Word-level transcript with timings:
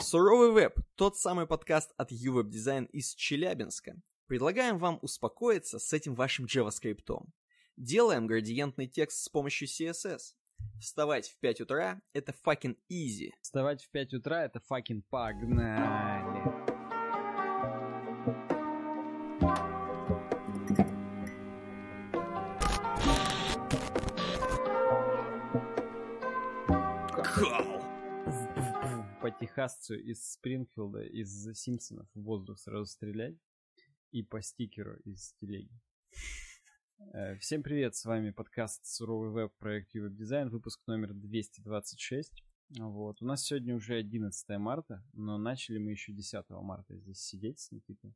Суровый 0.00 0.50
веб– 0.50 0.80
тот 0.96 1.18
самый 1.18 1.46
подкаст 1.46 1.92
от 1.98 2.10
UWeb 2.10 2.48
Design 2.48 2.86
из 2.86 3.14
Челябинска. 3.14 4.00
Предлагаем 4.26 4.78
вам 4.78 4.98
успокоиться 5.02 5.78
с 5.78 5.92
этим 5.92 6.14
вашим 6.14 6.46
JavaScript. 6.46 7.26
Делаем 7.76 8.26
градиентный 8.26 8.86
текст 8.86 9.22
с 9.24 9.28
помощью 9.28 9.68
CSS. 9.68 10.34
Вставать 10.80 11.28
в 11.28 11.38
5 11.40 11.60
утра– 11.60 12.00
это 12.14 12.34
fucking 12.44 12.76
easy. 12.90 13.32
Вставать 13.42 13.82
в 13.84 13.90
5 13.90 14.14
утра 14.14 14.44
это 14.44 14.60
fucking 14.70 15.02
погнали. 15.10 16.69
По 29.30 29.46
техасцу 29.46 29.94
из 29.94 30.32
Спрингфилда, 30.32 31.02
из 31.02 31.54
Симпсонов 31.54 32.08
в 32.14 32.20
воздух 32.20 32.58
сразу 32.58 32.86
стрелять. 32.86 33.36
И 34.10 34.24
по 34.24 34.42
стикеру 34.42 34.96
из 35.04 35.34
телеги. 35.34 35.70
Э, 37.14 37.36
Всем 37.38 37.62
привет, 37.62 37.94
с 37.94 38.04
вами 38.04 38.30
подкаст 38.30 38.84
Суровый 38.84 39.30
веб, 39.30 39.56
проект 39.58 39.94
Веб 39.94 40.14
Дизайн, 40.14 40.50
выпуск 40.50 40.82
номер 40.86 41.14
226. 41.14 42.44
Вот. 42.78 43.22
У 43.22 43.24
нас 43.24 43.44
сегодня 43.44 43.74
уже 43.74 43.94
11 43.94 44.58
марта, 44.58 45.02
но 45.14 45.38
начали 45.38 45.78
мы 45.78 45.92
еще 45.92 46.12
10 46.12 46.50
марта 46.50 46.96
здесь 46.98 47.20
сидеть 47.20 47.60
с 47.60 47.70
Никитой. 47.70 48.14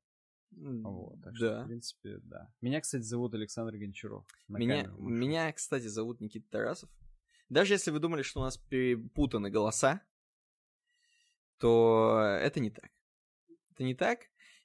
Вот, 0.50 1.22
так 1.22 1.34
что, 1.34 1.48
да. 1.48 1.62
в 1.62 1.66
принципе, 1.66 2.19
да. 2.24 2.52
Меня, 2.60 2.80
кстати, 2.80 3.05
зовут 3.05 3.34
Александр 3.34 3.77
Гончаров. 3.78 4.27
Меня, 4.48 4.92
меня, 4.98 5.50
кстати, 5.52 5.86
зовут 5.86 6.20
Никита 6.20 6.50
Тарасов. 6.50 6.91
Даже 7.48 7.74
если 7.74 7.91
вы 7.91 8.00
думали, 8.00 8.22
что 8.22 8.41
у 8.41 8.42
нас 8.42 8.58
перепутаны 8.58 9.48
голоса, 9.48 10.02
то 11.58 12.20
это 12.40 12.60
не 12.60 12.70
так. 12.70 12.90
Это 13.70 13.84
не 13.84 13.94
так. 13.94 14.20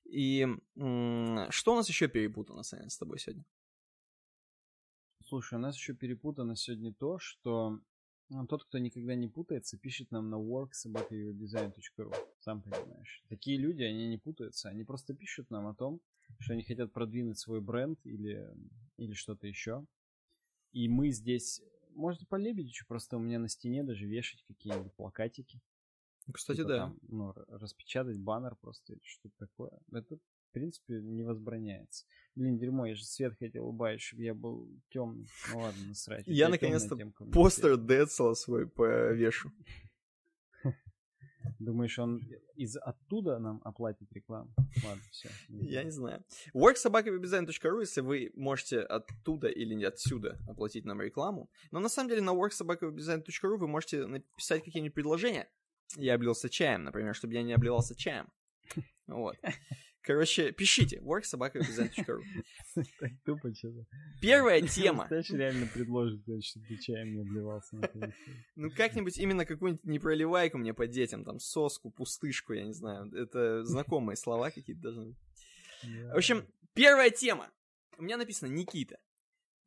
И 0.06 0.48
что 0.76 1.74
у 1.74 1.76
нас 1.76 1.88
еще 1.88 2.08
перепутано, 2.08 2.64
Саня, 2.64 2.90
с 2.90 2.98
тобой 2.98 3.20
сегодня? 3.20 3.46
Слушай, 5.26 5.56
у 5.56 5.62
нас 5.62 5.76
еще 5.76 5.94
перепутано 5.94 6.56
сегодня 6.56 6.94
то, 6.94 7.20
что 7.20 7.80
ну, 8.30 8.46
тот, 8.46 8.64
кто 8.64 8.78
никогда 8.78 9.16
не 9.16 9.28
путается, 9.28 9.78
пишет 9.78 10.12
нам 10.12 10.30
на 10.30 10.36
worksobakawebdesign.ru. 10.36 12.16
Сам 12.40 12.62
понимаешь. 12.62 13.24
Такие 13.28 13.58
люди, 13.58 13.82
они 13.82 14.08
не 14.08 14.18
путаются. 14.18 14.70
Они 14.70 14.84
просто 14.84 15.16
пишут 15.16 15.50
нам 15.50 15.68
о 15.68 15.74
том, 15.74 16.00
что 16.40 16.54
они 16.54 16.64
хотят 16.64 16.94
продвинуть 16.94 17.40
свой 17.40 17.60
бренд 17.60 18.00
или, 18.06 18.48
или 18.98 19.14
что-то 19.14 19.48
еще. 19.48 19.86
И 20.72 20.88
мы 20.88 21.10
здесь... 21.10 21.62
Можно 21.96 22.26
по 22.28 22.36
Лебедичу 22.36 22.86
просто 22.88 23.18
у 23.18 23.20
меня 23.20 23.40
на 23.40 23.50
стене 23.50 23.84
даже 23.84 24.06
вешать 24.06 24.44
какие-нибудь 24.48 24.94
плакатики. 24.94 25.60
Кстати, 26.34 26.58
Типа 26.58 26.70
да. 26.70 26.78
там, 26.78 26.98
ну, 27.08 27.34
распечатать 27.48 28.20
баннер 28.20 28.56
просто 28.56 28.94
или 28.94 29.02
что-то 29.04 29.36
такое. 29.40 29.72
Это, 29.92 30.16
в 30.16 30.52
принципе, 30.52 31.02
не 31.02 31.24
возбраняется. 31.24 32.06
Блин, 32.36 32.58
дерьмо, 32.58 32.86
я 32.86 32.96
же 32.96 33.04
свет 33.06 33.36
хотел 33.38 33.68
убавить, 33.68 34.02
чтобы 34.02 34.24
я 34.24 34.34
был 34.34 34.70
темный. 34.90 35.28
Ну 35.52 35.60
ладно, 35.60 35.88
насрать. 35.88 36.28
Я 36.28 36.48
Теперь 36.48 36.72
наконец-то 36.72 36.98
Постер. 37.32 37.78
Децла 37.78 38.34
свой 38.34 38.68
повешу. 38.68 39.52
Думаешь, 41.60 41.98
он 42.00 42.22
из 42.56 42.76
оттуда 42.78 43.40
нам 43.40 43.62
оплатит 43.64 44.12
рекламу? 44.12 44.52
Ладно, 44.84 45.04
все. 45.12 45.30
Я 45.50 45.84
не 45.84 45.92
знаю. 45.92 46.24
worksobakawebdesign.ru, 46.54 47.80
если 47.82 48.02
вы 48.02 48.32
можете 48.36 48.80
оттуда 48.82 49.48
или 49.48 49.74
не 49.74 49.86
отсюда 49.86 50.38
оплатить 50.48 50.86
нам 50.86 51.02
рекламу. 51.02 51.50
Но 51.72 51.80
на 51.80 51.90
самом 51.90 52.10
деле 52.10 52.22
на 52.22 52.32
worksobakawebdesign.ru 52.32 53.58
вы 53.58 53.68
можете 53.68 54.06
написать 54.06 54.64
какие-нибудь 54.64 54.94
предложения. 54.94 55.50
Я 55.96 56.16
облился 56.16 56.50
чаем, 56.50 56.84
например, 56.84 57.16
чтобы 57.16 57.34
я 57.34 57.44
не 57.44 57.54
обливался 57.54 57.96
чаем. 57.96 58.28
Вот. 59.08 59.36
Короче, 60.02 60.52
пишите 60.52 61.00
worksobakawebdesign.ru. 61.02 62.22
Так 63.00 63.12
тупо 63.26 63.54
что-то. 63.54 63.86
Первая 64.22 64.62
тема. 64.62 65.06
Знаешь, 65.08 65.30
реально 65.30 65.68
предложит, 65.68 66.22
чтобы 66.44 66.66
ты 66.68 66.78
чаем 66.78 67.16
не 67.16 67.22
обливался. 67.22 67.78
Ну, 68.56 68.72
как-нибудь 68.72 69.18
именно 69.18 69.46
какую-нибудь 69.46 69.84
непроливайку 69.84 70.58
мне 70.58 70.74
по 70.74 70.88
детям, 70.88 71.26
там, 71.26 71.40
соску, 71.40 71.92
пустышку, 71.92 72.54
я 72.54 72.64
не 72.64 72.74
знаю. 72.74 73.12
Это 73.14 73.64
знакомые 73.66 74.16
слова 74.16 74.52
какие-то 74.52 74.82
должны 74.82 75.06
быть. 75.08 75.18
В 75.84 76.18
общем, 76.18 76.48
первая 76.74 77.10
тема. 77.10 77.52
У 77.98 78.04
меня 78.04 78.18
написано 78.18 78.50
Никита. 78.50 79.00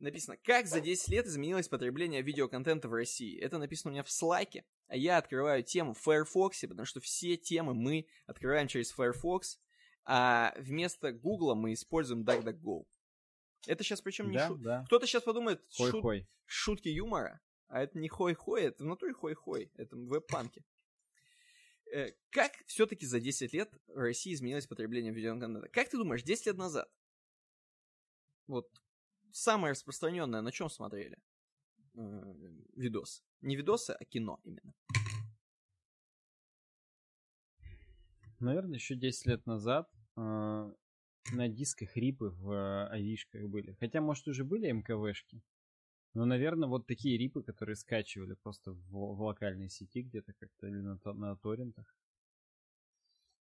Написано, 0.03 0.37
как 0.37 0.67
за 0.67 0.81
10 0.81 1.09
лет 1.11 1.27
изменилось 1.27 1.69
потребление 1.69 2.23
видеоконтента 2.23 2.89
в 2.89 2.93
России. 2.93 3.39
Это 3.39 3.59
написано 3.59 3.91
у 3.91 3.93
меня 3.93 4.03
в 4.03 4.11
слайке, 4.11 4.65
а 4.89 4.97
я 4.97 5.17
открываю 5.17 5.63
тему 5.63 5.95
в 5.95 6.01
Firefox, 6.01 6.63
потому 6.63 6.87
что 6.87 6.99
все 7.01 7.37
темы 7.37 7.73
мы 7.73 8.09
открываем 8.27 8.67
через 8.67 8.91
Firefox, 8.91 9.61
а 10.05 10.55
вместо 10.59 11.13
Google 11.13 11.55
мы 11.55 11.73
используем 11.75 12.25
DuckDuckGo. 12.25 12.85
Это 13.69 13.85
сейчас 13.85 14.01
причем 14.01 14.31
не 14.33 14.39
Да, 14.39 14.49
шут- 14.49 14.59
да. 14.59 14.83
Кто-то 14.87 15.07
сейчас 15.07 15.23
подумает, 15.23 15.61
шут- 15.71 15.93
Хой-хой. 15.93 16.29
шутки 16.47 16.89
юмора, 16.89 17.41
а 17.69 17.81
это 17.81 17.97
не 17.97 18.09
хой-хой, 18.09 18.63
это 18.65 18.83
в 18.83 18.87
натуре 18.89 19.13
хой-хой, 19.13 19.71
это 19.77 19.95
веб-панки. 19.97 20.65
Э, 21.93 22.11
Как 22.31 22.51
все-таки 22.67 23.07
за 23.07 23.21
10 23.21 23.53
лет 23.53 23.73
в 23.87 23.97
России 23.99 24.35
изменилось 24.35 24.67
потребление 24.67 25.13
видеоконтента? 25.13 25.69
Как 25.69 25.89
ты 25.91 25.97
думаешь, 25.97 26.25
10 26.25 26.47
лет 26.47 26.57
назад? 26.57 26.91
Вот 28.49 28.69
самое 29.33 29.73
распространенное, 29.73 30.41
на 30.41 30.53
чем 30.53 30.69
смотрели? 30.69 31.19
Э, 31.95 32.35
Видос. 32.77 33.23
Не 33.41 33.57
видосы, 33.57 33.91
а 33.91 34.05
кино 34.05 34.41
именно. 34.45 34.75
Наверное, 38.41 38.75
еще 38.75 38.97
10 38.97 39.27
лет 39.27 39.47
назад 39.47 39.89
э, 40.17 40.73
на 41.33 41.49
дисках 41.49 41.97
рипы 41.97 42.31
в 42.31 42.51
э, 42.51 42.87
авишках 42.89 43.49
были. 43.49 43.77
Хотя, 43.81 44.01
может, 44.01 44.27
уже 44.29 44.45
были 44.45 44.71
МКВшки. 44.71 45.43
Но, 46.15 46.25
наверное, 46.25 46.69
вот 46.69 46.87
такие 46.87 47.17
рипы, 47.17 47.43
которые 47.43 47.77
скачивали 47.77 48.35
просто 48.35 48.73
в, 48.73 48.91
в 48.91 49.23
локальной 49.23 49.69
сети 49.69 50.03
где-то 50.03 50.33
как-то 50.35 50.67
или 50.67 50.81
на, 50.81 50.99
на 51.15 51.37
торрентах. 51.37 51.95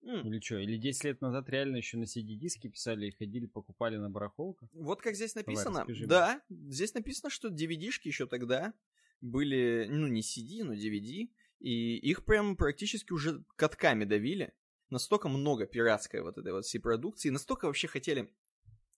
М, 0.01 0.25
Или 0.25 0.39
что? 0.39 0.57
Или 0.57 0.77
10 0.77 1.03
лет 1.03 1.21
назад 1.21 1.49
реально 1.49 1.77
еще 1.77 1.97
на 1.97 2.03
CD-диски 2.03 2.67
писали 2.69 3.07
и 3.07 3.11
ходили, 3.11 3.45
покупали 3.45 3.97
на 3.97 4.09
барахолках? 4.09 4.69
Вот 4.73 5.01
как 5.01 5.15
здесь 5.15 5.35
написано. 5.35 5.85
мне. 5.85 6.07
да, 6.07 6.41
здесь 6.49 6.93
написано, 6.93 7.29
что 7.29 7.49
DVD-шки 7.49 8.07
еще 8.07 8.25
тогда 8.25 8.73
были, 9.21 9.87
ну, 9.89 10.07
не 10.07 10.21
CD, 10.21 10.63
но 10.63 10.73
DVD, 10.73 11.29
и 11.59 11.97
их 11.97 12.23
прям 12.23 12.55
практически 12.55 13.11
уже 13.11 13.43
катками 13.55 14.05
давили. 14.05 14.53
Настолько 14.89 15.29
много 15.29 15.67
пиратской 15.67 16.21
вот 16.21 16.37
этой 16.37 16.53
вот 16.53 16.65
всей 16.65 16.79
продукции, 16.79 17.29
настолько 17.29 17.65
вообще 17.65 17.87
хотели 17.87 18.33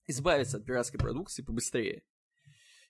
избавиться 0.06 0.58
от 0.58 0.64
пиратской 0.64 0.98
продукции 0.98 1.42
побыстрее. 1.42 2.04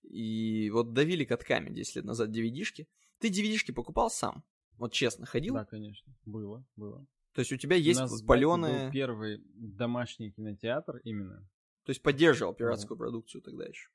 И 0.03 0.71
вот 0.71 0.93
давили 0.93 1.25
катками 1.25 1.71
10 1.71 1.97
лет 1.97 2.05
назад 2.05 2.31
DVD-шки. 2.31 2.89
Ты 3.19 3.29
DVD-шки 3.29 3.73
покупал 3.73 4.11
сам? 4.11 4.45
Вот 4.79 4.93
честно, 4.93 5.27
ходил? 5.27 5.55
Да, 5.55 5.65
конечно. 5.65 6.15
Было, 6.25 6.65
было. 6.77 7.07
То 7.35 7.41
есть 7.41 7.53
у 7.53 7.57
тебя 7.57 7.77
есть 7.77 8.01
У 8.01 8.03
нас 8.03 8.23
паленые... 8.23 8.85
был 8.87 8.93
первый 8.93 9.43
домашний 9.55 10.31
кинотеатр 10.31 10.99
именно. 11.05 11.49
То 11.85 11.91
есть 11.91 12.03
поддерживал 12.03 12.55
пиратскую 12.55 12.99
продукцию 12.99 13.43
тогда 13.43 13.65
еще. 13.65 13.89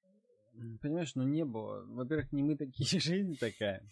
Понимаешь, 0.81 1.13
ну 1.15 1.23
не 1.23 1.45
было. 1.45 1.85
Во-первых, 1.85 2.31
не 2.31 2.43
мы 2.43 2.57
такие, 2.57 2.85
жизнь 2.99 3.37
такая. 3.37 3.87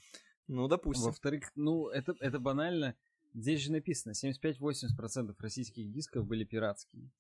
Ну, 0.48 0.68
допустим. 0.68 1.06
Во-вторых, 1.06 1.52
ну 1.56 1.90
это, 1.90 2.16
это 2.20 2.40
банально. 2.40 2.96
Здесь 3.34 3.62
же 3.62 3.72
написано, 3.72 4.14
75-80% 4.14 5.36
российских 5.40 5.92
дисков 5.92 6.26
были 6.26 6.44
пиратскими. 6.44 7.12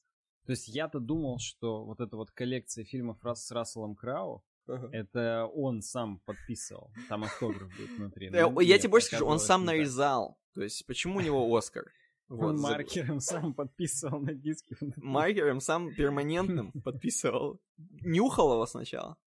То 0.46 0.52
есть 0.52 0.68
я-то 0.68 1.00
думал, 1.00 1.40
что 1.40 1.84
вот 1.84 2.00
эта 2.00 2.16
вот 2.16 2.31
коллекция 2.31 2.85
фильмов 2.85 3.18
с 3.24 3.52
Расселом 3.52 3.96
Крау, 3.96 4.44
Ага. 4.68 4.90
это 4.91 5.46
он 5.53 5.81
сам 5.81 6.19
подписывал. 6.19 6.91
Там 7.09 7.24
автограф 7.24 7.69
будет 7.75 7.91
внутри. 7.97 8.30
Ну, 8.30 8.59
я 8.62 8.74
нет, 8.74 8.81
тебе 8.81 8.91
больше 8.91 9.08
скажу, 9.08 9.25
он 9.25 9.40
сам 9.40 9.66
нарезал. 9.66 10.38
То 10.53 10.64
есть, 10.64 10.85
почему 10.85 11.17
у 11.17 11.22
него 11.22 11.55
Оскар? 11.55 11.91
Вот, 12.27 12.49
Он 12.49 12.57
за- 12.57 12.63
маркером 12.63 13.19
сам 13.19 13.53
подписывал 13.53 14.19
на 14.19 14.33
диске. 14.33 14.75
маркером 14.97 15.59
сам 15.59 15.93
перманентным 15.93 16.72
подписывал. 16.83 17.61
Нюхал 17.77 18.53
его 18.53 18.66
сначала. 18.66 19.17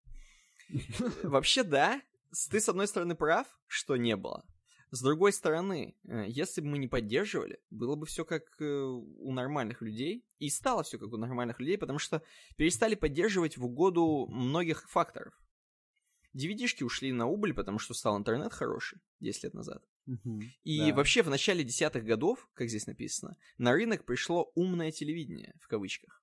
Вообще, 1.23 1.63
да, 1.63 2.03
ты 2.51 2.61
с 2.61 2.69
одной 2.69 2.87
стороны 2.87 3.15
прав, 3.15 3.47
что 3.67 3.97
не 3.97 4.17
было. 4.17 4.45
С 4.91 5.03
другой 5.03 5.33
стороны, 5.33 5.97
э, 6.09 6.25
если 6.29 6.61
бы 6.61 6.69
мы 6.69 6.79
не 6.79 6.89
поддерживали, 6.89 7.61
было 7.71 7.95
бы 7.95 8.07
все 8.07 8.25
как 8.25 8.43
э, 8.61 8.65
у 8.65 9.33
нормальных 9.33 9.83
людей. 9.83 10.25
И 10.39 10.49
стало 10.49 10.83
все 10.83 10.99
как 10.99 11.13
у 11.13 11.17
нормальных 11.17 11.61
людей, 11.61 11.77
потому 11.77 11.99
что 11.99 12.23
перестали 12.57 12.95
поддерживать 12.95 13.59
в 13.59 13.65
угоду 13.65 14.27
многих 14.29 14.89
факторов. 14.89 15.35
DVD-шки 16.35 16.85
ушли 16.85 17.13
на 17.13 17.27
убыль, 17.27 17.55
потому 17.55 17.79
что 17.79 17.95
стал 17.95 18.17
интернет 18.17 18.53
хороший 18.53 19.01
10 19.21 19.45
лет 19.45 19.55
назад. 19.55 19.83
И 20.65 20.89
Да. 20.91 20.95
вообще 20.95 21.23
в 21.23 21.31
начале 21.31 21.65
десятых 21.65 22.05
годов, 22.05 22.49
как 22.55 22.69
здесь 22.69 22.87
написано, 22.87 23.37
на 23.59 23.73
рынок 23.73 24.05
пришло 24.05 24.51
умное 24.55 24.91
телевидение, 24.91 25.55
в 25.61 25.69
кавычках. 25.69 26.23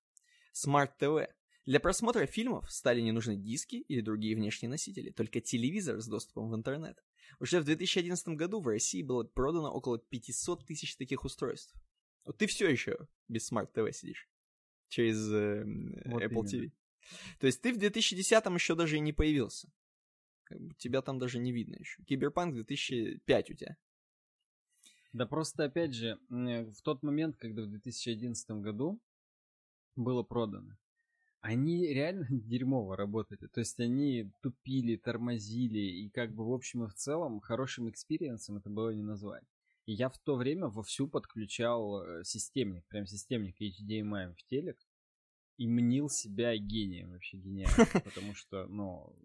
Смарт 0.52 0.98
ТВ. 0.98 1.28
Для 1.66 1.80
просмотра 1.80 2.26
фильмов 2.26 2.72
стали 2.72 3.02
не 3.02 3.12
нужны 3.12 3.36
диски 3.36 3.76
или 3.76 4.02
другие 4.02 4.36
внешние 4.36 4.70
носители, 4.70 5.10
только 5.12 5.42
телевизор 5.42 6.00
с 6.00 6.08
доступом 6.08 6.50
в 6.52 6.56
интернет. 6.56 7.04
Уже 7.40 7.60
в 7.60 7.66
2011 7.66 8.30
году 8.30 8.62
в 8.62 8.68
России 8.68 9.02
было 9.02 9.24
продано 9.24 9.72
около 9.72 9.98
500 10.00 10.66
тысяч 10.66 10.96
таких 10.96 11.26
устройств. 11.26 11.76
Вот 12.24 12.38
ты 12.38 12.48
все 12.48 12.70
еще 12.70 13.08
без 13.28 13.52
Smart 13.52 13.74
TV 13.74 13.92
сидишь. 13.92 14.30
Через 14.90 15.32
э, 15.32 15.64
вот 16.06 16.22
Apple 16.24 16.48
именно. 16.50 16.66
TV. 16.66 16.72
То 17.40 17.48
есть 17.48 17.62
ты 17.62 17.74
в 17.74 17.78
2010 17.78 18.46
еще 18.46 18.76
даже 18.76 18.98
и 18.98 19.00
не 19.00 19.14
появился. 19.14 19.72
Как 20.46 20.62
бы 20.62 20.74
тебя 20.76 21.02
там 21.02 21.20
даже 21.20 21.40
не 21.40 21.52
видно 21.52 21.76
еще. 21.76 22.02
Киберпанк 22.04 22.54
2005 22.56 23.52
у 23.52 23.54
тебя. 23.54 23.78
Да 25.12 25.26
просто, 25.26 25.66
опять 25.66 25.94
же, 25.94 26.20
в 26.30 26.82
тот 26.84 27.02
момент, 27.04 27.38
когда 27.38 27.64
в 27.64 27.70
2011 27.70 28.50
году 28.62 29.00
было 29.96 30.24
продано, 30.24 30.78
они 31.42 31.88
реально 31.88 32.28
дерьмово 32.30 32.98
работали. 32.98 33.48
То 33.48 33.60
есть 33.60 33.80
они 33.80 34.32
тупили, 34.42 34.96
тормозили, 34.98 35.80
и 35.80 36.10
как 36.10 36.34
бы 36.34 36.46
в 36.46 36.52
общем 36.52 36.84
и 36.84 36.88
в 36.88 36.94
целом 36.94 37.40
хорошим 37.40 37.90
experience 37.90 38.46
ом 38.46 38.58
это 38.58 38.70
было 38.70 38.90
не 38.90 39.04
назвать. 39.04 39.44
И 39.86 39.94
я 39.94 40.10
в 40.10 40.18
то 40.18 40.36
время 40.36 40.68
вовсю 40.68 41.08
подключал 41.08 42.02
э, 42.02 42.24
системник, 42.24 42.86
прям 42.88 43.06
системник 43.06 43.62
HDMI 43.62 44.34
в 44.34 44.44
телек, 44.48 44.80
и 45.58 45.68
мнил 45.68 46.10
себя 46.10 46.58
гением, 46.58 47.12
вообще 47.12 47.38
гениальным, 47.38 47.88
потому 48.04 48.34
что, 48.34 48.66
ну, 48.68 49.16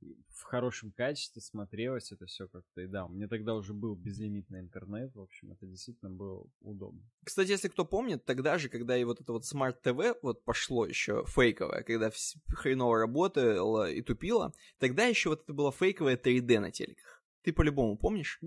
в 0.00 0.42
хорошем 0.42 0.92
качестве 0.92 1.42
смотрелось 1.42 2.12
это 2.12 2.26
все 2.26 2.48
как-то. 2.48 2.80
И 2.80 2.86
да, 2.86 3.06
у 3.06 3.08
меня 3.08 3.28
тогда 3.28 3.54
уже 3.54 3.74
был 3.74 3.94
безлимитный 3.94 4.60
интернет, 4.60 5.14
в 5.14 5.20
общем, 5.20 5.52
это 5.52 5.66
действительно 5.66 6.10
было 6.10 6.46
удобно. 6.60 7.02
Кстати, 7.24 7.50
если 7.50 7.68
кто 7.68 7.84
помнит, 7.84 8.24
тогда 8.24 8.58
же, 8.58 8.68
когда 8.68 8.96
и 8.96 9.04
вот 9.04 9.20
это 9.20 9.32
вот 9.32 9.44
Smart 9.44 9.76
TV 9.82 10.16
вот 10.22 10.44
пошло 10.44 10.86
еще 10.86 11.24
фейковое, 11.26 11.82
когда 11.82 12.10
хреново 12.48 12.98
работало 12.98 13.90
и 13.90 14.02
тупило, 14.02 14.52
тогда 14.78 15.06
еще 15.06 15.30
вот 15.30 15.42
это 15.42 15.52
было 15.52 15.72
фейковое 15.72 16.16
3D 16.16 16.60
на 16.60 16.70
телеках. 16.70 17.22
Ты 17.42 17.52
по-любому 17.52 17.96
помнишь? 17.96 18.40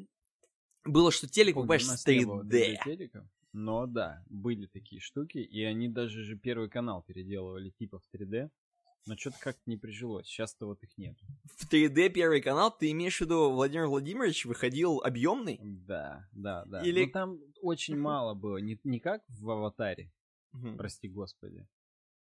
Было, 0.83 1.11
что 1.11 1.27
телек, 1.27 1.55
понимаешь, 1.55 1.85
с 1.85 2.07
3D. 2.07 2.77
Телека, 2.83 3.29
но 3.53 3.85
да, 3.85 4.23
были 4.29 4.67
такие 4.67 5.01
штуки, 5.01 5.37
и 5.37 5.63
они 5.63 5.89
даже 5.89 6.23
же 6.23 6.37
первый 6.37 6.69
канал 6.69 7.03
переделывали 7.03 7.69
типа 7.71 7.99
в 7.99 8.15
3D. 8.15 8.49
Но 9.07 9.17
что-то 9.17 9.37
как-то 9.39 9.61
не 9.65 9.77
прижилось. 9.77 10.27
Сейчас-то 10.27 10.67
вот 10.67 10.83
их 10.83 10.97
нет. 10.97 11.17
В 11.57 11.71
3D 11.71 12.09
первый 12.09 12.41
канал, 12.41 12.75
ты 12.75 12.91
имеешь 12.91 13.17
в 13.17 13.21
виду 13.21 13.49
Владимир 13.49 13.87
Владимирович 13.87 14.45
выходил 14.45 14.99
объемный? 14.99 15.59
Да, 15.61 16.27
да, 16.31 16.65
да. 16.65 16.81
Или... 16.81 17.05
Но 17.05 17.11
там 17.11 17.39
очень 17.61 17.97
мало 17.97 18.35
было. 18.35 18.57
Не, 18.57 18.79
не 18.83 18.99
как 18.99 19.23
в 19.27 19.49
аватаре. 19.49 20.11
Прости 20.77 21.07
господи. 21.07 21.67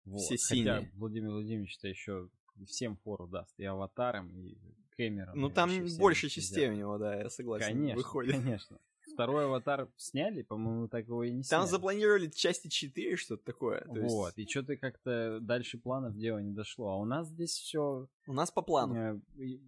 Вот. 0.04 0.20
Все 0.20 0.36
синие. 0.36 0.74
Хотя 0.74 0.90
Владимир 0.94 1.30
Владимирович-то 1.30 1.88
еще 1.88 2.28
всем 2.66 2.96
фору 2.98 3.26
даст. 3.26 3.58
И 3.58 3.64
аватаром, 3.64 4.36
и 4.36 4.58
Кэмерон. 4.96 5.38
Ну 5.38 5.50
там 5.50 5.70
больше 5.98 6.28
частей 6.28 6.68
у 6.68 6.74
него, 6.74 6.98
да, 6.98 7.16
я 7.16 7.30
согласен. 7.30 7.68
Конечно, 7.68 7.96
выходит. 7.96 8.34
конечно 8.36 8.78
второй 9.16 9.46
аватар 9.46 9.88
сняли, 9.96 10.42
по-моему, 10.42 10.88
так 10.88 11.06
его 11.06 11.24
и 11.24 11.32
не 11.32 11.42
сняли. 11.42 11.62
Там 11.62 11.70
запланировали 11.70 12.28
части 12.28 12.68
4, 12.68 13.16
что-то 13.16 13.44
такое. 13.44 13.82
вот, 13.86 14.36
есть... 14.36 14.38
и 14.38 14.50
что-то 14.50 14.76
как-то 14.76 15.38
дальше 15.40 15.78
планов 15.78 16.14
дело 16.16 16.38
не 16.38 16.52
дошло. 16.52 16.90
А 16.90 16.96
у 16.96 17.06
нас 17.06 17.28
здесь 17.28 17.52
все... 17.52 18.08
У 18.26 18.32
нас 18.32 18.50
по 18.50 18.60
плану. 18.60 18.94
Э, 18.94 19.18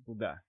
да. 0.06 0.43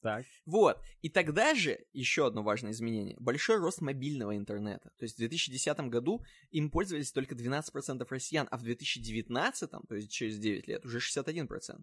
Так. 0.00 0.24
Вот. 0.44 0.78
И 1.00 1.08
тогда 1.08 1.54
же 1.54 1.84
еще 1.92 2.26
одно 2.26 2.42
важное 2.42 2.72
изменение. 2.72 3.16
Большой 3.18 3.56
рост 3.56 3.80
мобильного 3.80 4.36
интернета. 4.36 4.92
То 4.98 5.04
есть 5.04 5.14
в 5.14 5.18
2010 5.18 5.80
году 5.88 6.22
им 6.50 6.70
пользовались 6.70 7.10
только 7.10 7.34
12% 7.34 8.06
россиян, 8.08 8.46
а 8.50 8.58
в 8.58 8.62
2019, 8.62 9.70
то 9.70 9.94
есть 9.94 10.12
через 10.12 10.38
9 10.38 10.68
лет, 10.68 10.84
уже 10.84 10.98
61%. 10.98 11.82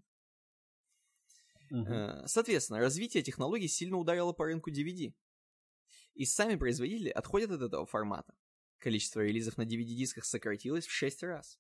Угу. 1.71 2.27
Соответственно, 2.27 2.79
развитие 2.79 3.23
технологий 3.23 3.68
сильно 3.68 3.97
ударило 3.97 4.33
по 4.33 4.45
рынку 4.45 4.69
DVD. 4.69 5.13
И 6.13 6.25
сами 6.25 6.55
производители 6.55 7.09
отходят 7.09 7.51
от 7.51 7.61
этого 7.61 7.85
формата. 7.85 8.33
Количество 8.79 9.21
релизов 9.21 9.57
на 9.57 9.63
DVD-дисках 9.63 10.25
сократилось 10.25 10.87
в 10.87 10.91
6 10.91 11.23
раз. 11.23 11.59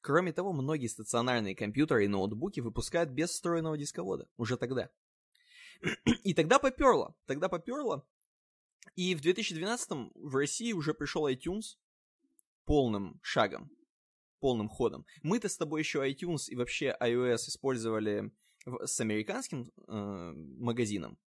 Кроме 0.00 0.32
того, 0.32 0.52
многие 0.52 0.86
стационарные 0.86 1.54
компьютеры 1.54 2.04
и 2.04 2.08
ноутбуки 2.08 2.60
выпускают 2.60 3.10
без 3.10 3.30
встроенного 3.30 3.76
дисковода. 3.76 4.28
Уже 4.36 4.56
тогда. 4.56 4.90
И 6.24 6.34
тогда 6.34 6.58
поперло. 6.58 7.14
Тогда 7.26 7.48
поперло. 7.48 8.06
И 8.96 9.14
в 9.14 9.20
2012 9.20 10.12
в 10.14 10.36
России 10.36 10.72
уже 10.72 10.94
пришел 10.94 11.28
iTunes 11.28 11.76
полным 12.64 13.18
шагом, 13.22 13.70
полным 14.40 14.68
ходом. 14.68 15.06
Мы-то 15.22 15.48
с 15.48 15.56
тобой 15.56 15.80
еще 15.80 16.08
iTunes 16.08 16.48
и 16.48 16.56
вообще 16.56 16.96
iOS 17.00 17.48
использовали 17.48 18.32
с 18.66 19.00
американским 19.00 19.70
э, 19.86 20.32
магазином 20.58 21.18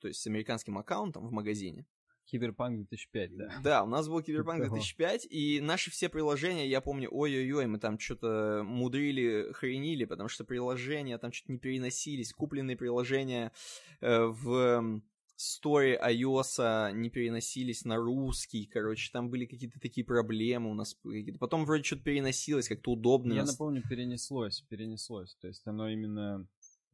то 0.00 0.08
есть 0.08 0.20
с 0.20 0.26
американским 0.26 0.78
аккаунтом 0.78 1.26
в 1.26 1.32
магазине. 1.32 1.86
Киберпанк 2.30 2.76
2005, 2.76 3.36
да. 3.36 3.60
Да, 3.62 3.82
у 3.82 3.86
нас 3.86 4.08
был 4.08 4.22
Киберпанк 4.22 4.62
2005, 4.62 5.26
и 5.30 5.60
наши 5.60 5.90
все 5.90 6.08
приложения, 6.08 6.68
я 6.68 6.80
помню, 6.80 7.08
ой-ой-ой, 7.10 7.66
мы 7.66 7.78
там 7.78 7.98
что-то 7.98 8.62
мудрили, 8.64 9.52
хренили, 9.52 10.04
потому 10.04 10.28
что 10.28 10.44
приложения 10.44 11.18
там 11.18 11.32
что-то 11.32 11.52
не 11.52 11.58
переносились, 11.58 12.32
купленные 12.32 12.76
приложения 12.76 13.52
э, 14.00 14.26
в 14.26 15.02
сторе 15.34 15.98
iOS 15.98 16.92
не 16.92 17.10
переносились 17.10 17.84
на 17.84 17.96
русский, 17.96 18.66
короче, 18.66 19.10
там 19.10 19.30
были 19.30 19.46
какие-то 19.46 19.80
такие 19.80 20.06
проблемы 20.06 20.70
у 20.70 20.74
нас. 20.74 20.96
Потом 21.40 21.64
вроде 21.64 21.82
что-то 21.82 22.02
переносилось, 22.02 22.68
как-то 22.68 22.92
удобно. 22.92 23.32
Я 23.32 23.44
напомню, 23.44 23.82
перенеслось, 23.88 24.60
перенеслось, 24.68 25.34
то 25.40 25.48
есть 25.48 25.66
оно 25.66 25.88
именно... 25.88 26.46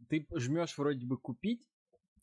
Ты 0.08 0.26
жмешь 0.36 0.78
вроде 0.78 1.04
бы 1.06 1.18
купить, 1.18 1.66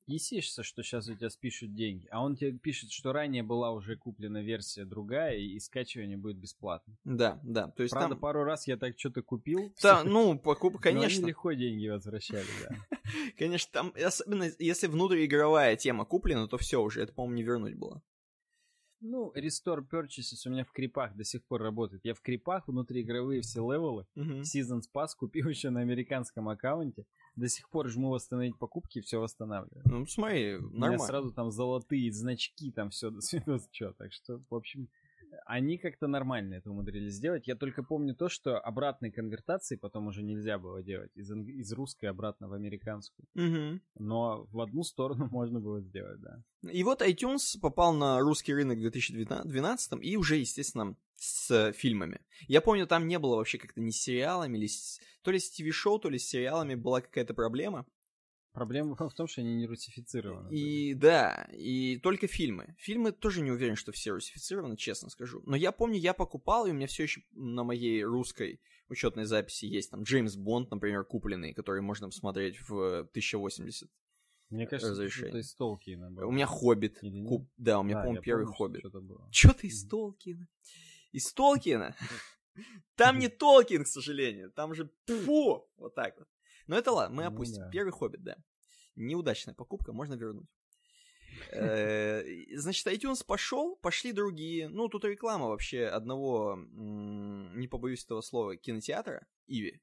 Естественно, 0.06 0.64
что 0.64 0.84
сейчас 0.84 1.08
у 1.08 1.16
тебя 1.16 1.30
спишут 1.30 1.74
деньги, 1.74 2.08
а 2.12 2.24
он 2.24 2.36
тебе 2.36 2.52
пишет, 2.52 2.92
что 2.92 3.14
ранее 3.14 3.42
была 3.42 3.72
уже 3.72 3.96
куплена 3.96 4.42
версия 4.42 4.84
другая, 4.84 5.38
и 5.38 5.58
скачивание 5.60 6.18
будет 6.18 6.38
бесплатно. 6.38 6.98
Да, 7.06 7.40
да. 7.44 7.70
То 7.70 7.84
есть 7.84 7.94
Правда, 7.94 8.16
там... 8.16 8.20
пару 8.20 8.44
раз 8.44 8.68
я 8.68 8.76
так 8.76 9.00
что-то 9.00 9.22
купил. 9.22 9.74
Да, 9.82 10.04
ну, 10.04 10.38
покуп, 10.38 10.80
конечно. 10.80 11.04
Но 11.22 11.24
они 11.24 11.28
легко 11.30 11.54
деньги 11.54 11.88
возвращали, 11.88 12.48
да. 12.68 13.00
Конечно, 13.38 13.70
там, 13.72 13.94
особенно 13.96 14.50
если 14.60 14.88
внутриигровая 14.88 15.76
тема 15.76 16.06
куплена, 16.06 16.48
то 16.48 16.58
все 16.58 16.82
уже, 16.82 17.02
это, 17.02 17.14
по-моему, 17.14 17.36
не 17.36 17.44
вернуть 17.44 17.76
было. 17.76 18.02
Ну, 19.06 19.34
Restore 19.36 19.86
Purchases 19.90 20.46
у 20.46 20.50
меня 20.50 20.64
в 20.64 20.72
крипах 20.72 21.14
до 21.16 21.26
сих 21.26 21.44
пор 21.46 21.62
работает. 21.62 22.06
Я 22.06 22.14
в 22.14 22.22
крипах 22.22 22.68
внутриигровые 22.70 23.42
все 23.42 23.60
левелы, 23.60 24.06
uh-huh. 24.16 24.44
Seasons 24.44 24.84
Pass 24.94 25.10
купил 25.18 25.48
еще 25.50 25.70
на 25.72 25.82
американском 25.82 26.48
аккаунте. 26.48 27.06
До 27.36 27.50
сих 27.50 27.70
пор 27.70 27.90
жму 27.90 28.10
восстановить 28.10 28.58
покупки 28.58 29.00
и 29.00 29.02
все 29.02 29.20
восстанавливаю. 29.20 29.82
Ну, 29.86 30.06
смотри, 30.06 30.54
нормально. 30.54 30.72
У 30.72 30.90
меня 30.90 31.00
сразу 31.00 31.32
там 31.32 31.52
золотые 31.52 32.12
значки, 32.12 32.72
там 32.72 32.92
все 32.92 33.10
до 33.10 33.22
свидос, 33.22 33.68
что. 33.72 33.94
Так 33.94 34.14
что, 34.14 34.40
в 34.50 34.56
общем, 34.56 34.88
они 35.46 35.78
как-то 35.78 36.08
нормально 36.08 36.56
это 36.56 36.72
умудрились 36.72 37.14
сделать. 37.14 37.48
Я 37.48 37.56
только 37.56 37.84
помню 37.84 38.16
то, 38.16 38.30
что 38.30 38.60
обратной 38.60 39.12
конвертации 39.12 39.76
потом 39.76 40.08
уже 40.08 40.24
нельзя 40.24 40.58
было 40.58 40.82
делать. 40.84 41.12
Из, 41.16 41.32
из 41.32 41.72
русской 41.74 42.06
обратно 42.06 42.48
в 42.48 42.54
американскую. 42.54 43.26
Угу. 43.36 43.82
Но 44.00 44.48
в 44.52 44.62
одну 44.62 44.84
сторону 44.84 45.28
можно 45.32 45.60
было 45.60 45.82
сделать, 45.82 46.20
да. 46.22 46.44
И 46.72 46.84
вот 46.84 47.02
iTunes 47.02 47.60
попал 47.62 47.94
на 47.94 48.20
русский 48.20 48.54
рынок 48.54 48.78
в 48.78 48.82
2012 48.82 49.94
и 50.02 50.18
уже, 50.18 50.38
естественно, 50.38 50.96
с 51.16 51.72
фильмами. 51.74 52.22
Я 52.48 52.62
помню, 52.62 52.88
там 52.88 53.08
не 53.08 53.20
было 53.20 53.38
вообще 53.38 53.58
как-то 53.58 53.82
ни 53.82 53.92
с 53.92 54.02
сериалами, 54.02 54.58
или 54.58 54.68
с... 54.68 55.00
то 55.22 55.32
ли 55.32 55.40
с 55.40 55.50
ТВ-шоу, 55.52 56.00
то 56.00 56.10
ли 56.10 56.20
с 56.20 56.28
сериалами 56.28 56.76
была 56.76 57.02
какая-то 57.02 57.34
проблема. 57.34 57.86
Проблема 58.54 58.96
в 58.96 59.14
том, 59.16 59.28
что 59.28 59.42
они 59.42 59.56
не 59.56 59.66
русифицированы. 59.66 60.54
И 60.54 60.94
да, 60.94 61.50
и 61.52 61.98
только 61.98 62.28
фильмы. 62.28 62.76
Фильмы 62.78 63.12
тоже 63.12 63.42
не 63.42 63.50
уверен, 63.50 63.76
что 63.76 63.92
все 63.92 64.12
русифицированы, 64.12 64.78
честно 64.78 65.10
скажу. 65.10 65.42
Но 65.48 65.56
я 65.56 65.72
помню, 65.72 65.98
я 65.98 66.14
покупал, 66.14 66.68
и 66.68 66.70
у 66.70 66.74
меня 66.74 66.86
все 66.86 67.04
еще 67.04 67.22
на 67.32 67.64
моей 67.64 68.04
русской 68.04 68.62
учетной 68.90 69.26
записи 69.26 69.66
есть 69.66 69.90
там 69.90 70.04
Джеймс 70.04 70.36
Бонд, 70.36 70.70
например, 70.70 71.04
купленный, 71.04 71.54
который 71.54 71.82
можно 71.82 72.08
посмотреть 72.08 72.60
в 72.70 73.00
1080. 73.00 73.90
Мне 74.52 74.68
кажется, 74.68 74.92
разрешение. 74.92 75.30
что-то 75.30 75.38
из 75.40 75.56
Толкина 75.56 76.12
было. 76.12 76.28
У 76.28 76.32
меня 76.32 76.46
Хоббит. 76.46 77.00
Куп... 77.00 77.50
Да, 77.58 77.80
у 77.80 77.84
меня, 77.84 77.96
да, 77.96 78.02
по-моему, 78.02 78.22
первый 78.22 78.46
помню, 78.46 78.56
Хоббит. 78.56 78.86
Что-то 79.32 79.66
из 79.66 79.88
Толкина. 79.88 80.48
Из 81.12 81.34
Толкина? 81.34 81.96
Там 82.96 83.18
не 83.18 83.30
Толкин, 83.30 83.84
к 83.84 83.88
сожалению. 83.88 84.52
Там 84.52 84.76
же 84.76 84.92
фу! 85.08 85.68
Вот 85.76 85.96
так 85.96 86.20
вот. 86.20 86.28
Но 86.68 86.78
это 86.78 86.92
ладно, 86.92 87.16
мы 87.16 87.24
ну 87.24 87.30
опустим. 87.30 87.70
Первый 87.72 87.92
хоббит, 87.92 88.24
да. 88.24 88.38
Неудачная 88.96 89.54
покупка, 89.54 89.94
можно 89.94 90.14
вернуть. 90.14 90.48
Э, 91.52 92.24
значит, 92.56 92.86
iTunes 92.88 93.26
пошел, 93.26 93.76
пошли 93.78 94.12
другие. 94.12 94.70
Ну, 94.70 94.88
тут 94.88 95.06
реклама 95.06 95.48
вообще 95.48 95.86
одного, 95.86 96.58
не 96.58 97.68
побоюсь 97.68 98.04
этого 98.06 98.22
слова, 98.22 98.56
кинотеатра, 98.56 99.26
Иви. 99.48 99.82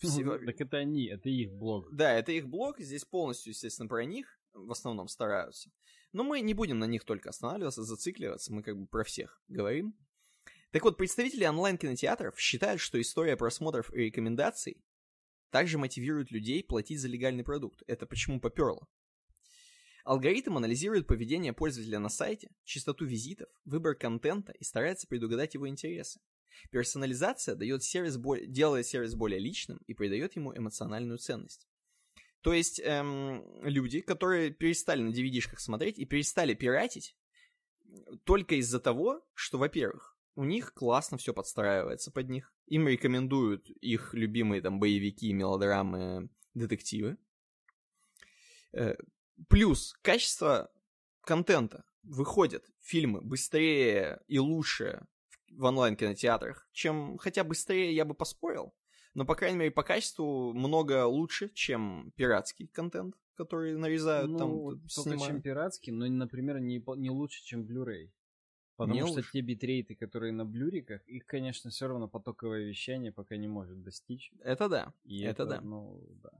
Всего... 0.00 0.38
Так 0.38 0.60
это 0.60 0.78
они, 0.78 1.06
это 1.06 1.28
их 1.28 1.52
блог. 1.52 1.94
Да, 1.94 2.12
это 2.12 2.32
их 2.32 2.48
блог, 2.48 2.80
здесь 2.80 3.04
полностью, 3.04 3.52
естественно, 3.52 3.88
про 3.88 4.04
них 4.04 4.40
в 4.52 4.70
основном 4.72 5.08
стараются. 5.08 5.70
Но 6.12 6.24
мы 6.24 6.40
не 6.40 6.54
будем 6.54 6.78
на 6.78 6.86
них 6.86 7.04
только 7.04 7.28
останавливаться, 7.28 7.84
зацикливаться, 7.84 8.52
мы 8.52 8.62
как 8.62 8.76
бы 8.76 8.86
про 8.86 9.04
всех 9.04 9.40
говорим. 9.48 9.94
Так 10.70 10.82
вот, 10.82 10.96
представители 10.96 11.44
онлайн-кинотеатров 11.44 12.38
считают, 12.38 12.80
что 12.80 13.00
история 13.00 13.36
просмотров 13.36 13.92
и 13.94 14.06
рекомендаций 14.06 14.82
также 15.50 15.78
мотивирует 15.78 16.30
людей 16.30 16.62
платить 16.62 17.00
за 17.00 17.08
легальный 17.08 17.44
продукт. 17.44 17.82
Это 17.86 18.06
почему 18.06 18.40
поперло. 18.40 18.86
Алгоритм 20.04 20.56
анализирует 20.56 21.06
поведение 21.06 21.52
пользователя 21.52 21.98
на 21.98 22.08
сайте, 22.08 22.50
частоту 22.64 23.04
визитов, 23.04 23.48
выбор 23.64 23.96
контента 23.96 24.52
и 24.52 24.62
старается 24.62 25.08
предугадать 25.08 25.54
его 25.54 25.68
интересы. 25.68 26.20
Персонализация 26.70 27.56
дает 27.56 27.82
сервис 27.82 28.16
делает 28.46 28.86
сервис 28.86 29.14
более 29.14 29.40
личным 29.40 29.78
и 29.86 29.94
придает 29.94 30.36
ему 30.36 30.56
эмоциональную 30.56 31.18
ценность. 31.18 31.66
То 32.40 32.52
есть 32.52 32.80
эм, 32.84 33.44
люди, 33.64 34.00
которые 34.00 34.52
перестали 34.52 35.02
на 35.02 35.10
DVD-шках 35.10 35.58
смотреть 35.58 35.98
и 35.98 36.04
перестали 36.04 36.54
пиратить, 36.54 37.16
только 38.22 38.54
из-за 38.56 38.78
того, 38.78 39.26
что, 39.34 39.58
во-первых, 39.58 40.16
у 40.36 40.44
них 40.44 40.72
классно 40.72 41.18
все 41.18 41.34
подстраивается 41.34 42.12
под 42.12 42.28
них. 42.28 42.54
Им 42.66 42.88
рекомендуют 42.88 43.68
их 43.70 44.12
любимые 44.14 44.60
там 44.60 44.80
боевики, 44.80 45.32
мелодрамы, 45.32 46.28
детективы. 46.54 47.16
Э, 48.72 48.96
плюс 49.48 49.94
качество 50.02 50.70
контента. 51.22 51.84
Выходят 52.02 52.64
фильмы 52.80 53.20
быстрее 53.20 54.20
и 54.28 54.38
лучше 54.38 55.06
в 55.50 55.64
онлайн-кинотеатрах, 55.64 56.68
чем 56.72 57.18
хотя 57.18 57.42
быстрее 57.42 57.94
я 57.94 58.04
бы 58.04 58.14
поспорил. 58.14 58.74
Но, 59.14 59.24
по 59.24 59.34
крайней 59.34 59.58
мере, 59.58 59.70
по 59.70 59.82
качеству 59.82 60.52
много 60.52 61.06
лучше, 61.06 61.48
чем 61.48 62.12
пиратский 62.16 62.68
контент, 62.68 63.16
который 63.34 63.76
нарезают 63.76 64.30
ну, 64.30 64.38
там, 64.38 64.50
только 64.50 64.88
снимают. 64.88 65.22
чем 65.24 65.42
пиратский, 65.42 65.92
но, 65.92 66.06
например, 66.06 66.60
не, 66.60 66.84
не 66.96 67.10
лучше, 67.10 67.42
чем 67.42 67.62
Blu-ray. 67.62 68.10
Потому 68.76 68.94
Не 68.94 69.06
что 69.06 69.16
лучше. 69.16 69.30
те 69.32 69.40
битрейты, 69.40 69.94
которые 69.94 70.32
на 70.32 70.44
блюриках, 70.44 71.02
их, 71.08 71.24
конечно, 71.24 71.70
все 71.70 71.86
равно 71.86 72.08
потоковое 72.08 72.64
вещание 72.64 73.10
пока 73.10 73.36
не 73.36 73.48
может 73.48 73.82
достичь. 73.82 74.32
Это 74.40 74.68
да. 74.68 74.92
И 75.04 75.22
Это 75.22 75.46
да. 75.46 75.60
Ну, 75.62 75.98
да. 76.22 76.30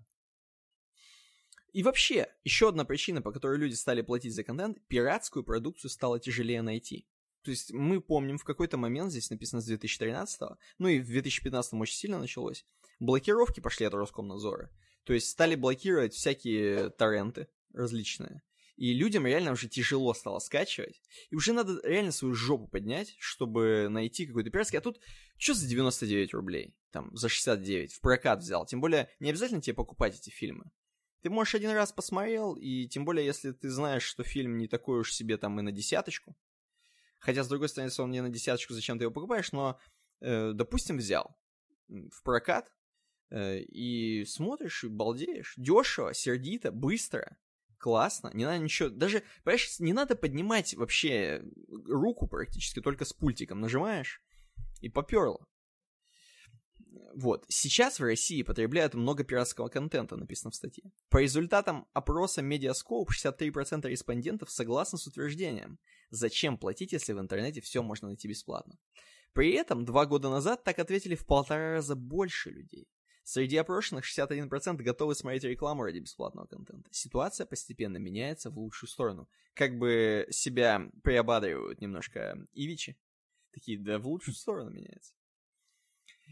И 1.73 1.83
вообще, 1.83 2.29
еще 2.45 2.69
одна 2.69 2.85
причина, 2.85 3.23
по 3.23 3.33
которой 3.33 3.59
люди 3.59 3.75
стали 3.75 4.03
платить 4.03 4.35
за 4.35 4.45
контент, 4.45 4.79
пиратскую 4.89 5.45
продукцию 5.45 5.91
стало 5.91 6.21
тяжелее 6.21 6.63
найти. 6.63 7.07
То 7.43 7.51
есть 7.51 7.73
мы 7.73 8.01
помним 8.01 8.39
в 8.39 8.45
какой-то 8.45 8.77
момент, 8.77 9.11
здесь 9.11 9.31
написано 9.31 9.61
с 9.63 9.67
2013 9.67 10.41
ну 10.79 10.89
и 10.89 11.01
в 11.01 11.07
2015 11.07 11.75
очень 11.75 11.97
сильно 11.97 12.19
началось, 12.19 12.67
блокировки 12.99 13.61
пошли 13.61 13.87
от 13.87 13.95
Роскомнадзора. 13.95 14.71
То 15.05 15.13
есть 15.13 15.29
стали 15.29 15.55
блокировать 15.55 16.13
всякие 16.13 16.91
торренты 16.91 17.47
различные. 17.73 18.43
И 18.77 18.93
людям 18.93 19.27
реально 19.27 19.53
уже 19.53 19.69
тяжело 19.69 20.13
стало 20.13 20.39
скачивать. 20.39 21.01
И 21.31 21.35
уже 21.35 21.55
надо 21.55 21.81
реально 21.83 22.13
свою 22.13 22.35
жопу 22.35 22.69
поднять, 22.69 23.17
чтобы 23.19 23.89
найти 23.89 24.27
какой-то 24.27 24.51
пиратский. 24.51 24.79
А 24.79 24.83
тут 24.83 25.01
что 25.39 25.55
за 25.55 25.67
99 25.67 26.35
рублей? 26.35 26.75
Там, 26.91 27.15
за 27.17 27.29
69. 27.29 27.95
В 27.95 28.01
прокат 28.01 28.41
взял. 28.41 28.67
Тем 28.67 28.81
более, 28.81 29.09
не 29.19 29.31
обязательно 29.31 29.63
тебе 29.63 29.75
покупать 29.75 30.19
эти 30.19 30.29
фильмы. 30.29 30.71
Ты, 31.23 31.31
можешь, 31.31 31.55
один 31.55 31.71
раз 31.71 31.93
посмотрел, 31.93 32.55
и 32.55 32.87
тем 32.87 33.05
более, 33.05 33.25
если 33.25 33.53
ты 33.53 33.71
знаешь, 33.71 34.03
что 34.03 34.23
фильм 34.23 34.59
не 34.59 34.69
такой 34.69 35.01
уж 35.01 35.13
себе 35.13 35.39
там 35.39 35.59
и 35.59 35.63
на 35.63 35.73
десяточку. 35.73 36.37
Хотя, 37.19 37.43
с 37.43 37.49
другой 37.49 37.69
стороны, 37.69 37.89
если 37.89 38.03
он 38.03 38.11
не 38.11 38.21
на 38.21 38.29
десяточку, 38.29 38.75
зачем 38.75 38.99
ты 38.99 39.05
его 39.05 39.13
покупаешь, 39.13 39.53
но, 39.53 39.81
э, 40.21 40.53
допустим, 40.53 40.99
взял 40.99 41.37
в 41.89 42.23
прокат, 42.23 42.71
э, 43.31 43.61
и 43.61 44.25
смотришь, 44.27 44.85
и 44.85 44.89
балдеешь. 44.89 45.55
Дешево, 45.57 46.15
сердито, 46.15 46.71
быстро, 46.71 47.37
классно. 47.79 48.31
Не 48.35 48.45
надо 48.45 48.59
ничего, 48.59 48.89
даже, 48.89 49.23
понимаешь, 49.45 49.79
не 49.81 49.93
надо 49.93 50.17
поднимать 50.17 50.75
вообще 50.75 51.43
руку 51.87 52.27
практически, 52.27 52.81
только 52.81 53.05
с 53.05 53.13
пультиком 53.13 53.61
нажимаешь, 53.61 54.23
и 54.81 54.89
поперло. 54.89 55.47
Вот. 57.15 57.47
Сейчас 57.49 57.99
в 57.99 58.03
России 58.03 58.43
потребляют 58.43 58.95
много 58.95 59.25
пиратского 59.25 59.69
контента, 59.69 60.17
написано 60.17 60.51
в 60.51 60.55
статье. 60.55 60.91
По 61.09 61.19
результатам 61.19 61.87
опроса 61.95 62.43
Mediascope 62.43 63.07
63% 63.09 63.89
респондентов 63.89 64.51
согласны 64.51 64.99
с 64.99 65.07
утверждением. 65.07 65.79
Зачем 66.11 66.59
платить, 66.59 66.93
если 66.93 67.15
в 67.15 67.19
интернете 67.19 67.61
все 67.61 67.83
можно 67.83 68.09
найти 68.09 68.29
бесплатно? 68.29 68.79
При 69.33 69.53
этом 69.53 69.85
два 69.85 70.07
года 70.07 70.31
назад 70.31 70.65
так 70.65 70.79
ответили 70.79 71.15
в 71.15 71.27
полтора 71.27 71.73
раза 71.73 71.95
больше 71.95 72.51
людей. 72.51 72.87
Среди 73.29 73.57
опрошенных 73.57 74.05
61% 74.05 74.77
готовы 74.85 75.17
смотреть 75.17 75.43
рекламу 75.43 75.83
ради 75.83 75.99
бесплатного 75.99 76.47
контента. 76.47 76.89
Ситуация 76.93 77.45
постепенно 77.45 77.97
меняется 77.97 78.51
в 78.51 78.59
лучшую 78.59 78.89
сторону. 78.89 79.29
Как 79.53 79.77
бы 79.79 80.29
себя 80.31 80.89
приободривают 81.03 81.81
немножко 81.81 82.39
Ивичи. 82.53 82.97
Такие, 83.51 83.81
да, 83.81 83.99
в 83.99 84.07
лучшую 84.07 84.37
сторону 84.37 84.71
меняется. 84.71 85.13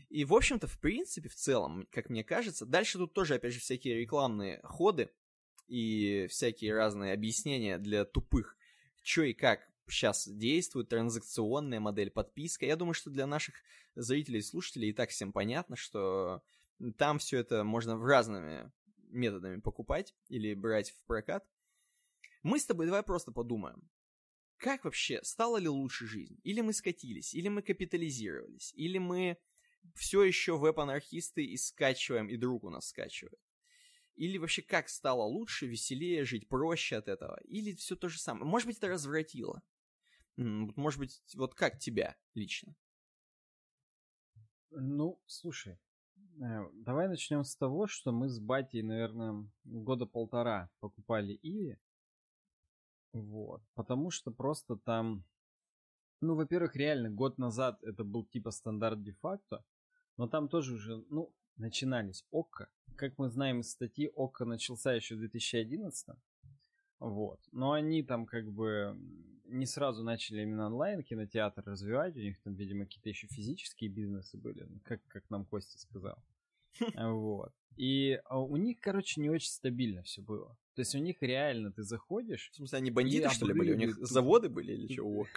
И, 0.08 0.24
в 0.24 0.32
общем-то, 0.32 0.68
в 0.68 0.78
принципе, 0.78 1.28
в 1.28 1.34
целом, 1.34 1.88
как 1.90 2.10
мне 2.10 2.22
кажется, 2.22 2.64
дальше 2.64 2.98
тут 2.98 3.12
тоже, 3.12 3.34
опять 3.34 3.54
же, 3.54 3.58
всякие 3.58 3.98
рекламные 3.98 4.60
ходы 4.62 5.10
и 5.66 6.28
всякие 6.30 6.74
разные 6.74 7.12
объяснения 7.12 7.78
для 7.78 8.04
тупых, 8.04 8.56
что 9.02 9.22
и 9.22 9.32
как 9.32 9.68
сейчас 9.88 10.28
действует, 10.28 10.90
транзакционная 10.90 11.80
модель, 11.80 12.12
подписка. 12.12 12.66
Я 12.66 12.76
думаю, 12.76 12.94
что 12.94 13.10
для 13.10 13.26
наших 13.26 13.56
зрителей 13.96 14.38
и 14.38 14.42
слушателей 14.42 14.90
и 14.90 14.92
так 14.92 15.10
всем 15.10 15.32
понятно, 15.32 15.74
что 15.74 16.44
там 16.98 17.18
все 17.18 17.38
это 17.38 17.64
можно 17.64 17.96
разными 17.96 18.70
методами 19.10 19.60
покупать 19.60 20.14
или 20.28 20.54
брать 20.54 20.90
в 20.90 21.02
прокат. 21.04 21.46
Мы 22.42 22.58
с 22.58 22.66
тобой 22.66 22.86
давай 22.86 23.02
просто 23.02 23.32
подумаем. 23.32 23.88
Как 24.56 24.84
вообще, 24.84 25.20
стала 25.22 25.58
ли 25.58 25.68
лучше 25.68 26.06
жизнь? 26.06 26.38
Или 26.42 26.60
мы 26.60 26.72
скатились, 26.72 27.34
или 27.34 27.48
мы 27.48 27.62
капитализировались, 27.62 28.72
или 28.74 28.98
мы 28.98 29.38
все 29.94 30.22
еще 30.22 30.56
веб-анархисты 30.56 31.44
и 31.44 31.56
скачиваем, 31.56 32.28
и 32.28 32.36
друг 32.36 32.64
у 32.64 32.70
нас 32.70 32.88
скачивает. 32.88 33.38
Или 34.14 34.38
вообще 34.38 34.62
как 34.62 34.88
стало 34.88 35.24
лучше, 35.24 35.66
веселее 35.66 36.24
жить, 36.24 36.48
проще 36.48 36.96
от 36.96 37.08
этого? 37.08 37.40
Или 37.44 37.74
все 37.74 37.96
то 37.96 38.08
же 38.08 38.18
самое? 38.18 38.46
Может 38.46 38.68
быть, 38.68 38.78
это 38.78 38.88
развратило? 38.88 39.62
Может 40.36 41.00
быть, 41.00 41.22
вот 41.34 41.54
как 41.54 41.78
тебя 41.78 42.16
лично? 42.34 42.74
Ну, 44.70 45.20
слушай, 45.26 45.78
давай 46.36 47.08
начнем 47.08 47.44
с 47.44 47.56
того, 47.56 47.86
что 47.86 48.12
мы 48.12 48.28
с 48.28 48.38
батей, 48.38 48.82
наверное, 48.82 49.46
года 49.64 50.06
полтора 50.06 50.70
покупали 50.80 51.38
Иви. 51.42 51.78
Вот. 53.12 53.62
Потому 53.74 54.10
что 54.10 54.30
просто 54.30 54.76
там... 54.76 55.24
Ну, 56.20 56.34
во-первых, 56.34 56.76
реально, 56.76 57.10
год 57.10 57.38
назад 57.38 57.82
это 57.82 58.02
был 58.04 58.24
типа 58.24 58.50
стандарт 58.50 59.02
де-факто, 59.02 59.64
но 60.16 60.26
там 60.26 60.48
тоже 60.48 60.74
уже, 60.74 61.04
ну, 61.10 61.32
начинались 61.56 62.24
ОККО. 62.30 62.68
Как 62.96 63.18
мы 63.18 63.28
знаем 63.28 63.60
из 63.60 63.70
статьи, 63.70 64.10
ОККО 64.14 64.44
начался 64.44 64.94
еще 64.94 65.16
в 65.16 65.18
2011. 65.18 66.16
Вот. 67.00 67.40
Но 67.52 67.72
они 67.72 68.02
там 68.02 68.26
как 68.26 68.50
бы 68.50 68.98
не 69.44 69.66
сразу 69.66 70.02
начали 70.02 70.42
именно 70.42 70.66
онлайн 70.66 71.02
кинотеатр 71.02 71.62
развивать. 71.66 72.16
У 72.16 72.20
них 72.20 72.40
там, 72.40 72.54
видимо, 72.54 72.84
какие-то 72.84 73.08
еще 73.08 73.26
физические 73.26 73.90
бизнесы 73.90 74.36
были, 74.36 74.66
как, 74.84 75.00
как 75.08 75.28
нам 75.30 75.44
Костя 75.44 75.78
сказал. 75.78 76.18
Вот. 76.96 77.52
И 77.76 78.20
а 78.26 78.40
у 78.40 78.56
них, 78.56 78.78
короче, 78.80 79.20
не 79.20 79.30
очень 79.30 79.50
стабильно 79.50 80.02
все 80.02 80.22
было. 80.22 80.56
То 80.74 80.80
есть 80.80 80.94
у 80.94 80.98
них 80.98 81.16
реально 81.22 81.72
ты 81.72 81.82
заходишь... 81.82 82.50
В 82.52 82.56
смысле, 82.56 82.78
они 82.78 82.90
бандиты, 82.90 83.30
что 83.30 83.46
ли, 83.46 83.52
были? 83.52 83.72
У 83.72 83.76
них 83.76 83.96
заводы 83.96 84.48
были 84.48 84.72
или 84.72 84.92
что? 84.92 85.26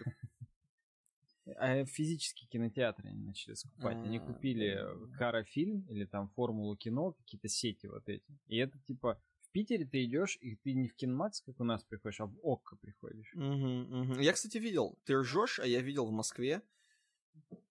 А 1.55 1.85
физические 1.85 2.49
кинотеатры 2.49 3.07
они 3.07 3.23
начали 3.23 3.53
скупать. 3.53 3.95
Они 3.95 4.19
купили 4.19 4.85
Кара 5.17 5.45
фильм 5.45 5.85
или 5.89 6.03
там 6.03 6.27
Формулу 6.35 6.75
кино, 6.75 7.13
какие-то 7.13 7.47
сети 7.47 7.87
вот 7.87 8.09
эти. 8.09 8.37
И 8.47 8.57
это 8.57 8.77
типа 8.79 9.17
Питере 9.57 9.85
ты 9.85 10.03
идешь, 10.03 10.37
и 10.39 10.55
ты 10.55 10.73
не 10.73 10.87
в 10.87 10.93
Кинмакс, 10.93 11.41
как 11.41 11.59
у 11.59 11.63
нас 11.63 11.83
приходишь, 11.83 12.21
а 12.21 12.27
в 12.27 12.37
ОККО 12.43 12.75
приходишь. 12.75 13.33
Угу, 13.33 14.13
угу. 14.13 14.19
Я, 14.19 14.33
кстати, 14.33 14.59
видел. 14.59 14.99
Ты 15.03 15.17
ржешь, 15.17 15.59
а 15.59 15.65
я 15.65 15.81
видел 15.81 16.05
в 16.05 16.11
Москве. 16.11 16.61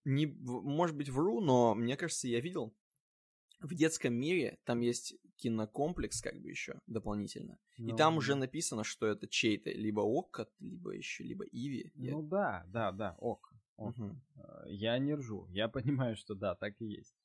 Не, 0.03 0.25
может 0.25 0.97
быть, 0.97 1.07
вру, 1.07 1.39
но 1.39 1.75
мне 1.75 1.95
кажется, 1.95 2.27
я 2.27 2.41
видел. 2.41 2.75
В 3.61 3.73
детском 3.73 4.13
мире 4.13 4.57
там 4.65 4.81
есть 4.81 5.15
кинокомплекс, 5.37 6.21
как 6.21 6.41
бы 6.41 6.49
еще 6.49 6.81
дополнительно. 6.87 7.57
Ну, 7.77 7.93
и 7.93 7.97
там 7.97 8.17
уже 8.17 8.35
написано, 8.35 8.83
что 8.83 9.07
это 9.07 9.25
чей-то 9.25 9.69
либо 9.69 10.01
ОККО, 10.01 10.49
либо 10.59 10.91
еще, 10.91 11.23
либо 11.23 11.45
Иви. 11.45 11.93
Ну 11.95 12.21
я... 12.21 12.27
да, 12.27 12.65
да, 12.67 12.91
да, 12.91 13.15
ОККО. 13.19 13.55
Угу. 13.77 14.21
Я 14.67 14.97
не 14.99 15.15
ржу. 15.15 15.47
Я 15.51 15.69
понимаю, 15.69 16.17
что 16.17 16.35
да, 16.35 16.53
так 16.55 16.81
и 16.81 16.85
есть. 16.85 17.15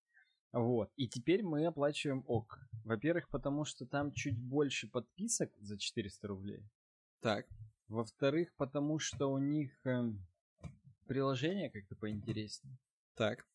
Вот. 0.52 0.90
И 0.96 1.08
теперь 1.08 1.42
мы 1.42 1.64
оплачиваем 1.66 2.24
ОК. 2.26 2.58
Во-первых, 2.84 3.28
потому 3.30 3.64
что 3.64 3.86
там 3.86 4.12
чуть 4.12 4.38
больше 4.38 4.88
подписок 4.88 5.50
за 5.58 5.78
400 5.78 6.28
рублей. 6.28 6.62
Так. 7.20 7.46
Во-вторых, 7.88 8.54
потому 8.56 8.98
что 8.98 9.30
у 9.30 9.38
них 9.38 9.70
э, 9.86 10.12
приложение 11.06 11.70
как-то 11.70 11.96
поинтереснее. 11.96 12.76
Так. 13.14 13.46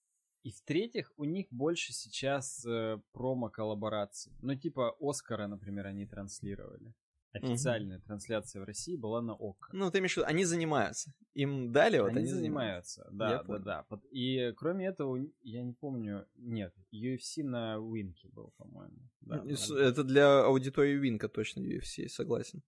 И 0.44 0.52
в-третьих, 0.52 1.12
у 1.18 1.26
них 1.26 1.48
больше 1.52 1.94
сейчас 1.94 2.66
э, 2.66 3.00
промо-коллабораций. 3.12 4.34
Ну, 4.42 4.56
типа 4.56 4.96
Оскара, 5.00 5.48
например, 5.48 5.88
они 5.88 6.06
транслировали. 6.06 6.94
Официальная 7.38 7.98
угу. 7.98 8.06
трансляция 8.06 8.62
в 8.62 8.66
России 8.66 8.96
была 8.96 9.22
на 9.22 9.34
ОК. 9.34 9.70
Ну, 9.74 9.90
ты 9.92 10.00
имеешь 10.00 10.14
в 10.14 10.18
виду, 10.18 10.28
они 10.28 10.46
занимаются. 10.46 11.14
Им 11.34 11.72
дали, 11.72 12.00
вот 12.00 12.10
они, 12.10 12.20
они 12.20 12.28
занимаются. 12.28 13.08
Да, 13.12 13.44
да, 13.44 13.60
да. 13.60 13.86
И 14.12 14.54
кроме 14.58 14.88
этого, 14.88 15.20
я 15.42 15.64
не 15.64 15.74
помню, 15.74 16.28
нет, 16.36 16.74
UFC 16.94 17.44
на 17.44 17.78
Винке 17.78 18.30
был, 18.30 18.54
по-моему. 18.58 18.98
Да, 19.22 19.44
Это 19.46 20.04
для 20.04 20.44
аудитории 20.46 20.96
Винка 20.96 21.30
точно 21.30 21.62
UFC, 21.62 22.08
согласен. 22.08 22.62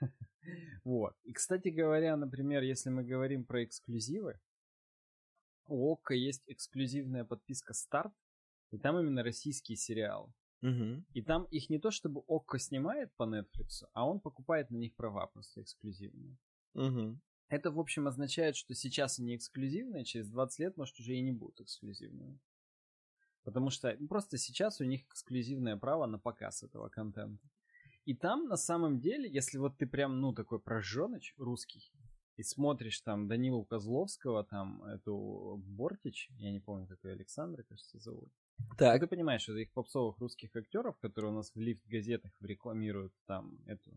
вот. 0.84 1.14
И, 1.24 1.32
кстати 1.32 1.68
говоря, 1.68 2.16
например, 2.16 2.62
если 2.62 2.90
мы 2.90 3.04
говорим 3.04 3.44
про 3.44 3.64
эксклюзивы, 3.64 4.40
у 5.66 5.92
ОККО 5.92 6.14
есть 6.14 6.42
эксклюзивная 6.46 7.24
подписка 7.24 7.72
«Старт», 7.72 8.12
и 8.72 8.78
там 8.78 8.98
именно 8.98 9.22
российские 9.22 9.76
сериалы. 9.76 10.32
Угу. 10.62 11.04
И 11.12 11.22
там 11.22 11.44
их 11.44 11.70
не 11.70 11.78
то 11.78 11.90
чтобы 11.90 12.22
ОККО 12.28 12.58
снимает 12.58 13.12
по 13.16 13.24
Netflix, 13.24 13.84
а 13.92 14.08
он 14.08 14.20
покупает 14.20 14.70
на 14.70 14.76
них 14.76 14.94
права 14.94 15.26
просто 15.26 15.62
эксклюзивные. 15.62 16.38
Угу. 16.74 17.18
Это, 17.48 17.70
в 17.70 17.78
общем, 17.78 18.06
означает, 18.06 18.56
что 18.56 18.74
сейчас 18.74 19.18
они 19.18 19.36
эксклюзивные, 19.36 20.04
через 20.04 20.30
20 20.30 20.58
лет, 20.60 20.76
может, 20.76 20.98
уже 20.98 21.14
и 21.14 21.20
не 21.20 21.32
будут 21.32 21.60
эксклюзивными. 21.60 22.40
Потому 23.44 23.70
что 23.70 23.94
ну, 23.98 24.06
просто 24.06 24.38
сейчас 24.38 24.80
у 24.80 24.84
них 24.84 25.04
эксклюзивное 25.06 25.76
право 25.76 26.06
на 26.06 26.18
показ 26.18 26.62
этого 26.62 26.88
контента. 26.88 27.44
И 28.04 28.14
там, 28.14 28.48
на 28.48 28.56
самом 28.56 29.00
деле, 29.00 29.30
если 29.30 29.58
вот 29.58 29.76
ты 29.76 29.86
прям, 29.86 30.20
ну, 30.20 30.32
такой 30.32 30.60
прожженыч 30.60 31.34
русский, 31.36 31.92
и 32.36 32.42
смотришь 32.42 33.00
там 33.00 33.28
Данилу 33.28 33.64
Козловского, 33.64 34.44
там 34.44 34.82
эту 34.84 35.62
Бортич, 35.66 36.30
я 36.38 36.50
не 36.50 36.60
помню, 36.60 36.86
как 36.86 37.04
ее 37.04 37.12
Александра, 37.12 37.62
кажется, 37.62 37.98
зовут. 37.98 38.32
Так. 38.78 39.00
Ты 39.00 39.06
понимаешь, 39.06 39.42
что 39.42 39.56
их 39.56 39.70
попсовых 39.72 40.18
русских 40.18 40.54
актеров, 40.56 40.98
которые 40.98 41.32
у 41.32 41.34
нас 41.34 41.52
в 41.54 41.60
лифт-газетах 41.60 42.32
рекламируют 42.40 43.12
там 43.26 43.58
эту 43.66 43.92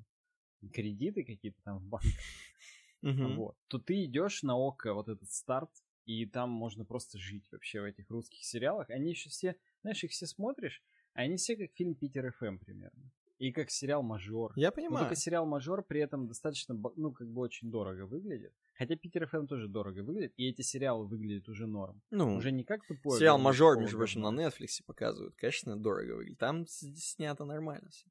кредиты 0.73 1.23
какие-то 1.23 1.61
там 1.63 1.79
в. 1.89 1.99
Мгм. 3.01 3.35
Вот. 3.35 3.57
То 3.67 3.77
ты 3.77 4.03
идешь 4.05 4.43
на 4.43 4.57
око 4.57 4.93
вот 4.93 5.09
этот 5.09 5.31
старт, 5.31 5.69
и 6.05 6.25
там 6.25 6.49
можно 6.49 6.85
просто 6.85 7.17
жить 7.17 7.47
вообще 7.51 7.81
в 7.81 7.85
этих 7.85 8.09
русских 8.09 8.43
сериалах. 8.43 8.89
Они 8.89 9.11
еще 9.11 9.29
все, 9.29 9.55
знаешь, 9.81 10.03
их 10.03 10.11
все 10.11 10.27
смотришь, 10.27 10.83
а 11.13 11.21
они 11.21 11.37
все 11.37 11.55
как 11.55 11.71
фильм 11.73 11.95
Питер 11.95 12.31
ФМ 12.31 12.57
примерно. 12.57 13.11
И 13.37 13.51
как 13.51 13.69
сериал 13.69 14.01
Мажор. 14.01 14.53
Я 14.55 14.67
Но 14.67 14.71
понимаю. 14.71 15.05
только 15.05 15.15
сериал 15.15 15.45
Мажор 15.45 15.83
при 15.83 15.99
этом 15.99 16.27
достаточно, 16.27 16.73
ну, 16.95 17.11
как 17.11 17.27
бы 17.27 17.41
очень 17.41 17.69
дорого 17.69 18.05
выглядит. 18.05 18.53
Хотя 18.75 18.95
Питер 18.95 19.27
ФМ 19.27 19.45
тоже 19.47 19.67
дорого 19.67 20.03
выглядит, 20.03 20.33
и 20.37 20.47
эти 20.49 20.61
сериалы 20.61 21.05
выглядят 21.05 21.49
уже 21.49 21.67
норм. 21.67 22.01
Ну, 22.11 22.35
Уже 22.37 22.51
не 22.51 22.63
как 22.63 22.85
тупое. 22.87 23.19
сериал 23.19 23.37
«Мажор», 23.37 23.77
между 23.77 23.97
прочим, 23.97 24.21
на 24.21 24.27
Netflix 24.31 24.81
показывают. 24.85 25.35
Конечно, 25.35 25.75
дорого 25.77 26.15
выглядит. 26.15 26.39
Там 26.39 26.65
снято 26.67 27.43
нормально 27.45 27.89
все. 27.89 28.07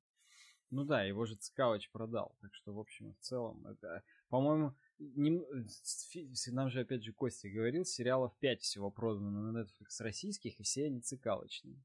Ну 0.71 0.85
да, 0.85 1.05
его 1.05 1.25
же 1.25 1.37
Цкалыч 1.37 1.91
продал. 1.91 2.37
Так 2.41 2.53
что, 2.55 2.73
в 2.75 2.79
общем, 2.81 3.15
в 3.15 3.19
целом, 3.21 3.67
это, 3.67 4.03
по-моему, 4.29 4.75
с- 4.99 6.47
нам 6.53 6.69
же, 6.71 6.81
опять 6.81 7.03
же, 7.05 7.13
Костя 7.13 7.49
говорил, 7.49 7.85
сериалов 7.85 8.33
5 8.41 8.61
всего 8.63 8.91
продано 8.91 9.31
на 9.53 9.59
Netflix 9.63 10.01
российских, 10.03 10.59
и 10.59 10.63
все 10.63 10.87
они 10.87 11.01
цикалочные. 11.01 11.83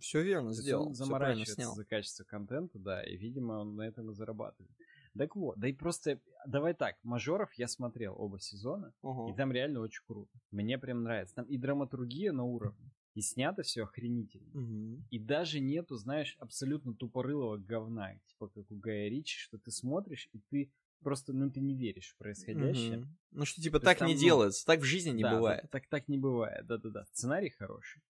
Все 0.00 0.22
верно 0.22 0.50
То 0.50 0.56
сделал. 0.62 0.86
он 0.88 0.94
заморачивается 0.94 1.54
снял. 1.54 1.74
за 1.74 1.84
качество 1.84 2.24
контента, 2.24 2.78
да, 2.78 3.02
и, 3.02 3.16
видимо, 3.16 3.54
он 3.60 3.76
на 3.76 3.82
этом 3.82 4.10
и 4.10 4.14
зарабатывает. 4.14 4.70
Так 5.16 5.36
вот, 5.36 5.58
да 5.58 5.68
и 5.68 5.72
просто, 5.72 6.20
давай 6.46 6.74
так, 6.74 6.96
мажоров 7.02 7.52
я 7.54 7.68
смотрел 7.68 8.14
оба 8.18 8.40
сезона, 8.40 8.92
Ага. 9.02 9.32
и 9.32 9.36
там 9.36 9.52
реально 9.52 9.80
очень 9.80 10.02
круто. 10.06 10.30
Мне 10.50 10.78
прям 10.78 11.02
нравится. 11.02 11.34
Там 11.34 11.44
и 11.46 11.56
драматургия 11.56 12.32
на 12.32 12.44
уровне, 12.44 12.90
и 13.14 13.20
снято 13.20 13.62
все 13.62 13.84
охренительно. 13.84 14.50
Мгм. 14.52 15.04
И 15.10 15.18
даже 15.18 15.60
нету, 15.60 15.96
знаешь, 15.96 16.36
абсолютно 16.38 16.94
тупорылого 16.94 17.56
говна, 17.56 18.14
типа 18.26 18.48
как 18.48 18.70
у 18.70 18.76
Гая 18.76 19.08
Ричи, 19.08 19.38
что 19.38 19.58
ты 19.58 19.70
смотришь, 19.70 20.28
и 20.32 20.40
ты 20.50 20.72
просто, 21.00 21.32
ну, 21.32 21.50
ты 21.50 21.60
не 21.60 21.74
веришь 21.76 22.12
в 22.14 22.18
происходящее. 22.18 22.98
Мгм. 22.98 23.18
Ну 23.32 23.44
что, 23.44 23.62
типа, 23.62 23.78
То 23.80 23.86
так 23.86 23.98
там, 23.98 24.08
не 24.08 24.14
ну, 24.14 24.20
делается, 24.20 24.66
так 24.66 24.80
в 24.80 24.84
жизни 24.84 25.10
не 25.10 25.22
Да, 25.22 25.34
бывает. 25.36 25.62
Так, 25.62 25.70
так, 25.70 25.86
так 25.88 26.08
не 26.08 26.18
бывает, 26.18 26.66
да-да-да. 26.66 27.04
Сценарий 27.06 27.50
хороший. 27.50 28.02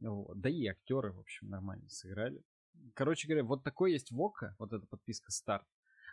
Вот. 0.00 0.40
Да 0.40 0.48
и 0.48 0.66
актеры, 0.66 1.12
в 1.12 1.20
общем, 1.20 1.48
нормально 1.48 1.88
сыграли. 1.88 2.42
Короче 2.94 3.26
говоря, 3.26 3.44
вот 3.44 3.64
такой 3.64 3.92
есть 3.92 4.10
Вока, 4.10 4.54
вот 4.58 4.72
эта 4.72 4.86
подписка 4.86 5.32
старт. 5.32 5.66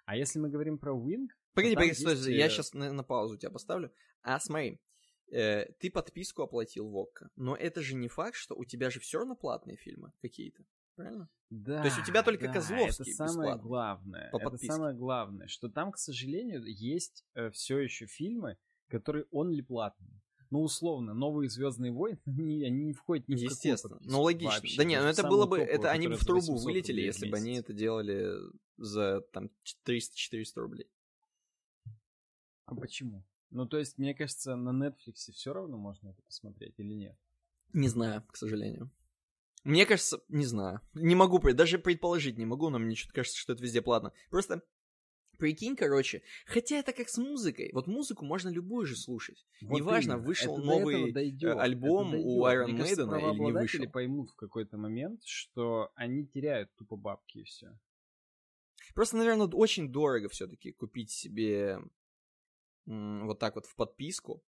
А 0.05 0.15
если 0.15 0.39
мы 0.39 0.49
говорим 0.49 0.77
про 0.77 0.93
Wing, 0.93 1.27
Погоди, 1.53 1.75
погоди, 1.75 1.93
стой, 1.93 2.15
есть, 2.15 2.27
я 2.27 2.47
э, 2.47 2.49
сейчас 2.49 2.73
на, 2.73 2.91
на 2.91 3.03
паузу 3.03 3.37
тебя 3.37 3.51
поставлю. 3.51 3.93
А 4.23 4.39
смотри, 4.39 4.79
э, 5.31 5.65
ты 5.79 5.91
подписку 5.91 6.41
оплатил 6.41 6.89
в 6.89 6.97
Окко, 6.97 7.29
но 7.35 7.55
это 7.55 7.81
же 7.81 7.95
не 7.95 8.07
факт, 8.07 8.35
что 8.35 8.55
у 8.55 8.65
тебя 8.65 8.89
же 8.89 8.99
все 8.99 9.19
равно 9.19 9.35
платные 9.35 9.77
фильмы 9.77 10.11
какие-то, 10.21 10.63
правильно? 10.95 11.29
Да, 11.49 11.81
То 11.81 11.85
есть 11.85 11.99
у 11.99 12.03
тебя 12.03 12.23
только 12.23 12.47
да, 12.47 12.53
Козловский 12.53 13.13
Это 13.13 13.27
самое 13.27 13.57
главное. 13.57 14.31
по 14.31 14.37
это 14.37 14.49
подписке. 14.49 14.73
самое 14.73 14.95
главное, 14.95 15.47
что 15.47 15.69
там, 15.69 15.91
к 15.91 15.97
сожалению, 15.97 16.63
есть 16.65 17.23
все 17.51 17.77
еще 17.77 18.07
фильмы, 18.07 18.57
которые 18.87 19.25
он 19.29 19.51
ли 19.51 19.61
платные. 19.61 20.22
Ну, 20.53 20.61
условно, 20.61 21.15
новые 21.15 21.49
Звездные 21.49 21.91
войны, 21.91 22.19
они, 22.27 22.63
они 22.63 22.85
не 22.85 22.93
входят 22.93 23.27
ни 23.27 23.33
Естественно. 23.33 23.97
Ну, 24.01 24.21
логично. 24.21 24.51
вообще. 24.51 24.77
да 24.77 24.83
не, 24.83 25.01
ну 25.01 25.07
это 25.07 25.27
было 25.27 25.47
бы, 25.47 25.57
это 25.57 25.89
они 25.89 26.07
бы 26.07 26.15
в 26.15 26.23
трубу 26.23 26.51
800 26.51 26.63
вылетели, 26.63 27.01
если 27.01 27.27
бы 27.27 27.37
они 27.37 27.55
это 27.55 27.73
делали 27.73 28.35
за 28.77 29.21
там 29.31 29.49
300-400 29.87 30.43
рублей. 30.57 30.87
А 32.65 32.75
почему? 32.75 33.25
Ну, 33.49 33.65
то 33.65 33.79
есть, 33.79 33.97
мне 33.97 34.13
кажется, 34.13 34.55
на 34.55 34.69
Netflix 34.69 35.31
все 35.33 35.53
равно 35.53 35.75
можно 35.77 36.09
это 36.09 36.21
посмотреть 36.21 36.75
или 36.77 36.93
нет? 36.93 37.17
Не 37.73 37.87
знаю, 37.87 38.23
к 38.27 38.37
сожалению. 38.37 38.91
Мне 39.63 39.87
кажется, 39.87 40.21
не 40.27 40.45
знаю. 40.45 40.81
Не 40.93 41.15
могу, 41.15 41.39
даже 41.53 41.79
предположить 41.79 42.37
не 42.37 42.45
могу, 42.45 42.69
но 42.69 42.77
мне 42.77 42.93
что-то 42.93 43.15
кажется, 43.15 43.39
что 43.39 43.53
это 43.53 43.63
везде 43.63 43.81
платно. 43.81 44.13
Просто 44.29 44.61
прикинь, 45.37 45.75
короче, 45.75 46.21
хотя 46.45 46.77
это 46.77 46.93
как 46.93 47.09
с 47.09 47.17
музыкой. 47.17 47.69
Вот 47.73 47.87
музыку 47.87 48.25
можно 48.25 48.49
любую 48.49 48.85
же 48.85 48.95
слушать. 48.95 49.45
Вот 49.61 49.77
Неважно, 49.77 50.13
именно. 50.13 50.25
вышел 50.25 50.57
Это 50.57 50.65
новый, 50.65 51.11
э, 51.11 51.53
альбом 51.53 52.13
это 52.15 52.23
у. 52.25 52.45
Iron 52.45 52.67
Мне 52.67 52.77
кажется, 52.79 53.01
Maiden 53.03 53.19
или 53.19 53.39
не 53.39 53.51
вышел. 53.51 53.89
поймут 53.89 54.29
в 54.31 54.35
какой-то 54.35 54.77
момент, 54.77 55.21
что 55.25 55.91
они 55.95 56.25
теряют 56.25 56.73
тупо 56.75 56.95
бабки 56.95 57.39
и 57.39 57.43
все. 57.43 57.77
Просто, 58.93 59.17
наверное, 59.17 59.47
очень 59.47 59.91
дорого 59.91 60.29
все-таки 60.29 60.71
купить 60.71 61.11
себе 61.11 61.79
вот 62.85 63.39
так 63.39 63.55
вот 63.55 63.65
в 63.65 63.75
подписку. 63.75 64.43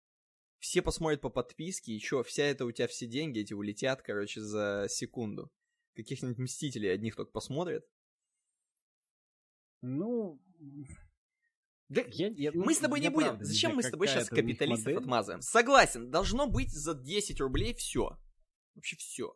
Все 0.60 0.82
посмотрят 0.82 1.22
по 1.22 1.30
подписке, 1.30 1.94
и 1.94 2.00
что, 2.00 2.24
вся 2.24 2.46
это 2.46 2.66
у 2.66 2.72
тебя 2.72 2.88
все 2.88 3.06
деньги 3.06 3.40
эти 3.42 3.54
улетят, 3.54 4.02
короче, 4.02 4.40
за 4.42 4.88
секунду. 4.90 5.52
Каких-нибудь 5.96 6.38
Мстителей 6.38 6.92
одних 6.92 7.16
только 7.16 7.32
посмотрят. 7.32 7.86
Ну, 9.82 10.42
Да, 11.90 12.02
я, 12.12 12.28
я- 12.30 12.52
ну, 12.54 12.64
мы 12.66 12.74
с 12.74 12.80
тобой 12.80 13.00
не 13.00 13.06
я 13.06 13.12
будем. 13.12 13.28
правда 13.28 13.46
Зачем 13.46 13.76
мы 13.76 13.84
с 13.84 13.90
тобой 13.92 14.08
сейчас 14.08 14.30
капиталистов 14.30 14.98
отмазываем? 14.98 15.42
Согласен, 15.42 16.10
должно 16.10 16.48
быть 16.48 16.72
за 16.72 16.96
10 16.96 17.40
рублей 17.40 17.74
все. 17.76 18.18
Вообще 18.76 18.96
все. 18.98 19.36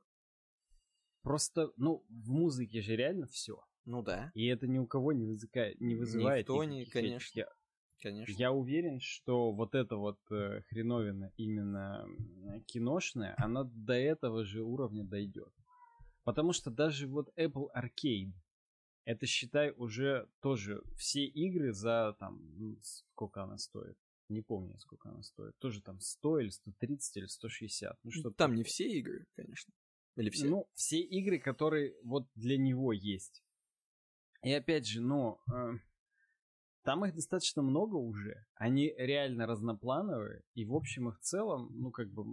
Просто, 1.21 1.71
ну, 1.77 2.03
в 2.09 2.29
музыке 2.29 2.81
же 2.81 2.95
реально 2.95 3.27
все. 3.27 3.59
Ну 3.85 4.01
да, 4.01 4.31
И 4.33 4.45
это 4.47 4.67
ни 4.67 4.77
у 4.79 4.87
кого 4.87 5.13
не, 5.13 5.25
вызывает, 5.25 5.79
не 5.79 5.95
вызывает 5.95 6.47
Никто 6.47 6.63
не, 6.63 6.85
конечно. 6.85 7.39
этих- 7.39 7.47
конечно. 8.01 8.33
Я 8.33 8.51
уверен, 8.51 8.99
что 8.99 9.51
вот 9.53 9.75
эта 9.75 9.95
вот 9.95 10.19
э, 10.31 10.61
хреновина 10.69 11.31
именно 11.37 12.05
киношная, 12.65 13.33
она 13.37 13.63
до 13.63 13.93
этого 13.93 14.43
же 14.45 14.61
уровня 14.63 15.05
дойдет. 15.05 15.53
Потому 16.23 16.51
что 16.51 16.69
даже 16.69 17.07
вот 17.07 17.29
Apple 17.37 17.67
Arcade, 17.75 18.33
это, 19.07 19.25
считай, 19.25 19.71
уже 19.71 20.27
тоже 20.41 20.83
все 20.97 21.23
игры 21.25 21.71
за 21.71 22.13
там, 22.19 22.41
ну, 22.57 22.77
сколько 22.81 23.41
она 23.41 23.57
стоит. 23.57 23.97
Не 24.27 24.41
помню, 24.41 24.77
сколько 24.79 25.07
она 25.07 25.23
стоит. 25.23 25.57
Тоже 25.59 25.81
там 25.81 26.01
100 26.01 26.39
или 26.41 26.49
130 26.49 27.15
или 27.15 27.25
160. 27.25 27.97
Ну, 28.03 28.11
что 28.11 28.31
Там 28.31 28.55
не 28.55 28.63
все 28.63 28.85
игры, 28.85 29.25
конечно. 29.37 29.73
Или 30.17 30.29
все. 30.29 30.49
ну, 30.49 30.69
все 30.73 30.99
игры, 30.99 31.39
которые 31.39 31.95
вот 32.03 32.27
для 32.35 32.57
него 32.57 32.91
есть. 32.91 33.41
И 34.43 34.51
опять 34.51 34.85
же, 34.85 34.99
ну, 34.99 35.39
э, 35.53 35.77
там 36.83 37.05
их 37.05 37.15
достаточно 37.15 37.61
много 37.61 37.95
уже. 37.95 38.45
Они 38.55 38.93
реально 38.97 39.47
разноплановые. 39.47 40.43
И 40.53 40.65
в 40.65 40.75
общем 40.75 41.07
и 41.07 41.13
в 41.13 41.19
целом, 41.19 41.69
ну, 41.71 41.91
как 41.91 42.09
бы... 42.11 42.25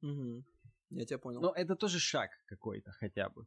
Мгм. 0.00 0.44
Я 0.90 1.04
тебя 1.04 1.18
понял. 1.18 1.40
Ну, 1.40 1.52
это 1.52 1.76
тоже 1.76 2.00
шаг 2.00 2.32
какой-то 2.46 2.90
хотя 2.90 3.28
бы. 3.28 3.46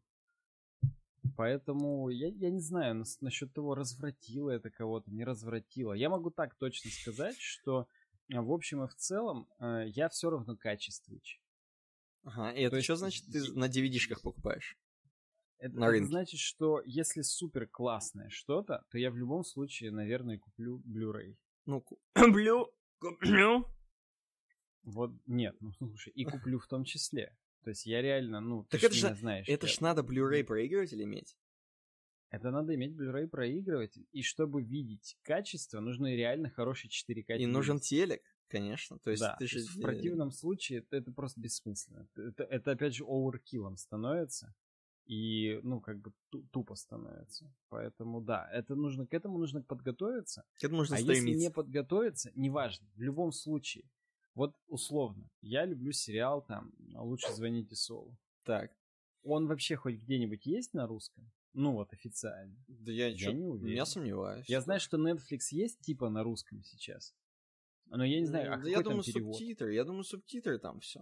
Поэтому 1.38 2.10
я, 2.10 2.30
я 2.30 2.50
не 2.50 2.60
знаю 2.60 2.95
нас- 2.95 3.21
насчет 3.21 3.54
того, 3.54 3.76
развратило 3.76 4.50
это 4.50 4.71
кого-то, 4.71 5.12
не 5.12 5.23
развратило. 5.23 5.93
Я 5.93 6.10
могу 6.10 6.32
так 6.32 6.56
точно 6.56 6.89
сказать, 6.89 7.38
что 7.38 7.88
э, 8.34 8.39
в 8.41 8.52
общем 8.52 8.84
и 8.84 8.88
в 8.88 8.95
целом 8.95 9.47
э, 9.60 9.84
я 9.89 10.10
все 10.10 10.32
равно 10.32 10.58
качествующий. 10.58 11.39
Ага, 12.23 12.52
и 12.52 12.63
это 12.63 12.78
есть 12.78 12.86
что 12.86 12.95
значит 12.95 13.26
ты 13.32 13.54
на 13.54 13.69
DVD-шках 13.69 14.21
покупаешь? 14.23 14.80
Это, 15.60 15.76
на 15.76 15.86
это 15.86 15.91
рынке. 15.91 16.08
значит, 16.10 16.39
что 16.39 16.82
если 16.86 17.21
супер 17.21 17.67
классное 17.67 18.30
что-то, 18.30 18.84
то 18.89 18.97
я 18.97 19.12
в 19.12 19.15
любом 19.15 19.43
случае, 19.43 19.91
наверное, 19.91 20.39
куплю 20.39 20.82
Blu-ray. 20.88 21.38
Ну, 21.67 21.82
ку- 21.82 22.00
куплю, 22.15 22.73
куплю. 23.00 23.65
Вот 24.82 25.12
нет, 25.28 25.56
ну 25.60 25.71
слушай, 25.73 26.12
и 26.13 26.26
куплю 26.26 26.58
в 26.58 26.65
том 26.67 26.84
числе. 26.84 27.38
То 27.67 27.71
есть 27.71 27.86
я 27.86 28.01
реально, 28.01 28.39
ну, 28.39 28.63
ты 28.63 28.80
Так 28.80 28.80
ж 28.80 28.84
это 28.86 28.95
меня 28.95 29.10
же- 29.10 29.19
знаешь. 29.19 29.49
Это 29.49 29.67
я- 29.67 29.73
ж 29.73 29.82
надо 29.82 30.01
Blu-ray 30.01 30.45
проигрыватель 30.45 31.03
иметь. 31.03 31.36
Это 32.30 32.49
надо 32.49 32.73
иметь 32.75 32.93
Blu-ray 32.93 33.27
проигрыватель. 33.27 34.08
И 34.13 34.21
чтобы 34.21 34.63
видеть 34.63 35.17
качество, 35.21 35.82
нужно 35.82 36.15
реально 36.15 36.49
хороший 36.49 36.88
4К. 36.88 37.36
И 37.38 37.45
нужен 37.45 37.82
телек, 37.82 38.21
конечно. 38.47 38.99
То 38.99 39.12
есть 39.12 39.19
да, 39.21 39.36
ты 39.38 39.47
же... 39.47 39.60
в 39.60 39.82
противном 39.82 40.32
случае 40.32 40.80
это, 40.80 40.95
это 40.95 41.12
просто 41.12 41.41
бессмысленно. 41.41 42.08
Это, 42.15 42.43
это 42.45 42.71
опять 42.71 42.95
же 42.95 43.03
оверкиллом 43.03 43.75
становится. 43.75 44.56
и, 45.06 45.60
ну, 45.63 45.82
как 45.82 45.99
бы 45.99 46.13
тупо 46.51 46.75
становится. 46.75 47.53
Поэтому, 47.67 48.21
да, 48.21 48.49
это 48.53 48.75
нужно, 48.75 49.06
к 49.08 49.13
этому 49.13 49.39
нужно 49.39 49.62
подготовиться. 49.62 50.45
К 50.56 50.63
этому 50.63 50.77
нужно 50.77 50.95
а 50.95 50.99
стремиться. 50.99 51.27
если 51.27 51.39
не 51.39 51.51
подготовиться, 51.51 52.32
неважно, 52.34 52.88
в 52.95 53.01
любом 53.01 53.34
случае. 53.34 53.84
Вот 54.38 54.56
условно, 54.67 55.28
я 55.41 55.65
люблю 55.65 55.91
сериал 55.91 56.43
там 56.43 56.71
«Лучше 56.93 57.34
звоните 57.34 57.76
Солу». 57.76 58.15
Так. 58.45 58.71
Он 59.23 59.47
вообще 59.47 59.76
хоть 59.76 59.95
где-нибудь 59.95 60.45
есть 60.45 60.76
на 60.76 60.86
русском? 60.86 61.32
Ну 61.54 61.71
вот, 61.71 61.91
официально. 61.91 62.56
Да 62.67 62.91
я, 62.91 63.08
я 63.08 63.32
не 63.32 63.45
уверен. 63.45 63.76
Я 63.76 63.88
сомневаюсь. 63.88 64.47
Я 64.47 64.62
знаю, 64.62 64.80
что 64.80 64.97
Netflix 64.97 65.47
есть 65.50 65.80
типа 65.80 66.10
на 66.10 66.21
русском 66.21 66.63
сейчас. 66.63 67.15
Но 67.88 68.06
я 68.06 68.19
не 68.19 68.28
знаю, 68.28 68.45
а 68.45 68.50
да 68.50 68.56
какой 68.58 68.69
я 68.69 68.78
там 68.78 68.84
думаю, 68.84 69.04
перевод? 69.04 69.36
субтитры. 69.36 69.73
Я 69.73 69.84
думаю, 69.84 70.04
субтитры 70.04 70.60
там 70.60 70.82
все. 70.82 71.00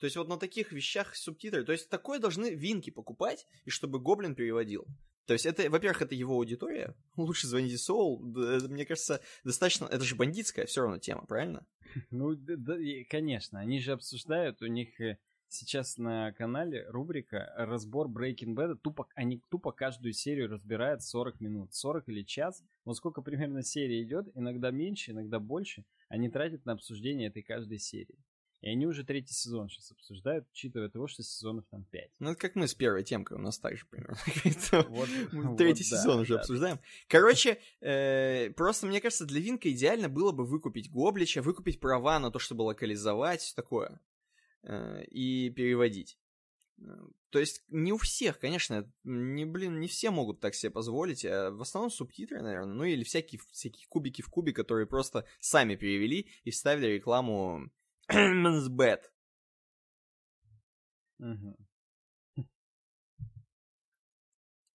То 0.00 0.06
есть 0.06 0.16
вот 0.16 0.26
на 0.26 0.36
таких 0.36 0.72
вещах 0.72 1.14
субтитры. 1.14 1.64
То 1.64 1.70
есть 1.70 1.88
такое 1.88 2.18
должны 2.18 2.52
винки 2.52 2.90
покупать, 2.90 3.46
и 3.64 3.70
чтобы 3.70 4.00
Гоблин 4.00 4.34
переводил. 4.34 4.88
То 5.26 5.34
есть 5.34 5.46
это, 5.46 5.70
во-первых, 5.70 6.02
это 6.02 6.14
его 6.14 6.34
аудитория. 6.34 6.94
Лучше 7.16 7.46
звоните 7.46 7.78
Соул. 7.78 8.20
Мне 8.20 8.84
кажется, 8.84 9.20
достаточно... 9.44 9.86
Это 9.86 10.04
же 10.04 10.16
бандитская 10.16 10.66
все 10.66 10.82
равно 10.82 10.98
тема, 10.98 11.24
правильно? 11.26 11.66
Ну, 12.10 12.34
да, 12.34 12.76
конечно. 13.10 13.60
Они 13.60 13.78
же 13.78 13.92
обсуждают, 13.92 14.62
у 14.62 14.66
них 14.66 14.98
э, 14.98 15.18
сейчас 15.48 15.98
на 15.98 16.32
канале 16.32 16.86
рубрика 16.88 17.52
разбор 17.56 18.08
Breaking 18.08 18.54
Bad. 18.54 18.76
Тупо, 18.76 19.06
они 19.14 19.42
тупо 19.50 19.72
каждую 19.72 20.14
серию 20.14 20.48
разбирают 20.48 21.02
40 21.02 21.40
минут. 21.40 21.74
40 21.74 22.08
или 22.08 22.22
час. 22.22 22.64
Вот 22.84 22.96
сколько 22.96 23.20
примерно 23.20 23.62
серия 23.62 24.02
идет, 24.02 24.28
иногда 24.34 24.70
меньше, 24.70 25.10
иногда 25.10 25.38
больше, 25.38 25.84
они 26.08 26.30
тратят 26.30 26.64
на 26.64 26.72
обсуждение 26.72 27.28
этой 27.28 27.42
каждой 27.42 27.78
серии. 27.78 28.18
И 28.62 28.68
они 28.68 28.86
уже 28.86 29.02
третий 29.02 29.34
сезон 29.34 29.68
сейчас 29.68 29.90
обсуждают, 29.90 30.46
учитывая 30.52 30.88
того, 30.88 31.08
что 31.08 31.24
сезонов 31.24 31.66
там 31.68 31.84
пять. 31.84 32.12
Ну, 32.20 32.30
это 32.30 32.40
как 32.40 32.54
мы 32.54 32.68
с 32.68 32.74
первой 32.74 33.02
темкой, 33.02 33.36
у 33.36 33.40
нас 33.40 33.58
так 33.58 33.76
же 33.76 33.84
примерно. 33.90 34.16
Вот, 34.88 35.08
мы 35.32 35.56
третий 35.58 35.82
вот, 35.82 35.98
сезон 35.98 36.16
да, 36.16 36.22
уже 36.22 36.34
да. 36.34 36.40
обсуждаем. 36.40 36.78
Короче, 37.08 37.58
э, 37.80 38.50
просто, 38.50 38.86
мне 38.86 39.00
кажется, 39.00 39.26
для 39.26 39.40
Винка 39.40 39.68
идеально 39.68 40.08
было 40.08 40.30
бы 40.30 40.44
выкупить 40.44 40.90
Гоблича, 40.90 41.42
выкупить 41.42 41.80
права 41.80 42.20
на 42.20 42.30
то, 42.30 42.38
чтобы 42.38 42.62
локализовать, 42.62 43.40
все 43.40 43.54
такое, 43.56 44.00
э, 44.62 45.04
и 45.06 45.50
переводить. 45.50 46.16
То 47.30 47.40
есть 47.40 47.64
не 47.68 47.92
у 47.92 47.96
всех, 47.96 48.38
конечно, 48.38 48.88
не, 49.02 49.44
блин, 49.44 49.80
не 49.80 49.88
все 49.88 50.10
могут 50.10 50.40
так 50.40 50.54
себе 50.54 50.70
позволить, 50.70 51.24
а 51.24 51.50
в 51.50 51.62
основном 51.62 51.90
субтитры, 51.90 52.40
наверное, 52.42 52.74
ну 52.74 52.84
или 52.84 53.02
всякие, 53.02 53.40
всякие 53.50 53.86
кубики 53.88 54.22
в 54.22 54.28
кубе, 54.28 54.52
которые 54.52 54.86
просто 54.86 55.24
сами 55.40 55.74
перевели 55.74 56.28
и 56.44 56.50
вставили 56.50 56.94
рекламу 56.94 57.70
Bad. 58.08 59.00
Угу. 61.18 61.56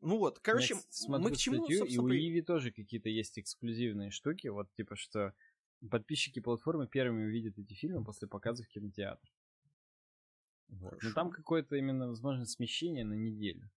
Ну 0.02 0.18
вот, 0.20 0.40
короче, 0.40 0.76
Я 0.76 0.82
смотрю 0.90 1.30
мы 1.30 1.36
к 1.36 1.38
чему, 1.38 1.66
статью, 1.66 1.86
и 1.86 1.98
у 1.98 2.10
Иви 2.10 2.42
тоже 2.42 2.72
какие-то 2.72 3.10
есть 3.10 3.38
эксклюзивные 3.40 4.10
штуки, 4.10 4.48
вот 4.48 4.72
типа 4.74 4.96
что 4.96 5.34
подписчики 5.90 6.40
платформы 6.40 6.88
первыми 6.88 7.26
увидят 7.26 7.58
эти 7.58 7.74
фильмы 7.74 8.04
после 8.06 8.28
показа 8.28 8.64
в 8.64 8.68
кинотеатр. 8.68 9.28
Вот. 10.70 10.92
Но 10.94 11.00
Хорошо. 11.00 11.14
там 11.14 11.32
какое-то 11.32 11.76
именно, 11.76 12.08
возможно, 12.08 12.46
смещение 12.46 13.06
на 13.06 13.14
неделю. 13.14 13.70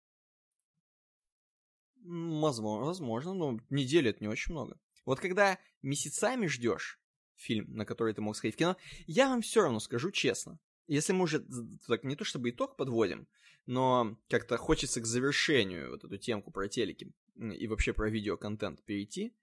Возможно, 2.02 2.86
возможно, 2.86 3.34
но 3.34 3.60
неделю 3.70 4.10
это 4.10 4.20
не 4.20 4.28
очень 4.28 4.52
много. 4.52 4.78
Вот 5.04 5.20
когда 5.20 5.58
месяцами 5.82 6.46
ждешь 6.46 7.00
фильм, 7.38 7.74
на 7.74 7.84
который 7.84 8.12
ты 8.14 8.20
мог 8.20 8.36
сходить 8.36 8.56
в 8.56 8.58
кино, 8.58 8.76
я 9.06 9.28
вам 9.28 9.40
все 9.40 9.62
равно 9.62 9.80
скажу 9.80 10.10
честно. 10.10 10.58
Если 10.86 11.12
мы 11.12 11.24
уже 11.24 11.44
так 11.86 12.04
не 12.04 12.16
то 12.16 12.24
чтобы 12.24 12.50
итог 12.50 12.76
подводим, 12.76 13.28
но 13.66 14.18
как-то 14.28 14.56
хочется 14.56 15.00
к 15.00 15.06
завершению 15.06 15.90
вот 15.90 16.04
эту 16.04 16.16
темку 16.16 16.50
про 16.50 16.68
телеки 16.68 17.12
и 17.36 17.66
вообще 17.66 17.92
про 17.92 18.08
видеоконтент 18.08 18.82
перейти. 18.84 19.34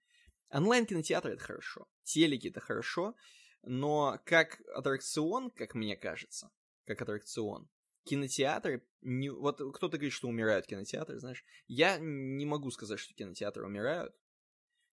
Онлайн-кинотеатр 0.50 1.30
это 1.30 1.42
хорошо, 1.42 1.88
телеки 2.02 2.48
это 2.48 2.60
хорошо, 2.60 3.14
но 3.62 4.20
как 4.24 4.60
аттракцион, 4.74 5.50
как 5.50 5.74
мне 5.74 5.96
кажется, 5.96 6.50
как 6.86 7.02
аттракцион, 7.02 7.68
кинотеатры, 8.04 8.84
не, 9.02 9.30
вот 9.30 9.58
кто-то 9.74 9.96
говорит, 9.96 10.12
что 10.12 10.28
умирают 10.28 10.66
кинотеатры, 10.66 11.18
знаешь, 11.18 11.44
я 11.66 11.98
не 11.98 12.46
могу 12.46 12.70
сказать, 12.70 12.98
что 12.98 13.14
кинотеатры 13.14 13.66
умирают. 13.66 14.14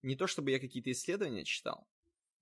Не 0.02 0.16
то 0.16 0.28
чтобы 0.28 0.52
я 0.52 0.60
какие-то 0.60 0.92
исследования 0.92 1.46
читал, 1.46 1.88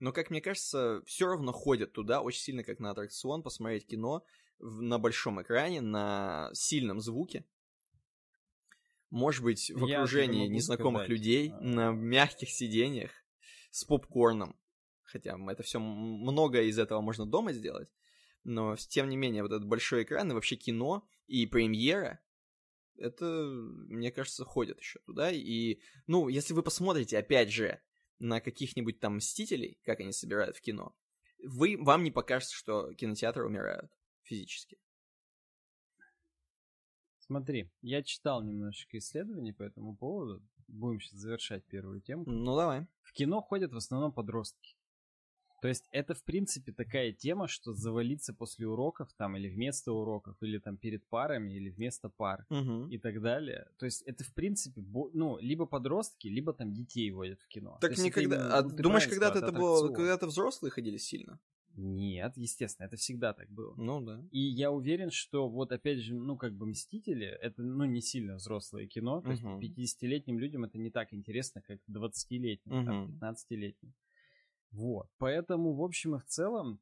но, 0.01 0.11
как 0.11 0.31
мне 0.31 0.41
кажется, 0.41 1.03
все 1.05 1.27
равно 1.27 1.51
ходят 1.51 1.93
туда 1.93 2.21
очень 2.21 2.41
сильно, 2.41 2.63
как 2.63 2.79
на 2.79 2.89
аттракцион, 2.89 3.43
посмотреть 3.43 3.85
кино 3.85 4.25
в- 4.57 4.81
на 4.81 4.97
большом 4.97 5.39
экране, 5.43 5.79
на 5.79 6.49
сильном 6.53 6.99
звуке. 6.99 7.45
Может 9.11 9.43
быть, 9.43 9.69
в 9.69 9.85
Я 9.85 9.97
окружении 9.97 10.47
незнакомых 10.47 11.03
сказать, 11.03 11.09
людей, 11.09 11.51
а, 11.51 11.61
на 11.61 11.91
мягких 11.91 12.49
сиденьях, 12.49 13.11
с 13.69 13.83
попкорном. 13.83 14.59
Хотя 15.03 15.37
это 15.51 15.61
все 15.61 15.79
многое 15.79 16.63
из 16.63 16.79
этого 16.79 17.01
можно 17.01 17.27
дома 17.27 17.53
сделать. 17.53 17.93
Но, 18.43 18.75
тем 18.77 19.07
не 19.07 19.17
менее, 19.17 19.43
вот 19.43 19.51
этот 19.51 19.67
большой 19.67 20.01
экран 20.01 20.31
и 20.31 20.33
вообще 20.33 20.55
кино 20.55 21.07
и 21.27 21.45
премьера, 21.45 22.19
это, 22.97 23.25
мне 23.25 24.11
кажется, 24.11 24.45
ходят 24.45 24.79
еще 24.79 24.97
туда. 25.05 25.29
И, 25.31 25.79
ну, 26.07 26.27
если 26.27 26.55
вы 26.55 26.63
посмотрите, 26.63 27.19
опять 27.19 27.51
же, 27.51 27.79
на 28.21 28.39
каких-нибудь 28.39 28.99
там 28.99 29.17
Мстителей, 29.17 29.79
как 29.83 29.99
они 29.99 30.11
собирают 30.11 30.55
в 30.55 30.61
кино, 30.61 30.95
вы, 31.43 31.75
вам 31.79 32.03
не 32.03 32.11
покажется, 32.11 32.55
что 32.55 32.93
кинотеатры 32.93 33.45
умирают 33.45 33.91
физически. 34.21 34.77
Смотри, 37.19 37.71
я 37.81 38.03
читал 38.03 38.43
немножечко 38.43 38.97
исследований 38.97 39.53
по 39.53 39.63
этому 39.63 39.95
поводу. 39.95 40.43
Будем 40.67 40.99
сейчас 40.99 41.19
завершать 41.19 41.65
первую 41.65 42.01
тему. 42.01 42.23
Ну, 42.25 42.55
давай. 42.55 42.87
В 43.03 43.13
кино 43.13 43.41
ходят 43.41 43.73
в 43.73 43.77
основном 43.77 44.13
подростки. 44.13 44.75
То 45.61 45.67
есть 45.67 45.87
это, 45.91 46.15
в 46.15 46.23
принципе, 46.23 46.71
такая 46.71 47.11
тема, 47.11 47.47
что 47.47 47.73
завалиться 47.73 48.33
после 48.33 48.67
уроков 48.67 49.13
там 49.13 49.37
или 49.37 49.47
вместо 49.47 49.93
уроков, 49.93 50.35
или 50.41 50.57
там 50.57 50.75
перед 50.75 51.05
парами, 51.07 51.53
или 51.53 51.69
вместо 51.69 52.09
пар 52.09 52.45
Мгм. 52.49 52.89
и 52.89 52.97
так 52.97 53.21
далее. 53.21 53.67
То 53.77 53.85
есть 53.85 54.01
это, 54.01 54.23
в 54.23 54.33
принципе, 54.33 54.81
ну, 55.13 55.37
либо 55.39 55.67
подростки, 55.67 56.27
либо 56.27 56.51
там 56.53 56.73
детей 56.73 57.11
водят 57.11 57.39
в 57.41 57.47
кино. 57.47 57.73
То 57.75 57.81
Так 57.81 57.91
есть 57.91 58.01
это 58.07 58.07
никогда... 58.21 58.35
именно, 58.37 58.57
А 58.57 58.63
ну, 58.63 58.75
думаешь, 58.75 59.07
когда-то 59.07 59.37
это 59.39 59.51
было... 59.51 59.93
Когда-то 59.93 60.25
взрослые 60.27 60.71
ходили 60.71 60.97
сильно? 60.97 61.39
Нет, 61.75 62.33
естественно, 62.35 62.87
это 62.87 62.97
всегда 62.97 63.33
так 63.33 63.49
было. 63.49 63.73
Ну, 63.77 64.01
да. 64.01 64.21
И 64.31 64.39
я 64.39 64.71
уверен, 64.71 65.09
что 65.11 65.47
вот 65.47 65.71
опять 65.71 65.99
же, 65.99 66.15
ну 66.15 66.35
как 66.37 66.53
бы 66.53 66.65
Мстители, 66.65 67.25
это 67.27 67.61
ну 67.61 67.85
не 67.85 68.01
сильно 68.01 68.35
взрослое 68.35 68.87
кино, 68.87 69.21
то 69.21 69.31
есть 69.31 69.43
Мгм. 69.43 69.59
50-летним 69.59 70.37
людям 70.39 70.63
это 70.65 70.77
не 70.77 70.89
так 70.89 71.13
интересно, 71.13 71.61
как 71.61 71.79
20-летним, 71.89 72.85
там, 72.85 73.03
Мгм. 73.03 73.19
15-летним. 73.19 73.93
Вот, 74.71 75.09
поэтому 75.17 75.73
в 75.73 75.83
общем 75.83 76.15
и 76.15 76.19
в 76.19 76.25
целом, 76.25 76.79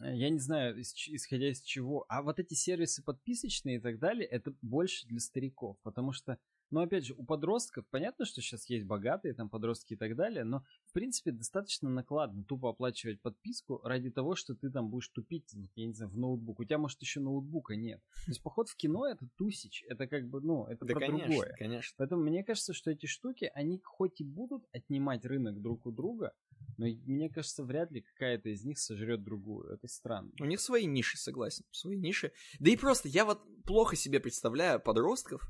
э, 0.00 0.14
я 0.16 0.28
не 0.28 0.40
знаю, 0.40 0.80
исходя 0.80 1.48
из 1.50 1.60
чего, 1.60 2.04
а 2.08 2.22
вот 2.22 2.40
эти 2.40 2.54
сервисы 2.54 3.02
подписочные 3.02 3.76
и 3.76 3.80
так 3.80 3.98
далее, 3.98 4.26
это 4.26 4.52
больше 4.60 5.06
для 5.06 5.20
стариков, 5.20 5.78
потому 5.82 6.12
что, 6.12 6.38
ну 6.70 6.80
опять 6.80 7.04
же, 7.04 7.14
у 7.14 7.24
подростков, 7.24 7.86
понятно, 7.90 8.24
что 8.24 8.40
сейчас 8.40 8.68
есть 8.68 8.84
богатые 8.86 9.34
там 9.34 9.48
подростки 9.48 9.94
и 9.94 9.96
так 9.96 10.16
далее, 10.16 10.44
но 10.44 10.64
в 10.86 10.92
принципе 10.92 11.32
достаточно 11.32 11.88
накладно 11.88 12.44
тупо 12.44 12.70
оплачивать 12.70 13.20
подписку 13.20 13.80
ради 13.84 14.10
того, 14.10 14.34
что 14.34 14.54
ты 14.54 14.70
там 14.70 14.90
будешь 14.90 15.08
тупить, 15.08 15.54
я 15.74 15.86
не 15.86 15.92
знаю, 15.92 16.10
в 16.10 16.16
ноутбук. 16.16 16.60
У 16.60 16.64
тебя, 16.64 16.78
может, 16.78 17.00
еще 17.00 17.20
ноутбука 17.20 17.76
нет. 17.76 18.00
То 18.24 18.30
есть 18.30 18.42
поход 18.42 18.68
в 18.68 18.76
кино 18.76 19.06
это 19.06 19.28
тусич, 19.36 19.84
это 19.88 20.06
как 20.06 20.28
бы, 20.28 20.40
ну, 20.40 20.66
это 20.66 20.84
Да, 20.84 20.94
про 20.94 21.00
конечно, 21.06 21.26
другое. 21.28 21.54
конечно. 21.58 21.94
Поэтому 21.98 22.22
мне 22.22 22.44
кажется, 22.44 22.72
что 22.72 22.90
эти 22.90 23.06
штуки, 23.06 23.50
они 23.54 23.80
хоть 23.82 24.20
и 24.20 24.24
будут 24.24 24.64
отнимать 24.72 25.24
рынок 25.24 25.60
друг 25.60 25.86
у 25.86 25.92
друга, 25.92 26.32
но 26.78 26.86
мне 26.86 27.30
кажется, 27.30 27.64
вряд 27.64 27.90
ли 27.90 28.02
какая-то 28.02 28.48
из 28.48 28.64
них 28.64 28.78
сожрет 28.78 29.22
другую. 29.22 29.68
Это 29.72 29.88
странно. 29.88 30.30
У 30.40 30.44
них 30.44 30.60
свои 30.60 30.86
ниши, 30.86 31.16
согласен. 31.16 31.64
Свои 31.70 31.96
ниши. 31.96 32.32
Да 32.58 32.70
и 32.70 32.76
просто, 32.76 33.08
я 33.08 33.24
вот 33.24 33.40
плохо 33.64 33.96
себе 33.96 34.20
представляю 34.20 34.80
подростков. 34.80 35.42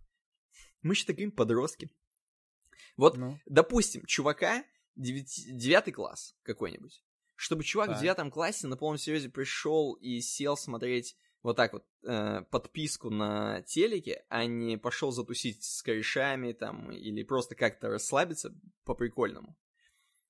Мы 0.86 0.92
еще 0.94 1.04
такие 1.04 1.30
подростки. 1.30 1.90
Вот, 2.96 3.16
Ну, 3.16 3.38
допустим, 3.46 4.04
чувака, 4.06 4.64
девяти- 4.94 5.50
девятый 5.52 5.92
класс 5.92 6.36
какой-нибудь. 6.42 7.02
Чтобы 7.34 7.64
чувак 7.64 7.88
Так. 7.88 7.98
в 7.98 8.00
девятом 8.00 8.30
классе 8.30 8.66
на 8.66 8.76
полном 8.76 8.98
серьезе 8.98 9.28
пришел 9.28 9.94
и 9.94 10.20
сел 10.20 10.56
смотреть 10.56 11.16
вот 11.42 11.56
так 11.56 11.72
вот 11.74 11.84
э, 12.04 12.42
подписку 12.50 13.10
на 13.10 13.62
телеке, 13.62 14.24
а 14.28 14.46
не 14.46 14.78
пошел 14.78 15.10
затусить 15.12 15.62
с 15.64 15.82
корешами 15.82 16.52
там 16.52 16.90
или 16.92 17.22
просто 17.24 17.54
как-то 17.54 17.88
расслабиться 17.88 18.54
по-прикольному. 18.84 19.56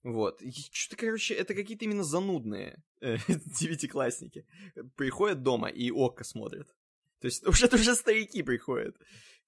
Вот. 0.03 0.41
Что-то, 0.73 1.01
короче, 1.01 1.35
это 1.35 1.55
какие-то 1.55 1.85
именно 1.85 2.03
занудные 2.05 2.83
э, 3.01 3.17
девятиклассники. 3.61 4.47
Приходят 4.97 5.43
дома 5.43 5.69
и 5.69 5.91
око 5.91 6.25
смотрят. 6.25 6.69
То 7.21 7.27
есть 7.27 7.47
уже, 7.47 7.67
уже 7.67 7.95
старики 7.95 8.43
приходят, 8.43 8.97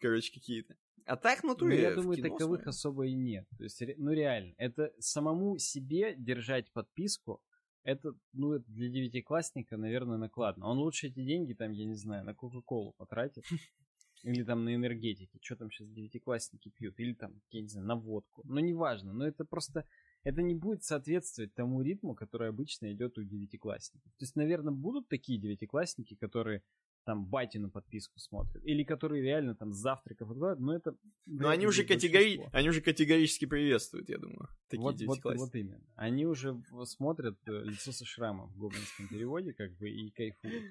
короче, 0.00 0.32
какие-то. 0.32 0.76
А 1.08 1.16
так, 1.16 1.42
ну, 1.42 1.56
ну, 1.58 1.70
я 1.70 1.94
думаю, 1.94 2.16
кино 2.16 2.28
таковых 2.28 2.60
смотрят. 2.60 2.66
особо 2.68 3.06
и 3.06 3.14
нет. 3.14 3.46
То 3.56 3.64
есть, 3.64 3.82
ну 3.96 4.12
реально, 4.12 4.52
это 4.58 4.92
самому 4.98 5.56
себе 5.56 6.14
держать 6.14 6.70
подписку, 6.72 7.40
это, 7.82 8.12
ну, 8.34 8.52
это 8.52 8.70
для 8.70 8.90
девятиклассника, 8.90 9.78
наверное, 9.78 10.18
накладно. 10.18 10.66
Он 10.66 10.76
лучше 10.76 11.06
эти 11.06 11.24
деньги, 11.24 11.54
там, 11.54 11.72
я 11.72 11.86
не 11.86 11.94
знаю, 11.94 12.26
на 12.26 12.34
Кока-Колу 12.34 12.92
потратит. 12.98 13.44
Или 14.22 14.42
там 14.42 14.64
на 14.64 14.74
энергетике. 14.74 15.38
Что 15.40 15.56
там 15.56 15.70
сейчас 15.70 15.88
девятиклассники 15.88 16.68
пьют? 16.68 17.00
Или 17.00 17.14
там, 17.14 17.40
я 17.50 17.62
не 17.62 17.68
знаю, 17.68 17.86
на 17.86 17.94
водку. 17.94 18.42
Ну, 18.44 18.58
неважно. 18.58 19.14
Но 19.14 19.26
это 19.26 19.46
просто... 19.46 19.86
Это 20.24 20.42
не 20.42 20.54
будет 20.54 20.82
соответствовать 20.82 21.54
тому 21.54 21.80
ритму, 21.80 22.14
который 22.14 22.50
обычно 22.50 22.92
идет 22.92 23.16
у 23.16 23.22
девятиклассников. 23.22 24.12
То 24.18 24.24
есть, 24.24 24.36
наверное, 24.36 24.74
будут 24.74 25.08
такие 25.08 25.40
девятиклассники, 25.40 26.16
которые 26.16 26.62
там 27.08 27.24
батину 27.24 27.70
подписку 27.70 28.18
смотрят, 28.18 28.62
или 28.66 28.84
которые 28.84 29.22
реально 29.22 29.54
там 29.54 29.72
завтраков 29.72 30.30
откладывают, 30.30 30.60
но 30.60 30.76
это... 30.76 30.94
Но 31.24 31.48
они 31.48 31.66
уже, 31.66 31.82
категори... 31.84 32.46
они 32.52 32.68
уже 32.68 32.82
категорически 32.82 33.46
приветствуют, 33.46 34.10
я 34.10 34.18
думаю, 34.18 34.46
такие 34.68 35.06
вот, 35.06 35.24
вот, 35.24 35.36
вот 35.36 35.54
именно. 35.54 35.82
Они 35.96 36.26
уже 36.26 36.62
смотрят 36.84 37.38
э, 37.46 37.62
лицо 37.64 37.92
со 37.92 38.04
шрамом 38.04 38.50
в 38.50 38.58
гоблинском 38.58 39.08
переводе, 39.08 39.54
как 39.54 39.74
бы, 39.78 39.88
и 39.88 40.10
кайфуют. 40.10 40.64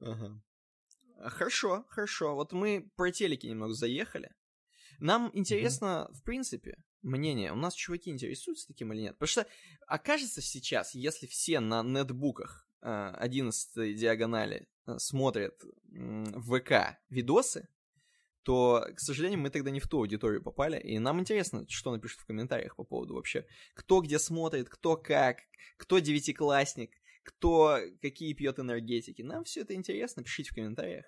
Ага. 0.00 0.42
А, 1.18 1.30
хорошо, 1.30 1.84
хорошо. 1.88 2.34
Вот 2.34 2.50
мы 2.52 2.90
про 2.96 3.12
телеки 3.12 3.46
немного 3.46 3.74
заехали. 3.74 4.32
Нам 4.98 5.30
интересно, 5.34 6.08
mm-hmm. 6.10 6.14
в 6.14 6.24
принципе, 6.24 6.82
мнение. 7.02 7.52
У 7.52 7.56
нас 7.56 7.74
чуваки 7.74 8.10
интересуются 8.10 8.66
таким 8.66 8.92
или 8.92 9.02
нет? 9.02 9.18
Потому 9.18 9.28
что 9.28 9.46
окажется 9.86 10.42
сейчас, 10.42 10.96
если 10.96 11.28
все 11.28 11.60
на 11.60 11.84
нетбуках 11.84 12.68
11 12.80 13.76
э, 13.76 13.92
диагонали 13.94 14.66
смотрят 14.98 15.60
в 15.90 16.58
ВК 16.58 16.98
видосы, 17.08 17.68
то, 18.42 18.86
к 18.94 19.00
сожалению, 19.00 19.40
мы 19.40 19.50
тогда 19.50 19.70
не 19.70 19.80
в 19.80 19.88
ту 19.88 19.98
аудиторию 19.98 20.42
попали, 20.42 20.78
и 20.78 20.98
нам 20.98 21.20
интересно, 21.20 21.64
что 21.68 21.92
напишут 21.92 22.20
в 22.20 22.26
комментариях 22.26 22.76
по 22.76 22.84
поводу 22.84 23.14
вообще, 23.14 23.46
кто 23.74 24.02
где 24.02 24.18
смотрит, 24.18 24.68
кто 24.68 24.96
как, 24.96 25.38
кто 25.78 25.98
девятиклассник, 25.98 26.90
кто 27.22 27.78
какие 28.02 28.34
пьет 28.34 28.58
энергетики. 28.58 29.22
Нам 29.22 29.44
все 29.44 29.62
это 29.62 29.74
интересно, 29.74 30.22
пишите 30.22 30.50
в 30.50 30.54
комментариях. 30.54 31.06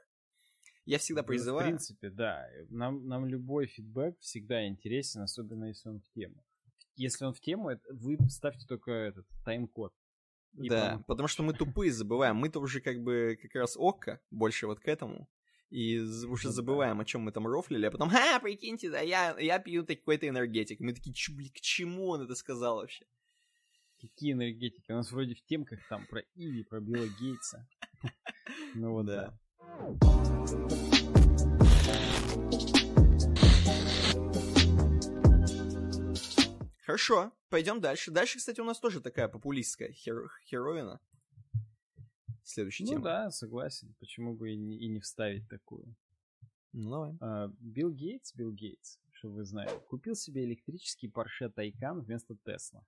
Я 0.86 0.98
всегда 0.98 1.22
призываю... 1.22 1.64
Ну, 1.64 1.66
в 1.66 1.78
принципе, 1.78 2.10
да. 2.10 2.48
Нам, 2.70 3.06
нам 3.06 3.26
любой 3.26 3.66
фидбэк 3.66 4.18
всегда 4.20 4.66
интересен, 4.66 5.20
особенно 5.20 5.64
если 5.66 5.88
он 5.88 6.00
в 6.00 6.08
тему. 6.12 6.42
Если 6.94 7.24
он 7.24 7.34
в 7.34 7.40
тему, 7.40 7.70
вы 7.90 8.16
ставьте 8.30 8.66
только 8.66 8.92
этот 8.92 9.26
тайм-код. 9.44 9.92
Да, 10.56 10.90
там... 10.90 11.04
потому 11.04 11.28
что 11.28 11.42
мы 11.42 11.52
тупые 11.52 11.92
забываем. 11.92 12.36
Мы-то 12.36 12.60
уже 12.60 12.80
как 12.80 13.02
бы 13.02 13.38
как 13.40 13.54
раз 13.54 13.76
око 13.76 14.20
больше 14.30 14.66
вот 14.66 14.80
к 14.80 14.88
этому. 14.88 15.28
И 15.70 15.98
уже 15.98 16.50
забываем, 16.50 17.00
о 17.00 17.04
чем 17.04 17.22
мы 17.22 17.32
там 17.32 17.46
рофлили, 17.46 17.86
а 17.86 17.90
потом, 17.90 18.08
ха, 18.08 18.38
прикиньте, 18.38 18.88
да, 18.88 19.00
я, 19.00 19.36
я 19.38 19.58
пью 19.58 19.84
какой-то 19.84 20.28
энергетик. 20.28 20.78
Мы 20.78 20.92
такие, 20.92 21.12
Чу, 21.12 21.34
блин, 21.34 21.50
к 21.50 21.60
чему 21.60 22.08
он 22.08 22.22
это 22.22 22.36
сказал 22.36 22.76
вообще? 22.76 23.04
Какие 24.00 24.34
энергетики? 24.34 24.92
У 24.92 24.94
нас 24.94 25.10
вроде 25.10 25.34
в 25.34 25.44
темках 25.44 25.80
там 25.88 26.06
про 26.06 26.22
Иви, 26.34 26.62
про 26.62 26.80
Билла 26.80 27.08
Гейтса. 27.20 27.66
Ну 28.74 28.92
вот 28.92 29.06
да. 29.06 29.36
Хорошо, 36.86 37.32
пойдем 37.48 37.80
дальше. 37.80 38.12
Дальше, 38.12 38.38
кстати, 38.38 38.60
у 38.60 38.64
нас 38.64 38.78
тоже 38.78 39.00
такая 39.00 39.26
популистская 39.26 39.90
хер- 39.90 40.28
херовина. 40.44 41.00
Следующая 42.44 42.84
ну, 42.84 42.90
тема. 42.90 42.98
Ну 43.00 43.04
да, 43.04 43.30
согласен. 43.32 43.92
Почему 43.98 44.36
бы 44.36 44.52
и 44.52 44.56
не, 44.56 44.78
и 44.78 44.86
не 44.86 45.00
вставить 45.00 45.48
такую? 45.48 45.96
Ну 46.72 46.90
давай. 46.90 47.16
А, 47.20 47.48
Билл 47.58 47.90
Гейтс, 47.90 48.32
Билл 48.34 48.52
Гейтс, 48.52 48.98
что 49.10 49.30
вы 49.30 49.44
знаете, 49.44 49.76
купил 49.88 50.14
себе 50.14 50.44
электрический 50.44 51.08
Porsche 51.08 51.52
Taycan 51.52 52.02
вместо 52.02 52.36
Тесла. 52.36 52.86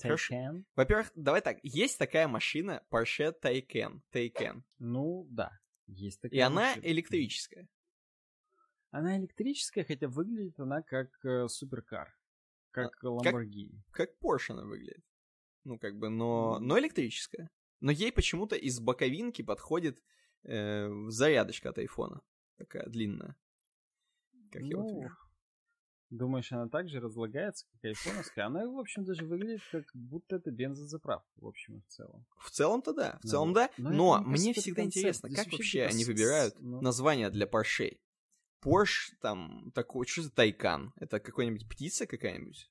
Taycan? 0.00 0.62
Во-первых, 0.76 1.10
давай 1.16 1.40
так, 1.40 1.58
есть 1.64 1.98
такая 1.98 2.28
машина 2.28 2.80
Porsche 2.92 3.34
Taycan. 3.42 4.02
Taycan. 4.12 4.62
Ну 4.78 5.26
да, 5.30 5.58
есть 5.88 6.20
такая 6.20 6.38
И 6.38 6.40
она 6.40 6.68
машина. 6.68 6.84
электрическая. 6.84 7.68
Она 8.92 9.18
электрическая, 9.18 9.82
хотя 9.82 10.06
выглядит 10.06 10.60
она 10.60 10.82
как 10.82 11.08
э, 11.24 11.48
суперкар. 11.48 12.19
Как 12.70 13.02
Lamborghini. 13.02 13.82
Как, 13.90 14.10
как 14.10 14.22
Porsche 14.22 14.52
она 14.52 14.64
выглядит. 14.64 15.04
Ну, 15.64 15.78
как 15.78 15.98
бы, 15.98 16.08
но, 16.08 16.58
но 16.58 16.78
электрическая. 16.78 17.50
Но 17.80 17.90
ей 17.90 18.12
почему-то 18.12 18.56
из 18.56 18.80
боковинки 18.80 19.42
подходит 19.42 20.02
э, 20.44 20.88
зарядочка 21.08 21.70
от 21.70 21.78
айфона. 21.78 22.22
Такая 22.56 22.86
длинная. 22.86 23.36
Как 24.50 24.62
ну, 24.62 24.68
я 24.68 24.76
вот 24.76 25.02
вижу. 25.02 25.16
Думаешь, 26.10 26.50
она 26.50 26.68
также 26.68 26.98
разлагается, 26.98 27.66
как 27.72 27.84
айфоновская? 27.84 28.46
Она, 28.46 28.66
в 28.66 28.78
общем, 28.78 29.04
даже 29.04 29.24
выглядит 29.24 29.62
как 29.70 29.84
будто 29.94 30.36
это 30.36 30.50
бензозаправка, 30.50 31.30
в 31.36 31.46
общем 31.46 31.78
и 31.78 31.80
в 31.82 31.86
целом. 31.86 32.26
В 32.38 32.50
целом-то 32.50 32.92
да, 32.92 33.20
в 33.22 33.28
целом 33.28 33.52
да. 33.52 33.70
Но, 33.78 34.18
но 34.18 34.20
мне 34.22 34.52
всегда 34.52 34.82
концепт. 34.82 34.96
интересно, 34.96 35.28
Здесь 35.28 35.44
как 35.44 35.52
вообще 35.52 35.84
они 35.84 36.04
выбирают 36.04 36.58
ну... 36.58 36.80
название 36.80 37.30
для 37.30 37.46
Porsche? 37.46 38.00
Porsche, 38.62 39.14
там, 39.20 39.70
такой, 39.72 40.06
что 40.06 40.22
за 40.22 40.30
тайкан? 40.30 40.92
Это 40.96 41.20
какой-нибудь 41.20 41.68
птица 41.68 42.06
какая-нибудь? 42.06 42.70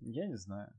Я 0.00 0.26
не 0.26 0.36
знаю. 0.36 0.72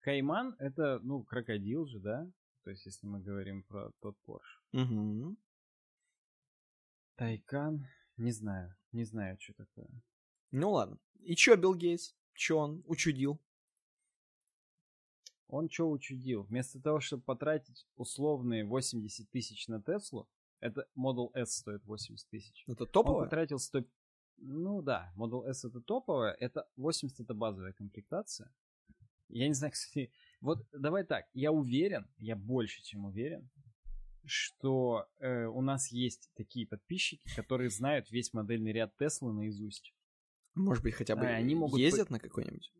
Кайман— 0.00 0.54
это, 0.58 1.00
ну, 1.02 1.24
крокодил 1.24 1.86
же, 1.86 1.98
да? 1.98 2.30
То 2.64 2.70
есть, 2.70 2.84
если 2.86 3.06
мы 3.06 3.20
говорим 3.20 3.62
про 3.64 3.90
тот 4.00 4.16
Porsche. 4.26 4.60
Угу. 4.72 5.36
Тайкан, 7.16 7.86
не 8.16 8.30
знаю, 8.30 8.74
не 8.92 9.04
знаю, 9.04 9.38
что 9.40 9.54
такое. 9.54 9.88
Ну 10.50 10.72
ладно. 10.72 10.98
И 11.20 11.34
чё 11.34 11.56
Билл 11.56 11.74
Гейтс? 11.74 12.14
Чё 12.34 12.58
он 12.58 12.82
учудил? 12.86 13.40
Он 15.48 15.70
что 15.70 15.90
учудил? 15.90 16.42
Вместо 16.44 16.80
того, 16.80 17.00
чтобы 17.00 17.22
потратить 17.22 17.86
условные 17.96 18.64
80 18.64 19.30
тысяч 19.30 19.68
на 19.68 19.82
Теслу, 19.82 20.28
это 20.66 20.86
Model 20.96 21.30
S 21.34 21.56
стоит 21.56 21.84
80 21.84 22.28
тысяч. 22.28 22.64
Это 22.66 22.86
топовое? 22.86 23.22
Он 23.22 23.24
потратил 23.24 23.58
100... 23.58 23.84
Ну 24.38 24.82
да, 24.82 25.12
Model 25.16 25.46
S 25.46 25.64
это 25.64 25.80
топовое. 25.80 26.32
Это 26.32 26.68
80 26.76 27.20
это 27.20 27.34
базовая 27.34 27.72
комплектация. 27.72 28.52
Я 29.28 29.48
не 29.48 29.54
знаю, 29.54 29.72
кстати... 29.74 30.12
Вот 30.40 30.66
давай 30.72 31.04
так, 31.04 31.26
я 31.32 31.50
уверен, 31.50 32.06
я 32.18 32.36
больше 32.36 32.82
чем 32.82 33.06
уверен, 33.06 33.48
что 34.24 35.06
э, 35.18 35.46
у 35.46 35.62
нас 35.62 35.90
есть 35.90 36.30
такие 36.34 36.66
подписчики, 36.66 37.22
которые 37.34 37.70
знают 37.70 38.10
весь 38.10 38.32
модельный 38.34 38.72
ряд 38.72 38.96
Теслы 38.98 39.32
наизусть. 39.32 39.94
Может 40.54 40.82
быть, 40.82 40.94
хотя 40.94 41.16
бы 41.16 41.26
а, 41.26 41.36
они 41.36 41.54
могут 41.54 41.78
ездят 41.78 42.08
по... 42.08 42.14
на 42.14 42.20
какой-нибудь? 42.20 42.72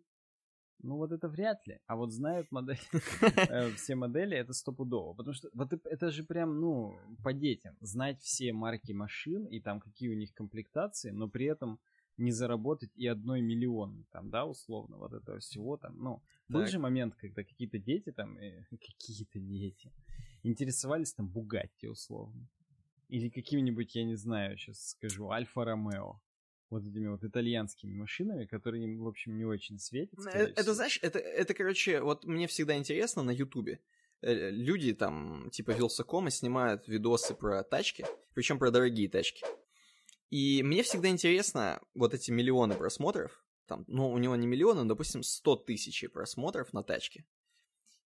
Ну 0.83 0.97
вот 0.97 1.13
это 1.13 1.29
вряд 1.29 1.67
ли. 1.67 1.79
А 1.87 1.97
вот 1.97 2.13
знают 2.13 2.53
модель, 2.53 2.79
э, 3.23 3.71
все 3.73 3.95
модели, 3.95 4.37
это 4.37 4.53
стопудово. 4.53 5.15
Потому 5.15 5.35
что 5.35 5.49
вот 5.53 5.73
это 5.73 6.11
же 6.11 6.23
прям, 6.23 6.61
ну, 6.61 6.99
по 7.23 7.33
детям. 7.33 7.77
Знать 7.81 8.21
все 8.21 8.53
марки 8.53 8.93
машин 8.93 9.47
и 9.47 9.61
там 9.61 9.81
какие 9.81 10.11
у 10.11 10.15
них 10.17 10.35
комплектации, 10.35 11.11
но 11.11 11.29
при 11.29 11.47
этом 11.47 11.79
не 12.19 12.33
заработать 12.33 12.91
и 12.97 13.07
одной 13.07 13.43
миллион, 13.43 14.07
там, 14.11 14.31
да, 14.31 14.47
условно, 14.47 14.97
вот 14.97 15.13
этого 15.13 15.39
всего 15.39 15.77
там, 15.77 15.99
ну, 15.99 16.23
был 16.49 16.67
же 16.67 16.79
момент, 16.79 17.15
когда 17.15 17.43
какие-то 17.43 17.79
дети 17.79 18.13
там, 18.13 18.39
э, 18.39 18.65
какие-то 18.71 19.39
дети, 19.39 19.93
интересовались 20.43 21.13
там 21.13 21.29
Бугатти, 21.29 21.89
условно. 21.89 22.49
Или 23.09 23.29
каким-нибудь, 23.29 23.95
я 23.95 24.05
не 24.05 24.17
знаю, 24.17 24.57
сейчас 24.57 24.91
скажу, 24.91 25.31
Альфа 25.31 25.65
Ромео 25.65 26.21
вот 26.71 26.85
этими 26.85 27.09
вот 27.09 27.23
итальянскими 27.25 27.95
машинами, 27.95 28.47
которые 28.47 28.85
им, 28.85 29.03
в 29.03 29.09
общем, 29.09 29.37
не 29.37 29.45
очень 29.45 29.79
светят. 29.79 30.19
Это, 30.27 30.61
это, 30.61 30.75
знаешь, 30.75 30.99
это, 31.03 31.19
это, 31.19 31.55
короче, 31.55 32.01
вот 32.01 32.25
мне 32.25 32.47
всегда 32.47 32.77
интересно 32.77 33.23
на 33.23 33.31
Ютубе. 33.31 33.81
Э, 34.21 34.51
люди 34.51 34.93
там, 34.93 35.51
типа 35.51 35.71
Вилсакома, 35.71 36.31
снимают 36.31 36.89
видосы 36.89 37.35
про 37.35 37.63
тачки, 37.63 38.05
причем 38.35 38.59
про 38.59 38.71
дорогие 38.71 39.09
тачки. 39.09 39.45
И 40.31 40.63
мне 40.63 40.83
всегда 40.83 41.09
интересно 41.09 41.81
вот 41.95 42.15
эти 42.15 42.31
миллионы 42.33 42.75
просмотров, 42.75 43.45
там, 43.67 43.85
ну, 43.87 44.11
у 44.11 44.19
него 44.19 44.35
не 44.37 44.47
миллионы, 44.47 44.83
но, 44.83 44.89
допустим, 44.89 45.23
100 45.23 45.57
тысяч 45.57 46.05
просмотров 46.13 46.73
на 46.73 46.83
тачке. 46.83 47.25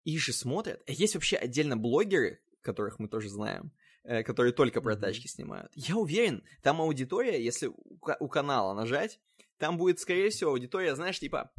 Их 0.03 0.19
же 0.19 0.33
смотрят. 0.33 0.83
Есть 0.87 1.15
вообще 1.15 1.37
отдельно 1.37 1.77
блогеры, 1.77 2.41
которых 2.61 2.99
мы 2.99 3.07
тоже 3.07 3.29
знаем, 3.29 3.71
Э, 3.71 3.80
которые 4.03 4.53
только 4.53 4.81
про 4.81 4.95
тачки 4.95 5.27
снимают. 5.27 5.71
Я 5.75 5.95
уверен, 5.95 6.43
там 6.61 6.81
аудитория, 6.81 7.43
если 7.43 7.69
у 7.69 8.27
канала 8.27 8.73
нажать, 8.73 9.19
там 9.57 9.77
будет, 9.77 9.99
скорее 9.99 10.29
всего, 10.29 10.51
аудитория, 10.51 10.95
знаешь, 10.95 11.19
типа 11.19 11.51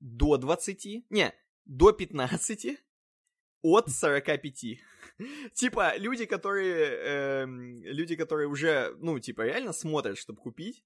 до 0.00 0.36
20, 0.36 1.10
не, 1.10 1.34
до 1.64 1.92
15, 1.92 2.78
от 3.62 3.90
45. 3.90 4.64
типа, 5.54 5.96
люди, 5.96 6.24
которые, 6.24 6.86
э, 6.86 7.46
люди, 7.46 8.16
которые 8.16 8.48
уже, 8.48 8.94
ну, 8.98 9.18
типа, 9.18 9.42
реально 9.42 9.72
смотрят, 9.72 10.18
чтобы 10.18 10.40
купить, 10.40 10.84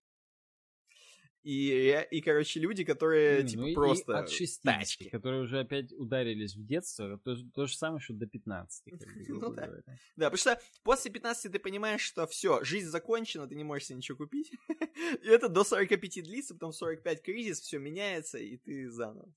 и, 1.43 2.07
и, 2.11 2.21
короче, 2.21 2.61
люди, 2.61 2.85
которые, 2.85 3.43
ну, 3.43 3.49
типа, 3.49 3.63
ну, 3.63 3.75
просто 3.75 4.19
от 4.19 4.31
60, 4.31 4.63
тачки. 4.63 5.09
которые 5.09 5.43
уже 5.43 5.61
опять 5.61 5.93
ударились 5.93 6.55
в 6.55 6.65
детство, 6.65 7.19
то, 7.19 7.37
то 7.53 7.67
же 7.67 7.77
самое, 7.77 8.01
что 8.01 8.15
до 8.15 8.27
15. 8.27 8.85
Как 8.85 8.99
бы, 8.99 9.25
ну, 9.29 9.53
да. 9.53 9.69
да, 10.17 10.31
потому 10.31 10.37
что 10.37 10.61
после 10.85 11.11
15 11.11 11.51
ты 11.51 11.59
понимаешь, 11.59 12.01
что 12.01 12.27
все, 12.27 12.63
жизнь 12.63 12.89
закончена, 12.89 13.49
ты 13.49 13.57
не 13.57 13.65
можешь 13.65 13.87
себе 13.87 13.97
ничего 13.97 14.19
купить. 14.19 14.53
и 15.23 15.27
это 15.27 15.49
до 15.49 15.65
45 15.65 16.23
длится, 16.23 16.55
потом 16.55 16.73
45 16.73 17.23
кризис, 17.23 17.61
все 17.61 17.79
меняется, 17.79 18.39
и 18.39 18.57
ты 18.57 18.89
заново. 18.89 19.33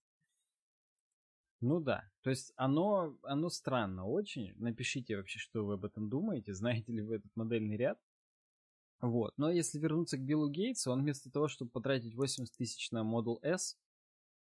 Ну 1.61 1.79
да, 1.79 2.07
то 2.21 2.29
есть 2.29 2.53
оно, 2.55 3.17
оно 3.23 3.49
странно 3.49 4.05
очень. 4.05 4.53
Напишите 4.57 5.17
вообще, 5.17 5.39
что 5.39 5.65
вы 5.65 5.73
об 5.73 5.85
этом 5.85 6.09
думаете. 6.09 6.53
Знаете 6.53 6.91
ли 6.91 7.01
вы 7.01 7.15
этот 7.15 7.35
модельный 7.35 7.77
ряд? 7.77 7.99
Вот. 9.01 9.33
Но 9.37 9.51
если 9.51 9.79
вернуться 9.79 10.17
к 10.17 10.21
Биллу 10.21 10.49
Гейтсу, 10.49 10.91
он 10.91 11.01
вместо 11.01 11.29
того, 11.29 11.47
чтобы 11.47 11.71
потратить 11.71 12.15
80 12.15 12.55
тысяч 12.55 12.91
на 12.91 13.03
Model 13.03 13.39
S, 13.41 13.77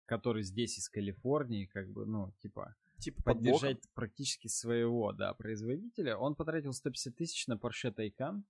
который 0.06 0.42
здесь 0.42 0.78
из 0.78 0.88
Калифорнии, 0.88 1.66
как 1.66 1.90
бы, 1.90 2.06
ну, 2.06 2.32
типа, 2.40 2.76
Типа 3.02 3.20
поддержать 3.22 3.82
практически 3.94 4.46
своего, 4.46 5.12
да, 5.12 5.34
производителя, 5.34 6.16
он 6.16 6.36
потратил 6.36 6.72
150 6.72 7.16
тысяч 7.16 7.48
на 7.48 7.54
Porsche 7.54 7.92
Taycan. 7.92 8.44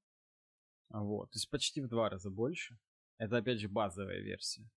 Вот. 0.91 1.31
То 1.31 1.37
есть 1.37 1.49
почти 1.49 1.81
в 1.81 1.89
два 1.89 2.11
раза 2.11 2.31
больше. 2.31 2.79
Это, 3.17 3.39
опять 3.39 3.61
же, 3.61 3.71
базовая 3.71 4.21
версия. 4.21 4.69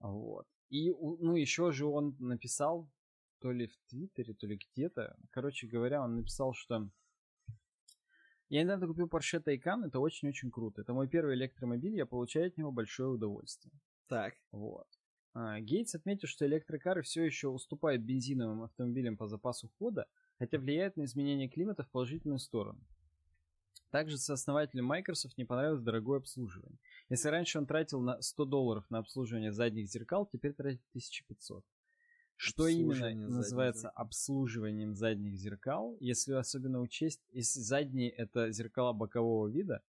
Вот. 0.00 0.48
И, 0.70 0.90
ну, 0.90 1.36
еще 1.36 1.70
же 1.70 1.86
он 1.86 2.16
написал, 2.18 2.90
то 3.40 3.52
ли 3.52 3.68
в 3.68 3.76
Твиттере, 3.88 4.34
то 4.34 4.46
ли 4.48 4.56
где-то, 4.56 5.16
короче 5.30 5.68
говоря, 5.68 6.02
он 6.02 6.16
написал, 6.16 6.52
что 6.52 6.90
я 8.48 8.62
недавно 8.62 8.86
купил 8.86 9.06
Porsche 9.06 9.42
Taycan, 9.42 9.86
это 9.86 10.00
очень-очень 10.00 10.50
круто. 10.50 10.80
Это 10.80 10.92
мой 10.92 11.08
первый 11.08 11.34
электромобиль, 11.34 11.94
я 11.94 12.06
получаю 12.06 12.48
от 12.48 12.56
него 12.56 12.72
большое 12.72 13.10
удовольствие. 13.10 13.72
Так. 14.08 14.34
Вот. 14.52 14.86
А, 15.34 15.60
Гейтс 15.60 15.94
отметил, 15.94 16.28
что 16.28 16.46
электрокары 16.46 17.02
все 17.02 17.24
еще 17.24 17.48
уступают 17.48 18.02
бензиновым 18.02 18.62
автомобилям 18.62 19.16
по 19.16 19.28
запасу 19.28 19.70
хода, 19.78 20.06
хотя 20.38 20.58
влияют 20.58 20.96
на 20.96 21.04
изменение 21.04 21.48
климата 21.48 21.82
в 21.82 21.90
положительную 21.90 22.38
сторону. 22.38 22.80
Также 23.90 24.18
сооснователю 24.18 24.84
Microsoft 24.84 25.38
не 25.38 25.44
понравилось 25.44 25.82
дорогое 25.82 26.18
обслуживание. 26.18 26.78
Если 27.08 27.28
раньше 27.28 27.58
он 27.58 27.66
тратил 27.66 28.00
на 28.00 28.20
100 28.20 28.44
долларов 28.44 28.84
на 28.90 28.98
обслуживание 28.98 29.52
задних 29.52 29.88
зеркал, 29.88 30.26
теперь 30.26 30.52
тратит 30.52 30.82
1500. 30.90 31.64
Что 32.40 32.68
именно 32.68 33.28
называется 33.28 33.90
обслуживанием 33.90 34.94
задних 34.94 35.34
зеркал, 35.34 35.96
если 35.98 36.34
особенно 36.34 36.80
учесть, 36.80 37.20
если 37.32 37.58
задние 37.58 38.10
это 38.10 38.52
зеркала 38.52 38.92
бокового 38.92 39.48
вида, 39.48 39.82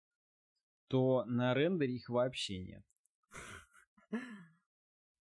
то 0.86 1.26
на 1.26 1.52
рендере 1.52 1.96
их 1.96 2.08
вообще 2.08 2.58
нет. 2.60 2.82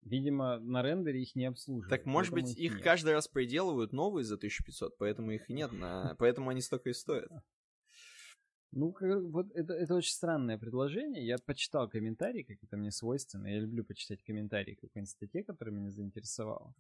Видимо, 0.03 0.59
на 0.59 0.83
рендере 0.83 1.23
их 1.23 1.35
не 1.35 1.47
обслуживают. 1.47 1.89
Так, 1.89 2.05
может 2.05 2.35
быть, 2.35 2.59
их, 2.59 2.77
их 2.77 2.83
каждый 2.83 3.15
раз 3.15 3.27
приделывают 3.27 3.95
новые 3.95 4.25
за 4.25 4.35
1500, 4.35 4.99
поэтому 4.99 5.31
их 5.31 5.49
нет, 5.49 5.73
на... 5.73 6.15
поэтому 6.19 6.51
они 6.51 6.61
столько 6.61 6.91
и 6.91 6.93
стоят. 6.93 7.33
Ну, 8.71 8.95
вот 9.31 9.51
это, 9.55 9.73
это 9.73 9.95
очень 9.95 10.13
странное 10.13 10.59
предложение. 10.59 11.27
Я 11.27 11.39
почитал 11.39 11.89
комментарии, 11.89 12.43
как 12.43 12.59
это 12.63 12.77
мне 12.77 12.91
свойственно. 12.91 13.47
Я 13.47 13.61
люблю 13.61 13.83
почитать 13.83 14.23
комментарии 14.25 14.75
к 14.75 14.81
какой-нибудь 14.83 15.11
статье, 15.11 15.43
которая 15.43 15.75
меня 15.75 15.91
заинтересовала. 15.91 16.75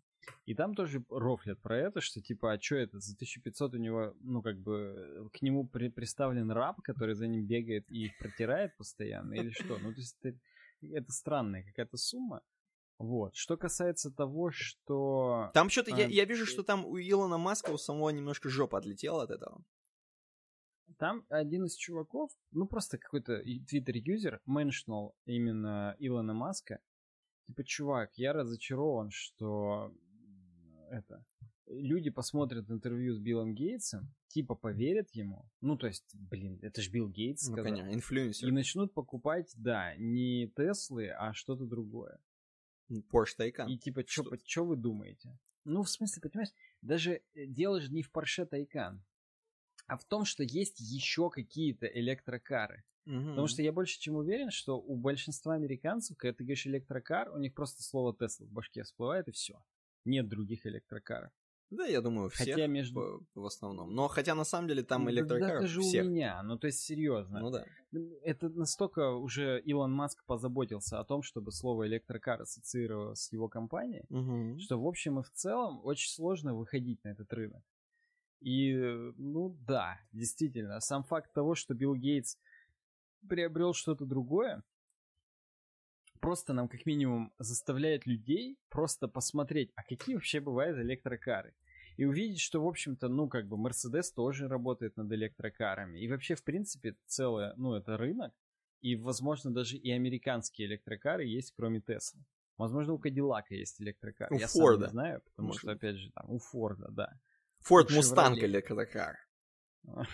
И 0.46 0.54
там 0.54 0.74
тоже 0.74 1.04
рофлят 1.10 1.60
про 1.60 1.78
это, 1.78 2.00
что 2.00 2.20
типа, 2.20 2.52
а 2.52 2.60
что 2.60 2.76
это, 2.76 2.98
за 3.00 3.14
1500 3.14 3.74
у 3.74 3.78
него, 3.78 4.14
ну, 4.20 4.42
как 4.42 4.58
бы, 4.60 5.30
к 5.32 5.42
нему 5.42 5.66
при, 5.66 5.88
приставлен 5.88 6.50
раб, 6.50 6.80
который 6.82 7.14
за 7.14 7.26
ним 7.26 7.46
бегает 7.46 7.90
и 7.90 8.10
протирает 8.18 8.76
постоянно, 8.76 9.34
или 9.34 9.50
что? 9.50 9.78
Ну, 9.78 9.92
то 9.92 10.00
есть 10.00 10.18
это, 10.22 10.38
это 10.82 11.12
странная 11.12 11.64
какая-то 11.64 11.96
сумма. 11.96 12.42
Вот. 12.98 13.34
Что 13.34 13.56
касается 13.56 14.10
того, 14.10 14.50
что... 14.50 15.50
Там 15.52 15.68
что-то, 15.68 15.94
а, 15.94 15.98
я, 15.98 16.06
я 16.06 16.24
вижу, 16.24 16.46
что 16.46 16.62
там 16.62 16.86
у 16.86 16.98
Илона 16.98 17.38
Маска 17.38 17.70
у 17.70 17.78
самого 17.78 18.10
немножко 18.10 18.48
жопа 18.48 18.78
отлетела 18.78 19.24
от 19.24 19.30
этого. 19.30 19.64
Там 20.98 21.24
один 21.28 21.64
из 21.64 21.74
чуваков, 21.74 22.30
ну 22.52 22.66
просто 22.66 22.98
какой-то 22.98 23.42
твиттер-юзер, 23.42 24.40
меншнул 24.46 25.16
именно 25.24 25.96
Илона 25.98 26.34
Маска. 26.34 26.78
Типа, 27.46 27.64
чувак, 27.64 28.10
я 28.16 28.32
разочарован, 28.32 29.10
что 29.10 29.92
это 30.94 31.24
люди 31.66 32.10
посмотрят 32.10 32.70
интервью 32.70 33.14
с 33.14 33.18
Биллом 33.18 33.54
Гейтсом, 33.54 34.14
типа 34.28 34.54
поверят 34.54 35.10
ему. 35.12 35.50
Ну, 35.60 35.76
то 35.76 35.86
есть, 35.86 36.14
блин, 36.14 36.58
это 36.62 36.82
же 36.82 36.90
Билл 36.90 37.08
Гейтс 37.08 37.44
сказал. 37.44 37.64
Ну, 37.64 37.70
конечно, 37.70 37.94
инфлюенсер. 37.94 38.48
И 38.48 38.52
начнут 38.52 38.92
покупать, 38.92 39.52
да, 39.56 39.94
не 39.96 40.48
Теслы, 40.56 41.08
а 41.08 41.32
что-то 41.32 41.64
другое. 41.64 42.18
Porsche 42.90 43.36
Taycan. 43.38 43.68
И 43.68 43.78
типа, 43.78 44.04
что 44.06 44.64
вы 44.64 44.76
думаете? 44.76 45.38
Ну, 45.64 45.82
в 45.82 45.88
смысле, 45.88 46.20
понимаешь, 46.20 46.52
даже 46.82 47.22
э, 47.34 47.46
дело 47.46 47.80
же 47.80 47.90
не 47.90 48.02
в 48.02 48.10
Porsche 48.12 48.46
Taycan 48.46 49.00
а 49.86 49.96
в 49.96 50.04
том, 50.04 50.24
что 50.24 50.42
есть 50.42 50.80
еще 50.80 51.30
какие-то 51.30 51.86
электрокары. 51.86 52.84
Угу. 53.06 53.30
Потому 53.30 53.46
что 53.46 53.62
я 53.62 53.72
больше 53.72 54.00
чем 54.00 54.16
уверен, 54.16 54.50
что 54.50 54.80
у 54.80 54.96
большинства 54.96 55.54
американцев, 55.54 56.16
когда 56.16 56.34
ты 56.34 56.44
говоришь 56.44 56.66
электрокар, 56.66 57.30
у 57.30 57.38
них 57.38 57.54
просто 57.54 57.82
слово 57.82 58.16
Тесла 58.16 58.46
в 58.46 58.50
башке 58.50 58.82
всплывает 58.82 59.28
и 59.28 59.32
все. 59.32 59.62
Нет 60.04 60.28
других 60.28 60.66
электрокаров. 60.66 61.30
Да, 61.70 61.86
я 61.86 62.00
думаю, 62.00 62.28
всех 62.28 62.54
хотя 62.54 62.66
между... 62.66 63.26
в, 63.34 63.44
основном. 63.44 63.94
Но 63.94 64.06
хотя 64.08 64.34
на 64.34 64.44
самом 64.44 64.68
деле 64.68 64.82
там 64.82 65.10
электрокаров 65.10 65.56
да, 65.56 65.60
даже 65.62 65.80
всех. 65.80 66.04
у 66.04 66.08
меня, 66.08 66.42
ну 66.42 66.58
то 66.58 66.66
есть 66.66 66.80
серьезно. 66.80 67.40
Ну 67.40 67.50
да. 67.50 67.64
Это 68.22 68.48
настолько 68.48 69.10
уже 69.10 69.60
Илон 69.60 69.92
Маск 69.92 70.24
позаботился 70.26 71.00
о 71.00 71.04
том, 71.04 71.22
чтобы 71.22 71.52
слово 71.52 71.86
электрокар 71.86 72.42
ассоциировалось 72.42 73.22
с 73.22 73.32
его 73.32 73.48
компанией, 73.48 74.04
угу. 74.10 74.58
что 74.60 74.80
в 74.80 74.86
общем 74.86 75.18
и 75.18 75.22
в 75.22 75.30
целом 75.30 75.80
очень 75.84 76.10
сложно 76.10 76.54
выходить 76.54 77.02
на 77.02 77.08
этот 77.08 77.32
рынок. 77.32 77.62
И, 78.40 78.74
ну 79.16 79.56
да, 79.66 79.98
действительно, 80.12 80.80
сам 80.80 81.02
факт 81.02 81.32
того, 81.32 81.54
что 81.54 81.74
Билл 81.74 81.94
Гейтс 81.94 82.36
приобрел 83.26 83.72
что-то 83.72 84.04
другое, 84.04 84.62
просто 86.24 86.54
нам 86.54 86.68
как 86.68 86.86
минимум 86.86 87.32
заставляет 87.38 88.06
людей 88.06 88.58
просто 88.70 89.08
посмотреть, 89.08 89.70
а 89.76 89.82
какие 89.82 90.14
вообще 90.14 90.40
бывают 90.40 90.78
электрокары. 90.78 91.54
И 91.98 92.06
увидеть, 92.06 92.40
что, 92.40 92.64
в 92.64 92.66
общем-то, 92.66 93.08
ну, 93.08 93.28
как 93.28 93.46
бы, 93.46 93.56
Мерседес 93.56 94.10
тоже 94.10 94.48
работает 94.48 94.96
над 94.96 95.12
электрокарами. 95.12 96.00
И 96.00 96.08
вообще, 96.08 96.34
в 96.34 96.42
принципе, 96.42 96.96
целое, 97.06 97.52
ну, 97.56 97.74
это 97.74 97.96
рынок. 97.96 98.32
И, 98.80 98.96
возможно, 98.96 99.52
даже 99.52 99.76
и 99.76 99.90
американские 99.92 100.66
электрокары 100.66 101.24
есть, 101.24 101.52
кроме 101.56 101.80
Теслы. 101.80 102.24
Возможно, 102.56 102.94
у 102.94 102.98
Кадиллака 102.98 103.54
есть 103.54 103.80
электрокар. 103.80 104.32
У 104.32 104.38
Я 104.38 104.48
Форда. 104.48 104.86
сам 104.86 104.86
не 104.86 104.90
знаю, 104.90 105.20
потому 105.20 105.48
Может. 105.48 105.60
что, 105.60 105.72
опять 105.72 105.96
же, 105.96 106.10
там, 106.12 106.30
у 106.30 106.38
Форда, 106.38 106.88
да. 106.90 107.20
Форд 107.60 107.90
Мустанг 107.90 108.38
или 108.38 108.60
Кадакар. 108.60 109.16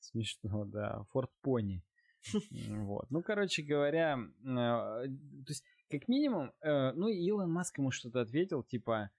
Смешно, 0.00 0.64
да. 0.64 1.04
Форд 1.10 1.30
Пони. 1.42 1.84
Вот. 2.50 3.10
Ну, 3.10 3.22
короче 3.22 3.62
говоря, 3.62 4.18
э, 4.18 4.44
то 4.44 5.48
есть, 5.48 5.64
как 5.90 6.08
минимум, 6.08 6.52
э, 6.60 6.92
ну, 6.92 7.08
Илон 7.08 7.50
Маск 7.50 7.78
ему 7.78 7.90
что-то 7.90 8.20
ответил, 8.20 8.62
типа, 8.62 9.10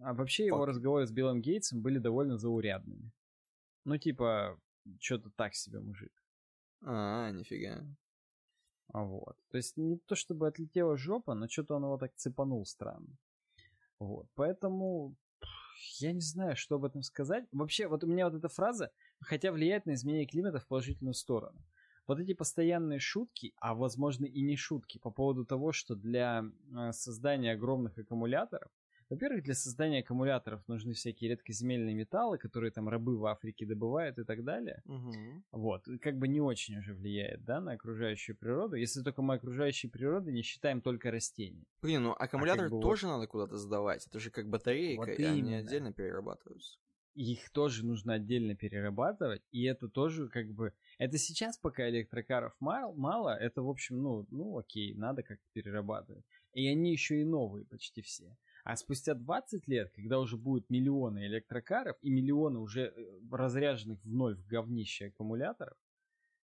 а 0.00 0.14
вообще 0.14 0.46
его 0.46 0.66
разговоры 0.66 1.06
с 1.06 1.12
Биллом 1.12 1.40
Гейтсом 1.40 1.82
были 1.82 1.98
довольно 1.98 2.36
заурядными. 2.36 3.12
Ну, 3.84 3.96
типа, 3.98 4.58
что-то 4.98 5.30
так 5.30 5.54
себе, 5.54 5.80
мужик. 5.80 6.12
А, 6.82 7.30
нифига. 7.30 7.84
А 8.92 9.02
вот. 9.02 9.36
То 9.50 9.56
есть 9.56 9.76
не 9.76 9.98
то 9.98 10.14
чтобы 10.14 10.46
отлетела 10.46 10.96
жопа, 10.96 11.34
но 11.34 11.48
что-то 11.48 11.76
он 11.76 11.84
его 11.84 11.96
так 11.96 12.14
цепанул 12.16 12.64
странно. 12.66 13.16
Вот. 13.98 14.26
Поэтому 14.34 15.16
я 15.98 16.12
не 16.12 16.20
знаю, 16.20 16.56
что 16.56 16.76
об 16.76 16.84
этом 16.84 17.02
сказать. 17.02 17.46
Вообще, 17.52 17.86
вот 17.88 18.04
у 18.04 18.06
меня 18.06 18.28
вот 18.28 18.36
эта 18.36 18.48
фраза, 18.48 18.90
хотя 19.20 19.52
влияет 19.52 19.86
на 19.86 19.94
изменение 19.94 20.26
климата 20.26 20.58
в 20.58 20.66
положительную 20.66 21.14
сторону. 21.14 21.58
Вот 22.06 22.20
эти 22.20 22.34
постоянные 22.34 22.98
шутки, 22.98 23.54
а 23.56 23.74
возможно 23.74 24.26
и 24.26 24.42
не 24.42 24.56
шутки, 24.56 24.98
по 24.98 25.10
поводу 25.10 25.44
того, 25.44 25.72
что 25.72 25.94
для 25.94 26.44
э, 26.44 26.92
создания 26.92 27.52
огромных 27.52 27.96
аккумуляторов 27.98 28.70
во-первых, 29.10 29.44
для 29.44 29.54
создания 29.54 30.00
аккумуляторов 30.00 30.66
нужны 30.66 30.94
всякие 30.94 31.30
редкоземельные 31.30 31.94
металлы, 31.94 32.38
которые 32.38 32.70
там 32.72 32.88
рабы 32.88 33.16
в 33.18 33.26
Африке 33.26 33.66
добывают 33.66 34.18
и 34.18 34.24
так 34.24 34.44
далее. 34.44 34.82
Угу. 34.86 35.12
Вот, 35.52 35.84
как 36.00 36.18
бы 36.18 36.26
не 36.26 36.40
очень 36.40 36.78
уже 36.78 36.94
влияет, 36.94 37.44
да, 37.44 37.60
на 37.60 37.72
окружающую 37.72 38.36
природу, 38.36 38.76
если 38.76 39.02
только 39.02 39.22
мы 39.22 39.34
окружающей 39.34 39.88
природы 39.88 40.32
не 40.32 40.42
считаем 40.42 40.80
только 40.80 41.10
растения. 41.10 41.64
Блин, 41.82 42.04
ну 42.04 42.12
аккумуляторы 42.12 42.68
а 42.68 42.70
как 42.70 42.78
бы 42.78 42.82
тоже 42.82 43.06
вот... 43.06 43.12
надо 43.12 43.26
куда-то 43.26 43.56
сдавать, 43.56 44.06
это 44.06 44.18
же 44.18 44.30
как 44.30 44.48
батарейка, 44.48 45.00
вот 45.00 45.08
и 45.08 45.22
именно. 45.22 45.32
они 45.32 45.54
отдельно 45.54 45.92
перерабатываются 45.92 46.78
их 47.14 47.50
тоже 47.50 47.84
нужно 47.86 48.14
отдельно 48.14 48.54
перерабатывать, 48.54 49.42
и 49.52 49.64
это 49.64 49.88
тоже 49.88 50.28
как 50.28 50.52
бы... 50.52 50.72
Это 50.98 51.18
сейчас, 51.18 51.56
пока 51.58 51.88
электрокаров 51.88 52.54
мало, 52.60 53.36
это, 53.36 53.62
в 53.62 53.68
общем, 53.68 54.02
ну, 54.02 54.26
ну 54.30 54.58
окей, 54.58 54.94
надо 54.94 55.22
как-то 55.22 55.46
перерабатывать. 55.52 56.24
И 56.52 56.66
они 56.68 56.92
еще 56.92 57.20
и 57.20 57.24
новые 57.24 57.64
почти 57.66 58.02
все. 58.02 58.36
А 58.64 58.76
спустя 58.76 59.14
20 59.14 59.68
лет, 59.68 59.92
когда 59.94 60.18
уже 60.18 60.36
будет 60.36 60.70
миллионы 60.70 61.26
электрокаров 61.26 61.96
и 62.00 62.10
миллионы 62.10 62.60
уже 62.60 62.92
э, 62.96 63.20
разряженных 63.30 64.02
в 64.04 64.12
ноль 64.12 64.36
в 64.36 64.46
говнище 64.46 65.06
аккумуляторов, 65.06 65.76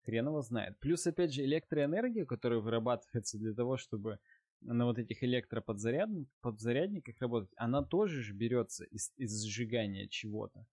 хрен 0.03 0.28
его 0.28 0.41
знает. 0.41 0.80
Плюс, 0.80 1.05
опять 1.05 1.34
же, 1.34 1.43
электроэнергия, 1.43 2.26
которая 2.26 2.59
вырабатывается 2.59 3.38
для 3.38 3.53
того, 3.53 3.78
чтобы 3.78 4.20
на 4.62 4.86
вот 4.86 4.97
этих 4.99 5.24
электроподзарядниках 5.24 7.20
работать, 7.20 7.51
она 7.58 7.84
тоже 7.84 8.22
же 8.22 8.34
берется 8.34 8.86
из, 8.86 9.12
из 9.18 9.43
сжигания 9.45 10.08
чего-то. 10.08 10.66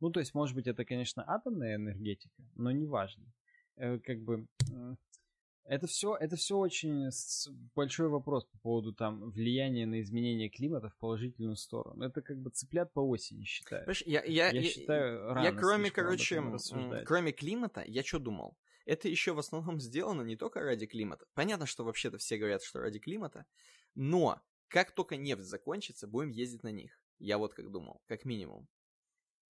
Ну, 0.00 0.10
то 0.10 0.20
есть, 0.20 0.34
может 0.34 0.54
быть, 0.54 0.66
это, 0.66 0.84
конечно, 0.84 1.24
атомная 1.26 1.76
энергетика, 1.76 2.42
но 2.54 2.70
неважно. 2.70 3.24
Э, 3.76 3.98
как 3.98 4.22
бы 4.22 4.46
Это 5.64 5.86
все, 5.86 6.16
это 6.16 6.36
все 6.36 6.56
очень 6.56 7.10
большой 7.76 8.08
вопрос 8.08 8.44
по 8.44 8.58
поводу 8.58 8.92
там 8.92 9.30
влияния 9.30 9.86
на 9.86 10.00
изменение 10.00 10.48
климата 10.48 10.88
в 10.88 10.96
положительную 10.96 11.56
сторону. 11.56 12.02
Это 12.02 12.22
как 12.22 12.38
бы 12.38 12.50
цыплят 12.50 12.92
по 12.92 13.00
осени 13.00 13.44
считаю. 13.44 13.86
Я, 14.04 14.24
я, 14.24 14.50
я, 14.50 14.50
я 14.50 14.62
считаю, 14.62 15.32
рано 15.32 15.44
я 15.44 15.52
кроме, 15.52 15.90
короче, 15.90 16.42
кроме 17.04 17.32
климата, 17.32 17.84
я 17.86 18.02
что 18.02 18.18
думал? 18.18 18.56
Это 18.90 19.08
еще 19.08 19.34
в 19.34 19.38
основном 19.38 19.78
сделано 19.78 20.22
не 20.22 20.34
только 20.34 20.60
ради 20.62 20.84
климата. 20.84 21.24
Понятно, 21.34 21.64
что 21.64 21.84
вообще-то 21.84 22.18
все 22.18 22.38
говорят, 22.38 22.64
что 22.64 22.80
ради 22.80 22.98
климата, 22.98 23.46
но 23.94 24.42
как 24.66 24.90
только 24.90 25.14
нефть 25.14 25.44
закончится, 25.44 26.08
будем 26.08 26.30
ездить 26.30 26.64
на 26.64 26.72
них. 26.72 27.00
Я 27.20 27.38
вот 27.38 27.54
как 27.54 27.70
думал, 27.70 28.02
как 28.06 28.24
минимум. 28.24 28.66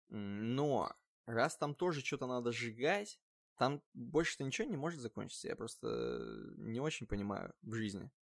Но 0.09 0.95
раз 1.26 1.57
там 1.57 1.74
тоже 1.74 2.01
что-то 2.01 2.28
надо 2.28 2.53
сжигать, 2.53 3.18
там 3.59 3.82
больше-то 3.93 4.45
ничего 4.45 4.68
не 4.68 4.76
может 4.76 5.01
закончиться. 5.01 5.49
Я 5.49 5.57
просто 5.57 6.55
не 6.59 6.78
очень 6.78 7.09
понимаю 7.09 7.53
в 7.62 7.74
жизни. 7.74 8.12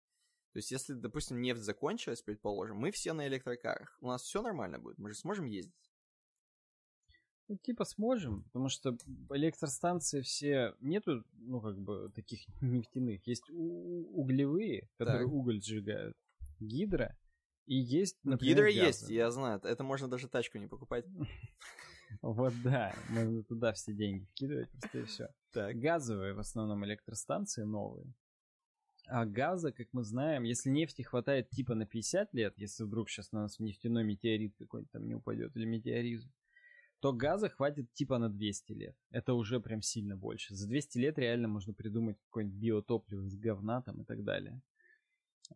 То 0.53 0.61
есть, 0.61 0.71
если, 0.71 0.95
допустим, 0.95 1.43
нефть 1.43 1.61
закончилась, 1.61 2.23
предположим, 2.23 2.79
мы 2.79 2.91
все 2.91 3.13
на 3.13 3.27
электрокарах, 3.27 3.99
у 4.01 4.07
нас 4.07 4.23
все 4.23 4.41
нормально 4.41 4.79
будет, 4.79 4.97
мы 4.97 5.11
же 5.11 5.19
сможем 5.19 5.45
ездить. 5.45 5.92
Ну, 7.53 7.59
типа 7.59 7.85
сможем, 7.85 8.45
потому 8.45 8.71
что 8.71 8.97
электростанции 9.31 10.23
все 10.23 10.75
нету, 10.81 11.23
ну, 11.35 11.61
как 11.61 11.79
бы, 11.79 12.11
таких 12.15 12.41
нефтяных. 12.63 13.27
Есть 13.27 13.51
углевые, 13.51 14.89
которые 14.97 15.27
так. 15.27 15.33
уголь 15.33 15.61
сжигают, 15.63 16.17
гидро, 16.61 17.15
и 17.67 17.77
есть, 17.77 18.17
например, 18.25 18.57
Гидро 18.57 18.67
газы. 18.67 18.87
есть, 18.87 19.11
я 19.11 19.31
знаю. 19.31 19.61
Это 19.63 19.85
можно 19.85 20.09
даже 20.09 20.29
тачку 20.29 20.59
не 20.59 20.67
покупать. 20.67 21.05
Вот 22.21 22.53
да, 22.63 22.95
можно 23.09 23.43
туда 23.43 23.73
все 23.73 23.95
деньги 23.95 24.27
вкидывать, 24.27 24.71
просто 24.71 24.99
и 24.99 25.05
все. 25.05 25.29
Так. 25.51 25.75
Газовые 25.79 26.35
в 26.35 26.41
основном 26.41 26.85
электростанции 26.85 27.63
новые. 27.63 28.13
А 29.07 29.25
газа, 29.25 29.73
как 29.73 29.89
мы 29.93 30.05
знаем, 30.05 30.43
если 30.43 30.69
нефти 30.69 31.01
хватает 31.01 31.49
типа 31.49 31.75
на 31.75 31.87
50 31.87 32.35
лет, 32.35 32.53
если 32.59 32.85
вдруг 32.85 33.09
сейчас 33.09 33.33
на 33.33 33.43
нас 33.43 33.59
нефтяной 33.59 34.05
метеорит 34.05 34.55
какой-нибудь 34.59 34.93
там 34.93 35.07
не 35.07 35.15
упадет, 35.15 35.57
или 35.57 35.65
метеоризм, 35.65 36.31
то 37.03 37.13
газа 37.13 37.49
хватит 37.49 37.93
типа 37.95 38.19
на 38.19 38.31
200 38.31 38.73
лет. 38.75 38.97
Это 39.11 39.35
уже 39.35 39.61
прям 39.61 39.83
сильно 39.83 40.17
больше. 40.17 40.55
За 40.55 40.69
200 40.69 40.99
лет 40.99 41.19
реально 41.19 41.49
можно 41.49 41.75
придумать 41.75 42.17
какое-нибудь 42.27 42.61
биотопливо 42.61 43.25
из 43.25 43.37
говна 43.37 43.83
там 43.83 44.03
и 44.03 44.05
так 44.05 44.23
далее. 44.23 44.63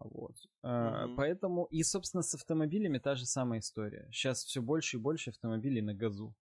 Вот. 0.00 0.34
Mm-hmm. 0.64 1.14
Поэтому, 1.14 1.66
и, 1.66 1.84
собственно, 1.84 2.22
с 2.22 2.34
автомобилями 2.34 2.98
та 2.98 3.14
же 3.14 3.26
самая 3.26 3.60
история. 3.60 4.08
Сейчас 4.10 4.42
все 4.42 4.60
больше 4.60 4.96
и 4.96 5.00
больше 5.00 5.30
автомобилей 5.30 5.82
на 5.82 5.94
газу. 5.94 6.34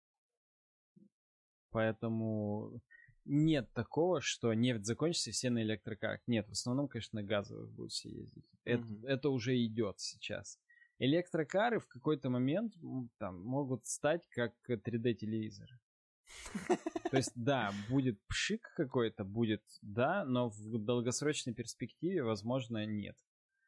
Поэтому 1.71 2.81
нет 3.25 3.69
такого, 3.73 4.21
что 4.21 4.53
нефть 4.53 4.85
закончится 4.85 5.31
и 5.31 5.33
все 5.33 5.49
на 5.49 5.63
электрокарах. 5.63 6.21
Нет, 6.27 6.47
в 6.47 6.53
основном, 6.53 6.87
конечно, 6.87 7.19
на 7.19 7.27
газовых 7.27 7.69
будут 7.73 7.91
все 7.91 8.09
ездить. 8.09 8.45
Mm-hmm. 8.45 9.01
Это, 9.03 9.07
это 9.07 9.29
уже 9.31 9.61
идет 9.65 9.99
сейчас. 9.99 10.57
Электрокары 10.99 11.79
в 11.79 11.87
какой-то 11.87 12.29
момент 12.29 12.73
там 13.17 13.41
могут 13.43 13.85
стать 13.85 14.27
как 14.29 14.53
3D-телевизоры. 14.69 15.79
То 17.11 17.17
есть, 17.17 17.31
да, 17.35 17.73
будет 17.89 18.19
пшик 18.27 18.71
какой-то, 18.75 19.23
будет, 19.23 19.63
да, 19.81 20.25
но 20.25 20.49
в 20.49 20.77
долгосрочной 20.77 21.53
перспективе, 21.53 22.23
возможно, 22.23 22.85
нет. 22.85 23.17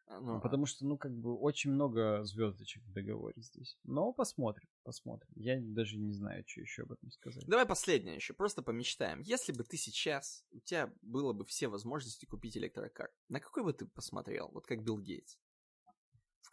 А, 0.07 0.19
ну, 0.19 0.39
Потому 0.39 0.65
что, 0.65 0.85
ну, 0.85 0.97
как 0.97 1.11
бы, 1.17 1.35
очень 1.35 1.71
много 1.71 2.23
звездочек 2.23 2.83
в 2.83 2.93
договоре 2.93 3.41
здесь. 3.41 3.77
Но 3.83 4.13
посмотрим, 4.13 4.69
посмотрим. 4.83 5.31
Я 5.35 5.59
даже 5.59 5.97
не 5.97 6.11
знаю, 6.11 6.43
что 6.45 6.61
еще 6.61 6.83
об 6.83 6.91
этом 6.91 7.11
сказать. 7.11 7.43
Давай 7.47 7.65
последнее 7.65 8.15
еще, 8.15 8.33
просто 8.33 8.61
помечтаем. 8.61 9.21
Если 9.21 9.51
бы 9.51 9.63
ты 9.63 9.77
сейчас, 9.77 10.45
у 10.51 10.59
тебя 10.59 10.93
было 11.01 11.33
бы 11.33 11.43
все 11.45 11.67
возможности 11.67 12.25
купить 12.25 12.55
электрокар, 12.57 13.09
на 13.29 13.39
какой 13.39 13.63
бы 13.63 13.73
ты 13.73 13.87
посмотрел? 13.87 14.49
Вот 14.53 14.67
как 14.67 14.83
Билл 14.83 14.99
Гейтс. 14.99 15.37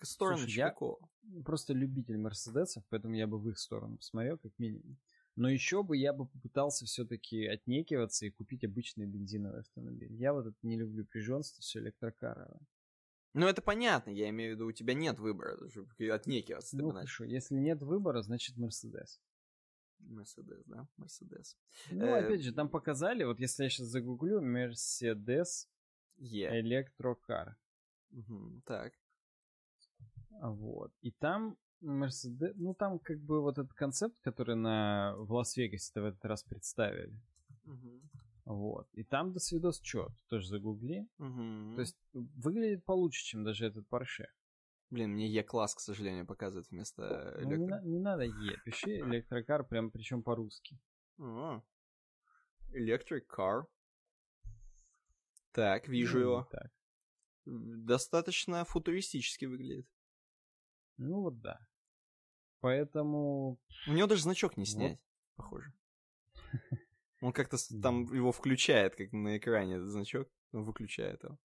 Сторону 0.06 0.38
Слушай, 0.38 0.56
я 0.56 0.74
просто 1.44 1.72
любитель 1.72 2.18
Мерседесов, 2.18 2.84
поэтому 2.90 3.14
я 3.14 3.26
бы 3.26 3.38
в 3.38 3.48
их 3.48 3.58
сторону 3.58 3.96
посмотрел, 3.96 4.38
как 4.38 4.52
минимум. 4.58 4.98
Но 5.34 5.48
еще 5.48 5.82
бы 5.82 5.96
я 5.96 6.12
бы 6.12 6.26
попытался 6.26 6.84
все-таки 6.84 7.46
отнекиваться 7.46 8.26
и 8.26 8.30
купить 8.30 8.64
обычный 8.64 9.06
бензиновый 9.06 9.60
автомобиль. 9.60 10.12
Я 10.14 10.34
вот 10.34 10.46
это 10.46 10.56
не 10.62 10.76
люблю 10.76 11.04
пижонство, 11.04 11.62
все 11.62 11.78
электрокаровое. 11.78 12.60
Ну, 13.34 13.46
это 13.46 13.62
понятно, 13.62 14.10
я 14.10 14.28
имею 14.28 14.52
в 14.52 14.54
виду, 14.56 14.66
у 14.66 14.72
тебя 14.72 14.92
нет 14.92 15.18
выбора, 15.18 15.56
отнекиваться. 16.10 16.76
Ну, 16.76 16.90
хорошо, 16.90 17.24
если 17.24 17.54
нет 17.54 17.80
выбора, 17.80 18.20
значит 18.20 18.58
Мерседес. 18.58 19.22
Мерседес, 20.00 20.62
да? 20.66 20.86
Мерседес. 20.96 21.56
Ну, 21.90 22.04
э, 22.04 22.24
опять 22.24 22.42
же, 22.42 22.52
там 22.52 22.68
показали, 22.68 23.24
вот 23.24 23.40
если 23.40 23.64
я 23.64 23.70
сейчас 23.70 23.86
загуглю, 23.86 24.42
Мерседес 24.42 25.70
Электрокар. 26.18 27.56
Так. 28.66 28.92
Вот. 30.42 30.92
И 31.02 31.12
там 31.12 31.56
Мерседес, 31.80 32.52
ну 32.56 32.74
там 32.74 32.98
как 32.98 33.20
бы 33.20 33.40
вот 33.40 33.58
этот 33.58 33.72
концепт, 33.74 34.16
который 34.22 34.56
на 34.56 35.14
в 35.16 35.32
Лас-Вегасе 35.32 36.00
в 36.00 36.04
этот 36.04 36.24
раз 36.24 36.42
представили. 36.42 37.16
Угу. 37.64 38.00
Вот. 38.46 38.88
И 38.92 39.04
там 39.04 39.32
до 39.32 39.38
свидос 39.38 39.80
что? 39.82 40.08
Тоже 40.28 40.48
загугли. 40.48 41.06
Угу. 41.18 41.76
То 41.76 41.80
есть 41.80 41.96
выглядит 42.12 42.84
получше, 42.84 43.24
чем 43.24 43.44
даже 43.44 43.66
этот 43.66 43.86
Porsche. 43.88 44.26
Блин, 44.90 45.12
мне 45.12 45.28
E-класс, 45.28 45.74
к 45.76 45.80
сожалению, 45.80 46.26
показывает 46.26 46.68
вместо 46.70 47.38
ну, 47.40 47.48
электро... 47.48 47.80
не, 47.82 47.92
не 47.92 47.98
надо 48.00 48.24
E, 48.24 48.56
пиши 48.64 48.98
электрокар 48.98 49.64
прям 49.64 49.90
причем 49.90 50.22
по-русски. 50.22 50.78
А, 51.18 51.62
Electric 52.72 53.26
car. 53.28 53.62
Так, 55.52 55.86
вижу 55.88 56.18
ну, 56.18 56.24
его. 56.24 56.48
Так. 56.50 56.70
Достаточно 57.44 58.64
футуристически 58.64 59.44
выглядит. 59.44 59.86
Ну 61.02 61.20
вот 61.22 61.40
да. 61.40 61.58
Поэтому... 62.60 63.58
У 63.86 63.92
него 63.92 64.06
даже 64.06 64.22
значок 64.22 64.56
не 64.56 64.64
снять, 64.64 65.00
вот. 65.36 65.44
похоже. 65.44 65.72
Он 67.20 67.32
как-то 67.32 67.56
там 67.80 68.12
его 68.12 68.32
включает, 68.32 68.96
как 68.96 69.12
на 69.12 69.36
экране 69.36 69.76
этот 69.76 69.90
значок, 69.90 70.28
он 70.52 70.64
выключает 70.64 71.22
его. 71.22 71.38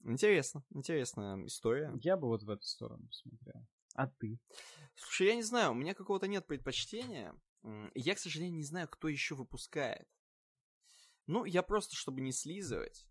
Интересно, 0.00 0.64
интересная 0.70 1.44
история. 1.46 1.92
Я 2.02 2.16
бы 2.16 2.28
вот 2.28 2.42
в 2.42 2.50
эту 2.50 2.62
сторону 2.64 3.06
посмотрел. 3.06 3.66
А 3.94 4.06
ты? 4.06 4.38
Слушай, 4.96 5.28
я 5.28 5.34
не 5.34 5.42
знаю, 5.42 5.70
у 5.70 5.74
меня 5.74 5.94
какого-то 5.94 6.26
нет 6.26 6.46
предпочтения. 6.46 7.34
Я, 7.94 8.14
к 8.14 8.18
сожалению, 8.18 8.56
не 8.56 8.64
знаю, 8.64 8.88
кто 8.88 9.08
еще 9.08 9.34
выпускает. 9.34 10.06
Ну, 11.26 11.44
я 11.44 11.62
просто, 11.62 11.96
чтобы 11.96 12.20
не 12.20 12.32
слизывать, 12.32 13.06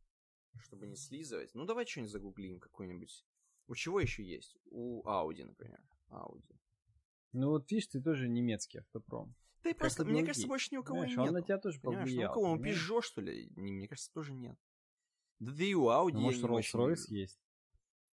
чтобы 0.59 0.85
не 0.85 0.95
слизывать, 0.95 1.55
ну 1.55 1.65
давай 1.65 1.87
что-нибудь 1.87 2.11
загуглим, 2.11 2.59
какой-нибудь. 2.59 3.25
У 3.67 3.75
чего 3.75 3.99
еще 3.99 4.23
есть? 4.23 4.57
У 4.65 5.03
Audi, 5.07 5.45
например. 5.45 5.81
Audi. 6.09 6.57
Ну 7.31 7.49
вот 7.49 7.69
видишь, 7.71 7.87
ты 7.87 8.01
тоже 8.01 8.29
немецкий 8.29 8.79
автопром. 8.79 9.35
Да 9.63 9.69
и 9.69 9.73
просто, 9.73 10.03
мне 10.03 10.25
кажется, 10.25 10.47
больше 10.47 10.69
ни 10.71 10.77
у 10.77 10.83
кого 10.83 11.05
нет. 11.05 11.17
Он 11.17 11.31
на 11.31 11.41
тебя 11.41 11.57
тоже 11.57 11.79
понимаешь, 11.79 12.09
повлиял. 12.09 12.25
Ну, 12.25 12.31
у 12.31 12.33
кого, 12.33 12.53
он 12.53 12.61
Peugeot, 12.61 13.01
что 13.01 13.21
ли? 13.21 13.49
Не, 13.55 13.71
мне 13.71 13.87
кажется, 13.87 14.11
тоже 14.13 14.33
нет. 14.33 14.57
Да, 15.39 15.51
да 15.51 15.63
и 15.63 15.73
у 15.73 15.87
Audi... 15.89 16.11
Ну, 16.13 16.19
может, 16.21 16.43
Rolls-Royce 16.43 17.05
есть? 17.07 17.39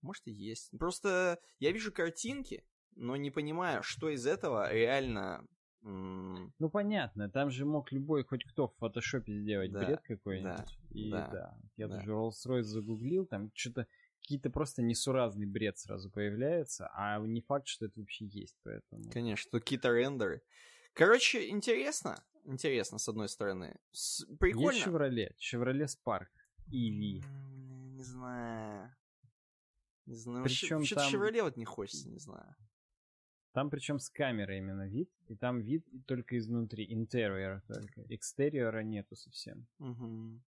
Может, 0.00 0.28
и 0.28 0.30
есть. 0.30 0.70
Просто 0.78 1.40
я 1.58 1.72
вижу 1.72 1.92
картинки, 1.92 2.64
но 2.94 3.16
не 3.16 3.30
понимаю, 3.30 3.82
что 3.82 4.08
из 4.08 4.26
этого 4.26 4.72
реально... 4.72 5.46
Ну, 5.82 6.70
понятно, 6.70 7.30
там 7.30 7.50
же 7.50 7.64
мог 7.64 7.90
любой, 7.90 8.22
хоть 8.22 8.44
кто 8.44 8.68
в 8.68 8.76
фотошопе 8.76 9.32
сделать 9.32 9.72
да, 9.72 9.84
бред 9.84 10.02
какой-нибудь. 10.02 10.56
Да, 10.56 10.66
и 10.90 11.10
да, 11.10 11.28
да. 11.28 11.58
я 11.76 11.88
да. 11.88 11.96
даже 11.96 12.12
Rolls-Royce 12.12 12.62
загуглил, 12.62 13.26
там 13.26 13.50
что-то 13.54 13.86
какие-то 14.30 14.50
просто 14.50 14.80
несуразный 14.82 15.46
бред 15.46 15.76
сразу 15.78 16.08
появляется, 16.08 16.88
а 16.94 17.18
не 17.18 17.40
факт, 17.40 17.66
что 17.66 17.86
это 17.86 17.98
вообще 17.98 18.26
есть, 18.26 18.56
поэтому... 18.62 19.10
Конечно, 19.10 19.58
какие-то 19.58 19.90
рендеры. 19.90 20.40
Короче, 20.92 21.48
интересно. 21.48 22.22
Интересно, 22.44 22.98
с 22.98 23.08
одной 23.08 23.28
стороны. 23.28 23.76
С... 23.90 24.24
Прикольно. 24.38 24.76
Есть 24.76 24.86
Chevrolet. 24.86 25.32
Chevrolet 25.36 25.86
Spark. 25.86 26.28
EV. 26.68 27.24
Не 27.96 28.02
знаю. 28.04 28.94
Не 30.06 30.14
знаю. 30.14 30.44
Причем 30.44 30.84
Что-то 30.84 31.10
там... 31.10 31.12
Chevrolet 31.12 31.42
вот 31.42 31.56
не 31.56 31.64
хочется, 31.64 32.08
не 32.08 32.20
знаю. 32.20 32.54
Там 33.52 33.68
причем 33.68 33.98
с 33.98 34.10
камерой 34.10 34.58
именно 34.58 34.86
вид, 34.88 35.10
и 35.26 35.34
там 35.34 35.60
вид 35.60 35.84
только 36.06 36.38
изнутри, 36.38 36.86
интерьера 36.88 37.64
только. 37.66 38.04
Экстерьера 38.08 38.84
нету 38.84 39.16
совсем. 39.16 39.66
Угу. 39.80 40.40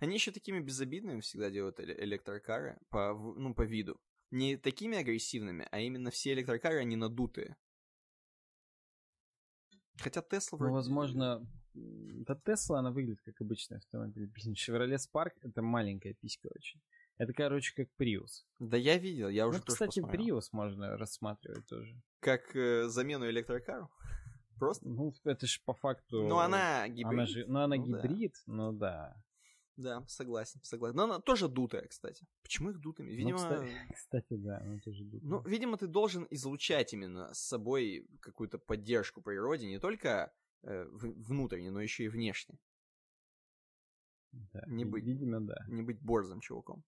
Они 0.00 0.14
еще 0.14 0.30
такими 0.30 0.60
безобидными 0.60 1.20
всегда 1.20 1.50
делают 1.50 1.80
электрокары 1.80 2.78
по, 2.90 3.14
ну, 3.14 3.54
по 3.54 3.62
виду. 3.62 4.00
Не 4.30 4.56
такими 4.56 4.96
агрессивными, 4.96 5.68
а 5.70 5.80
именно 5.80 6.10
все 6.10 6.32
электрокары, 6.32 6.78
они 6.78 6.96
надутые. 6.96 7.56
Хотя 9.98 10.22
Тесла 10.22 10.56
вроде... 10.58 10.70
Ну, 10.70 10.74
возможно, 10.76 11.46
да 11.74 12.34
Тесла, 12.34 12.78
она 12.78 12.90
выглядит 12.90 13.20
как 13.22 13.40
обычный 13.40 13.78
автомобиль. 13.78 14.30
Chevrolet 14.54 14.96
Spark— 14.96 15.32
это 15.42 15.62
маленькая 15.62 16.14
писька 16.14 16.48
очень. 16.54 16.80
Это, 17.18 17.32
короче, 17.34 17.74
как 17.74 17.88
Prius. 18.00 18.44
Да 18.58 18.76
я 18.76 18.98
видел, 18.98 19.28
я 19.28 19.46
уже 19.46 19.58
ну, 19.58 19.64
тоже 19.64 19.74
кстати, 19.74 20.00
посмотрел. 20.00 20.38
Prius 20.38 20.48
можно 20.52 20.96
рассматривать 20.96 21.66
тоже. 21.66 21.94
Как 22.20 22.56
э, 22.56 22.88
замену 22.88 23.28
электрокару? 23.28 23.90
Просто? 24.58 24.88
Ну, 24.88 25.12
это 25.24 25.46
же 25.46 25.60
по 25.64 25.74
факту... 25.74 26.26
Ну, 26.26 26.38
она 26.38 26.88
гибрид. 26.88 27.06
Она 27.06 27.26
же, 27.26 27.44
ну, 27.46 27.60
она 27.60 27.76
ну, 27.76 27.84
гибрид, 27.84 28.32
да. 28.46 28.52
ну 28.52 28.72
да. 28.72 29.22
Да, 29.76 30.04
согласен, 30.06 30.60
согласен. 30.62 30.96
Но 30.96 31.04
она 31.04 31.20
тоже 31.20 31.48
дутая, 31.48 31.86
кстати. 31.88 32.26
Почему 32.42 32.70
их 32.70 32.78
дутыми? 32.78 33.10
Ну, 33.10 33.16
Видимо, 33.16 33.38
кстати, 33.38 33.70
кстати, 33.94 34.34
да, 34.34 34.58
она 34.58 34.78
тоже 34.80 35.04
дутая. 35.04 35.30
ну, 35.30 35.42
видимо, 35.42 35.76
ты 35.76 35.86
должен 35.86 36.26
излучать 36.30 36.92
именно 36.92 37.32
с 37.32 37.38
собой 37.40 38.06
какую-то 38.20 38.58
поддержку 38.58 39.22
природе, 39.22 39.66
не 39.66 39.78
только 39.78 40.32
э, 40.62 40.84
внутренне, 40.90 41.70
но 41.70 41.80
еще 41.80 42.04
и 42.04 42.08
внешне. 42.08 42.58
Да, 44.32 44.62
не 44.66 44.84
быть. 44.84 45.04
Видимо, 45.04 45.40
да. 45.40 45.64
Не 45.68 45.82
быть 45.82 46.00
борзым 46.00 46.40
чуваком. 46.40 46.84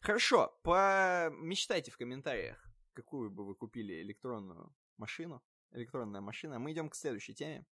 Хорошо, 0.00 0.58
помечтайте 0.62 1.90
в 1.92 1.96
комментариях, 1.96 2.58
какую 2.94 3.30
бы 3.30 3.44
вы 3.46 3.54
купили 3.54 4.02
электронную 4.02 4.72
машину. 5.00 5.42
Электронная 5.72 6.20
машина. 6.20 6.58
Мы 6.58 6.72
идем 6.72 6.88
к 6.90 6.94
следующей 6.94 7.34
теме. 7.34 7.66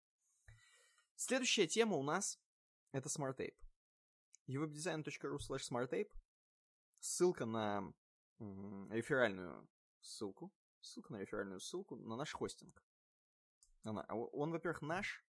Следующая 1.17 1.67
тема 1.67 1.97
у 1.97 2.03
нас 2.03 2.39
это 2.93 3.09
Smart 3.09 3.37
Tape. 3.37 3.57
uwebdesign.ru 4.49 5.39
slash 5.39 5.63
smarttape. 5.71 6.11
Ссылка 7.01 7.47
на 7.47 7.93
реферальную 8.91 9.69
ссылку. 10.01 10.53
Ссылка 10.81 11.13
на 11.13 11.21
реферальную 11.21 11.61
ссылку 11.61 11.97
на 11.97 12.17
наш 12.17 12.33
хостинг. 12.33 12.85
Она, 13.85 14.03
а 14.09 14.15
он, 14.17 14.51
во-первых, 14.51 14.83
наш. 14.83 15.25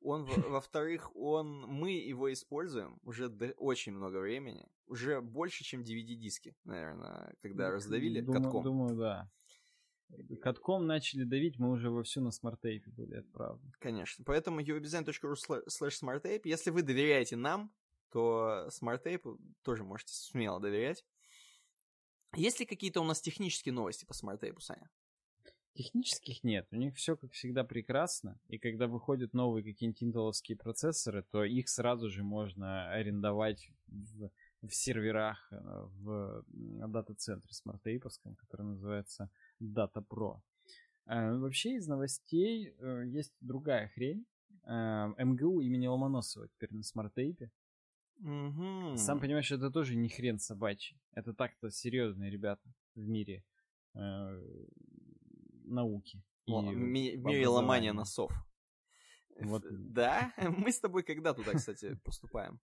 Он, 0.00 0.24
во- 0.24 0.34
во-вторых, 0.60 1.14
он, 1.14 1.62
мы 1.62 1.92
его 1.92 2.32
используем 2.32 2.98
уже 3.02 3.28
очень 3.56 3.92
много 3.92 4.18
времени. 4.18 4.66
Уже 4.86 5.20
больше, 5.20 5.64
чем 5.64 5.82
DVD-диски, 5.82 6.56
наверное, 6.64 7.34
когда 7.42 7.70
раздавили 7.70 8.20
думаю, 8.20 8.42
катком. 8.42 8.64
Думаю, 8.64 8.96
да. 8.96 9.30
Катком 10.40 10.86
начали 10.86 11.24
давить, 11.24 11.58
мы 11.58 11.70
уже 11.70 11.90
вовсю 11.90 12.20
на 12.20 12.30
SmartApe 12.30 12.90
были, 12.90 13.18
это 13.18 13.28
правда. 13.30 13.72
Конечно. 13.78 14.24
Поэтому 14.24 14.60
uwebdesign.ru 14.60 15.34
sla- 15.34 15.62
slash 15.68 15.94
smartape. 16.02 16.42
Если 16.44 16.70
вы 16.70 16.82
доверяете 16.82 17.36
нам, 17.36 17.72
то 18.10 18.68
SmartApe 18.68 19.38
тоже 19.62 19.84
можете 19.84 20.14
смело 20.14 20.60
доверять. 20.60 21.04
Есть 22.36 22.60
ли 22.60 22.66
какие-то 22.66 23.00
у 23.00 23.04
нас 23.04 23.20
технические 23.20 23.72
новости 23.72 24.04
по 24.04 24.14
SmartApe 24.14 24.51
у, 24.51 24.60
Саня? 24.60 24.88
Технических 25.74 26.42
нет, 26.42 26.66
у 26.72 26.76
них 26.76 26.96
все 26.96 27.16
как 27.16 27.30
всегда 27.32 27.62
прекрасно, 27.62 28.40
и 28.48 28.58
когда 28.58 28.88
выходят 28.88 29.32
новые 29.32 29.64
какие-нибудь 29.64 30.02
интеловские 30.02 30.58
процессоры, 30.58 31.24
то 31.30 31.44
их 31.44 31.68
сразу 31.68 32.10
же 32.10 32.24
можно 32.24 32.90
арендовать 32.90 33.70
в, 33.86 34.30
в 34.62 34.74
серверах 34.74 35.48
э, 35.52 35.56
в 35.60 36.44
дата-центре 36.88 37.52
SmartApe 37.52 37.96
овском, 37.96 38.34
который 38.34 38.66
называется 38.66 39.30
Data 39.60 40.04
Pro. 40.06 40.40
Э, 41.06 41.36
Вообще 41.38 41.76
из 41.76 41.86
новостей 41.88 42.74
э, 42.78 43.04
есть 43.06 43.34
другая 43.40 43.88
хрень. 43.88 44.26
Э, 44.64 45.08
МГУ 45.18 45.60
имени 45.60 45.86
Ломоносова 45.86 46.48
теперь 46.48 46.72
на 46.74 46.82
SmartApe. 46.82 47.50
Мгм. 48.18 48.96
Сам 48.96 49.18
понимаешь, 49.20 49.50
это 49.50 49.70
тоже 49.70 49.96
не 49.96 50.08
хрен 50.08 50.38
собачий. 50.38 51.00
Это 51.12 51.32
так-то 51.34 51.70
серьезные 51.70 52.30
ребята 52.30 52.62
в 52.94 53.00
мире 53.08 53.44
э, 53.94 54.42
науки. 55.64 56.22
и 56.46 56.52
Л- 56.52 56.62
ми- 56.72 57.16
В 57.16 57.24
мире 57.24 57.48
ломания 57.48 57.92
носов. 57.92 58.30
Вот. 59.40 59.64
Да? 59.70 60.32
Мы 60.66 60.70
с 60.70 60.80
тобой 60.80 61.02
когда 61.02 61.32
туда, 61.34 61.52
кстати, 61.54 61.94
поступаем? 62.04 62.60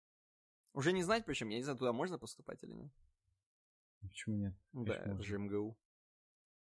Уже 0.73 0.91
не 0.91 1.03
знать, 1.03 1.23
причем, 1.25 1.49
я 1.49 1.57
не 1.57 1.63
знаю, 1.63 1.77
туда 1.77 1.93
можно 1.93 2.19
поступать 2.19 2.61
или 2.63 2.73
нет. 2.73 2.91
Почему 4.01 4.35
нет? 4.35 4.53
Да, 4.73 4.93
Конечно, 4.93 5.11
это 5.13 5.23
же 5.23 5.37
МГУ. 5.39 5.77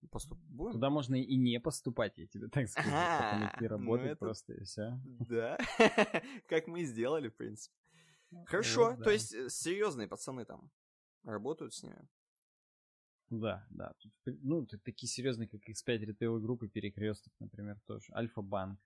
Поступ... 0.07 0.39
Будем? 0.49 0.73
Туда 0.73 0.89
можно 0.89 1.15
и 1.15 1.35
не 1.35 1.59
поступать, 1.59 2.17
я 2.17 2.27
тебе 2.27 2.47
так 2.47 2.67
скажу. 2.67 2.89
Потом 2.89 3.47
идти 3.47 3.57
ну 3.61 3.67
работать 3.67 4.07
это- 4.11 4.15
просто 4.17 4.53
и 4.53 4.63
все. 4.63 4.99
Да, 5.05 5.57
как 6.47 6.67
мы 6.67 6.81
и 6.81 6.85
сделали, 6.85 7.29
в 7.29 7.35
принципе. 7.35 7.75
Хорошо, 8.45 8.89
Вот, 8.89 8.97
то 8.99 9.05
да. 9.05 9.11
есть 9.11 9.33
э, 9.33 9.49
серьезные 9.49 10.07
пацаны 10.07 10.45
там 10.45 10.69
работают 11.23 11.73
с 11.73 11.83
ними. 11.83 12.07
Да, 13.29 13.65
да. 13.69 13.93
Ну, 14.25 14.65
такие 14.65 15.09
серьезные, 15.09 15.47
как 15.47 15.61
X5 15.67 15.97
ритейл 15.97 16.39
группы, 16.39 16.67
Перекресток, 16.67 17.33
например, 17.39 17.79
тоже. 17.85 18.13
Альфа-банк. 18.13 18.79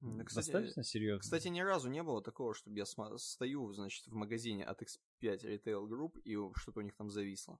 Да, 0.00 0.24
Достаточно 0.24 0.82
серьезно. 0.82 1.20
Кстати, 1.20 1.48
ни 1.48 1.60
разу 1.60 1.88
не 1.88 2.02
было 2.02 2.22
такого, 2.22 2.54
чтобы 2.54 2.76
я 2.76 2.84
стою, 2.84 3.72
значит, 3.72 4.06
в 4.06 4.14
магазине 4.14 4.64
от 4.64 4.82
X5 4.82 4.98
Retail 5.22 5.88
Group, 5.88 6.20
и 6.24 6.36
что-то 6.58 6.80
у 6.80 6.82
них 6.82 6.94
там 6.94 7.10
зависло 7.10 7.58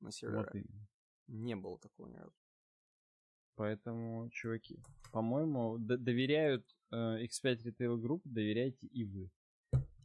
на 0.00 0.10
серверах. 0.10 0.52
вот 0.52 0.54
именно. 0.54 0.86
Не 1.28 1.56
было 1.56 1.78
такого 1.78 2.08
ни 2.08 2.16
разу. 2.16 2.34
Поэтому, 3.56 4.28
чуваки, 4.30 4.78
по-моему, 5.12 5.78
д- 5.78 5.96
доверяют 5.96 6.66
э, 6.92 7.24
X5 7.24 7.64
Retail 7.64 7.96
Group, 8.00 8.20
доверяйте 8.24 8.86
и 8.86 9.04
вы. 9.04 9.30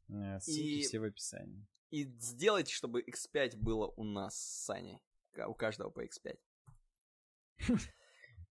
Э, 0.09 0.39
ссылки 0.39 0.59
И- 0.79 0.81
все 0.81 0.99
в 0.99 1.03
описании. 1.03 1.67
И 1.89 2.05
сделайте, 2.19 2.73
чтобы 2.73 3.01
X5 3.01 3.57
было 3.57 3.87
у 3.97 4.03
нас 4.05 4.35
с 4.37 4.63
Саней. 4.65 4.99
У 5.47 5.53
каждого 5.53 5.89
по 5.89 6.05
X5. 6.05 6.39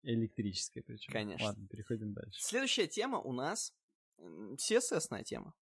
Электрическое 0.02 0.82
причем. 0.82 1.12
Конечно. 1.12 1.46
Ладно, 1.46 1.66
переходим 1.68 2.12
дальше. 2.14 2.40
Следующая 2.42 2.86
тема 2.86 3.18
у 3.20 3.32
нас 3.32 3.74
CSS-ная 4.18 5.24
тема. 5.24 5.54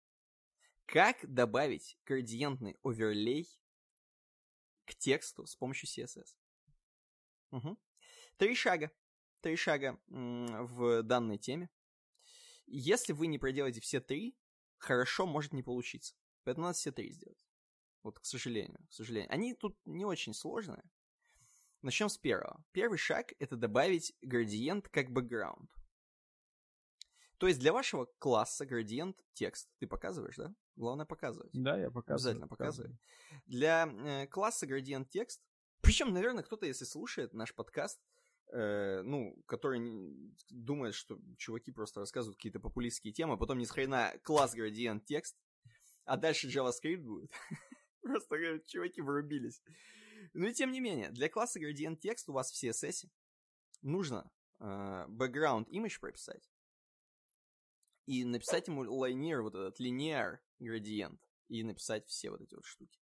Как 0.86 1.16
добавить 1.32 1.98
градиентный 2.04 2.76
оверлей 2.82 3.48
к 4.84 4.94
тексту 4.94 5.46
с 5.46 5.56
помощью 5.56 5.88
CSS? 5.88 6.36
Мгм. 7.54 7.78
Три 8.36 8.56
шага. 8.56 8.90
Три 9.40 9.54
шага 9.54 10.00
в 10.08 11.02
данной 11.04 11.38
теме. 11.38 11.70
Если 12.66 13.12
вы 13.12 13.28
не 13.28 13.38
проделаете 13.38 13.80
все 13.80 14.00
три, 14.00 14.36
хорошо 14.78 15.24
может 15.24 15.52
не 15.52 15.62
получиться. 15.62 16.16
Поэтому 16.42 16.66
надо 16.66 16.76
все 16.76 16.90
три 16.90 17.12
сделать. 17.12 17.46
Вот, 18.02 18.18
к 18.18 18.24
сожалению, 18.24 18.84
к 18.88 18.92
сожалению. 18.92 19.32
Они 19.32 19.54
тут 19.54 19.78
не 19.84 20.04
очень 20.04 20.34
сложные. 20.34 20.82
Начнем 21.80 22.08
с 22.08 22.18
первого. 22.18 22.64
Первый 22.72 22.98
шаг— 22.98 23.32
это 23.38 23.56
добавить 23.56 24.16
градиент 24.20 24.88
как 24.88 25.10
бэкграунд. 25.10 25.70
То 27.38 27.46
есть 27.46 27.60
для 27.60 27.72
вашего 27.72 28.06
класса 28.18 28.66
градиент 28.66 29.16
текст. 29.32 29.70
Ты 29.78 29.86
показываешь, 29.86 30.36
да? 30.36 30.52
Главное 30.74 31.06
показывать. 31.06 31.50
Да, 31.52 31.78
я 31.78 31.90
показываю. 31.90 32.14
Обязательно 32.14 32.48
показывай. 32.48 32.98
Для 33.46 33.86
э, 33.86 34.26
класса 34.26 34.66
градиент 34.66 35.10
текст. 35.10 35.40
Причем, 35.84 36.12
наверное, 36.12 36.42
кто-то, 36.42 36.66
если 36.66 36.84
слушает 36.84 37.34
наш 37.34 37.54
подкаст, 37.54 38.00
э, 38.52 39.02
ну, 39.02 39.36
который 39.46 39.80
думает, 40.48 40.94
что 40.94 41.18
чуваки 41.36 41.72
просто 41.72 42.00
рассказывают 42.00 42.36
какие-то 42.36 42.60
популистские 42.60 43.12
темы, 43.12 43.34
а 43.34 43.36
потом 43.36 43.58
ни 43.58 43.64
с 43.64 43.70
хрена 43.70 44.14
класс 44.22 44.54
градиент 44.54 45.04
текст, 45.04 45.36
а 46.04 46.16
дальше 46.16 46.48
JavaScript 46.48 47.02
будет. 47.02 47.30
Просто 48.02 48.36
э, 48.36 48.60
чуваки 48.66 49.02
врубились. 49.02 49.62
Ну 50.32 50.46
и 50.46 50.52
тем 50.52 50.72
не 50.72 50.80
менее, 50.80 51.10
для 51.10 51.28
класса 51.28 51.60
gradient 51.60 51.96
текст 51.96 52.28
у 52.28 52.32
вас 52.32 52.50
в 52.50 52.62
CSS 52.62 53.08
нужно 53.82 54.30
э, 54.60 54.64
background 55.08 55.66
image 55.68 56.00
прописать 56.00 56.50
и 58.06 58.24
написать 58.24 58.68
ему 58.68 58.84
linear, 58.84 59.42
вот 59.42 59.54
этот 59.54 59.80
linear 59.80 60.38
gradient, 60.60 61.18
и 61.48 61.62
написать 61.62 62.06
все 62.06 62.30
вот 62.30 62.40
эти 62.40 62.54
вот 62.54 62.64
штуки. 62.64 63.03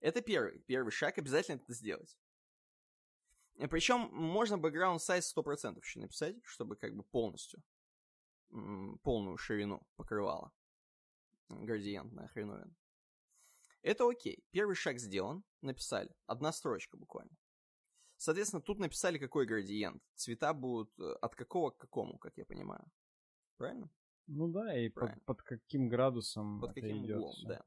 Это 0.00 0.20
первый, 0.20 0.58
первый 0.60 0.90
шаг, 0.90 1.18
обязательно 1.18 1.56
это 1.60 1.72
сделать. 1.72 2.18
Причем 3.70 4.10
можно 4.12 4.56
background 4.56 4.98
size 4.98 5.22
100% 5.34 5.78
еще 5.80 6.00
написать, 6.00 6.36
чтобы 6.44 6.76
как 6.76 6.94
бы 6.94 7.02
полностью, 7.04 7.62
полную 9.02 9.36
ширину 9.38 9.80
покрывала 9.96 10.52
градиентная 11.48 12.28
хреновина. 12.28 12.74
Это 13.82 14.08
окей. 14.08 14.44
Первый 14.50 14.74
шаг 14.74 14.98
сделан. 14.98 15.44
Написали. 15.62 16.10
Одна 16.26 16.52
строчка 16.52 16.96
буквально. 16.96 17.36
Соответственно, 18.16 18.62
тут 18.62 18.78
написали, 18.78 19.18
какой 19.18 19.46
градиент. 19.46 20.02
Цвета 20.14 20.54
будут 20.54 20.90
э, 20.98 21.12
от 21.20 21.36
какого 21.36 21.70
к 21.70 21.78
какому, 21.78 22.18
как 22.18 22.36
я 22.36 22.44
понимаю. 22.44 22.84
Правильно? 23.58 23.90
Ну 24.26 24.48
да, 24.48 24.76
и 24.76 24.88
под, 24.88 24.94
Правильно. 24.94 25.22
под 25.24 25.42
каким 25.42 25.88
градусом 25.88 26.60
Под 26.60 26.74
каким 26.74 27.04
идет 27.04 27.16
углом, 27.18 27.32
всё. 27.32 27.48
да. 27.48 27.64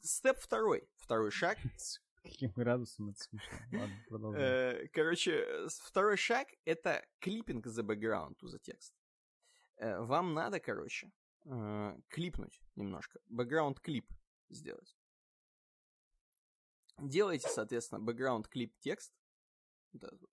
Степ 0.00 0.38
второй. 0.38 0.88
Второй 0.96 1.30
шаг. 1.30 1.58
С 1.76 2.00
каким 2.22 2.52
градусом 2.52 3.10
это 3.10 3.20
смешно. 3.20 3.58
Ладно, 4.10 4.88
Короче, 4.92 5.68
второй 5.68 6.16
шаг— 6.16 6.48
это 6.64 7.04
клиппинг 7.18 7.66
за 7.66 7.82
background 7.82 8.36
to 8.38 8.46
the 8.46 8.58
текст. 8.58 8.94
Э, 9.76 10.00
Вам 10.00 10.34
надо, 10.34 10.60
короче, 10.60 11.10
э, 11.46 11.98
клипнуть 12.08 12.60
немножко. 12.76 13.20
Background 13.30 13.80
клип 13.80 14.06
сделать. 14.50 14.96
Делаете, 16.98 17.48
соответственно, 17.48 18.04
background 18.04 18.48
клип 18.48 18.76
текст. 18.80 19.14
Вот 19.92 20.04
этот 20.04 20.20
вот. 20.20 20.30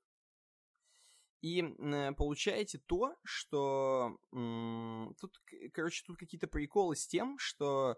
И 1.41 1.61
э, 1.61 2.11
получаете 2.13 2.79
то, 2.79 3.15
что... 3.23 4.17
Тут, 4.31 5.41
короче, 5.71 6.03
тут 6.05 6.17
какие-то 6.17 6.47
приколы 6.47 6.95
с 6.95 7.07
тем, 7.07 7.37
что 7.37 7.97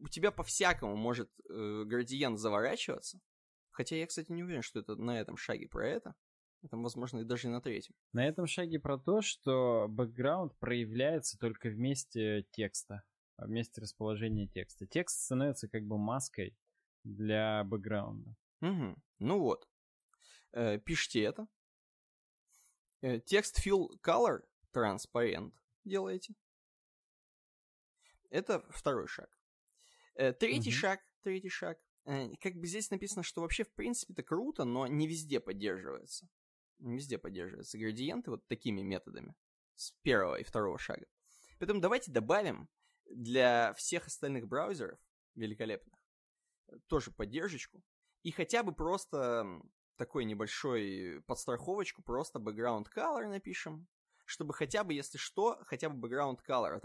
у 0.00 0.08
тебя 0.08 0.30
по-всякому 0.30 0.96
может 0.96 1.30
э, 1.48 1.84
градиент 1.84 2.38
заворачиваться. 2.38 3.20
Хотя 3.70 3.96
я, 3.96 4.06
кстати, 4.06 4.32
не 4.32 4.42
уверен, 4.42 4.62
что 4.62 4.80
это 4.80 4.96
на 4.96 5.20
этом 5.20 5.36
шаге 5.36 5.68
про 5.68 5.88
это. 5.88 6.14
Там, 6.70 6.82
возможно, 6.82 7.20
и 7.20 7.24
даже 7.24 7.48
и 7.48 7.50
на 7.50 7.60
третьем. 7.60 7.94
На 8.12 8.26
этом 8.26 8.46
шаге 8.46 8.80
про 8.80 8.98
то, 8.98 9.22
что 9.22 9.86
бэкграунд 9.88 10.56
проявляется 10.58 11.38
только 11.38 11.68
вместе 11.68 12.44
текста, 12.50 13.04
вместе 13.36 13.80
расположения 13.80 14.48
текста. 14.48 14.86
Текст 14.86 15.22
становится 15.22 15.68
как 15.68 15.84
бы 15.84 15.96
маской 15.98 16.56
для 17.04 17.62
бэкграунда. 17.64 18.34
Угу. 18.60 18.96
Ну 19.20 19.38
вот. 19.38 19.68
Э, 20.52 20.78
пишите 20.78 21.22
это. 21.22 21.46
Э, 23.00 23.20
текст 23.20 23.64
fill 23.64 23.90
color 24.02 24.40
transparent 24.74 25.52
делаете. 25.84 26.34
Это 28.30 28.66
второй 28.70 29.06
шаг. 29.06 29.37
Э, 30.18 30.32
третий 30.32 30.70
угу. 30.70 30.76
шаг, 30.76 31.00
третий 31.22 31.48
шаг. 31.48 31.78
Э, 32.04 32.28
как 32.40 32.54
бы 32.54 32.66
здесь 32.66 32.90
написано, 32.90 33.22
что 33.22 33.40
вообще 33.40 33.62
в 33.62 33.72
принципе 33.72 34.12
это 34.12 34.24
круто, 34.24 34.64
но 34.64 34.86
не 34.88 35.06
везде 35.06 35.38
поддерживается. 35.38 36.28
Не 36.80 36.96
везде 36.96 37.18
поддерживаются 37.18 37.78
градиенты 37.78 38.32
вот 38.32 38.46
такими 38.48 38.82
методами. 38.82 39.34
С 39.76 39.92
первого 40.02 40.34
и 40.34 40.42
второго 40.42 40.76
шага. 40.76 41.06
Поэтому 41.60 41.80
давайте 41.80 42.10
добавим 42.10 42.68
для 43.08 43.72
всех 43.74 44.08
остальных 44.08 44.48
браузеров 44.48 44.98
великолепных 45.36 45.98
тоже 46.88 47.12
поддержку. 47.12 47.82
И 48.22 48.32
хотя 48.32 48.64
бы 48.64 48.74
просто 48.74 49.60
такой 49.96 50.24
небольшой 50.24 51.22
подстраховочку, 51.26 52.02
просто 52.02 52.40
background 52.40 52.86
color 52.94 53.28
напишем, 53.28 53.86
чтобы 54.24 54.52
хотя 54.52 54.84
бы, 54.84 54.94
если 54.94 55.16
что, 55.16 55.58
хотя 55.64 55.88
бы 55.88 56.08
background 56.08 56.38
color 56.46 56.80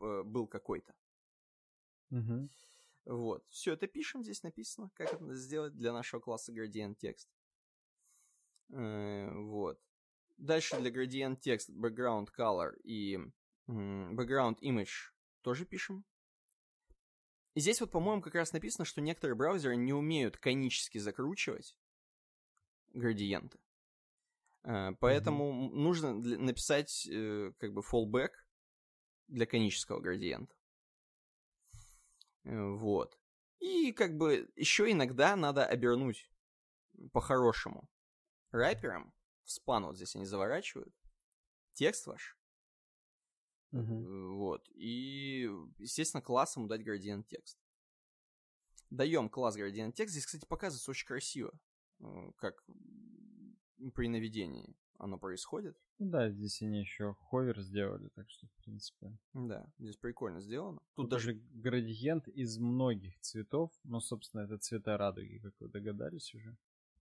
э, 0.00 0.22
был 0.22 0.46
какой-то. 0.46 0.94
Угу. 2.10 2.48
Вот. 3.04 3.44
Все 3.48 3.74
это 3.74 3.86
пишем, 3.86 4.22
здесь 4.22 4.42
написано, 4.42 4.90
как 4.94 5.12
это 5.12 5.34
сделать 5.34 5.74
для 5.76 5.92
нашего 5.92 6.20
класса 6.20 6.52
gradient 6.52 6.96
text. 6.96 7.28
Э, 8.70 9.30
вот. 9.32 9.80
Дальше 10.36 10.80
для 10.80 10.90
gradient 10.90 11.40
text 11.40 11.70
background 11.70 12.28
color 12.36 12.74
и 12.82 13.18
background 13.68 14.58
image 14.60 15.12
тоже 15.42 15.64
пишем. 15.64 16.04
И 17.54 17.60
здесь 17.60 17.80
вот, 17.80 17.92
по-моему, 17.92 18.20
как 18.20 18.34
раз 18.34 18.52
написано, 18.52 18.84
что 18.84 19.00
некоторые 19.00 19.36
браузеры 19.36 19.76
не 19.76 19.92
умеют 19.92 20.36
конически 20.38 20.98
закручивать 20.98 21.78
градиенты. 22.94 23.58
Э, 24.64 24.92
поэтому 24.98 25.52
mm-hmm. 25.52 25.74
нужно 25.74 26.14
написать 26.14 27.06
э, 27.06 27.52
как 27.58 27.72
бы 27.72 27.82
fallback 27.82 28.30
для 29.28 29.46
конического 29.46 30.00
градиента. 30.00 30.54
Э, 32.44 32.70
вот. 32.70 33.18
И 33.58 33.92
как 33.92 34.16
бы 34.16 34.50
еще 34.56 34.90
иногда 34.90 35.36
надо 35.36 35.66
обернуть 35.66 36.30
по-хорошему 37.12 37.88
рэпером. 38.50 39.12
В 39.42 39.50
спан 39.50 39.84
вот 39.84 39.96
здесь 39.96 40.14
они 40.16 40.24
заворачивают. 40.24 40.94
Текст 41.72 42.06
ваш. 42.06 42.38
Uh-huh. 43.72 44.34
Вот. 44.34 44.68
И, 44.74 45.50
естественно, 45.78 46.22
классом 46.22 46.68
дать 46.68 46.84
градиент 46.84 47.26
текст. 47.26 47.58
Даем 48.90 49.28
класс 49.28 49.56
градиент 49.56 49.96
текст. 49.96 50.12
Здесь, 50.12 50.26
кстати, 50.26 50.46
показывается 50.46 50.90
очень 50.90 51.06
красиво, 51.06 51.52
как 52.36 52.64
при 53.94 54.08
наведении 54.08 54.76
оно 54.98 55.18
происходит. 55.18 55.76
Ну 55.98 56.10
да, 56.10 56.30
здесь 56.30 56.62
они 56.62 56.80
еще 56.80 57.14
ховер 57.14 57.60
сделали, 57.60 58.08
так 58.14 58.28
что, 58.30 58.46
в 58.46 58.64
принципе... 58.64 59.16
Да, 59.32 59.66
здесь 59.78 59.96
прикольно 59.96 60.40
сделано. 60.40 60.80
Тут, 60.94 61.04
Тут 61.04 61.10
даже 61.10 61.34
градиент 61.52 62.28
из 62.28 62.58
многих 62.58 63.18
цветов, 63.20 63.72
но, 63.84 64.00
собственно, 64.00 64.42
это 64.42 64.58
цвета 64.58 64.96
радуги, 64.96 65.38
как 65.38 65.54
вы 65.60 65.68
догадались 65.68 66.34
уже. 66.34 66.56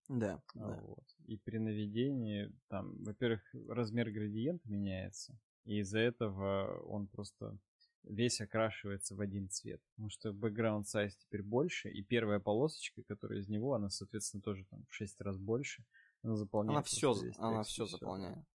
Да, 0.09 0.41
а, 0.55 0.59
да. 0.59 0.81
Вот. 0.81 1.05
И 1.25 1.37
при 1.37 1.57
наведении, 1.57 2.51
там, 2.67 3.03
во-первых, 3.03 3.41
размер 3.67 4.11
градиента 4.11 4.69
меняется, 4.69 5.39
и 5.65 5.79
из-за 5.79 5.99
этого 5.99 6.81
он 6.85 7.07
просто 7.07 7.57
весь 8.03 8.41
окрашивается 8.41 9.15
в 9.15 9.21
один 9.21 9.49
цвет. 9.49 9.81
Потому 9.91 10.09
что 10.09 10.29
background 10.29 10.83
size 10.83 11.11
теперь 11.17 11.41
больше, 11.41 11.89
и 11.89 12.03
первая 12.03 12.39
полосочка, 12.39 13.01
которая 13.03 13.39
из 13.39 13.47
него, 13.47 13.73
она, 13.73 13.89
соответственно, 13.89 14.41
тоже 14.41 14.65
там 14.65 14.85
в 14.89 14.93
6 14.93 15.21
раз 15.21 15.37
больше. 15.37 15.85
Она 16.23 16.35
заполняет. 16.35 16.77
Она 16.77 16.83
все, 16.83 17.15
она 17.37 17.63
все 17.63 17.85
заполняет. 17.85 18.45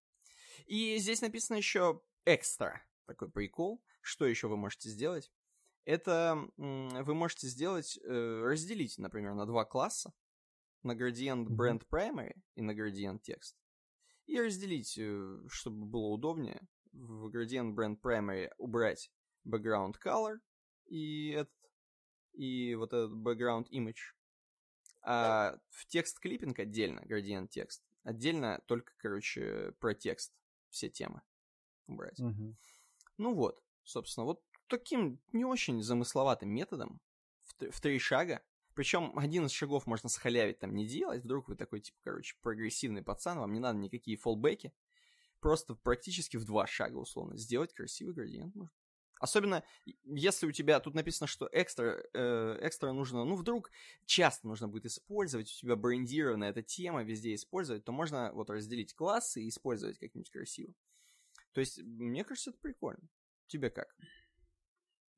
И 0.66 0.96
здесь 0.98 1.20
написано 1.20 1.56
еще 1.56 2.02
экстра. 2.24 2.82
Такой 3.06 3.30
прикол. 3.30 3.82
Что 4.00 4.26
еще 4.26 4.48
вы 4.48 4.56
можете 4.56 4.88
сделать? 4.88 5.30
Это 5.84 6.38
вы 6.56 7.14
можете 7.14 7.46
сделать, 7.46 7.98
э, 8.04 8.42
разделить, 8.42 8.98
например, 8.98 9.34
на 9.34 9.46
два 9.46 9.64
класса. 9.64 10.12
На 10.82 10.92
gradient 10.92 11.46
brand 11.46 11.82
primary 11.90 12.34
и 12.54 12.62
на 12.62 12.72
gradient 12.72 13.20
text. 13.20 13.56
И 14.26 14.40
разделить, 14.40 14.96
э, 14.98 15.38
чтобы 15.48 15.86
было 15.86 16.08
удобнее. 16.08 16.68
В 16.92 17.28
gradient 17.28 17.74
brand 17.74 18.00
primary 18.00 18.50
убрать 18.58 19.10
background 19.46 19.94
color 20.04 20.38
и 20.86 21.30
этот 21.30 21.54
и 22.32 22.74
вот 22.74 22.92
этот 22.92 23.12
background 23.12 23.66
image 23.70 24.14
а 25.02 25.58
в 25.70 25.86
текст 25.86 26.18
клиппинг 26.18 26.58
отдельно, 26.58 27.02
градиент 27.04 27.50
текст, 27.50 27.82
отдельно 28.02 28.62
только, 28.66 28.92
короче, 28.98 29.72
про 29.80 29.94
текст 29.94 30.32
все 30.70 30.88
темы 30.88 31.22
убрать. 31.86 32.20
Угу. 32.20 32.56
Ну 33.18 33.34
вот, 33.34 33.62
собственно, 33.84 34.24
вот 34.24 34.42
таким 34.68 35.20
не 35.32 35.44
очень 35.44 35.82
замысловатым 35.82 36.50
методом 36.50 37.00
в, 37.42 37.70
в 37.70 37.80
три 37.80 37.98
шага. 37.98 38.42
Причем 38.74 39.18
один 39.18 39.46
из 39.46 39.50
шагов 39.50 39.86
можно 39.86 40.08
схалявить, 40.08 40.60
там 40.60 40.74
не 40.74 40.86
делать. 40.86 41.24
Вдруг 41.24 41.48
вы 41.48 41.56
такой, 41.56 41.80
типа, 41.80 41.98
короче, 42.04 42.36
прогрессивный 42.42 43.02
пацан, 43.02 43.38
вам 43.38 43.52
не 43.52 43.58
надо 43.58 43.78
никакие 43.78 44.16
фоллбеки. 44.16 44.72
Просто 45.40 45.74
практически 45.74 46.36
в 46.36 46.44
два 46.44 46.66
шага, 46.66 46.96
условно, 46.96 47.36
сделать 47.36 47.72
красивый 47.72 48.14
градиент 48.14 48.54
можно. 48.54 48.74
Особенно, 49.20 49.64
если 50.04 50.46
у 50.46 50.52
тебя 50.52 50.80
тут 50.80 50.94
написано, 50.94 51.26
что 51.26 51.48
экстра, 51.52 52.04
э, 52.14 52.58
экстра 52.62 52.92
нужно, 52.92 53.24
ну, 53.24 53.36
вдруг 53.36 53.70
часто 54.06 54.46
нужно 54.46 54.68
будет 54.68 54.86
использовать, 54.86 55.48
у 55.48 55.60
тебя 55.60 55.76
брендированная 55.76 56.50
эта 56.50 56.62
тема, 56.62 57.02
везде 57.02 57.34
использовать, 57.34 57.84
то 57.84 57.92
можно 57.92 58.32
вот 58.32 58.50
разделить 58.50 58.94
классы 58.94 59.42
и 59.42 59.48
использовать 59.48 59.98
как-нибудь 59.98 60.30
красиво. 60.30 60.72
То 61.52 61.60
есть, 61.60 61.82
мне 61.82 62.24
кажется, 62.24 62.50
это 62.50 62.58
прикольно. 62.60 63.08
Тебе 63.46 63.70
как? 63.70 63.94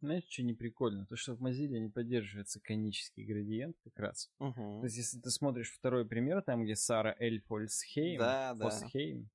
Знаешь, 0.01 0.25
что 0.29 0.43
не 0.43 0.55
прикольно? 0.55 1.05
То, 1.07 1.17
что 1.17 1.35
в 1.35 1.43
Mozilla 1.43 1.79
не 1.79 1.91
поддерживается 1.91 2.59
конический 2.61 3.25
градиент 3.25 3.77
как 3.85 3.99
раз. 3.99 4.31
Угу. 4.39 4.81
То 4.81 4.85
есть, 4.85 4.97
если 4.97 5.21
ты 5.21 5.31
смотришь 5.31 5.71
второй 5.73 6.07
пример, 6.07 6.41
там, 6.43 6.65
где 6.65 6.75
Сара 6.75 7.15
Эль 7.19 7.43
Фольсхейм, 7.43 8.19
да, 8.19 8.57
Фосхейм, 8.59 9.29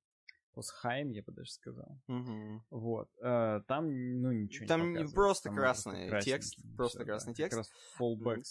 Посхайм, 0.56 1.10
я 1.10 1.22
бы 1.22 1.32
даже 1.32 1.50
сказал. 1.50 2.00
Угу. 2.08 2.64
Вот. 2.70 3.10
Э, 3.22 3.60
там, 3.68 3.88
ну, 4.22 4.32
ничего 4.32 4.66
там 4.66 4.90
не 4.94 5.00
Там 5.00 5.12
просто 5.12 5.50
там 5.50 5.56
красный 5.56 6.08
просто 6.08 6.30
текст, 6.30 6.56
просто 6.78 6.98
все, 7.00 7.04
красный 7.04 7.34
да. 7.34 7.36
текст. 7.36 7.70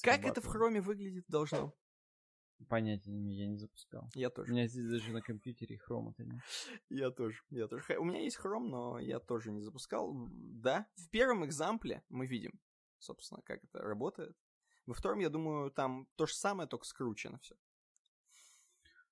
Как, 0.04 0.22
как 0.22 0.26
это 0.26 0.40
в 0.40 0.46
хроме 0.46 0.82
выглядит 0.82 1.26
должно? 1.28 1.74
Понятия 2.70 3.10
не 3.10 3.22
имею, 3.22 3.40
я 3.40 3.48
не 3.48 3.58
запускал. 3.58 4.08
Я 4.14 4.30
тоже. 4.30 4.52
У 4.52 4.56
меня 4.56 4.68
здесь 4.68 4.86
даже 4.88 5.12
на 5.14 5.24
компьютере 5.24 5.80
хрома-то 5.80 6.24
нет. 6.24 6.44
Я 6.90 7.10
тоже, 7.10 7.42
я 7.50 7.68
тоже. 7.68 7.98
У 7.98 8.04
меня 8.04 8.22
есть 8.22 8.38
хром, 8.38 8.70
но 8.70 9.00
я 9.00 9.20
тоже 9.20 9.52
не 9.52 9.62
запускал. 9.62 10.14
Да, 10.30 10.86
в 10.98 11.10
первом 11.10 11.44
экзампле 11.44 12.04
мы 12.10 12.28
видим, 12.28 12.52
собственно, 13.00 13.42
как 13.42 13.64
это 13.64 13.80
работает. 13.80 14.38
Во 14.86 14.94
втором, 14.94 15.18
я 15.18 15.30
думаю, 15.30 15.72
там 15.72 16.08
то 16.18 16.28
же 16.28 16.36
самое, 16.36 16.70
только 16.70 16.86
скручено 16.86 17.40
все. 17.40 17.56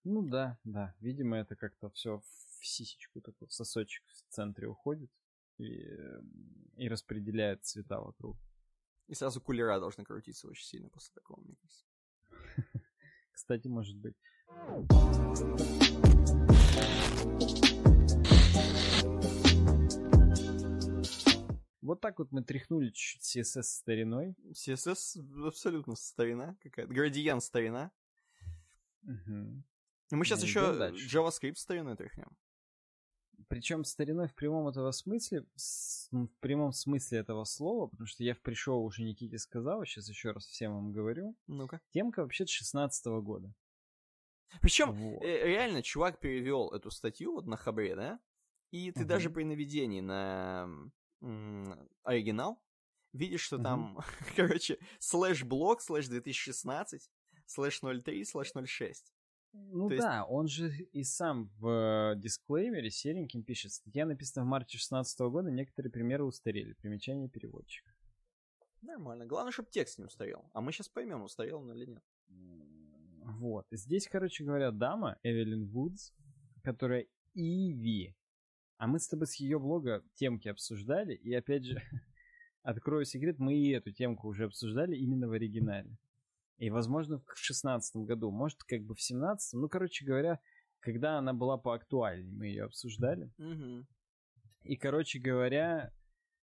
Ну 0.03 0.21
да, 0.21 0.59
да. 0.63 0.93
Видимо, 0.99 1.37
это 1.37 1.55
как-то 1.55 1.89
все 1.89 2.21
в 2.63 2.67
сисечку, 2.67 3.21
такой 3.21 3.49
сосочек 3.49 4.03
в 4.07 4.33
центре 4.33 4.67
уходит 4.67 5.11
и, 5.57 5.85
и 6.77 6.87
распределяет 6.87 7.65
цвета 7.65 7.99
вокруг. 7.99 8.37
И 9.07 9.15
сразу 9.15 9.41
кулера 9.41 9.79
должны 9.79 10.05
крутиться 10.05 10.47
очень 10.47 10.65
сильно 10.65 10.89
после 10.89 11.13
такого, 11.13 11.41
мне 11.41 11.55
кажется. 11.55 11.85
Кстати, 13.33 13.67
может 13.67 13.97
быть. 13.97 14.15
Вот 21.81 21.99
так 21.99 22.17
вот 22.17 22.31
мы 22.31 22.43
тряхнули 22.43 22.91
чуть-чуть 22.91 23.37
CSS 23.37 23.63
стариной. 23.63 24.35
CSS 24.53 25.45
абсолютно 25.45 25.95
старина 25.95 26.55
какая-то. 26.61 26.93
Градиент 26.93 27.43
старина. 27.43 27.91
Угу. 29.03 29.63
И 30.11 30.15
мы 30.15 30.25
сейчас 30.25 30.41
ну, 30.41 30.45
еще 30.45 30.59
JavaScript 31.11 31.55
стариной 31.55 31.97
тряхнем. 31.97 32.37
Причем 33.47 33.83
стариной 33.83 34.27
в 34.27 34.35
прямом 34.35 34.67
этого 34.67 34.91
смысле, 34.91 35.45
в 36.11 36.27
прямом 36.39 36.71
смысле 36.73 37.19
этого 37.19 37.43
слова, 37.43 37.87
потому 37.87 38.07
что 38.07 38.23
я 38.23 38.33
в 38.33 38.41
пришел 38.41 38.83
уже 38.83 39.03
Никите 39.03 39.37
сказал, 39.37 39.83
сейчас 39.85 40.09
еще 40.09 40.31
раз 40.31 40.45
всем 40.45 40.73
вам 40.73 40.91
говорю. 40.91 41.35
Ну-ка. 41.47 41.81
Темка 41.91 42.21
вообще-то 42.21 42.51
16 42.51 43.05
-го 43.07 43.21
года. 43.21 43.53
Причем 44.61 44.91
вот. 44.91 45.23
Э, 45.23 45.47
реально 45.47 45.81
чувак 45.81 46.19
перевел 46.19 46.69
эту 46.69 46.91
статью 46.91 47.33
вот 47.33 47.45
на 47.45 47.57
Хабре, 47.57 47.95
да? 47.95 48.19
И 48.71 48.91
ты 48.91 49.01
угу. 49.01 49.09
даже 49.09 49.29
при 49.29 49.43
наведении 49.43 50.01
на 50.01 50.67
оригинал 52.03 52.61
видишь, 53.13 53.41
что 53.41 53.55
угу. 53.55 53.63
там, 53.63 53.99
короче, 54.35 54.79
slash 54.99 55.43
blog, 55.43 55.81
slash 55.81 56.07
2016, 56.07 57.09
slash 57.45 57.79
03, 57.79 58.25
slash 58.25 58.51
06. 58.65 59.12
Ну 59.53 59.87
То 59.87 59.97
да, 59.97 60.25
он 60.25 60.47
же 60.47 60.71
и 60.93 61.03
сам 61.03 61.49
в 61.59 62.13
э, 62.15 62.19
дисклеймере 62.19 62.89
сереньким 62.89 63.43
пишет. 63.43 63.71
Статья 63.71 64.05
написана 64.05 64.45
в 64.45 64.49
марте 64.49 64.77
2016 64.77 65.19
года, 65.21 65.51
некоторые 65.51 65.91
примеры 65.91 66.23
устарели. 66.25 66.73
Примечание 66.73 67.29
переводчика. 67.29 67.93
Нормально. 68.81 69.25
Главное, 69.25 69.51
чтобы 69.51 69.69
текст 69.69 69.99
не 69.99 70.05
устарел. 70.05 70.49
А 70.53 70.61
мы 70.61 70.71
сейчас 70.71 70.89
поймем, 70.89 71.23
устарел 71.23 71.59
он 71.59 71.71
или 71.71 71.85
нет. 71.85 72.03
Вот. 73.25 73.65
Здесь, 73.71 74.07
короче 74.07 74.43
говоря, 74.43 74.71
дама 74.71 75.17
Эвелин 75.23 75.67
Вудс, 75.67 76.11
которая 76.63 77.05
Иви. 77.33 78.15
А 78.77 78.87
мы 78.87 78.99
с 78.99 79.07
тобой 79.07 79.27
с 79.27 79.35
ее 79.35 79.59
блога 79.59 80.03
темки 80.15 80.47
обсуждали. 80.47 81.13
И 81.13 81.33
опять 81.33 81.63
же, 81.63 81.81
открою 82.63 83.05
секрет, 83.05 83.39
мы 83.39 83.55
и 83.55 83.69
эту 83.69 83.91
темку 83.91 84.27
уже 84.27 84.45
обсуждали 84.45 84.95
именно 84.95 85.27
в 85.27 85.31
оригинале. 85.31 85.95
И, 86.57 86.69
возможно, 86.69 87.19
в 87.19 87.37
шестнадцатом 87.37 88.05
году, 88.05 88.31
может, 88.31 88.63
как 88.63 88.83
бы 88.83 88.95
в 88.95 89.01
семнадцатом. 89.01 89.61
Ну, 89.61 89.69
короче 89.69 90.05
говоря, 90.05 90.39
когда 90.79 91.17
она 91.17 91.33
была 91.33 91.57
поактуальней, 91.57 92.31
мы 92.31 92.47
ее 92.47 92.65
обсуждали. 92.65 93.31
Угу. 93.37 93.85
И, 94.63 94.77
короче 94.77 95.19
говоря, 95.19 95.91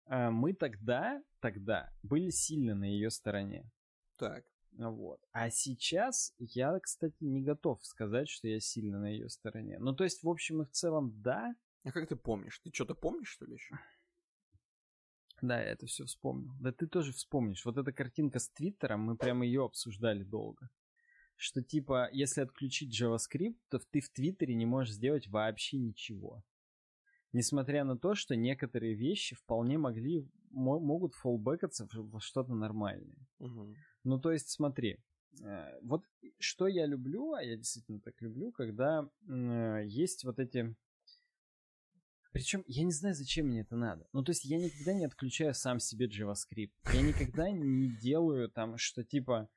а, 0.05 0.31
мы 0.31 0.53
тогда, 0.53 1.21
тогда 1.39 1.91
были 2.01 2.29
сильно 2.29 2.75
на 2.75 2.85
ее 2.85 3.09
стороне. 3.09 3.69
Так. 4.17 4.45
Вот. 4.77 5.19
А 5.31 5.49
сейчас 5.49 6.33
я, 6.37 6.79
кстати, 6.79 7.23
не 7.23 7.41
готов 7.41 7.83
сказать, 7.85 8.29
что 8.29 8.47
я 8.47 8.59
сильно 8.59 8.99
на 8.99 9.09
ее 9.09 9.29
стороне. 9.29 9.77
Ну, 9.79 9.93
то 9.93 10.03
есть, 10.03 10.23
в 10.23 10.29
общем 10.29 10.61
и 10.61 10.65
в 10.65 10.71
целом, 10.71 11.21
да. 11.21 11.53
А 11.83 11.91
как 11.91 12.07
ты 12.07 12.15
помнишь? 12.15 12.59
Ты 12.59 12.71
что-то 12.73 12.95
помнишь, 12.95 13.29
что 13.29 13.45
ли, 13.45 13.53
еще? 13.53 13.75
Да, 15.41 15.59
я 15.59 15.71
это 15.71 15.85
все 15.85 16.05
вспомнил. 16.05 16.53
Да 16.59 16.71
ты 16.71 16.87
тоже 16.87 17.11
вспомнишь. 17.13 17.65
Вот 17.65 17.77
эта 17.77 17.91
картинка 17.91 18.39
с 18.39 18.49
Твиттером, 18.49 19.01
мы 19.01 19.17
прямо 19.17 19.45
ее 19.45 19.65
обсуждали 19.65 20.23
долго. 20.23 20.69
Что 21.35 21.63
типа, 21.63 22.09
если 22.11 22.41
отключить 22.41 22.99
JavaScript, 22.99 23.57
то 23.69 23.79
ты 23.91 24.01
в 24.01 24.09
Твиттере 24.09 24.55
не 24.55 24.65
можешь 24.65 24.95
сделать 24.95 25.27
вообще 25.27 25.77
ничего. 25.77 26.43
Несмотря 27.31 27.83
на 27.83 27.97
то, 27.97 28.15
что 28.15 28.35
некоторые 28.35 28.95
вещи 28.95 29.35
вполне 29.35 29.77
могли, 29.77 30.27
могут 30.51 31.13
фоллбекаться 31.15 31.87
во 31.93 32.19
что-то 32.19 32.53
нормальное. 32.55 33.27
Угу. 33.37 33.75
Ну, 34.03 34.19
то 34.19 34.31
есть, 34.31 34.49
смотри, 34.49 34.97
э, 35.43 35.79
вот 35.81 36.03
что 36.39 36.67
я 36.67 36.87
люблю, 36.87 37.33
а 37.33 37.43
я 37.43 37.55
действительно 37.55 37.99
так 38.01 38.19
люблю, 38.21 38.51
когда 38.51 39.07
э, 39.27 39.83
есть 39.85 40.23
вот 40.23 40.39
эти 40.39 40.75
причем 42.31 42.63
я 42.67 42.83
не 42.83 42.91
знаю, 42.91 43.15
зачем 43.15 43.47
мне 43.47 43.61
это 43.61 43.75
надо. 43.75 44.07
Ну, 44.13 44.23
то 44.23 44.31
есть 44.31 44.45
я 44.45 44.57
никогда 44.57 44.93
не 44.93 45.05
отключаю 45.05 45.53
сам 45.53 45.79
себе 45.79 46.07
JavaScript. 46.07 46.71
Я 46.93 47.01
никогда 47.01 47.49
не 47.49 47.89
делаю 47.97 48.49
там, 48.49 48.77
что 48.77 49.03
типа, 49.03 49.49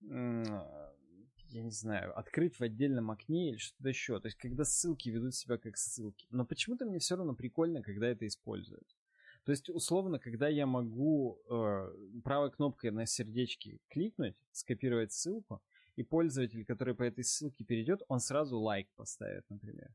я 0.00 1.62
не 1.62 1.70
знаю, 1.70 2.18
открыть 2.18 2.58
в 2.58 2.62
отдельном 2.62 3.10
окне 3.10 3.50
или 3.50 3.56
что-то 3.56 3.88
еще. 3.88 4.20
То 4.20 4.28
есть 4.28 4.38
когда 4.38 4.64
ссылки 4.64 5.08
ведут 5.08 5.34
себя 5.34 5.56
как 5.56 5.76
ссылки. 5.76 6.26
Но 6.30 6.44
почему-то 6.44 6.84
мне 6.84 6.98
все 6.98 7.16
равно 7.16 7.34
прикольно, 7.34 7.82
когда 7.82 8.08
это 8.08 8.26
используют. 8.26 8.86
То 9.44 9.52
есть, 9.52 9.70
условно, 9.70 10.18
когда 10.18 10.48
я 10.48 10.66
могу 10.66 11.40
э, 11.48 12.20
правой 12.22 12.50
кнопкой 12.50 12.90
на 12.90 13.06
сердечке 13.06 13.78
кликнуть, 13.88 14.36
скопировать 14.52 15.12
ссылку, 15.12 15.62
и 15.96 16.02
пользователь, 16.02 16.66
который 16.66 16.94
по 16.94 17.02
этой 17.02 17.24
ссылке 17.24 17.64
перейдет, 17.64 18.02
он 18.08 18.20
сразу 18.20 18.58
лайк 18.58 18.88
поставит, 18.94 19.48
например. 19.48 19.88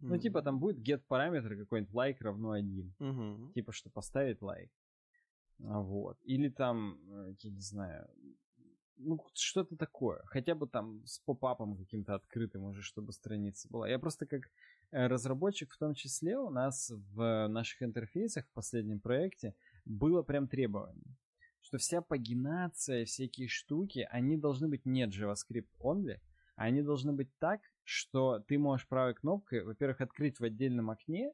Ну, 0.00 0.14
mm-hmm. 0.14 0.18
типа, 0.20 0.42
там 0.42 0.60
будет 0.60 0.78
get 0.78 1.02
параметр 1.08 1.56
какой-нибудь 1.56 1.94
лайк 1.94 2.20
равно 2.20 2.52
один. 2.52 2.94
Mm-hmm. 3.00 3.52
Типа, 3.54 3.72
что 3.72 3.90
поставить 3.90 4.42
лайк. 4.42 4.70
А, 5.64 5.80
вот. 5.80 6.18
Или 6.22 6.48
там, 6.48 6.98
э, 7.10 7.34
я 7.40 7.50
не 7.50 7.60
знаю, 7.60 8.08
ну, 8.98 9.18
что-то 9.34 9.76
такое. 9.76 10.20
Хотя 10.24 10.54
бы 10.54 10.66
там 10.66 11.04
с 11.06 11.18
попапом 11.20 11.76
каким-то 11.76 12.14
открытым 12.14 12.64
уже, 12.64 12.82
чтобы 12.82 13.12
страница 13.12 13.68
была. 13.70 13.88
Я 13.88 13.98
просто 13.98 14.26
как 14.26 14.42
э, 14.90 15.06
разработчик 15.06 15.72
в 15.72 15.78
том 15.78 15.94
числе 15.94 16.38
у 16.38 16.50
нас 16.50 16.90
в 16.90 17.48
наших 17.48 17.82
интерфейсах 17.82 18.46
в 18.46 18.52
последнем 18.52 19.00
проекте 19.00 19.54
было 19.84 20.22
прям 20.22 20.48
требование, 20.48 21.16
что 21.60 21.78
вся 21.78 22.02
пагинация, 22.02 23.04
всякие 23.04 23.48
штуки, 23.48 24.06
они 24.10 24.36
должны 24.36 24.68
быть 24.68 24.84
не 24.86 25.06
JavaScript 25.06 25.68
only, 25.80 26.20
а 26.56 26.64
они 26.64 26.82
должны 26.82 27.12
быть 27.12 27.30
так, 27.38 27.60
что 27.88 28.38
ты 28.40 28.58
можешь 28.58 28.86
правой 28.86 29.14
кнопкой, 29.14 29.64
во-первых, 29.64 30.02
открыть 30.02 30.38
в 30.38 30.44
отдельном 30.44 30.90
окне, 30.90 31.32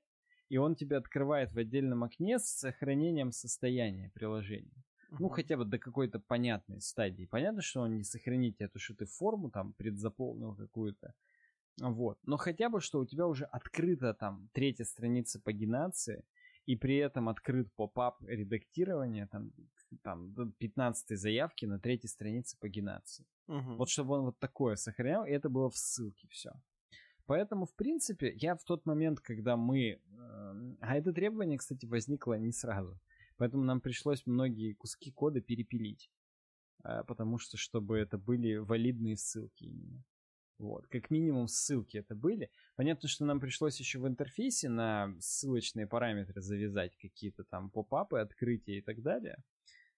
и 0.49 0.57
он 0.57 0.77
тебе 0.77 0.97
открывает 0.97 1.53
в 1.53 1.59
отдельном 1.59 2.05
окне 2.05 2.39
с 2.39 2.45
сохранением 2.45 3.33
состояния 3.33 4.13
приложения. 4.15 4.85
Uh-huh. 5.11 5.17
Ну, 5.19 5.29
хотя 5.31 5.57
бы 5.57 5.65
до 5.65 5.79
какой-то 5.79 6.21
понятной 6.21 6.81
стадии. 6.81 7.27
Понятно, 7.27 7.61
что 7.61 7.81
он 7.81 7.97
не 7.97 8.05
сохранит 8.05 8.61
эту, 8.61 8.79
что 8.79 8.95
ты 8.95 9.05
форму 9.05 9.51
там 9.51 9.73
предзаполнил 9.73 10.55
какую-то. 10.55 11.15
Вот. 11.81 12.19
Но 12.23 12.37
хотя 12.37 12.69
бы, 12.69 12.81
что 12.81 13.01
у 13.01 13.07
тебя 13.07 13.27
уже 13.27 13.47
открыта 13.47 14.15
там 14.15 14.49
третья 14.53 14.85
страница 14.85 15.41
пагинации, 15.41 16.25
и 16.67 16.77
при 16.77 16.97
этом 16.97 17.29
открыт 17.29 17.73
поп-ап 17.75 18.23
редактирования, 18.23 19.27
там, 19.27 19.53
там 20.03 20.53
15 20.59 21.19
заявки 21.19 21.67
на 21.67 21.79
третьей 21.79 22.09
странице 22.09 22.59
пагинации. 22.59 23.27
Угу. 23.49 23.77
Вот 23.77 23.89
чтобы 23.89 24.15
он 24.15 24.25
вот 24.25 24.39
такое 24.39 24.77
сохранял, 24.77 25.27
и 25.27 25.31
это 25.31 25.49
было 25.49 25.69
в 25.69 25.77
ссылке 25.77 26.29
все. 26.29 26.53
Поэтому, 27.27 27.67
в 27.67 27.75
принципе, 27.75 28.33
я 28.37 28.55
в 28.55 28.65
тот 28.65 28.87
момент, 28.87 29.21
когда 29.21 29.57
мы... 29.57 29.81
Э, 29.81 29.99
а 30.81 30.97
это 30.97 31.13
требование, 31.13 31.59
кстати, 31.59 31.87
возникло 31.87 32.35
не 32.39 32.53
сразу. 32.53 32.99
Поэтому 33.37 33.65
нам 33.65 33.81
пришлось 33.81 34.27
многие 34.27 34.75
куски 34.75 35.11
кода 35.11 35.41
перепилить. 35.41 36.11
Э, 36.85 37.03
потому 37.07 37.39
что, 37.39 37.57
чтобы 37.57 37.99
это 37.99 38.19
были 38.19 38.57
валидные 38.57 39.17
ссылки 39.17 39.65
именно. 39.65 40.05
Вот, 40.59 40.87
как 40.87 41.11
минимум 41.11 41.49
ссылки 41.49 41.97
это 41.97 42.15
были. 42.15 42.51
Понятно, 42.77 43.09
что 43.09 43.25
нам 43.25 43.41
пришлось 43.41 43.79
еще 43.81 43.99
в 43.99 44.07
интерфейсе 44.07 44.69
на 44.69 45.15
ссылочные 45.19 45.87
параметры 45.87 46.41
завязать 46.41 46.97
какие-то 46.97 47.45
там 47.45 47.71
поп-апы, 47.71 48.21
открытия 48.21 48.79
и 48.79 48.81
так 48.81 49.03
далее. 49.03 49.37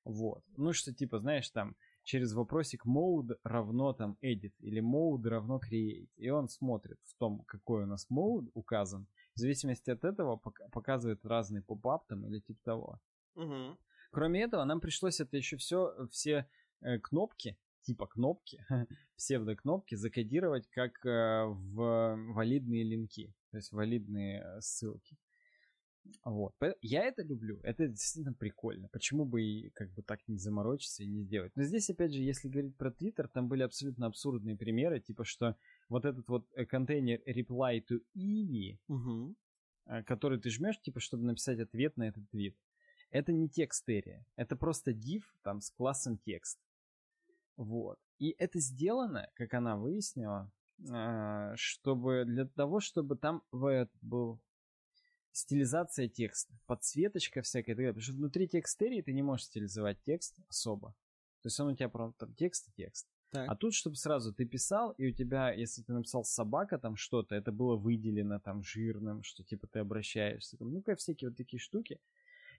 Вот. 0.04 0.44
Ну, 0.56 0.72
что 0.72 0.94
типа, 0.94 1.18
знаешь, 1.18 1.50
там 1.50 1.76
через 2.04 2.32
вопросик 2.32 2.86
mode 2.86 3.36
равно 3.42 3.92
там 3.92 4.16
edit 4.22 4.52
или 4.60 4.80
mode 4.80 5.28
равно 5.28 5.60
create. 5.60 6.08
И 6.16 6.30
он 6.30 6.48
смотрит 6.48 6.98
в 7.04 7.18
том, 7.18 7.40
какой 7.46 7.82
у 7.82 7.86
нас 7.86 8.06
mode 8.10 8.48
указан. 8.54 9.08
В 9.34 9.40
зависимости 9.40 9.90
от 9.90 10.04
этого 10.04 10.40
показывает 10.72 11.24
разный 11.26 11.62
поп-ап 11.62 12.06
там 12.06 12.24
или 12.26 12.40
типа 12.40 12.60
того. 12.64 13.00
Угу. 13.34 13.78
Кроме 14.12 14.42
этого, 14.42 14.64
нам 14.64 14.80
пришлось 14.80 15.20
это 15.20 15.36
еще 15.36 15.56
все, 15.56 16.06
все 16.10 16.48
э, 16.80 16.98
кнопки, 17.00 17.58
типа 17.86 18.06
кнопки, 18.06 18.58
псевдокнопки, 19.16 19.94
закодировать 19.94 20.68
как 20.68 21.04
э, 21.06 21.44
в 21.46 22.16
валидные 22.34 22.82
линки, 22.82 23.32
то 23.50 23.58
есть 23.58 23.72
валидные 23.72 24.42
э, 24.42 24.60
ссылки. 24.60 25.16
Вот. 26.24 26.54
Я 26.82 27.04
это 27.04 27.22
люблю. 27.24 27.58
Это 27.62 27.88
действительно 27.88 28.32
прикольно. 28.32 28.88
Почему 28.92 29.24
бы 29.24 29.42
и 29.42 29.70
как 29.70 29.92
бы 29.92 30.02
так 30.02 30.20
не 30.28 30.36
заморочиться 30.36 31.02
и 31.02 31.08
не 31.08 31.22
сделать? 31.22 31.50
Но 31.56 31.64
здесь, 31.64 31.90
опять 31.90 32.12
же, 32.12 32.20
если 32.20 32.48
говорить 32.48 32.76
про 32.76 32.90
Twitter, 32.90 33.28
там 33.32 33.48
были 33.48 33.62
абсолютно 33.62 34.06
абсурдные 34.06 34.56
примеры, 34.56 35.00
типа 35.00 35.24
что 35.24 35.56
вот 35.88 36.04
этот 36.04 36.28
вот 36.28 36.46
э, 36.54 36.64
контейнер 36.64 37.20
reply 37.26 37.84
to 37.88 38.00
Eevee, 38.16 38.78
угу. 38.88 39.34
который 40.06 40.40
ты 40.40 40.50
жмешь, 40.50 40.80
типа, 40.80 41.00
чтобы 41.00 41.24
написать 41.24 41.60
ответ 41.60 41.96
на 41.96 42.04
этот 42.08 42.28
твит, 42.30 42.56
это 43.10 43.32
не 43.32 43.48
текст 43.48 43.88
area. 43.88 44.24
Это 44.36 44.56
просто 44.56 44.90
div 44.90 45.22
там 45.42 45.60
с 45.60 45.70
классом 45.70 46.18
текст. 46.18 46.58
Вот. 47.56 47.98
И 48.18 48.34
это 48.38 48.60
сделано, 48.60 49.30
как 49.34 49.54
она 49.54 49.76
выяснила, 49.76 50.50
а, 50.90 51.54
чтобы 51.56 52.24
для 52.24 52.46
того, 52.46 52.80
чтобы 52.80 53.16
там 53.16 53.42
был 54.00 54.40
стилизация 55.32 56.08
текста, 56.08 56.54
подсветочка 56.66 57.42
всякая 57.42 57.72
и 57.72 57.74
так 57.74 57.76
далее. 57.76 57.92
Потому 57.92 58.02
что 58.02 58.12
внутри 58.14 58.48
текстерии 58.48 59.02
ты 59.02 59.12
не 59.12 59.22
можешь 59.22 59.46
стилизовать 59.46 60.00
текст 60.02 60.38
особо. 60.48 60.94
То 61.42 61.48
есть 61.48 61.60
он 61.60 61.68
у 61.68 61.76
тебя 61.76 61.88
просто 61.88 62.26
там 62.26 62.34
текст 62.34 62.68
и 62.68 62.72
текст. 62.72 63.06
Так. 63.30 63.48
А 63.50 63.56
тут, 63.56 63.74
чтобы 63.74 63.96
сразу 63.96 64.32
ты 64.32 64.46
писал, 64.46 64.92
и 64.92 65.08
у 65.08 65.12
тебя, 65.12 65.52
если 65.52 65.82
ты 65.82 65.92
написал 65.92 66.24
собака 66.24 66.78
там 66.78 66.96
что-то, 66.96 67.34
это 67.34 67.52
было 67.52 67.76
выделено 67.76 68.38
там 68.40 68.62
жирным, 68.62 69.22
что 69.22 69.42
типа 69.44 69.66
ты 69.66 69.80
обращаешься. 69.80 70.56
Там, 70.56 70.72
ну-ка, 70.72 70.96
всякие 70.96 71.30
вот 71.30 71.36
такие 71.36 71.60
штуки. 71.60 72.00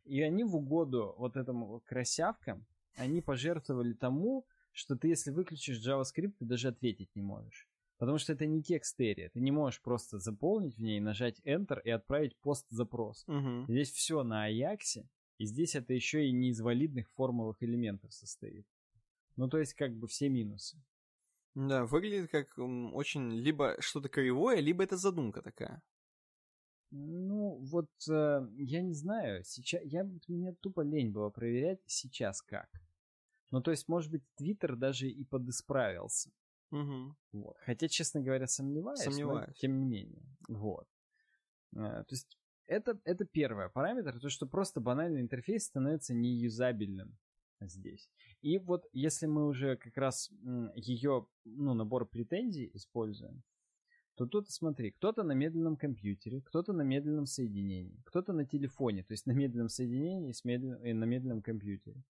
И 0.04 0.22
они 0.22 0.44
в 0.44 0.56
угоду 0.56 1.16
вот 1.18 1.36
этому 1.36 1.82
красявкам, 1.86 2.66
они 2.96 3.22
пожертвовали 3.22 3.94
тому, 3.94 4.46
что 4.78 4.96
ты, 4.96 5.08
если 5.08 5.32
выключишь 5.32 5.86
JavaScript, 5.86 6.36
ты 6.38 6.46
даже 6.46 6.68
ответить 6.68 7.10
не 7.16 7.24
можешь. 7.24 7.68
Потому 7.98 8.20
что 8.20 8.34
это 8.34 8.46
не 8.46 8.62
текст 8.62 9.00
area. 9.00 9.30
Ты 9.34 9.40
не 9.40 9.50
можешь 9.50 9.82
просто 9.82 10.20
заполнить 10.20 10.78
в 10.78 10.82
ней, 10.82 11.00
нажать 11.00 11.42
Enter 11.46 11.82
и 11.84 11.90
отправить 11.90 12.38
пост-запрос. 12.38 13.26
Угу. 13.28 13.66
Здесь 13.68 13.92
все 13.92 14.24
на 14.24 14.44
Аяксе, 14.44 15.10
и 15.40 15.46
здесь 15.46 15.76
это 15.76 15.94
еще 15.94 16.28
и 16.28 16.32
не 16.32 16.50
из 16.50 16.62
валидных 16.62 17.10
формовых 17.14 17.64
элементов 17.64 18.14
состоит. 18.14 18.68
Ну, 19.36 19.50
то 19.50 19.58
есть, 19.58 19.74
как 19.74 19.96
бы 19.96 20.08
все 20.08 20.30
минусы. 20.30 20.78
Да, 21.56 21.86
выглядит 21.86 22.30
как 22.30 22.56
очень 22.58 23.32
либо 23.32 23.78
что-то 23.80 24.10
кривое, 24.10 24.60
либо 24.60 24.84
это 24.84 24.96
задумка 24.96 25.42
такая. 25.42 25.82
Ну, 26.92 27.58
вот 27.64 27.90
э, 28.08 28.48
я 28.58 28.82
не 28.82 28.94
знаю, 28.94 29.44
сейчас 29.44 29.82
я 29.84 30.08
мне 30.28 30.54
тупо 30.54 30.82
лень 30.82 31.12
было 31.12 31.32
проверять 31.32 31.82
сейчас 31.88 32.44
как. 32.44 32.70
Ну, 33.52 33.62
то 33.62 33.72
есть, 33.72 33.88
может 33.88 34.12
быть, 34.12 34.24
Твиттер 34.36 34.76
даже 34.76 35.10
и 35.10 35.24
подисправился. 35.24 36.32
Угу. 36.72 37.16
Вот. 37.34 37.56
Хотя, 37.60 37.88
честно 37.88 38.22
говоря, 38.22 38.48
сомневаюсь. 38.48 39.00
Сомневаюсь. 39.00 39.48
Но 39.48 39.54
тем 39.54 39.80
не 39.80 39.86
менее. 39.86 40.24
Вот. 40.50 40.86
А, 41.76 42.04
то 42.04 42.14
есть 42.14 42.38
это, 42.66 43.00
это 43.06 43.26
первый 43.26 43.70
параметр, 43.70 44.20
то, 44.20 44.30
что 44.30 44.46
просто 44.48 44.82
банальный 44.82 45.22
интерфейс 45.22 45.66
становится 45.66 46.14
неюзабельным 46.14 47.18
здесь. 47.62 48.10
И 48.42 48.58
вот 48.60 48.86
если 48.92 49.26
мы 49.26 49.48
уже 49.48 49.78
как 49.78 49.96
раз 49.98 50.30
ее, 50.76 51.28
ну, 51.46 51.74
набор 51.74 52.06
претензий 52.06 52.70
используем, 52.74 53.44
то 54.16 54.26
тут 54.26 54.50
смотри, 54.50 54.92
кто-то 54.92 55.24
на 55.24 55.34
медленном 55.34 55.78
компьютере, 55.78 56.42
кто-то 56.42 56.74
на 56.74 56.82
медленном 56.82 57.28
соединении, 57.28 58.02
кто-то 58.04 58.34
на 58.34 58.46
телефоне, 58.46 59.04
то 59.04 59.14
есть 59.14 59.28
на 59.28 59.32
медленном 59.32 59.70
соединении 59.70 60.32
с 60.32 60.44
медлен... 60.44 60.84
и 60.84 60.94
на 60.94 61.06
медленном 61.06 61.42
компьютере. 61.42 62.04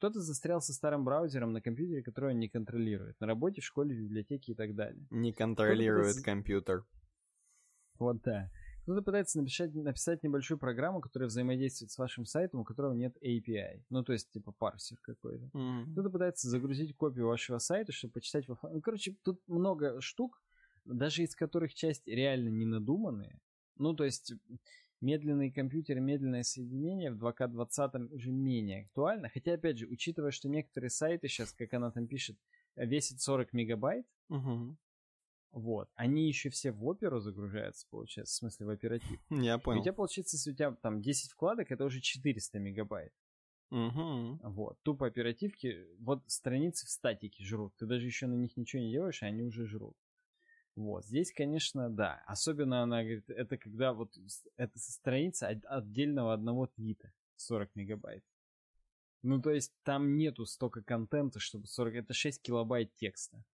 Кто-то 0.00 0.22
застрял 0.22 0.62
со 0.62 0.72
старым 0.72 1.04
браузером 1.04 1.52
на 1.52 1.60
компьютере, 1.60 2.02
который 2.02 2.32
он 2.32 2.38
не 2.38 2.48
контролирует. 2.48 3.20
На 3.20 3.26
работе, 3.26 3.60
в 3.60 3.66
школе, 3.66 3.94
в 3.94 3.98
библиотеке 3.98 4.52
и 4.52 4.54
так 4.54 4.74
далее. 4.74 5.06
Не 5.10 5.34
контролирует 5.34 6.22
компьютер. 6.24 6.86
Вот 7.98 8.22
да. 8.22 8.50
Кто-то 8.84 9.02
пытается 9.02 9.38
написать, 9.38 9.74
написать 9.74 10.22
небольшую 10.22 10.56
программу, 10.56 11.02
которая 11.02 11.28
взаимодействует 11.28 11.90
с 11.90 11.98
вашим 11.98 12.24
сайтом, 12.24 12.60
у 12.60 12.64
которого 12.64 12.94
нет 12.94 13.14
API. 13.22 13.84
Ну, 13.90 14.02
то 14.02 14.14
есть, 14.14 14.30
типа, 14.30 14.52
парсер 14.52 14.96
какой-то. 15.02 15.44
Mm-hmm. 15.54 15.92
Кто-то 15.92 16.08
пытается 16.08 16.48
загрузить 16.48 16.96
копию 16.96 17.26
вашего 17.26 17.58
сайта, 17.58 17.92
чтобы 17.92 18.14
почитать 18.14 18.48
во 18.48 18.58
Ну, 18.62 18.80
короче, 18.80 19.14
тут 19.22 19.46
много 19.48 20.00
штук, 20.00 20.42
даже 20.86 21.24
из 21.24 21.34
которых 21.34 21.74
часть 21.74 22.08
реально 22.08 22.48
не 22.48 22.64
надуманные. 22.64 23.38
Ну, 23.76 23.92
то 23.92 24.04
есть, 24.04 24.32
медленный 25.00 25.50
компьютер, 25.50 26.00
медленное 26.00 26.42
соединение 26.42 27.10
в 27.10 27.22
2К20 27.22 28.12
уже 28.12 28.30
менее 28.30 28.82
актуально. 28.82 29.28
Хотя, 29.28 29.54
опять 29.54 29.78
же, 29.78 29.86
учитывая, 29.86 30.30
что 30.30 30.48
некоторые 30.48 30.90
сайты 30.90 31.28
сейчас, 31.28 31.52
как 31.52 31.72
она 31.74 31.90
там 31.90 32.06
пишет, 32.06 32.36
весит 32.76 33.20
40 33.20 33.52
мегабайт, 33.52 34.06
угу. 34.28 34.76
вот, 35.52 35.88
они 35.94 36.28
еще 36.28 36.50
все 36.50 36.72
в 36.72 36.84
оперу 36.84 37.20
загружаются, 37.20 37.86
получается, 37.90 38.34
в 38.34 38.36
смысле 38.36 38.66
в 38.66 38.70
оператив. 38.70 39.20
Я 39.30 39.58
понял. 39.58 39.78
И 39.78 39.80
у 39.80 39.84
тебя, 39.84 39.92
получается, 39.92 40.36
если 40.36 40.52
у 40.52 40.54
тебя 40.54 40.72
там 40.72 41.02
10 41.02 41.32
вкладок, 41.32 41.70
это 41.70 41.84
уже 41.84 42.00
400 42.00 42.58
мегабайт. 42.58 43.12
Угу. 43.70 44.40
Вот. 44.42 44.78
Тупо 44.82 45.06
оперативки, 45.06 45.86
вот 45.98 46.22
страницы 46.26 46.86
в 46.86 46.90
статике 46.90 47.44
жрут. 47.44 47.74
Ты 47.76 47.86
даже 47.86 48.06
еще 48.06 48.26
на 48.26 48.34
них 48.34 48.56
ничего 48.56 48.82
не 48.82 48.90
делаешь, 48.90 49.22
а 49.22 49.26
они 49.26 49.42
уже 49.42 49.66
жрут. 49.66 49.96
Вот, 50.76 51.04
здесь, 51.04 51.32
конечно, 51.32 51.90
да. 51.90 52.22
Особенно 52.26 52.82
она 52.82 53.02
говорит, 53.02 53.28
это 53.28 53.58
когда 53.58 53.92
вот 53.92 54.16
это 54.56 54.78
страница 54.78 55.48
отдельного 55.48 56.32
одного 56.32 56.66
твита, 56.66 57.12
40 57.36 57.74
мегабайт. 57.74 58.24
Ну, 59.22 59.40
то 59.40 59.50
есть 59.50 59.72
там 59.82 60.16
нету 60.16 60.46
столько 60.46 60.82
контента, 60.82 61.40
чтобы 61.40 61.66
40... 61.66 61.94
Это 61.94 62.14
6 62.14 62.40
килобайт 62.40 62.94
текста. 62.94 63.44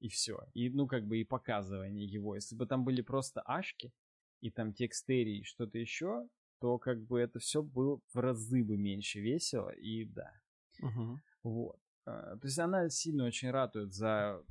И 0.00 0.08
все. 0.08 0.44
И, 0.54 0.68
ну, 0.70 0.88
как 0.88 1.06
бы 1.06 1.18
и 1.18 1.24
показывание 1.24 2.04
его. 2.04 2.34
Если 2.34 2.56
бы 2.56 2.66
там 2.66 2.84
были 2.84 3.02
просто 3.02 3.40
ашки, 3.42 3.92
и 4.40 4.50
там 4.50 4.74
текстерии 4.74 5.38
и 5.38 5.44
что-то 5.44 5.78
еще, 5.78 6.28
то 6.60 6.78
как 6.78 7.00
бы 7.02 7.20
это 7.20 7.38
все 7.38 7.62
было 7.62 8.00
в 8.12 8.18
разы 8.18 8.64
бы 8.64 8.76
меньше 8.76 9.20
весело, 9.20 9.70
и 9.70 10.04
да. 10.04 10.32
Угу. 10.80 11.20
Вот. 11.44 11.80
То 12.04 12.40
есть 12.42 12.58
она 12.58 12.88
сильно 12.88 13.24
очень 13.24 13.50
ратует 13.50 13.92
за, 13.92 14.42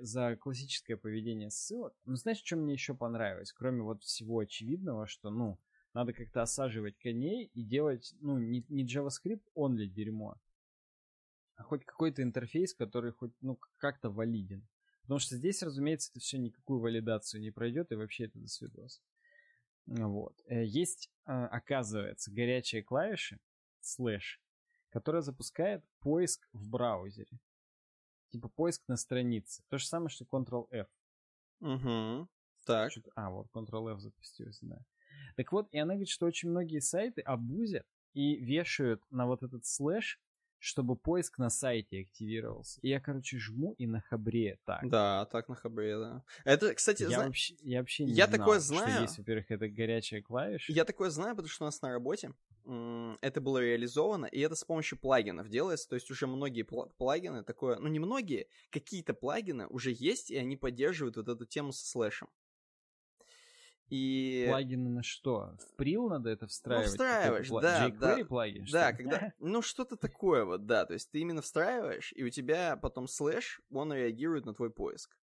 за 0.00 0.36
классическое 0.36 0.96
поведение 0.96 1.50
ссылок. 1.50 1.94
Но 2.04 2.14
знаешь, 2.14 2.42
что 2.44 2.56
мне 2.56 2.72
еще 2.72 2.94
понравилось? 2.94 3.52
Кроме 3.52 3.82
вот 3.82 4.02
всего 4.04 4.38
очевидного, 4.38 5.06
что, 5.06 5.30
ну, 5.30 5.58
надо 5.92 6.12
как-то 6.12 6.42
осаживать 6.42 6.96
коней 6.98 7.50
и 7.54 7.64
делать, 7.64 8.14
ну, 8.20 8.38
не, 8.38 8.64
не 8.68 8.86
JavaScript 8.86 9.42
only 9.56 9.86
дерьмо, 9.86 10.36
а 11.56 11.64
хоть 11.64 11.84
какой-то 11.84 12.22
интерфейс, 12.22 12.74
который 12.74 13.12
хоть, 13.12 13.32
ну, 13.40 13.58
как-то 13.78 14.10
валиден. 14.10 14.68
Потому 15.02 15.18
что 15.18 15.36
здесь, 15.36 15.62
разумеется, 15.62 16.10
это 16.12 16.20
все 16.20 16.38
никакую 16.38 16.80
валидацию 16.80 17.40
не 17.40 17.50
пройдет, 17.50 17.90
и 17.90 17.96
вообще 17.96 18.26
это 18.26 18.38
до 18.38 18.46
свидос. 18.46 19.02
Вот. 19.86 20.36
Э, 20.46 20.64
есть, 20.64 21.10
а, 21.24 21.48
оказывается, 21.48 22.30
горячие 22.30 22.82
клавиши, 22.82 23.40
слэш, 23.80 24.40
которая 24.90 25.22
запускает 25.22 25.84
поиск 26.00 26.48
в 26.52 26.68
браузере. 26.68 27.38
Типа 28.30 28.48
поиск 28.48 28.82
на 28.88 28.96
странице. 28.96 29.62
То 29.68 29.78
же 29.78 29.86
самое, 29.86 30.10
что 30.10 30.24
Ctrl-F. 30.24 30.86
Угу. 31.60 32.28
Так. 32.66 32.92
А, 33.14 33.30
вот 33.30 33.48
Ctrl-F 33.54 34.00
запустилось, 34.00 34.58
да. 34.60 34.78
Так 35.36 35.52
вот, 35.52 35.68
и 35.72 35.78
она 35.78 35.94
говорит, 35.94 36.08
что 36.08 36.26
очень 36.26 36.50
многие 36.50 36.80
сайты 36.80 37.22
абузят 37.22 37.86
и 38.12 38.36
вешают 38.36 39.02
на 39.10 39.26
вот 39.26 39.42
этот 39.42 39.64
слэш 39.64 40.20
чтобы 40.58 40.96
поиск 40.96 41.38
на 41.38 41.50
сайте 41.50 42.00
активировался. 42.00 42.80
И 42.82 42.88
я, 42.88 43.00
короче, 43.00 43.38
жму 43.38 43.74
и 43.78 43.86
на 43.86 44.00
хабре 44.00 44.58
так. 44.64 44.88
Да, 44.88 45.26
так 45.26 45.48
на 45.48 45.54
хабре, 45.54 45.96
да. 45.98 46.22
Это, 46.44 46.74
кстати, 46.74 47.02
я, 47.02 47.10
зна... 47.10 47.24
вообще, 47.26 47.54
я 47.62 47.78
вообще 47.78 48.04
не 48.04 48.12
я 48.12 48.26
знал, 48.26 48.38
такое 48.38 48.58
знаю. 48.58 48.90
что 48.90 49.02
есть, 49.02 49.18
во-первых, 49.18 49.50
это 49.50 49.68
горячая 49.68 50.20
клавиша. 50.20 50.72
Я 50.72 50.84
такое 50.84 51.10
знаю, 51.10 51.36
потому 51.36 51.48
что 51.48 51.64
у 51.64 51.66
нас 51.66 51.80
на 51.80 51.90
работе 51.90 52.32
это 53.20 53.40
было 53.40 53.58
реализовано, 53.58 54.26
и 54.26 54.40
это 54.40 54.54
с 54.54 54.64
помощью 54.64 54.98
плагинов 54.98 55.48
делается, 55.48 55.88
то 55.88 55.94
есть 55.94 56.10
уже 56.10 56.26
многие 56.26 56.62
плагины, 56.62 57.42
такое, 57.42 57.78
ну 57.78 57.88
не 57.88 57.98
многие, 57.98 58.48
какие-то 58.70 59.14
плагины 59.14 59.66
уже 59.68 59.90
есть, 59.90 60.30
и 60.30 60.36
они 60.36 60.56
поддерживают 60.56 61.16
вот 61.16 61.28
эту 61.28 61.46
тему 61.46 61.72
со 61.72 61.86
слэшем. 61.86 62.28
И... 63.88 64.44
Плагины 64.50 64.90
на 64.90 65.02
что? 65.02 65.56
В 65.58 65.76
прил 65.76 66.10
надо 66.10 66.28
это 66.28 66.46
встраивать? 66.46 66.86
Ну, 66.88 66.90
встраиваешь, 66.90 67.48
да, 67.48 67.88
jQuery 67.88 67.98
да. 68.18 68.24
плагин? 68.26 68.66
Да, 68.70 68.92
когда... 68.92 69.32
Ну, 69.38 69.62
что-то 69.62 69.96
такое 69.96 70.44
вот, 70.44 70.66
да. 70.66 70.84
То 70.84 70.92
есть 70.92 71.10
ты 71.10 71.20
именно 71.20 71.40
встраиваешь, 71.40 72.12
и 72.14 72.22
у 72.22 72.28
тебя 72.28 72.76
потом 72.76 73.08
слэш, 73.08 73.62
он 73.70 73.94
реагирует 73.94 74.44
на 74.44 74.52
твой 74.52 74.70
поиск. 74.70 75.16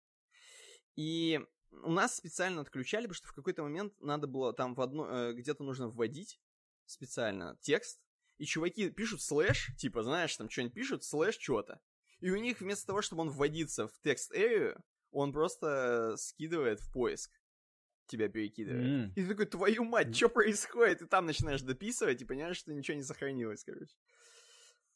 И 0.95 1.41
у 1.83 1.91
нас 1.91 2.15
специально 2.15 2.61
отключали, 2.61 3.03
потому 3.03 3.15
что 3.15 3.27
в 3.27 3.33
какой-то 3.33 3.63
момент 3.63 3.99
надо 3.99 4.27
было 4.27 4.53
там 4.53 4.75
в 4.75 4.81
одно... 4.81 5.07
Э, 5.09 5.33
где-то 5.33 5.65
нужно 5.65 5.89
вводить 5.89 6.39
специально 6.85 7.57
текст, 7.61 8.01
и 8.37 8.45
чуваки 8.45 8.89
пишут 8.89 9.21
слэш, 9.21 9.71
типа, 9.77 10.03
знаешь, 10.03 10.35
там 10.35 10.49
что-нибудь 10.49 10.73
пишут, 10.73 11.03
слэш 11.03 11.37
что-то. 11.39 11.79
И 12.19 12.29
у 12.29 12.37
них 12.37 12.61
вместо 12.61 12.87
того, 12.87 13.01
чтобы 13.01 13.23
он 13.23 13.29
вводиться 13.29 13.87
в 13.87 13.99
text 14.01 14.33
area, 14.33 14.79
он 15.11 15.31
просто 15.33 16.15
скидывает 16.17 16.79
в 16.79 16.91
поиск 16.91 17.31
тебя 18.07 18.29
перекидывает. 18.29 18.85
Mm. 18.85 19.11
И 19.15 19.21
ты 19.23 19.27
такой, 19.29 19.45
твою 19.45 19.83
мать, 19.83 20.15
что 20.15 20.29
происходит? 20.29 21.01
И 21.01 21.07
там 21.07 21.25
начинаешь 21.25 21.61
дописывать 21.61 22.21
и 22.21 22.25
понимаешь, 22.25 22.57
что 22.57 22.73
ничего 22.73 22.95
не 22.95 23.03
сохранилось, 23.03 23.63
короче. 23.63 23.95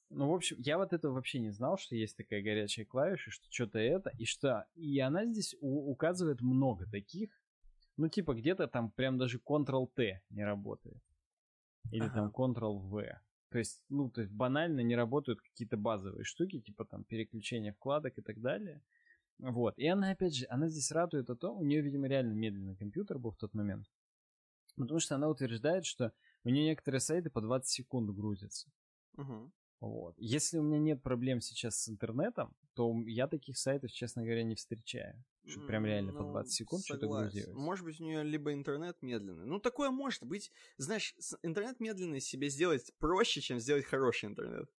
Ну, 0.10 0.30
в 0.30 0.34
общем, 0.34 0.58
я 0.60 0.78
вот 0.78 0.94
это 0.94 1.10
вообще 1.10 1.40
не 1.40 1.52
знал, 1.52 1.78
что 1.78 1.96
есть 1.96 2.16
такая 2.16 2.42
горячая 2.42 2.86
клавиша, 2.86 3.32
что 3.32 3.46
что-то 3.50 3.80
это, 3.80 4.12
и 4.18 4.26
что... 4.26 4.66
И 4.76 5.00
она 5.00 5.26
здесь 5.26 5.56
у- 5.60 5.92
указывает 5.92 6.42
много 6.42 6.86
таких. 6.90 7.30
Ну, 7.98 8.08
типа, 8.08 8.34
где-то 8.34 8.68
там 8.68 8.92
прям 8.92 9.18
даже 9.18 9.40
Ctrl-T 9.40 10.22
не 10.30 10.46
работает. 10.46 11.02
Или 11.92 12.06
ага. 12.06 12.14
там 12.14 12.30
Ctrl-V. 12.30 13.20
То 13.50 13.60
есть, 13.60 13.82
ну, 13.90 14.10
то 14.10 14.22
есть 14.22 14.34
банально 14.34 14.82
не 14.82 14.96
работают 14.96 15.40
какие-то 15.42 15.78
базовые 15.78 16.24
штуки, 16.24 16.60
типа 16.60 16.86
там 16.86 17.04
переключение 17.06 17.72
вкладок 17.72 18.18
и 18.18 18.22
так 18.22 18.42
далее. 18.42 18.82
Вот. 19.40 19.78
И 19.78 19.88
она, 19.88 20.12
опять 20.12 20.36
же, 20.36 20.46
она 20.50 20.68
здесь 20.68 20.92
радует 20.92 21.30
о 21.30 21.36
том, 21.36 21.58
у 21.58 21.64
нее, 21.64 21.82
видимо, 21.82 22.08
реально 22.08 22.34
медленный 22.34 22.76
компьютер 22.76 23.20
был 23.20 23.32
в 23.32 23.38
тот 23.38 23.54
момент. 23.54 23.86
Потому 24.76 25.00
что 25.00 25.16
она 25.16 25.30
утверждает, 25.30 25.86
что 25.86 26.12
у 26.44 26.50
нее 26.50 26.66
некоторые 26.66 27.00
сайты 27.00 27.30
по 27.30 27.42
20 27.42 27.70
секунд 27.70 28.10
грузятся. 28.12 28.70
Угу. 29.18 29.52
Вот. 29.80 30.16
Если 30.18 30.58
у 30.58 30.64
меня 30.64 30.80
нет 30.80 31.04
проблем 31.04 31.40
сейчас 31.40 31.82
с 31.82 31.90
интернетом, 31.90 32.56
то 32.74 32.94
я 33.06 33.28
таких 33.28 33.58
сайтов, 33.58 33.92
честно 33.92 34.24
говоря, 34.24 34.44
не 34.44 34.56
встречаю. 34.56 35.24
Что 35.48 35.62
прям 35.62 35.86
реально 35.86 36.12
ну, 36.12 36.18
по 36.20 36.24
20 36.26 36.54
секунд 36.54 36.84
что-то 36.86 37.08
грузилось. 37.08 37.56
Может 37.56 37.86
быть, 37.86 38.02
у 38.02 38.04
нее 38.04 38.24
либо 38.24 38.54
интернет 38.54 38.98
медленный. 39.02 39.46
Ну, 39.46 39.60
такое 39.60 39.90
может 39.92 40.24
быть. 40.24 40.52
Знаешь, 40.78 41.16
интернет 41.42 41.80
медленный 41.80 42.20
себе 42.20 42.50
сделать 42.50 42.92
проще, 43.00 43.40
чем 43.42 43.60
сделать 43.60 43.86
хороший 43.86 44.30
интернет. 44.30 44.70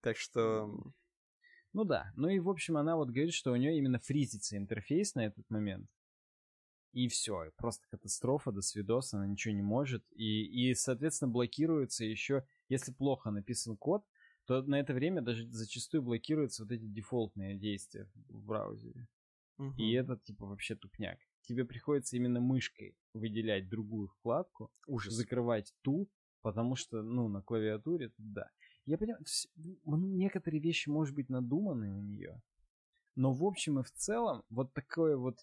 Так 0.00 0.16
что... 0.16 0.70
Ну 1.72 1.84
да, 1.84 2.10
ну 2.16 2.28
и 2.28 2.38
в 2.38 2.48
общем 2.48 2.78
она 2.78 2.96
вот 2.96 3.10
говорит, 3.10 3.34
что 3.34 3.52
у 3.52 3.56
нее 3.56 3.76
именно 3.76 3.98
фризится 3.98 4.56
интерфейс 4.56 5.14
на 5.14 5.26
этот 5.26 5.44
момент. 5.50 5.90
И 6.92 7.08
все, 7.08 7.50
просто 7.58 7.86
катастрофа, 7.90 8.52
до 8.52 8.62
свидос, 8.62 9.12
она 9.12 9.26
ничего 9.26 9.52
не 9.52 9.60
может. 9.60 10.02
И, 10.12 10.70
и, 10.70 10.74
соответственно, 10.74 11.30
блокируется 11.30 12.06
еще, 12.06 12.46
если 12.70 12.92
плохо 12.92 13.30
написан 13.30 13.76
код, 13.76 14.02
то 14.46 14.62
на 14.62 14.80
это 14.80 14.94
время 14.94 15.20
даже 15.20 15.46
зачастую 15.50 16.02
блокируются 16.02 16.62
вот 16.62 16.72
эти 16.72 16.86
дефолтные 16.86 17.58
действия 17.58 18.08
в 18.14 18.42
браузере. 18.42 19.06
Угу. 19.58 19.74
И 19.78 19.92
это, 19.92 20.16
типа, 20.16 20.46
вообще 20.46 20.76
тупняк. 20.76 21.18
Тебе 21.42 21.64
приходится 21.64 22.16
именно 22.16 22.40
мышкой 22.40 22.96
выделять 23.14 23.68
другую 23.68 24.08
вкладку, 24.08 24.70
Ужас. 24.86 25.14
закрывать 25.14 25.72
ту, 25.82 26.08
потому 26.42 26.76
что, 26.76 27.02
ну, 27.02 27.28
на 27.28 27.42
клавиатуре, 27.42 28.12
да. 28.18 28.50
Я 28.84 28.98
понимаю, 28.98 29.24
некоторые 29.84 30.60
вещи, 30.60 30.88
может 30.88 31.14
быть, 31.14 31.28
надуманы 31.28 31.92
у 31.92 32.00
нее, 32.00 32.40
но 33.16 33.32
в 33.32 33.44
общем 33.44 33.80
и 33.80 33.82
в 33.82 33.90
целом 33.92 34.44
вот 34.50 34.72
такое 34.74 35.16
вот 35.16 35.38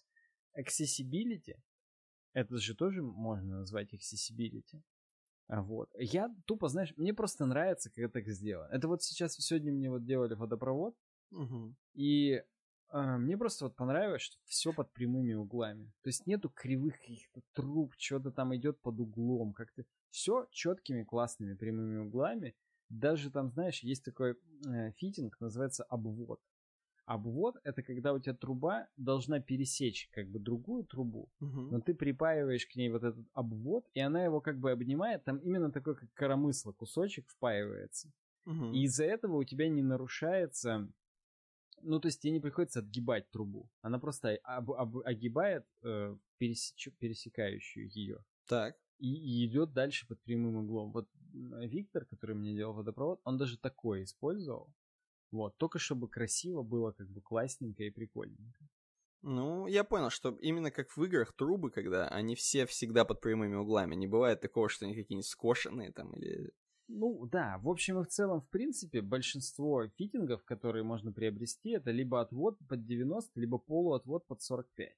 accessibility, 0.58 1.56
это 2.32 2.56
же 2.58 2.74
тоже 2.74 3.02
можно 3.02 3.58
назвать 3.60 3.92
accessibility. 3.92 4.82
А 5.48 5.62
вот. 5.62 5.90
Я 5.98 6.34
тупо, 6.46 6.68
знаешь, 6.68 6.94
мне 6.96 7.12
просто 7.12 7.44
нравится, 7.44 7.90
как 7.90 7.98
это 7.98 8.12
так 8.14 8.28
сделано. 8.28 8.68
Это 8.72 8.88
вот 8.88 9.02
сейчас 9.02 9.34
сегодня 9.34 9.72
мне 9.72 9.90
вот 9.90 10.04
делали 10.04 10.34
водопровод, 10.34 10.96
угу. 11.30 11.74
и 11.92 12.42
мне 13.02 13.36
просто 13.36 13.64
вот 13.64 13.76
понравилось, 13.76 14.22
что 14.22 14.36
все 14.44 14.72
под 14.72 14.92
прямыми 14.92 15.34
углами. 15.34 15.92
То 16.02 16.08
есть 16.08 16.26
нету 16.26 16.48
кривых 16.48 16.98
каких-то 17.00 17.40
труб, 17.52 17.94
что-то 17.98 18.30
там 18.30 18.54
идет 18.54 18.80
под 18.80 19.00
углом, 19.00 19.52
как-то 19.52 19.84
все 20.10 20.46
четкими 20.50 21.02
классными 21.02 21.54
прямыми 21.54 21.98
углами. 21.98 22.54
Даже 22.88 23.30
там, 23.30 23.50
знаешь, 23.50 23.82
есть 23.82 24.04
такой 24.04 24.36
э, 24.66 24.92
фитинг, 24.92 25.40
называется 25.40 25.82
обвод. 25.84 26.40
Обвод 27.06 27.56
это 27.64 27.82
когда 27.82 28.12
у 28.14 28.18
тебя 28.18 28.34
труба 28.34 28.88
должна 28.96 29.40
пересечь 29.40 30.08
как 30.12 30.28
бы 30.30 30.38
другую 30.38 30.84
трубу, 30.84 31.28
Угу. 31.40 31.60
но 31.70 31.80
ты 31.80 31.94
припаиваешь 31.94 32.66
к 32.66 32.76
ней 32.76 32.88
вот 32.90 33.02
этот 33.02 33.26
обвод, 33.34 33.84
и 33.92 34.00
она 34.00 34.24
его 34.24 34.40
как 34.40 34.58
бы 34.58 34.70
обнимает, 34.70 35.24
там 35.24 35.38
именно 35.38 35.70
такой 35.70 35.96
как 35.96 36.12
коромысло 36.14 36.72
кусочек 36.72 37.28
впаивается. 37.28 38.10
Угу. 38.46 38.72
И 38.72 38.84
из-за 38.84 39.04
этого 39.04 39.36
у 39.36 39.44
тебя 39.44 39.68
не 39.68 39.82
нарушается, 39.82 40.88
ну 41.84 42.00
то 42.00 42.08
есть 42.08 42.20
тебе 42.20 42.32
не 42.32 42.40
приходится 42.40 42.80
отгибать 42.80 43.30
трубу, 43.30 43.70
она 43.82 43.98
просто 43.98 44.36
об- 44.42 44.72
об- 44.72 45.06
огибает 45.06 45.66
э, 45.82 46.16
пересеч- 46.40 46.92
пересекающую 46.98 47.88
ее 47.90 48.24
Так. 48.46 48.76
и, 48.98 49.08
и 49.14 49.46
идет 49.46 49.72
дальше 49.72 50.06
под 50.06 50.20
прямым 50.22 50.56
углом. 50.56 50.92
Вот 50.92 51.08
м, 51.34 51.60
Виктор, 51.68 52.04
который 52.06 52.34
мне 52.34 52.54
делал 52.54 52.74
водопровод, 52.74 53.20
он 53.24 53.38
даже 53.38 53.58
такое 53.58 54.02
использовал. 54.04 54.72
Вот, 55.30 55.56
только 55.56 55.78
чтобы 55.78 56.08
красиво 56.08 56.62
было, 56.62 56.92
как 56.92 57.08
бы 57.08 57.20
классненько 57.20 57.82
и 57.82 57.90
прикольненько. 57.90 58.68
Ну, 59.22 59.66
я 59.66 59.84
понял, 59.84 60.10
что 60.10 60.36
именно 60.42 60.70
как 60.70 60.96
в 60.96 61.02
играх 61.02 61.32
трубы, 61.32 61.70
когда 61.70 62.08
они 62.08 62.34
все 62.34 62.66
всегда 62.66 63.04
под 63.06 63.20
прямыми 63.20 63.56
углами. 63.56 63.94
Не 63.94 64.06
бывает 64.06 64.40
такого, 64.42 64.68
что 64.68 64.84
они 64.84 64.94
какие-нибудь 64.94 65.26
скошенные 65.26 65.92
там 65.92 66.12
или... 66.12 66.52
Ну 66.88 67.26
да, 67.26 67.58
в 67.58 67.68
общем 67.68 67.98
и 67.98 68.04
в 68.04 68.08
целом, 68.08 68.40
в 68.40 68.48
принципе, 68.48 69.00
большинство 69.00 69.86
фитингов, 69.96 70.44
которые 70.44 70.84
можно 70.84 71.12
приобрести, 71.12 71.70
это 71.70 71.90
либо 71.90 72.20
отвод 72.20 72.58
под 72.68 72.84
90, 72.84 73.40
либо 73.40 73.58
полуотвод 73.58 74.26
под 74.26 74.42
45. 74.42 74.92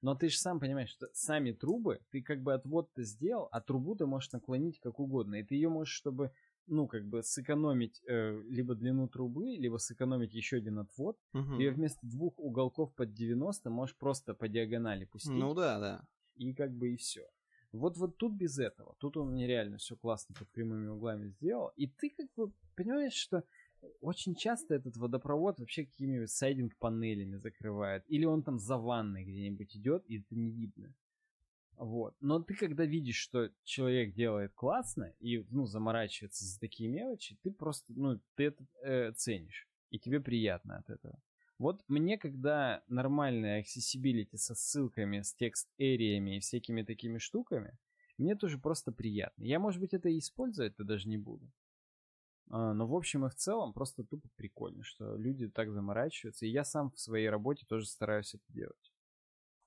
Но 0.00 0.14
ты 0.14 0.28
же 0.28 0.38
сам 0.38 0.60
понимаешь, 0.60 0.90
что 0.90 1.08
сами 1.12 1.52
трубы, 1.52 2.00
ты 2.10 2.22
как 2.22 2.42
бы 2.42 2.54
отвод-то 2.54 3.02
сделал, 3.02 3.48
а 3.50 3.60
трубу 3.60 3.96
ты 3.96 4.06
можешь 4.06 4.30
наклонить 4.32 4.78
как 4.80 5.00
угодно. 5.00 5.36
И 5.36 5.42
ты 5.42 5.56
ее 5.56 5.68
можешь, 5.68 5.92
чтобы, 5.92 6.32
ну, 6.66 6.86
как 6.86 7.04
бы 7.04 7.22
сэкономить 7.22 8.00
э, 8.06 8.40
либо 8.48 8.74
длину 8.74 9.08
трубы, 9.08 9.56
либо 9.56 9.78
сэкономить 9.78 10.34
еще 10.34 10.58
один 10.58 10.78
отвод, 10.78 11.18
ты 11.32 11.62
ее 11.62 11.72
вместо 11.72 12.06
двух 12.06 12.38
уголков 12.38 12.94
под 12.94 13.12
90 13.12 13.70
можешь 13.70 13.96
просто 13.96 14.34
по 14.34 14.48
диагонали 14.48 15.04
пустить. 15.04 15.32
Ну 15.32 15.54
да, 15.54 15.78
да. 15.80 16.08
и 16.36 16.54
как 16.54 16.72
бы 16.72 16.92
и 16.92 16.96
все. 16.96 17.28
Вот 17.72 17.96
вот 17.96 18.16
тут 18.16 18.32
без 18.32 18.58
этого. 18.58 18.94
Тут 18.98 19.16
он 19.16 19.34
нереально 19.34 19.76
все 19.78 19.96
классно 19.96 20.34
под 20.38 20.48
прямыми 20.48 20.88
углами 20.88 21.28
сделал. 21.28 21.72
И 21.76 21.86
ты 21.86 22.10
как 22.10 22.26
бы 22.34 22.52
понимаешь, 22.76 23.14
что 23.14 23.44
очень 24.00 24.34
часто 24.34 24.74
этот 24.74 24.96
водопровод 24.96 25.58
вообще 25.58 25.84
какими-нибудь 25.84 26.30
сайдинг-панелями 26.30 27.36
закрывает. 27.36 28.04
Или 28.08 28.24
он 28.24 28.42
там 28.42 28.58
за 28.58 28.76
ванной 28.76 29.24
где-нибудь 29.24 29.76
идет, 29.76 30.04
и 30.06 30.20
это 30.20 30.34
не 30.34 30.50
видно. 30.50 30.94
Вот. 31.76 32.16
Но 32.20 32.40
ты 32.40 32.54
когда 32.54 32.84
видишь, 32.84 33.16
что 33.16 33.50
человек 33.64 34.14
делает 34.14 34.52
классно 34.54 35.12
и 35.20 35.44
ну, 35.50 35.66
заморачивается 35.66 36.44
за 36.44 36.58
такие 36.58 36.88
мелочи, 36.88 37.38
ты 37.42 37.52
просто, 37.52 37.92
ну, 37.94 38.20
ты 38.34 38.44
это 38.44 38.66
э, 38.82 39.12
ценишь. 39.12 39.68
И 39.90 39.98
тебе 39.98 40.20
приятно 40.20 40.78
от 40.78 40.90
этого. 40.90 41.20
Вот 41.58 41.82
мне, 41.88 42.18
когда 42.18 42.82
нормальная 42.88 43.62
accessibility 43.62 44.36
со 44.36 44.54
ссылками, 44.54 45.22
с 45.22 45.34
текст-эриями 45.34 46.36
и 46.36 46.40
всякими 46.40 46.82
такими 46.82 47.18
штуками, 47.18 47.76
мне 48.16 48.36
тоже 48.36 48.58
просто 48.58 48.92
приятно. 48.92 49.42
Я, 49.42 49.58
может 49.58 49.80
быть, 49.80 49.92
это 49.92 50.08
и 50.08 50.18
использовать-то 50.18 50.84
даже 50.84 51.08
не 51.08 51.18
буду. 51.18 51.50
А, 52.50 52.74
Но 52.74 52.86
в 52.86 52.94
общем 52.94 53.26
и 53.26 53.30
в 53.30 53.34
целом 53.34 53.72
просто 53.72 54.04
тупо 54.04 54.28
прикольно, 54.36 54.84
что 54.84 55.16
люди 55.16 55.48
так 55.48 55.72
заморачиваются. 55.72 56.46
И 56.46 56.50
я 56.50 56.64
сам 56.64 56.90
в 56.90 57.00
своей 57.00 57.28
работе 57.28 57.66
тоже 57.66 57.86
стараюсь 57.86 58.34
это 58.34 58.44
делать. 58.48 58.92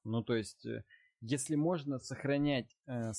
Ну, 0.03 0.23
то 0.23 0.35
есть, 0.35 0.65
э, 0.65 0.83
если 1.19 1.55
можно 1.55 1.99
сохранять 1.99 2.75
э, 2.87 3.13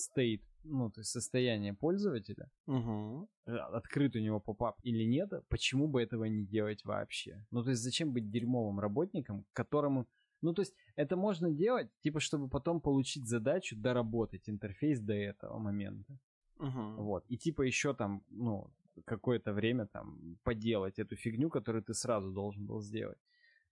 ну, 0.64 0.90
то 0.90 1.00
есть 1.00 1.10
состояние 1.10 1.74
пользователя, 1.74 2.50
Угу. 2.66 3.28
открыт 3.46 4.16
у 4.16 4.18
него 4.18 4.40
попап 4.40 4.78
или 4.82 5.04
нет, 5.04 5.32
почему 5.48 5.88
бы 5.88 6.02
этого 6.02 6.24
не 6.24 6.44
делать 6.44 6.84
вообще? 6.84 7.44
Ну, 7.50 7.62
то 7.62 7.70
есть 7.70 7.82
зачем 7.82 8.12
быть 8.12 8.30
дерьмовым 8.30 8.80
работником, 8.80 9.44
которому... 9.52 10.06
Ну, 10.42 10.52
то 10.54 10.62
есть 10.62 10.74
это 10.96 11.16
можно 11.16 11.50
делать, 11.50 11.88
типа, 12.00 12.20
чтобы 12.20 12.48
потом 12.48 12.80
получить 12.80 13.28
задачу 13.28 13.76
доработать 13.76 14.48
интерфейс 14.48 15.00
до 15.00 15.12
этого 15.12 15.58
момента. 15.58 16.18
Угу. 16.58 17.02
Вот. 17.02 17.24
И 17.28 17.36
типа 17.36 17.62
еще 17.62 17.94
там, 17.94 18.22
ну, 18.30 18.70
какое-то 19.04 19.52
время 19.52 19.86
там 19.86 20.38
поделать 20.42 20.98
эту 20.98 21.16
фигню, 21.16 21.50
которую 21.50 21.82
ты 21.82 21.94
сразу 21.94 22.32
должен 22.32 22.66
был 22.66 22.80
сделать. 22.80 23.18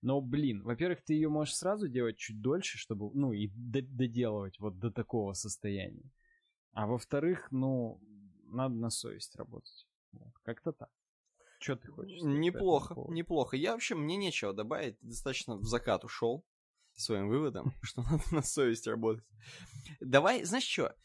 Но, 0.02 0.20
блин, 0.20 0.62
во-первых, 0.62 1.02
ты 1.02 1.14
ее 1.14 1.28
можешь 1.28 1.56
сразу 1.56 1.88
делать 1.88 2.16
чуть 2.16 2.40
дольше, 2.40 2.78
чтобы, 2.78 3.10
ну, 3.14 3.32
и 3.32 3.48
доделывать 3.48 4.58
вот 4.58 4.78
до 4.78 4.90
такого 4.90 5.34
состояния. 5.34 6.10
А 6.72 6.86
во-вторых, 6.86 7.48
ну, 7.50 8.00
надо 8.44 8.74
на 8.74 8.90
совесть 8.90 9.36
работать. 9.36 9.86
Вот. 10.12 10.32
Как-то 10.42 10.72
так. 10.72 10.90
Что 11.58 11.76
ты 11.76 11.88
хочешь? 11.88 12.22
Неплохо, 12.22 12.94
неплохо. 13.08 13.56
Я 13.56 13.72
вообще, 13.72 13.94
мне 13.94 14.16
нечего 14.16 14.52
добавить. 14.52 14.96
Достаточно 15.00 15.56
в 15.56 15.64
закат 15.64 16.04
ушел 16.04 16.46
своим 16.94 17.28
выводом, 17.28 17.74
что 17.82 18.02
надо 18.02 18.22
на 18.32 18.42
совесть 18.42 18.86
работать. 18.86 19.24
Давай, 20.00 20.44
знаешь 20.44 20.64
что? 20.64 20.96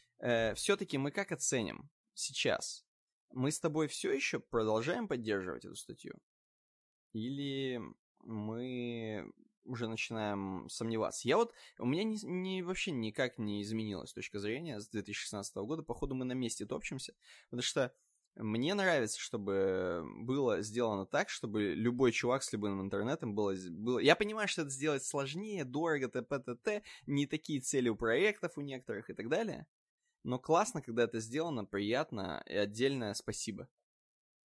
все-таки 0.55 0.97
мы 0.97 1.11
как 1.11 1.33
оценим 1.33 1.89
сейчас? 2.13 2.85
Мы 3.33 3.51
с 3.51 3.59
тобой 3.59 3.87
все 3.87 4.13
еще 4.13 4.39
продолжаем 4.39 5.09
поддерживать 5.09 5.65
эту 5.65 5.75
статью? 5.75 6.15
Или 7.11 7.81
мы 8.19 9.29
уже 9.65 9.87
начинаем 9.87 10.67
сомневаться? 10.69 11.27
Я 11.27 11.37
вот, 11.37 11.53
у 11.77 11.85
меня 11.85 12.03
не, 12.03 12.17
не- 12.23 12.63
вообще 12.63 12.91
никак 12.91 13.37
не 13.37 13.61
изменилась 13.61 14.13
точка 14.13 14.39
зрения 14.39 14.79
с 14.79 14.87
2016 14.87 15.55
года. 15.57 15.83
Походу, 15.83 16.15
мы 16.15 16.25
на 16.25 16.33
месте 16.33 16.65
топчемся. 16.65 17.13
Потому 17.49 17.61
что 17.63 17.93
мне 18.35 18.73
нравится, 18.73 19.19
чтобы 19.19 20.03
было 20.17 20.61
сделано 20.61 21.05
так, 21.05 21.29
чтобы 21.29 21.73
любой 21.73 22.11
чувак 22.11 22.43
с 22.43 22.51
любым 22.51 22.81
интернетом 22.81 23.33
было... 23.33 23.55
было... 23.69 23.99
Я 23.99 24.15
понимаю, 24.15 24.47
что 24.47 24.63
это 24.63 24.71
сделать 24.71 25.05
сложнее, 25.05 25.63
дорого, 25.63 26.09
т.п. 26.09 26.39
т.т. 26.39 26.83
Не 27.07 27.27
такие 27.27 27.61
цели 27.61 27.87
у 27.87 27.95
проектов 27.95 28.57
у 28.57 28.61
некоторых 28.61 29.09
и 29.09 29.13
так 29.13 29.29
далее. 29.29 29.67
Но 30.23 30.37
классно, 30.37 30.81
когда 30.81 31.03
это 31.03 31.19
сделано, 31.19 31.65
приятно, 31.65 32.43
и 32.45 32.55
отдельное 32.55 33.13
спасибо 33.13 33.69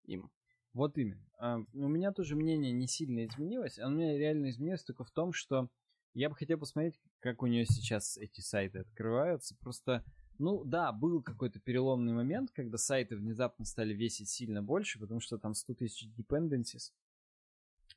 им. 0.04 0.32
Вот 0.74 0.98
именно. 0.98 1.26
А, 1.40 1.58
У 1.74 1.88
меня 1.88 2.12
тоже 2.12 2.36
мнение 2.36 2.72
не 2.72 2.88
сильно 2.88 3.26
изменилось. 3.26 3.80
а 3.80 3.88
У 3.88 3.92
меня 3.92 4.18
реально 4.18 4.50
изменилось 4.50 4.84
только 4.84 5.04
в 5.04 5.12
том, 5.12 5.34
что 5.34 5.70
я 6.14 6.30
бы 6.30 6.36
хотел 6.36 6.58
посмотреть, 6.58 7.00
как 7.20 7.44
у 7.44 7.48
нее 7.48 7.66
сейчас 7.66 8.18
эти 8.18 8.42
сайты 8.42 8.80
открываются. 8.80 9.56
Просто, 9.58 10.04
ну 10.40 10.64
да, 10.64 10.92
был 10.92 11.22
какой-то 11.22 11.60
переломный 11.60 12.14
момент, 12.14 12.52
когда 12.52 12.78
сайты 12.78 13.16
внезапно 13.16 13.66
стали 13.66 13.94
весить 13.94 14.30
сильно 14.30 14.62
больше, 14.64 15.00
потому 15.00 15.20
что 15.20 15.38
там 15.38 15.54
100 15.54 15.76
тысяч 15.76 16.10
dependencies 16.18 16.92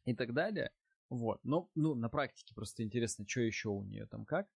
и 0.04 0.14
так 0.14 0.32
далее. 0.34 0.70
Вот. 1.08 1.40
Но, 1.44 1.70
ну, 1.74 1.94
на 1.94 2.08
практике 2.08 2.54
просто 2.54 2.82
интересно, 2.82 3.26
что 3.26 3.40
еще 3.40 3.68
у 3.68 3.82
нее 3.82 4.06
там 4.06 4.24
как. 4.24 4.48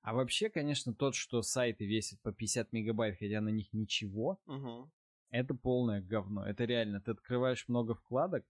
А 0.00 0.14
вообще, 0.14 0.48
конечно, 0.48 0.94
тот, 0.94 1.14
что 1.14 1.42
сайты 1.42 1.84
весят 1.86 2.20
по 2.22 2.32
50 2.32 2.72
мегабайт, 2.72 3.18
хотя 3.18 3.40
на 3.40 3.50
них 3.50 3.72
ничего, 3.72 4.40
Угу. 4.46 4.90
Это 5.30 5.54
полное 5.54 6.00
говно. 6.00 6.46
Это 6.46 6.64
реально, 6.64 7.00
ты 7.00 7.12
открываешь 7.12 7.68
много 7.68 7.94
вкладок, 7.94 8.44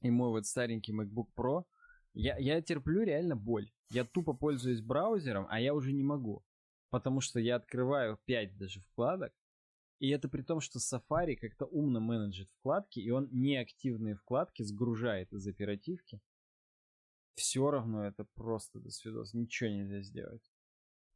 и 0.00 0.10
мой 0.10 0.30
вот 0.30 0.46
старенький 0.46 0.92
MacBook 0.92 1.28
Pro, 1.36 1.64
я, 2.14 2.36
я 2.38 2.60
терплю 2.62 3.02
реально 3.02 3.36
боль. 3.36 3.70
Я 3.90 4.04
тупо 4.04 4.32
пользуюсь 4.32 4.80
браузером, 4.80 5.46
а 5.48 5.60
я 5.60 5.74
уже 5.74 5.92
не 5.92 6.02
могу. 6.02 6.44
Потому 6.90 7.20
что 7.20 7.40
я 7.40 7.56
открываю 7.56 8.18
5 8.24 8.56
даже 8.56 8.80
вкладок, 8.80 9.32
и 9.98 10.10
это 10.10 10.28
при 10.28 10.42
том, 10.42 10.60
что 10.60 10.78
Safari 10.78 11.34
как-то 11.34 11.66
умно 11.66 12.00
менеджит 12.00 12.48
вкладки, 12.50 13.00
и 13.00 13.10
он 13.10 13.28
неактивные 13.32 14.14
вкладки 14.14 14.62
сгружает 14.62 15.32
из 15.32 15.46
оперативки. 15.46 16.20
Все 17.34 17.70
равно 17.70 18.04
это 18.04 18.24
просто 18.34 18.78
до 18.80 18.90
свидос. 18.90 19.34
Ничего 19.34 19.70
нельзя 19.70 20.00
сделать. 20.02 20.52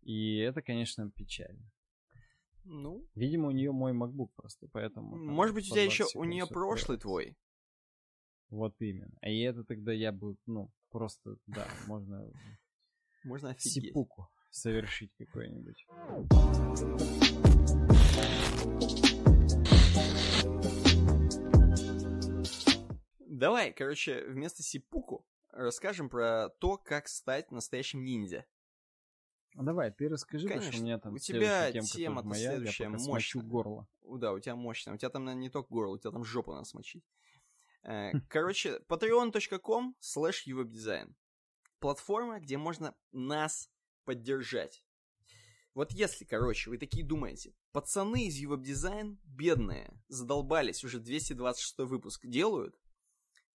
И 0.03 0.37
это, 0.39 0.63
конечно, 0.63 1.11
печально. 1.11 1.71
Ну, 2.65 3.07
Видимо, 3.15 3.49
у 3.49 3.51
нее 3.51 3.73
мой 3.73 3.93
MacBook 3.93 4.31
просто, 4.37 4.69
поэтому... 4.73 5.17
может 5.17 5.55
быть, 5.55 5.65
у 5.65 5.75
тебя 5.75 5.85
20 5.85 5.93
еще 5.93 6.19
у 6.19 6.25
нее 6.25 6.47
прошлый 6.47 6.99
твой. 6.99 7.37
Вот 8.51 8.75
именно. 8.81 9.17
И 9.23 9.41
это 9.41 9.65
тогда 9.65 9.93
я 9.93 10.13
бы, 10.13 10.37
ну, 10.47 10.71
просто, 10.91 11.37
да, 11.47 11.67
можно 11.87 12.31
Можно 13.25 13.51
офигеть. 13.51 13.85
сипуку 13.87 14.29
совершить 14.51 15.13
какой-нибудь. 15.17 15.87
Давай, 23.27 23.73
короче, 23.73 24.25
вместо 24.27 24.63
сипуку 24.63 25.27
расскажем 25.51 26.09
про 26.09 26.51
то, 26.61 26.77
как 26.77 27.09
стать 27.09 27.51
настоящим 27.51 28.05
ниндзя. 28.05 28.45
Ну, 29.55 29.65
Давай, 29.65 29.91
ты 29.91 30.09
расскажи, 30.09 30.47
потому 30.47 30.63
что 30.63 30.71
Конечно. 30.71 30.83
у 30.83 30.87
меня 30.87 30.99
там 30.99 31.15
У 31.15 31.19
тебя 31.19 31.71
тема-то 31.73 32.29
тоже 32.29 32.41
моя, 32.41 32.51
следующая 32.53 32.85
я 32.85 32.91
мощная. 32.91 33.43
горло. 33.43 33.89
У, 34.03 34.17
Да, 34.17 34.33
у 34.33 34.39
тебя 34.41 34.57
мощно. 34.57 34.95
У 34.95 34.97
тебя 34.97 35.11
там, 35.11 35.25
наверное, 35.25 35.43
не 35.43 35.51
только 35.51 35.69
горло, 35.69 35.95
у 35.95 35.99
тебя 35.99 36.11
там 36.11 36.25
жопу 36.25 36.53
надо 36.53 36.65
смочить. 36.65 37.05
Э, 37.83 38.13
Короче, 38.29 38.81
patreon.com 38.89 39.95
slash 40.01 40.47
uwebdesign. 40.47 41.15
платформа, 41.81 42.41
где 42.41 42.57
можно 42.57 42.95
нас 43.11 43.69
поддержать. 44.05 44.85
Вот 45.75 45.91
если, 45.93 46.25
короче, 46.25 46.71
вы 46.71 46.79
такие 46.79 47.05
думаете, 47.05 47.55
пацаны 47.73 48.27
из 48.27 48.37
Ювеб 48.37 48.61
Дизайн, 48.61 49.19
бедные, 49.25 49.91
задолбались, 50.09 50.85
уже 50.85 51.01
226 51.01 51.79
выпуск 51.79 52.27
делают, 52.27 52.79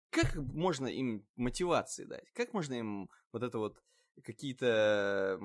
как 0.10 0.36
можно 0.36 0.88
им 0.88 1.26
мотивации 1.36 2.06
дать? 2.06 2.30
Как 2.34 2.54
можно 2.54 2.74
им 2.74 3.10
вот 3.32 3.44
это 3.44 3.60
вот 3.60 3.82
какие-то 4.24 5.40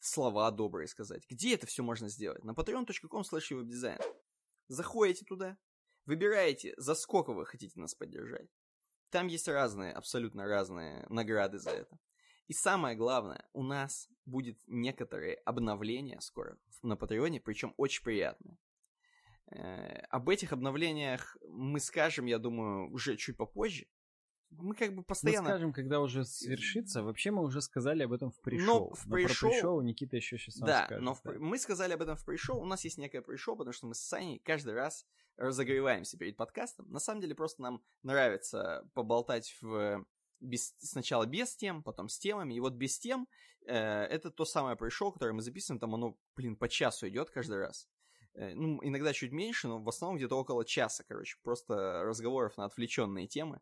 слова 0.00 0.50
добрые 0.50 0.88
сказать? 0.88 1.24
Где 1.28 1.54
это 1.54 1.66
все 1.66 1.82
можно 1.82 2.08
сделать? 2.08 2.44
На 2.44 2.52
patreon.com 2.52 3.22
slash 3.22 3.50
webdesign. 3.50 4.00
Заходите 4.68 5.24
туда, 5.24 5.58
выбираете, 6.06 6.74
за 6.76 6.94
сколько 6.94 7.32
вы 7.32 7.46
хотите 7.46 7.78
нас 7.78 7.94
поддержать. 7.94 8.48
Там 9.10 9.26
есть 9.28 9.48
разные, 9.48 9.92
абсолютно 9.92 10.46
разные 10.46 11.06
награды 11.08 11.58
за 11.58 11.70
это. 11.70 11.98
И 12.46 12.52
самое 12.52 12.96
главное, 12.96 13.48
у 13.52 13.62
нас 13.62 14.08
будет 14.26 14.60
некоторые 14.66 15.36
обновления 15.36 16.20
скоро 16.20 16.58
на 16.82 16.96
Патреоне, 16.96 17.40
причем 17.40 17.74
очень 17.76 18.02
приятные. 18.02 18.58
Э, 19.50 20.00
об 20.10 20.28
этих 20.28 20.52
обновлениях 20.52 21.36
мы 21.48 21.80
скажем, 21.80 22.26
я 22.26 22.38
думаю, 22.38 22.90
уже 22.90 23.16
чуть 23.16 23.36
попозже. 23.36 23.86
Мы 24.58 24.74
как 24.74 24.94
бы 24.94 25.02
постоянно... 25.02 25.42
Мы 25.42 25.48
скажем, 25.50 25.72
когда 25.72 26.00
уже 26.00 26.24
свершится. 26.24 27.02
Вообще 27.02 27.30
мы 27.30 27.42
уже 27.42 27.60
сказали 27.60 28.02
об 28.02 28.12
этом 28.12 28.30
в 28.30 28.40
пришоу. 28.40 28.66
Но 28.66 28.94
в 28.94 29.10
пришоу... 29.10 29.50
Про 29.50 29.56
пришоу 29.56 29.80
Никита 29.82 30.16
еще 30.16 30.38
сейчас 30.38 30.56
да, 30.58 30.84
скажет. 30.86 31.02
Но 31.02 31.14
в... 31.14 31.22
да, 31.22 31.32
но 31.32 31.40
мы 31.40 31.58
сказали 31.58 31.92
об 31.92 32.02
этом 32.02 32.16
в 32.16 32.24
пришоу. 32.24 32.60
У 32.60 32.66
нас 32.66 32.84
есть 32.84 32.98
некое 32.98 33.22
пришоу, 33.22 33.56
потому 33.56 33.72
что 33.72 33.86
мы 33.86 33.94
с 33.94 34.00
Саней 34.00 34.40
каждый 34.40 34.74
раз 34.74 35.06
разогреваемся 35.36 36.16
перед 36.16 36.36
подкастом. 36.36 36.90
На 36.90 37.00
самом 37.00 37.20
деле 37.20 37.34
просто 37.34 37.62
нам 37.62 37.82
нравится 38.02 38.88
поболтать 38.94 39.56
в 39.60 40.04
без, 40.40 40.74
сначала 40.78 41.26
без 41.26 41.56
тем, 41.56 41.82
потом 41.82 42.08
с 42.08 42.18
темами. 42.18 42.54
И 42.54 42.60
вот 42.60 42.74
без 42.74 42.98
тем 42.98 43.26
э, 43.66 43.74
это 43.74 44.30
то 44.30 44.44
самое 44.44 44.76
пришел, 44.76 45.12
которое 45.12 45.32
мы 45.32 45.42
записываем, 45.42 45.80
там 45.80 45.94
оно, 45.94 46.16
блин, 46.36 46.56
по 46.56 46.68
часу 46.68 47.08
идет 47.08 47.30
каждый 47.30 47.58
раз. 47.58 47.88
Э, 48.34 48.54
ну, 48.54 48.80
иногда 48.82 49.12
чуть 49.12 49.32
меньше, 49.32 49.68
но 49.68 49.80
в 49.80 49.88
основном 49.88 50.16
где-то 50.18 50.36
около 50.36 50.64
часа, 50.64 51.04
короче, 51.06 51.36
просто 51.42 52.02
разговоров 52.04 52.56
на 52.56 52.66
отвлеченные 52.66 53.26
темы. 53.26 53.60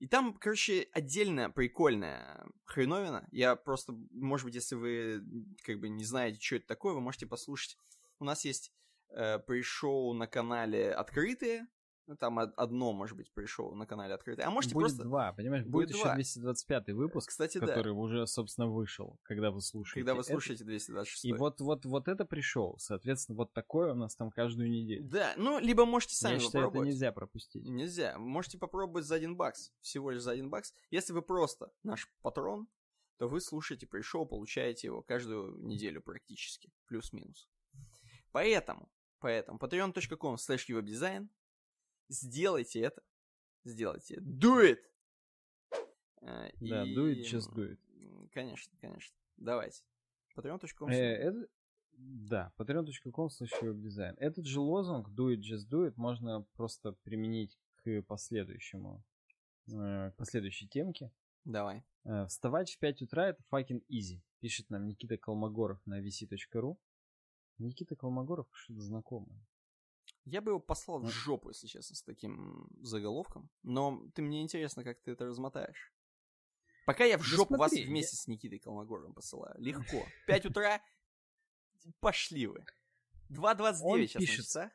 И 0.00 0.06
там, 0.06 0.32
короче, 0.34 0.88
отдельная 0.92 1.50
прикольная 1.50 2.46
хреновина. 2.64 3.28
Я 3.32 3.54
просто, 3.54 3.92
может 4.12 4.46
быть, 4.46 4.54
если 4.54 4.74
вы 4.74 5.22
как 5.62 5.78
бы 5.78 5.90
не 5.90 6.04
знаете, 6.04 6.40
что 6.40 6.56
это 6.56 6.66
такое, 6.66 6.94
вы 6.94 7.02
можете 7.02 7.26
послушать. 7.26 7.76
У 8.18 8.24
нас 8.24 8.46
есть 8.46 8.72
э, 9.10 9.38
пришел 9.40 10.14
на 10.14 10.26
канале 10.26 10.90
открытые, 10.90 11.66
ну, 12.10 12.16
там 12.16 12.40
одно, 12.40 12.92
может 12.92 13.16
быть, 13.16 13.32
пришел 13.32 13.72
на 13.72 13.86
канале 13.86 14.14
открытое. 14.14 14.44
А 14.44 14.50
можете 14.50 14.74
будет 14.74 14.86
просто... 14.86 15.04
два, 15.04 15.32
понимаешь? 15.32 15.64
Будет, 15.64 15.90
будет 15.90 15.96
еще 15.96 16.12
225 16.12 16.88
выпуск, 16.88 17.28
Кстати, 17.28 17.60
который 17.60 17.92
да. 17.92 18.00
уже, 18.00 18.26
собственно, 18.26 18.66
вышел, 18.66 19.20
когда 19.22 19.52
вы 19.52 19.60
слушаете. 19.60 20.00
Когда 20.00 20.16
вы 20.16 20.24
слушаете 20.24 20.64
226. 20.64 21.24
И 21.24 21.32
вот, 21.32 21.60
вот, 21.60 21.84
вот 21.84 22.08
это 22.08 22.24
пришел. 22.24 22.76
Соответственно, 22.78 23.36
вот 23.36 23.52
такое 23.52 23.92
у 23.92 23.94
нас 23.94 24.16
там 24.16 24.32
каждую 24.32 24.68
неделю. 24.70 25.08
Да, 25.08 25.34
ну, 25.36 25.60
либо 25.60 25.84
можете 25.84 26.16
сами 26.16 26.34
Я 26.34 26.40
считаю, 26.40 26.64
попробовать. 26.64 26.88
это 26.88 26.94
нельзя 26.94 27.12
пропустить. 27.12 27.64
Нельзя. 27.64 28.18
Можете 28.18 28.58
попробовать 28.58 29.04
за 29.04 29.14
один 29.14 29.36
бакс. 29.36 29.72
Всего 29.80 30.10
лишь 30.10 30.22
за 30.22 30.32
один 30.32 30.50
бакс. 30.50 30.74
Если 30.90 31.12
вы 31.12 31.22
просто 31.22 31.70
наш 31.84 32.12
патрон, 32.22 32.66
то 33.18 33.28
вы 33.28 33.40
слушаете 33.40 33.86
пришел, 33.86 34.26
получаете 34.26 34.88
его 34.88 35.00
каждую 35.02 35.64
неделю 35.64 36.02
практически. 36.02 36.72
Плюс-минус. 36.86 37.48
Поэтому, 38.32 38.90
поэтому 39.20 39.58
patreon.com 39.60 40.34
slash 40.34 40.66
Сделайте 42.10 42.80
это. 42.80 43.02
Сделайте. 43.64 44.16
Do 44.16 44.60
it! 44.64 44.78
Э, 46.22 46.50
да, 46.60 46.84
и... 46.84 46.94
do 46.94 47.12
it, 47.12 47.22
just 47.22 47.54
do 47.54 47.70
it. 47.70 47.78
Конечно, 48.32 48.76
конечно. 48.80 49.16
Давайте. 49.36 49.84
Patreon.com. 50.36 50.90
Э, 50.90 50.94
это... 50.96 51.48
Да, 51.92 52.52
patreon.com 52.58 53.28
webdesign. 53.62 54.16
Этот 54.16 54.44
же 54.46 54.58
лозунг 54.58 55.08
do 55.10 55.32
it, 55.32 55.40
just 55.40 55.68
do 55.70 55.86
it 55.86 55.94
можно 55.96 56.42
просто 56.54 56.92
применить 57.04 57.56
к 57.76 58.02
последующему, 58.02 59.04
э, 59.68 60.10
к 60.10 60.14
последующей 60.16 60.66
темке. 60.66 61.12
Давай. 61.44 61.84
Э, 62.04 62.26
вставать 62.26 62.72
в 62.72 62.78
5 62.80 63.02
утра 63.02 63.28
это 63.28 63.42
fucking 63.52 63.84
easy, 63.88 64.20
пишет 64.40 64.68
нам 64.70 64.86
Никита 64.88 65.16
Колмогоров 65.16 65.80
на 65.86 66.00
vc.ru. 66.00 66.76
Никита 67.58 67.94
Колмогоров 67.94 68.48
что-то 68.52 68.80
знакомое. 68.80 69.46
Я 70.30 70.40
бы 70.40 70.52
его 70.52 70.60
послал 70.60 71.00
в 71.00 71.08
жопу, 71.08 71.48
если 71.48 71.66
честно, 71.66 71.96
с 71.96 72.02
таким 72.04 72.68
заголовком. 72.82 73.50
Но 73.64 74.00
ты 74.14 74.22
мне 74.22 74.42
интересно, 74.42 74.84
как 74.84 75.00
ты 75.00 75.10
это 75.10 75.26
размотаешь. 75.26 75.92
Пока 76.86 77.04
я 77.04 77.18
в 77.18 77.22
жопу 77.22 77.54
да 77.54 77.58
смотри, 77.58 77.80
вас 77.80 77.88
вместе 77.88 78.16
я... 78.16 78.22
с 78.22 78.26
Никитой 78.28 78.60
Колмогоровым 78.60 79.12
посылаю. 79.12 79.56
Легко. 79.58 80.06
5 80.28 80.46
утра, 80.46 80.80
пошли 81.98 82.46
вы. 82.46 82.64
2.29 83.30 84.06
сейчас 84.06 84.20
пишет... 84.20 84.38
на 84.38 84.44
часах. 84.44 84.72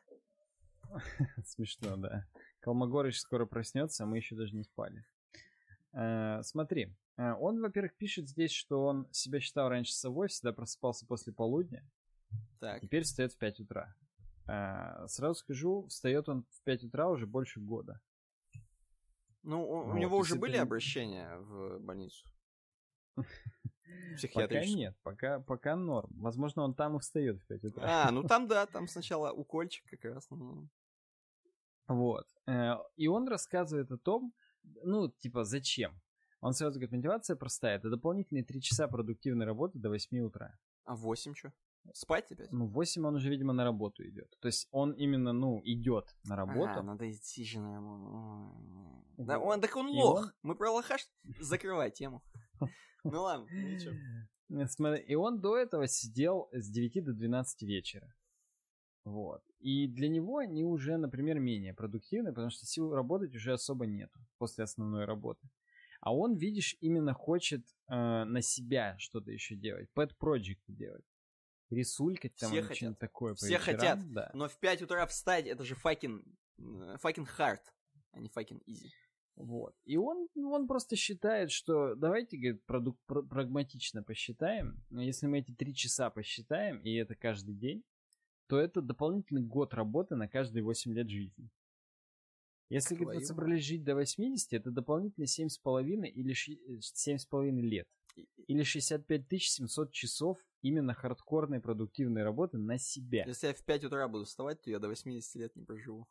Смешно, 1.46 1.96
да. 1.96 2.26
Колмогорыч 2.60 3.18
скоро 3.18 3.46
проснется, 3.46 4.04
а 4.04 4.06
мы 4.06 4.18
еще 4.18 4.34
даже 4.36 4.54
не 4.54 4.64
спали. 4.64 5.06
Э, 5.92 6.42
смотри, 6.42 6.94
э, 7.16 7.32
он, 7.32 7.62
во-первых, 7.62 7.96
пишет 7.96 8.28
здесь, 8.28 8.52
что 8.52 8.84
он 8.84 9.08
себя 9.10 9.40
считал 9.40 9.70
раньше 9.70 9.94
совой, 9.94 10.28
всегда 10.28 10.52
просыпался 10.52 11.06
после 11.06 11.32
полудня. 11.32 11.82
Так. 12.60 12.82
Теперь 12.82 13.04
встает 13.04 13.32
в 13.32 13.38
5 13.38 13.60
утра. 13.60 13.94
А, 14.48 15.06
сразу 15.08 15.34
скажу, 15.34 15.86
встает 15.88 16.28
он 16.28 16.44
в 16.50 16.62
5 16.62 16.84
утра 16.84 17.08
уже 17.08 17.26
больше 17.26 17.60
года. 17.60 18.00
Ну, 19.42 19.62
у, 19.62 19.84
вот, 19.84 19.94
у 19.94 19.98
него 19.98 20.18
уже 20.18 20.36
были 20.36 20.54
это... 20.54 20.62
обращения 20.62 21.36
в 21.38 21.78
больницу? 21.78 22.26
Пока 24.34 24.64
нет, 24.64 24.96
пока, 25.02 25.40
пока 25.40 25.76
норм. 25.76 26.10
Возможно, 26.16 26.62
он 26.62 26.74
там 26.74 26.96
и 26.96 27.00
встает 27.00 27.38
в 27.38 27.46
5 27.46 27.64
утра. 27.64 27.84
А, 27.86 28.10
ну 28.10 28.22
там 28.22 28.48
да, 28.48 28.66
там 28.66 28.88
сначала 28.88 29.32
укольчик 29.32 29.84
как 29.90 30.04
раз. 30.04 30.26
Ну. 30.30 30.68
Вот. 31.86 32.26
Э, 32.46 32.76
и 32.96 33.08
он 33.08 33.28
рассказывает 33.28 33.90
о 33.92 33.98
том, 33.98 34.32
ну, 34.82 35.08
типа, 35.08 35.44
зачем. 35.44 36.00
Он 36.40 36.52
сразу 36.52 36.78
говорит, 36.78 36.92
мотивация 36.92 37.36
простая. 37.36 37.76
Это 37.76 37.90
дополнительные 37.90 38.44
3 38.44 38.62
часа 38.62 38.88
продуктивной 38.88 39.46
работы 39.46 39.78
до 39.78 39.90
8 39.90 40.18
утра. 40.20 40.58
А 40.84 40.94
8 40.94 41.34
что? 41.34 41.52
Спать 41.94 42.32
опять? 42.32 42.52
Ну, 42.52 42.66
8 42.66 43.06
он 43.06 43.14
уже, 43.14 43.30
видимо, 43.30 43.52
на 43.52 43.64
работу 43.64 44.06
идет. 44.06 44.36
То 44.40 44.48
есть 44.48 44.68
он 44.70 44.92
именно, 44.92 45.32
ну, 45.32 45.60
идет 45.64 46.14
на 46.24 46.36
работу. 46.36 46.78
А, 46.78 46.82
надо 46.82 47.10
идти 47.10 47.44
же 47.44 47.60
на 47.60 47.74
работу. 47.74 49.04
Да, 49.18 49.38
он, 49.38 49.60
так 49.60 49.76
он 49.76 49.88
лох. 49.88 50.20
Он... 50.20 50.32
Мы 50.42 50.56
про 50.56 50.70
лоха 50.70 50.96
закрывай 51.40 51.90
тему. 51.90 52.22
Ну 53.04 53.22
ладно, 53.22 53.46
ничего. 53.52 53.94
И 54.96 55.14
он 55.14 55.40
до 55.40 55.56
этого 55.56 55.86
сидел 55.86 56.48
с 56.50 56.68
9 56.68 57.04
до 57.04 57.12
12 57.12 57.62
вечера. 57.62 58.12
Вот. 59.04 59.42
И 59.60 59.86
для 59.86 60.08
него 60.08 60.38
они 60.38 60.64
уже, 60.64 60.96
например, 60.96 61.38
менее 61.38 61.72
продуктивны, 61.72 62.30
потому 62.30 62.50
что 62.50 62.66
сил 62.66 62.92
работать 62.92 63.32
уже 63.36 63.52
особо 63.52 63.86
нету 63.86 64.18
после 64.38 64.64
основной 64.64 65.04
работы. 65.04 65.48
А 66.00 66.12
он, 66.12 66.34
видишь, 66.34 66.76
именно 66.80 67.14
хочет 67.14 67.64
э, 67.88 68.24
на 68.24 68.42
себя 68.42 68.96
что-то 68.98 69.30
еще 69.30 69.54
делать, 69.54 69.88
pet 69.96 70.10
project 70.20 70.62
делать 70.66 71.04
рисулькать 71.70 72.34
там 72.36 72.50
Все 72.50 72.62
хотят. 72.62 72.98
такое 72.98 73.34
Все 73.34 73.48
вечерам, 73.48 73.64
хотят, 73.64 74.12
да. 74.12 74.30
но 74.34 74.48
в 74.48 74.58
5 74.58 74.82
утра 74.82 75.06
встать, 75.06 75.46
это 75.46 75.64
же 75.64 75.74
fucking, 75.74 76.24
fucking 76.58 77.28
hard, 77.38 77.60
а 78.12 78.20
не 78.20 78.28
fucking 78.28 78.62
easy. 78.66 78.90
Вот. 79.36 79.74
И 79.84 79.98
он, 79.98 80.28
он 80.34 80.66
просто 80.66 80.96
считает, 80.96 81.50
что 81.50 81.94
давайте, 81.94 82.38
говорит, 82.38 82.64
продукт 82.64 82.98
пр 83.06 83.22
прагматично 83.22 84.02
посчитаем. 84.02 84.82
Если 84.90 85.26
мы 85.26 85.40
эти 85.40 85.52
три 85.52 85.74
часа 85.74 86.08
посчитаем, 86.08 86.78
и 86.80 86.94
это 86.94 87.14
каждый 87.14 87.54
день, 87.54 87.84
то 88.48 88.58
это 88.58 88.80
дополнительный 88.80 89.42
год 89.42 89.74
работы 89.74 90.16
на 90.16 90.26
каждые 90.26 90.62
8 90.62 90.92
лет 90.94 91.10
жизни. 91.10 91.50
Если, 92.68 92.96
говорит, 92.96 93.20
вы 93.20 93.26
собрались 93.26 93.64
жить 93.64 93.84
до 93.84 93.94
80, 93.94 94.52
это 94.54 94.70
дополнительные 94.70 95.26
7,5 95.26 96.08
или 96.08 96.34
7,5 96.80 97.60
лет. 97.60 97.86
Или 98.46 98.62
65 98.62 99.42
700 99.42 99.92
часов 99.92 100.38
именно 100.62 100.94
хардкорной 100.94 101.60
продуктивной 101.60 102.22
работы 102.22 102.58
на 102.58 102.78
себя. 102.78 103.24
Если 103.26 103.48
я 103.48 103.54
в 103.54 103.62
5 103.62 103.84
утра 103.84 104.08
буду 104.08 104.24
вставать, 104.24 104.62
то 104.62 104.70
я 104.70 104.78
до 104.78 104.88
80 104.88 105.34
лет 105.36 105.56
не 105.56 105.64
проживу. 105.64 106.06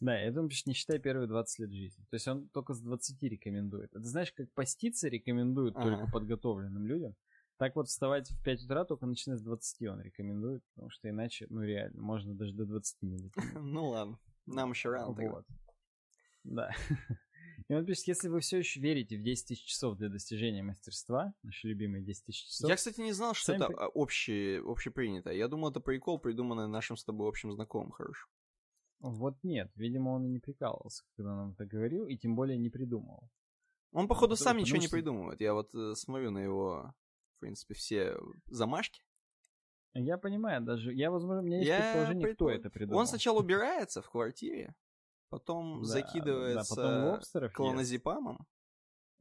Да, 0.00 0.18
я 0.18 0.32
думаю, 0.32 0.50
что 0.50 0.68
не 0.68 0.74
считай 0.74 0.98
первые 0.98 1.28
20 1.28 1.60
лет 1.60 1.72
жизни. 1.72 2.04
То 2.10 2.14
есть 2.14 2.28
он 2.28 2.48
только 2.48 2.74
с 2.74 2.80
20 2.80 3.22
рекомендует. 3.22 3.90
Ты 3.90 4.02
знаешь, 4.02 4.32
как 4.32 4.52
поститься 4.52 5.08
рекомендуют 5.08 5.76
ага. 5.76 5.90
только 5.90 6.10
подготовленным 6.10 6.86
людям, 6.86 7.14
так 7.56 7.76
вот 7.76 7.88
вставать 7.88 8.30
в 8.30 8.42
5 8.42 8.64
утра 8.64 8.84
только 8.84 9.06
начиная 9.06 9.38
с 9.38 9.42
20 9.42 9.88
он 9.88 10.00
рекомендует, 10.00 10.62
потому 10.74 10.90
что 10.90 11.08
иначе, 11.08 11.46
ну 11.50 11.62
реально, 11.62 12.02
можно 12.02 12.34
даже 12.34 12.52
до 12.52 12.66
20 12.66 13.02
не 13.02 13.18
дотянуть. 13.18 13.34
Ну 13.62 13.88
ладно, 13.88 14.18
нам 14.46 14.70
еще 14.70 14.90
рано. 14.90 15.12
Вот. 15.12 15.46
Да. 16.42 16.70
И 17.68 17.74
он 17.74 17.86
пишет, 17.86 18.08
если 18.08 18.28
вы 18.28 18.40
все 18.40 18.58
еще 18.58 18.78
верите 18.78 19.16
в 19.16 19.22
10 19.22 19.48
тысяч 19.48 19.64
часов 19.64 19.96
для 19.96 20.10
достижения 20.10 20.62
мастерства, 20.62 21.32
наши 21.42 21.68
любимые 21.68 22.04
10 22.04 22.24
тысяч 22.26 22.46
часов... 22.46 22.68
Я, 22.68 22.76
кстати, 22.76 23.00
не 23.00 23.12
знал, 23.12 23.32
что 23.32 23.54
это 23.54 23.68
при... 23.68 23.74
общее, 23.94 24.62
общепринято. 24.62 25.30
Я 25.30 25.48
думал, 25.48 25.70
это 25.70 25.80
прикол, 25.80 26.18
придуманный 26.18 26.68
нашим 26.68 26.96
с 26.96 27.04
тобой 27.04 27.26
общим 27.26 27.52
знакомым 27.52 27.90
хорошим. 27.90 28.28
Вот 29.00 29.36
нет, 29.42 29.70
видимо, 29.76 30.10
он 30.10 30.26
и 30.26 30.28
не 30.28 30.40
прикалывался, 30.40 31.04
когда 31.16 31.34
нам 31.34 31.52
это 31.52 31.64
говорил, 31.66 32.06
и 32.06 32.16
тем 32.16 32.36
более 32.36 32.58
не 32.58 32.70
придумывал. 32.70 33.30
Он, 33.92 34.08
походу, 34.08 34.36
сам 34.36 34.58
ничего 34.58 34.78
не 34.78 34.88
придумывает. 34.88 35.40
Я 35.40 35.54
вот 35.54 35.74
э, 35.74 35.94
смотрю 35.94 36.30
на 36.30 36.38
его, 36.38 36.94
в 37.36 37.40
принципе, 37.40 37.74
все 37.74 38.16
замашки. 38.46 39.02
Я 39.92 40.18
понимаю, 40.18 40.60
даже 40.62 40.92
я, 40.92 41.10
возможно, 41.10 41.42
у 41.42 41.44
меня 41.44 41.58
есть 41.58 41.68
я 41.68 41.78
предположение, 41.78 42.26
предпол... 42.26 42.48
кто 42.48 42.56
это 42.56 42.70
придумал. 42.70 43.00
Он 43.00 43.06
сначала 43.06 43.38
убирается 43.38 44.02
в 44.02 44.10
квартире, 44.10 44.74
потом 45.28 45.82
да, 45.82 45.86
закидывается 45.86 46.76
да, 46.76 47.20
потом 47.20 47.50
клонозепамом. 47.50 48.46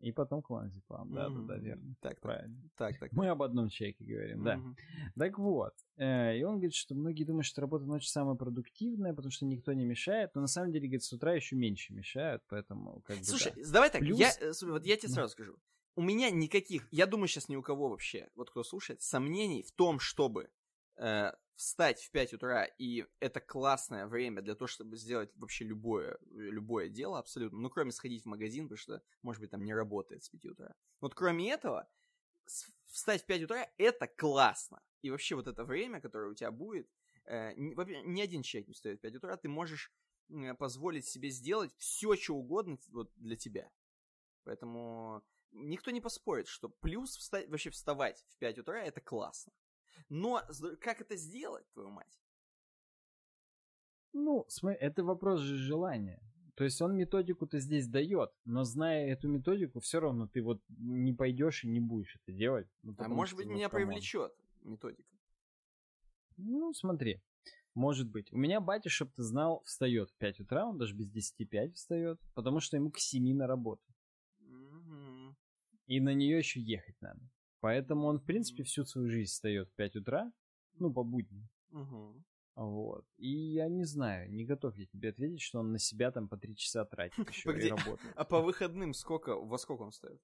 И 0.04 0.12
потом 0.12 0.42
клонозепам, 0.42 1.14
да, 1.14 1.28
mm-hmm. 1.28 1.46
да, 1.48 1.54
да, 1.56 1.58
верно. 1.60 1.96
Так, 2.02 2.20
правильно. 2.20 2.62
Так, 2.76 3.00
так. 3.00 3.14
Мы 3.14 3.30
об 3.30 3.42
одном 3.42 3.70
человеке 3.70 4.04
говорим, 4.04 4.42
mm-hmm. 4.42 4.76
да. 5.16 5.24
Так 5.24 5.40
вот, 5.40 5.74
э, 5.96 6.40
и 6.40 6.44
он 6.44 6.56
говорит, 6.56 6.74
что 6.74 6.94
многие 6.94 7.24
думают, 7.24 7.46
что 7.46 7.62
работа 7.62 7.86
ночью 7.86 8.10
самая 8.10 8.36
продуктивная, 8.36 9.14
потому 9.14 9.32
что 9.32 9.46
никто 9.46 9.72
не 9.72 9.86
мешает, 9.86 10.32
но 10.36 10.42
на 10.42 10.48
самом 10.48 10.74
деле, 10.74 10.88
говорит, 10.88 11.04
с 11.04 11.14
утра 11.14 11.34
еще 11.34 11.56
меньше 11.56 11.94
мешают, 11.94 12.44
поэтому 12.50 13.02
как 13.06 13.20
бы, 13.20 13.24
Слушай, 13.24 13.54
да. 13.56 13.72
давай 13.72 13.90
так, 13.92 14.02
Плюс... 14.02 14.20
я, 14.20 14.34
э, 14.42 14.52
вот 14.64 14.86
я 14.86 14.98
тебе 14.98 15.08
сразу 15.08 15.32
скажу. 15.32 15.56
У 15.96 16.02
меня 16.02 16.30
никаких, 16.32 16.86
я 16.92 17.06
думаю, 17.06 17.30
сейчас 17.30 17.48
ни 17.48 17.56
у 17.56 17.62
кого 17.62 17.88
вообще, 17.88 18.28
вот 18.36 18.50
кто 18.50 18.64
слушает, 18.64 19.02
сомнений 19.02 19.64
в 19.64 19.72
том, 19.72 20.00
чтобы 20.00 20.50
э, 20.98 21.32
встать 21.56 22.02
в 22.02 22.12
5 22.12 22.34
утра, 22.34 22.66
и 22.66 23.06
это 23.20 23.40
классное 23.40 24.08
время 24.08 24.42
для 24.42 24.56
того, 24.56 24.68
чтобы 24.68 24.98
сделать 24.98 25.32
вообще 25.36 25.66
любое, 25.66 26.18
любое 26.32 26.90
дело 26.90 27.20
абсолютно, 27.20 27.60
ну, 27.60 27.70
кроме 27.70 27.92
сходить 27.92 28.24
в 28.24 28.28
магазин, 28.28 28.66
потому 28.66 28.78
что, 28.78 29.02
может 29.22 29.42
быть, 29.42 29.52
там 29.52 29.64
не 29.64 29.74
работает 29.74 30.24
с 30.24 30.30
5 30.30 30.46
утра. 30.46 30.76
Вот 31.00 31.16
кроме 31.16 31.52
этого, 31.52 31.88
встать 32.86 33.24
в 33.24 33.26
5 33.26 33.44
утра— 33.44 33.70
это 33.78 34.08
классно. 34.08 34.82
И 35.02 35.10
вообще 35.10 35.36
вот 35.36 35.48
это 35.48 35.64
время, 35.64 36.02
которое 36.02 36.32
у 36.32 36.36
тебя 36.36 36.52
будет, 36.52 36.90
э, 37.26 37.54
ни, 37.56 38.22
один 38.22 38.42
человек 38.42 38.68
не 38.68 38.74
встает 38.74 39.00
в 39.00 39.02
5 39.02 39.16
утра, 39.16 39.38
ты 39.38 39.50
можешь 39.50 39.92
позволить 40.58 41.06
себе 41.06 41.30
сделать 41.30 41.74
все, 41.78 42.16
что 42.16 42.36
угодно 42.36 42.78
вот, 42.90 43.12
для 43.18 43.36
тебя. 43.36 43.70
Поэтому 44.46 45.22
никто 45.52 45.92
не 45.92 46.02
поспорит, 46.02 46.48
что 46.48 46.70
плюс 46.70 47.16
встать, 47.18 47.50
вообще 47.50 47.70
вставать 47.70 48.24
в 48.30 48.38
5 48.38 48.60
утра— 48.60 48.82
это 48.86 49.02
классно. 49.02 49.54
Но 50.10 50.42
как 50.80 51.02
это 51.02 51.16
сделать, 51.16 51.66
твою 51.74 51.90
мать? 51.90 52.20
Ну, 54.14 54.46
это 54.64 55.04
вопрос 55.04 55.42
же 55.42 55.58
желания. 55.58 56.22
То 56.56 56.64
есть 56.64 56.80
он 56.82 56.96
методику-то 56.96 57.58
здесь 57.60 57.88
дает, 57.88 58.32
но 58.46 58.64
зная 58.64 59.08
эту 59.08 59.28
методику, 59.28 59.80
все 59.80 60.00
равно 60.00 60.28
ты 60.28 60.44
вот 60.44 60.62
не 60.70 61.12
пойдешь 61.12 61.64
и 61.64 61.68
не 61.68 61.80
будешь 61.80 62.16
это 62.16 62.32
делать. 62.32 62.68
Ну, 62.84 62.94
а 63.00 63.08
может 63.08 63.36
быть, 63.36 63.48
меня 63.48 63.70
привлечет 63.70 64.32
методика. 64.62 65.10
Ну, 66.38 66.74
смотри. 66.74 67.22
Может 67.74 68.08
быть. 68.08 68.32
У 68.32 68.38
меня 68.38 68.62
батя, 68.62 68.90
чтоб 68.90 69.12
ты 69.14 69.24
знал, 69.24 69.64
встает 69.66 70.12
в 70.12 70.18
5 70.18 70.42
утра, 70.42 70.68
он 70.68 70.78
даже 70.78 70.94
без 70.94 71.10
10 71.10 71.50
5 71.50 71.74
встает, 71.74 72.20
потому 72.36 72.60
что 72.60 72.78
ему 72.78 72.92
к 72.92 73.00
7 73.00 73.36
на 73.36 73.48
работу. 73.48 73.82
Mm-hmm. 74.42 75.34
И 75.88 76.00
на 76.00 76.14
нее 76.14 76.38
еще 76.38 76.62
ехать 76.62 77.02
надо. 77.02 77.20
Поэтому 77.64 78.08
он, 78.08 78.20
в 78.20 78.26
принципе, 78.26 78.64
всю 78.64 78.84
свою 78.84 79.08
жизнь 79.08 79.32
встает 79.32 79.70
в 79.70 79.76
5 79.76 79.96
утра, 79.96 80.30
ну, 80.80 80.92
по 80.92 81.02
будням. 81.02 81.48
Угу. 81.72 82.24
Вот. 82.56 83.06
И 83.16 83.30
я 83.30 83.70
не 83.70 83.86
знаю, 83.86 84.30
не 84.34 84.44
готов 84.44 84.76
я 84.76 84.86
тебе 84.86 85.12
ответить, 85.12 85.40
что 85.40 85.60
он 85.60 85.72
на 85.72 85.80
себя 85.80 86.12
там 86.12 86.28
по 86.28 86.36
3 86.36 86.58
часа 86.58 86.84
тратит 86.84 87.18
еще 87.30 87.44
Погоди, 87.46 87.68
и 87.68 87.70
работает. 87.70 88.14
А 88.18 88.26
по 88.26 88.42
выходным 88.42 88.94
сколько, 88.94 89.38
во 89.38 89.58
сколько 89.58 89.84
он 89.84 89.92
встает? 89.92 90.22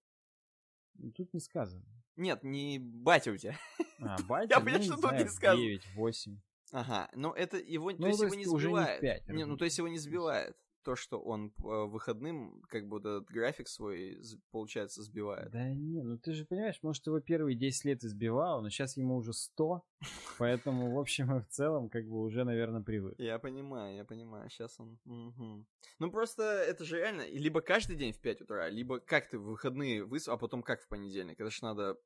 Ну, 0.95 1.13
тут 1.13 1.33
не 1.33 1.39
сказано. 1.39 1.85
Нет, 2.17 2.43
не 2.43 2.77
батя 2.77 3.31
у 3.31 3.37
тебя. 3.37 3.57
А, 4.01 4.17
батя, 4.27 4.59
Я 4.59 4.77
ну, 4.77 4.83
что 4.83 4.97
тут 4.97 5.13
не 5.13 5.29
сказано. 5.29 5.63
9, 5.63 5.95
8. 5.95 6.41
Ага, 6.73 7.09
но 7.15 7.33
это 7.33 7.55
его, 7.55 7.91
ну, 7.91 7.99
то 7.99 8.07
есть 8.07 8.21
его 8.21 8.35
не 8.35 8.45
сбивает. 8.45 9.01
Не 9.01 9.07
5, 9.07 9.27
не, 9.29 9.45
ну, 9.45 9.55
то 9.55 9.63
есть 9.63 9.77
его 9.77 9.87
не 9.87 9.97
сбивает 9.97 10.57
то, 10.83 10.95
что 10.95 11.19
он 11.19 11.51
по 11.51 11.85
выходным, 11.85 12.61
как 12.67 12.87
бы 12.87 12.99
этот 12.99 13.25
график 13.25 13.67
свой, 13.67 14.21
получается, 14.51 15.03
сбивает. 15.03 15.51
Да 15.51 15.69
не, 15.69 16.01
ну 16.01 16.17
ты 16.17 16.33
же 16.33 16.45
понимаешь, 16.45 16.79
может, 16.81 17.05
его 17.07 17.19
первые 17.19 17.57
10 17.57 17.85
лет 17.85 18.03
избивал, 18.03 18.61
но 18.61 18.69
сейчас 18.69 18.97
ему 18.97 19.15
уже 19.15 19.33
100, 19.33 19.83
поэтому, 20.39 20.93
в 20.95 20.99
общем 20.99 21.35
и 21.35 21.41
в 21.41 21.47
целом, 21.47 21.89
как 21.89 22.05
бы 22.07 22.21
уже, 22.21 22.43
наверное, 22.43 22.81
привык. 22.81 23.15
Я 23.17 23.39
понимаю, 23.39 23.95
я 23.95 24.05
понимаю, 24.05 24.49
сейчас 24.49 24.79
он... 24.79 24.99
Угу. 25.05 25.65
Ну 25.99 26.11
просто 26.11 26.43
это 26.43 26.83
же 26.83 26.97
реально, 26.97 27.27
либо 27.27 27.61
каждый 27.61 27.95
день 27.95 28.13
в 28.13 28.19
5 28.19 28.41
утра, 28.41 28.69
либо 28.69 28.99
как 28.99 29.29
ты 29.29 29.37
в 29.37 29.43
выходные 29.43 30.03
выс... 30.03 30.27
а 30.27 30.37
потом 30.37 30.63
как 30.63 30.81
в 30.81 30.87
понедельник, 30.87 31.39
это 31.39 31.49
ж 31.49 31.61
надо... 31.61 31.97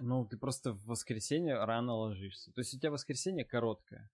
Ну, 0.00 0.24
ты 0.24 0.38
просто 0.38 0.72
в 0.72 0.86
воскресенье 0.86 1.62
рано 1.64 1.94
ложишься. 1.94 2.50
То 2.52 2.60
есть 2.60 2.72
у 2.72 2.78
тебя 2.78 2.90
воскресенье 2.90 3.44
короткое 3.44 4.10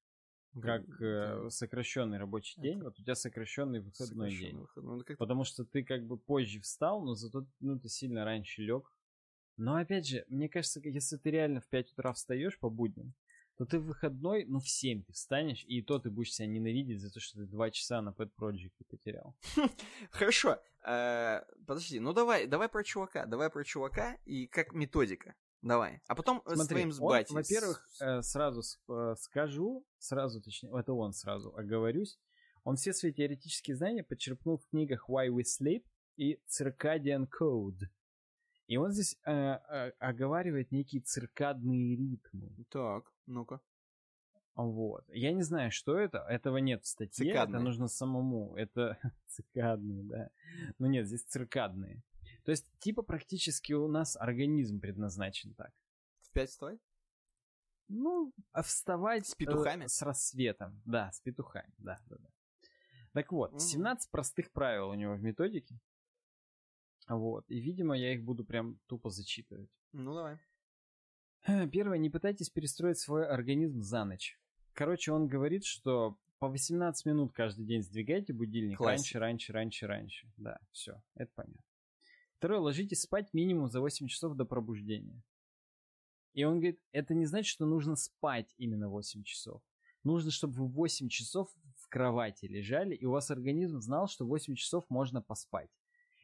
как 0.61 1.01
э, 1.01 1.49
сокращенный 1.51 2.19
рабочий 2.19 2.61
день, 2.61 2.83
вот 2.83 2.99
у 2.99 3.03
тебя 3.03 3.15
сокращенный 3.15 3.81
выходной 3.81 4.31
день. 4.31 4.59
Выходной. 4.59 4.99
Ну, 4.99 5.05
как... 5.05 5.19
Потому 5.19 5.45
что 5.45 5.65
ты 5.65 5.85
как 5.85 6.07
бы 6.07 6.17
позже 6.17 6.61
встал, 6.61 7.03
но 7.03 7.15
зато 7.15 7.47
ну, 7.61 7.79
ты 7.79 7.89
сильно 7.89 8.25
раньше 8.25 8.63
лег. 8.63 8.93
Но 9.57 9.77
опять 9.77 10.07
же, 10.07 10.25
мне 10.29 10.49
кажется, 10.49 10.81
если 10.85 11.17
ты 11.17 11.31
реально 11.31 11.61
в 11.61 11.69
5 11.69 11.93
утра 11.93 12.13
встаешь 12.13 12.59
по 12.59 12.71
будням, 12.71 13.15
то 13.57 13.67
ты 13.67 13.81
в 13.81 13.87
выходной, 13.87 14.45
ну, 14.45 14.61
в 14.61 14.69
7 14.69 15.03
ты 15.03 15.13
встанешь, 15.13 15.65
и 15.67 15.83
то 15.83 15.99
ты 15.99 16.11
будешь 16.11 16.33
себя 16.33 16.47
ненавидеть 16.47 17.01
за 17.01 17.11
то, 17.11 17.19
что 17.19 17.39
ты 17.39 17.47
2 17.47 17.71
часа 17.73 18.01
на 18.01 18.11
Pet 18.11 18.31
Project 18.39 18.73
потерял. 18.89 19.35
Хорошо. 20.11 20.59
Э, 20.87 21.41
подожди, 21.67 21.99
ну 21.99 22.13
давай, 22.13 22.47
давай 22.47 22.69
про 22.69 22.85
чувака, 22.85 23.27
давай 23.27 23.51
про 23.51 23.65
чувака 23.65 24.17
и 24.25 24.47
как 24.47 24.73
методика. 24.75 25.35
Давай. 25.63 26.01
А 26.07 26.15
потом 26.15 26.43
Смотри, 26.47 26.91
с 26.91 27.01
батей. 27.01 27.35
Во-первых, 27.35 27.87
э, 28.01 28.23
сразу 28.23 28.63
э, 28.89 29.15
скажу, 29.17 29.85
сразу, 29.99 30.41
точнее, 30.41 30.71
это 30.79 30.93
он 30.93 31.13
сразу 31.13 31.55
оговорюсь. 31.57 32.19
Он 32.65 32.77
все 32.77 32.93
свои 32.93 33.13
теоретические 33.13 33.77
знания 33.77 34.05
подчеркнул 34.05 34.59
в 34.59 34.67
книгах 34.69 35.09
Why 35.09 35.29
We 35.29 35.43
Sleep 35.43 35.85
и 36.17 36.41
Circadian 36.47 37.27
Code. 37.29 37.89
И 38.69 38.77
он 38.77 38.93
здесь 38.93 39.17
э, 39.25 39.33
э, 39.33 39.93
оговаривает 39.99 40.71
некие 40.71 41.01
циркадные 41.01 41.97
ритмы. 41.97 42.53
Так, 42.69 43.11
ну-ка. 43.27 43.61
Вот. 44.55 45.05
Я 45.09 45.33
не 45.33 45.43
знаю, 45.43 45.71
что 45.71 45.97
это. 45.97 46.19
Этого 46.29 46.59
нет 46.59 46.85
в 46.85 46.89
статье. 46.89 47.33
Цикадные. 47.33 47.57
Это 47.57 47.65
нужно 47.65 47.89
самому. 47.89 48.55
Это 48.57 48.99
цикадные, 49.27 50.03
да. 50.03 50.31
Но 50.79 50.87
нет, 50.87 51.07
здесь 51.07 51.23
циркадные. 51.23 52.03
То 52.49 52.53
есть, 52.53 52.67
типа, 52.79 53.03
практически 53.03 53.75
у 53.75 53.89
нас 53.89 54.17
организм 54.17 54.81
предназначен 54.81 55.53
так. 55.53 55.71
В 56.23 56.33
пять 56.33 56.49
вставать? 56.49 56.81
Ну, 57.89 58.33
а 58.53 58.63
вставать... 58.63 59.27
С 59.27 59.35
петухами? 59.35 59.85
Э, 59.85 59.89
с 59.89 60.01
рассветом. 60.01 60.81
Да, 60.87 61.13
с 61.13 61.21
петухами, 61.21 61.75
да, 61.77 62.01
да, 62.07 62.17
да. 62.17 62.31
Так 63.13 63.33
вот, 63.33 63.53
mm 63.53 63.59
17 63.59 64.11
простых 64.11 64.51
правил 64.51 64.89
у 64.89 64.95
него 64.95 65.15
в 65.17 65.23
методике. 65.23 65.79
Вот. 67.07 67.45
И, 67.51 67.61
видимо, 67.61 67.95
я 67.95 68.15
их 68.15 68.25
буду 68.25 68.47
прям 68.47 68.79
тупо 68.87 69.11
зачитывать. 69.11 69.69
Ну, 69.93 70.15
давай. 70.15 70.39
Э, 71.47 71.69
первое, 71.71 71.99
не 71.99 72.09
пытайтесь 72.09 72.49
перестроить 72.49 72.99
свой 72.99 73.29
организм 73.29 73.83
за 73.83 74.07
ночь. 74.07 74.41
Короче, 74.73 75.13
он 75.13 75.29
говорит, 75.29 75.67
что 75.67 76.17
по 76.39 76.49
18 76.49 77.05
минут 77.05 77.35
каждый 77.35 77.67
день 77.67 77.83
сдвигайте 77.83 78.33
будильник. 78.33 78.79
Классик. 78.79 79.17
Раньше, 79.17 79.53
раньше, 79.53 79.53
раньше, 79.53 79.87
раньше. 79.87 80.33
Да, 80.39 80.59
все, 80.73 81.03
это 81.15 81.31
понятно. 81.35 81.68
Второе, 82.39 82.61
ложитесь 82.61 83.03
спать 83.03 83.35
минимум 83.35 83.69
за 83.69 83.81
8 83.81 84.07
часов 84.07 84.37
до 84.37 84.45
пробуждения. 84.45 85.25
И 86.35 86.45
он 86.45 86.61
говорит, 86.61 86.81
это 86.93 87.13
не 87.13 87.27
значит, 87.27 87.49
что 87.49 87.67
нужно 87.67 87.97
спать 87.97 88.55
именно 88.59 88.89
8 88.89 89.25
часов. 89.25 89.61
Нужно, 90.05 90.31
чтобы 90.31 90.55
вы 90.55 90.69
8 90.69 91.09
часов 91.09 91.51
в 91.79 91.89
кровати 91.89 92.47
лежали, 92.47 92.95
и 92.95 93.05
у 93.07 93.11
вас 93.11 93.33
организм 93.33 93.81
знал, 93.81 94.07
что 94.07 94.25
8 94.25 94.55
часов 94.55 94.85
можно 94.89 95.21
поспать. 95.21 95.69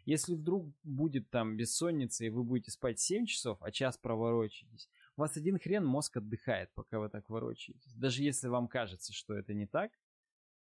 Если 0.05 0.35
вдруг 0.37 0.73
будет 0.85 1.31
там 1.31 1.57
бессонница, 1.57 2.25
и 2.25 2.29
вы 2.29 2.45
будете 2.45 2.71
спать 2.71 3.01
7 3.01 3.27
часов, 3.27 3.59
а 3.61 3.73
час 3.73 3.99
проворочитесь, 3.99 4.89
у 5.17 5.23
вас 5.23 5.37
один 5.37 5.59
хрен 5.59 5.85
мозг 5.85 6.19
отдыхает, 6.19 6.73
пока 6.75 7.01
вы 7.01 7.09
так 7.09 7.29
ворочаетесь. 7.29 7.93
Даже 7.95 8.23
если 8.23 8.47
вам 8.47 8.69
кажется, 8.69 9.13
что 9.13 9.35
это 9.35 9.53
не 9.53 9.67
так, 9.67 9.91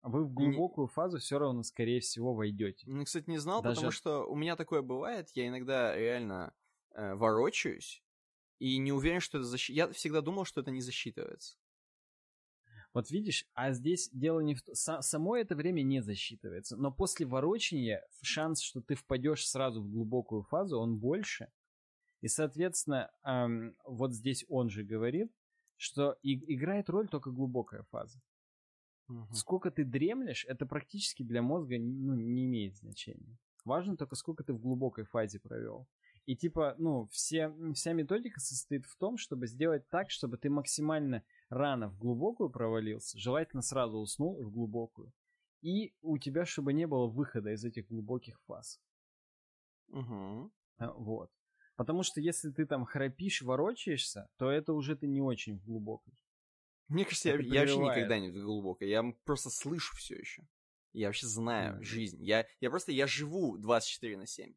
вы 0.02 0.26
в 0.26 0.34
глубокую 0.34 0.88
не... 0.88 0.92
фазу 0.92 1.18
все 1.20 1.40
равно, 1.40 1.64
скорее 1.64 2.00
всего, 2.00 2.34
войдете. 2.34 2.86
Ну, 2.88 3.04
кстати, 3.04 3.30
не 3.30 3.38
знал, 3.38 3.62
Даже... 3.62 3.76
потому 3.76 3.92
что 3.92 4.26
у 4.26 4.36
меня 4.36 4.56
такое 4.56 4.82
бывает. 4.82 5.30
Я 5.34 5.48
иногда 5.48 5.96
реально 5.96 6.54
э, 6.92 7.16
ворочаюсь 7.16 8.04
и 8.60 8.78
не 8.78 8.92
уверен, 8.92 9.20
что 9.20 9.38
это 9.38 9.46
защ... 9.46 9.70
Я 9.70 9.92
всегда 9.92 10.22
думал, 10.22 10.46
что 10.46 10.62
это 10.62 10.72
не 10.72 10.82
засчитывается. 10.82 11.58
Вот 12.94 13.12
видишь, 13.12 13.46
а 13.54 13.72
здесь 13.72 14.10
дело 14.12 14.40
не 14.40 14.56
в 14.56 14.64
том... 14.64 14.76
Само 14.76 15.38
это 15.38 15.56
время 15.56 15.82
не 15.82 16.02
засчитывается, 16.02 16.76
но 16.76 16.92
после 16.92 17.26
ворочания 17.26 18.06
шанс, 18.22 18.62
что 18.62 18.82
ты 18.82 18.96
впадешь 18.96 19.48
сразу 19.48 19.82
в 19.82 19.90
глубокую 19.90 20.44
фазу, 20.44 20.80
он 20.80 20.98
больше. 20.98 21.52
И, 22.22 22.28
соответственно, 22.28 23.12
эм, 23.24 23.76
вот 23.86 24.14
здесь 24.14 24.44
он 24.50 24.70
же 24.70 24.84
говорит, 24.84 25.32
что 25.78 26.18
и, 26.22 26.34
играет 26.54 26.90
роль 26.90 27.08
только 27.08 27.32
глубокая 27.32 27.84
фаза. 27.84 28.20
Угу. 29.10 29.34
Сколько 29.34 29.72
ты 29.72 29.84
дремлешь, 29.84 30.46
это 30.46 30.66
практически 30.66 31.24
для 31.24 31.42
мозга 31.42 31.78
ну, 31.80 32.14
не 32.14 32.46
имеет 32.46 32.78
значения. 32.78 33.38
Важно 33.66 33.98
только, 33.98 34.16
сколько 34.16 34.44
ты 34.44 34.54
в 34.54 34.60
глубокой 34.60 35.04
фазе 35.04 35.40
провел. 35.40 35.88
И 36.26 36.36
типа, 36.36 36.76
ну, 36.78 37.08
все, 37.08 37.52
вся 37.74 37.94
методика 37.94 38.40
состоит 38.40 38.86
в 38.86 38.96
том, 38.98 39.18
чтобы 39.18 39.48
сделать 39.48 39.90
так, 39.90 40.12
чтобы 40.12 40.38
ты 40.38 40.50
максимально 40.50 41.24
рано 41.50 41.90
в 41.90 41.98
глубокую 41.98 42.52
провалился, 42.52 43.18
желательно 43.18 43.64
сразу 43.64 43.98
уснул 43.98 44.42
в 44.44 44.52
глубокую. 44.52 45.12
И 45.62 45.94
у 46.02 46.18
тебя, 46.20 46.46
чтобы 46.46 46.72
не 46.74 46.86
было 46.86 47.08
выхода 47.08 47.52
из 47.52 47.66
этих 47.66 47.88
глубоких 47.88 48.40
фаз. 48.46 48.80
Угу. 49.88 50.52
Вот. 50.80 51.32
Потому 51.76 52.04
что 52.04 52.22
если 52.22 52.52
ты 52.52 52.66
там 52.66 52.86
храпишь, 52.86 53.42
ворочаешься, 53.42 54.30
то 54.38 54.52
это 54.52 54.74
уже 54.74 54.96
ты 54.96 55.08
не 55.08 55.22
очень 55.22 55.58
глубокий. 55.58 56.14
Мне 56.90 57.06
кажется, 57.06 57.30
я, 57.30 57.36
я 57.36 57.62
вообще 57.62 57.78
никогда 57.78 58.20
не 58.20 58.32
глубокий. 58.32 58.88
Я 58.88 59.04
просто 59.24 59.50
слышу 59.50 59.96
все 59.96 60.16
еще. 60.16 60.44
Я 60.92 61.08
вообще 61.08 61.28
знаю 61.28 61.80
mm. 61.80 61.84
жизнь. 61.84 62.24
Я, 62.24 62.48
я 62.60 62.70
просто, 62.70 62.92
я 62.92 63.06
живу 63.06 63.58
24 63.58 64.18
на 64.18 64.26
7. 64.26 64.54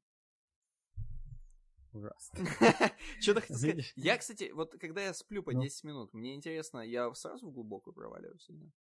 Ужасно. 1.92 2.38
Что-то 3.20 3.42
хотел 3.42 3.56
сказать. 3.56 3.92
Я, 3.96 4.16
кстати, 4.16 4.50
вот 4.52 4.74
когда 4.80 5.02
я 5.02 5.12
сплю 5.12 5.42
по 5.42 5.52
10 5.52 5.84
ну. 5.84 5.90
минут, 5.90 6.14
мне 6.14 6.34
интересно, 6.34 6.78
я 6.80 7.12
сразу 7.14 7.48
в 7.48 7.52
глубокую 7.52 7.92
проваливаюсь 7.92 8.48
или 8.48 8.56
нет? 8.56 8.72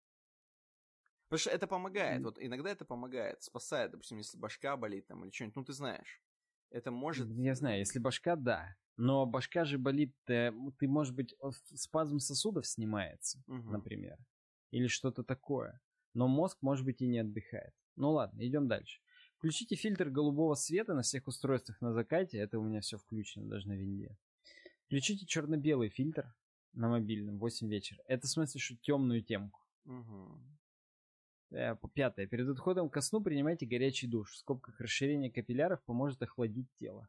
Потому 1.29 1.41
что 1.41 1.51
это 1.51 1.67
помогает. 1.67 2.23
Вот 2.23 2.39
иногда 2.41 2.71
это 2.71 2.85
помогает, 2.85 3.43
спасает. 3.43 3.91
Допустим, 3.93 4.19
если 4.19 4.39
башка 4.39 4.77
болит 4.77 5.07
там 5.07 5.25
или 5.25 5.33
что-нибудь, 5.33 5.57
ну 5.57 5.65
ты 5.65 5.73
знаешь. 5.73 6.23
Это 6.71 6.93
может... 6.93 7.29
Я 7.31 7.57
знаю, 7.57 7.79
если 7.79 7.99
башка, 7.99 8.37
да. 8.37 8.77
Но 9.01 9.25
башка 9.25 9.65
же 9.65 9.79
болит, 9.79 10.15
ты, 10.27 10.53
ты 10.79 10.87
может 10.87 11.15
быть, 11.15 11.35
спазм 11.75 12.19
сосудов 12.19 12.67
снимается, 12.67 13.43
угу. 13.47 13.71
например. 13.71 14.19
Или 14.73 14.89
что-то 14.89 15.25
такое. 15.25 15.81
Но 16.13 16.29
мозг, 16.29 16.59
может 16.61 16.85
быть, 16.85 17.01
и 17.01 17.07
не 17.07 17.21
отдыхает. 17.21 17.73
Ну 17.97 18.11
ладно, 18.11 18.47
идем 18.47 18.69
дальше. 18.69 19.01
Включите 19.39 19.75
фильтр 19.75 20.11
голубого 20.11 20.55
света 20.55 20.93
на 20.93 21.01
всех 21.01 21.27
устройствах 21.29 21.81
на 21.81 21.95
закате. 21.95 22.37
Это 22.37 22.59
у 22.59 22.63
меня 22.63 22.83
все 22.83 22.99
включено, 22.99 23.49
даже 23.49 23.69
на 23.69 23.73
винде. 23.73 24.19
Включите 24.85 25.25
черно-белый 25.25 25.89
фильтр 25.89 26.35
на 26.75 26.91
мобильном 26.91 27.39
8 27.39 27.71
вечера. 27.71 28.03
Это 28.07 28.27
в 28.27 28.31
смысле, 28.31 28.61
что 28.61 28.77
темную 28.83 29.25
темку. 29.25 29.61
Угу. 29.87 30.41
Пятое. 31.95 32.27
Перед 32.27 32.51
отходом 32.51 32.91
ко 32.91 33.01
сну 33.01 33.23
принимайте 33.23 33.65
горячий 33.65 34.09
душ. 34.09 34.33
В 34.33 34.37
скобках 34.37 34.79
расширение 34.79 35.33
капилляров 35.33 35.83
поможет 35.85 36.21
охладить 36.21 36.69
тело. 36.75 37.09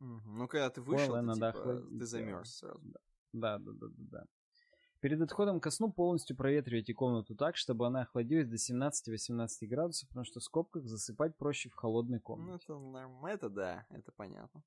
Угу. 0.00 0.20
Ну, 0.26 0.48
когда 0.48 0.70
ты 0.70 0.80
вышел, 0.80 1.14
ты, 1.14 1.34
типа, 1.34 1.82
ты 1.98 2.06
замерз 2.06 2.56
сразу. 2.56 2.80
Да, 3.32 3.58
да, 3.58 3.72
да, 3.72 3.86
да, 3.88 3.88
да. 3.96 4.24
Перед 5.00 5.20
отходом 5.20 5.60
ко 5.60 5.70
сну 5.70 5.92
полностью 5.92 6.34
проветривайте 6.34 6.94
комнату 6.94 7.34
так, 7.34 7.56
чтобы 7.56 7.86
она 7.86 8.02
охладилась 8.02 8.48
до 8.48 8.56
17-18 8.56 9.48
градусов, 9.66 10.08
потому 10.08 10.24
что 10.24 10.40
в 10.40 10.44
скобках 10.44 10.86
засыпать 10.86 11.36
проще 11.36 11.68
в 11.68 11.74
холодной 11.74 12.20
комнате. 12.20 12.64
Ну, 12.68 13.26
это, 13.26 13.34
это 13.34 13.48
да, 13.50 13.86
это 13.90 14.12
понятно. 14.12 14.62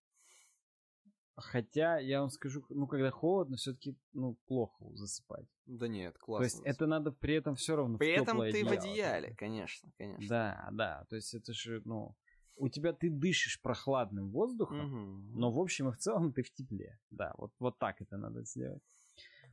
Хотя, 1.37 1.99
я 1.99 2.21
вам 2.21 2.29
скажу, 2.29 2.63
ну, 2.69 2.87
когда 2.87 3.11
холодно, 3.11 3.57
все-таки, 3.57 3.95
ну, 4.13 4.35
плохо 4.47 4.85
засыпать. 4.93 5.47
Да 5.65 5.87
нет, 5.87 6.17
классно. 6.17 6.49
То 6.49 6.55
есть, 6.55 6.65
это 6.65 6.87
надо 6.87 7.11
при 7.11 7.35
этом 7.35 7.55
все 7.55 7.75
равно 7.75 7.97
При 7.97 8.11
этом 8.11 8.39
ты 8.39 8.47
одеяло. 8.47 8.69
в 8.69 8.71
одеяле, 8.71 9.35
конечно, 9.35 9.91
конечно. 9.97 10.27
Да, 10.27 10.69
да, 10.71 11.05
то 11.09 11.15
есть, 11.15 11.33
это 11.35 11.53
же, 11.53 11.81
ну, 11.85 12.15
у 12.57 12.69
тебя 12.69 12.93
ты 12.93 13.09
дышишь 13.09 13.61
прохладным 13.61 14.31
воздухом, 14.31 14.85
угу. 14.85 15.39
но 15.39 15.51
в 15.51 15.59
общем 15.59 15.89
и 15.89 15.91
в 15.91 15.97
целом 15.97 16.33
ты 16.33 16.43
в 16.43 16.51
тепле. 16.51 16.99
Да, 17.11 17.33
вот, 17.37 17.51
вот 17.59 17.77
так 17.79 18.01
это 18.01 18.17
надо 18.17 18.43
сделать. 18.43 18.81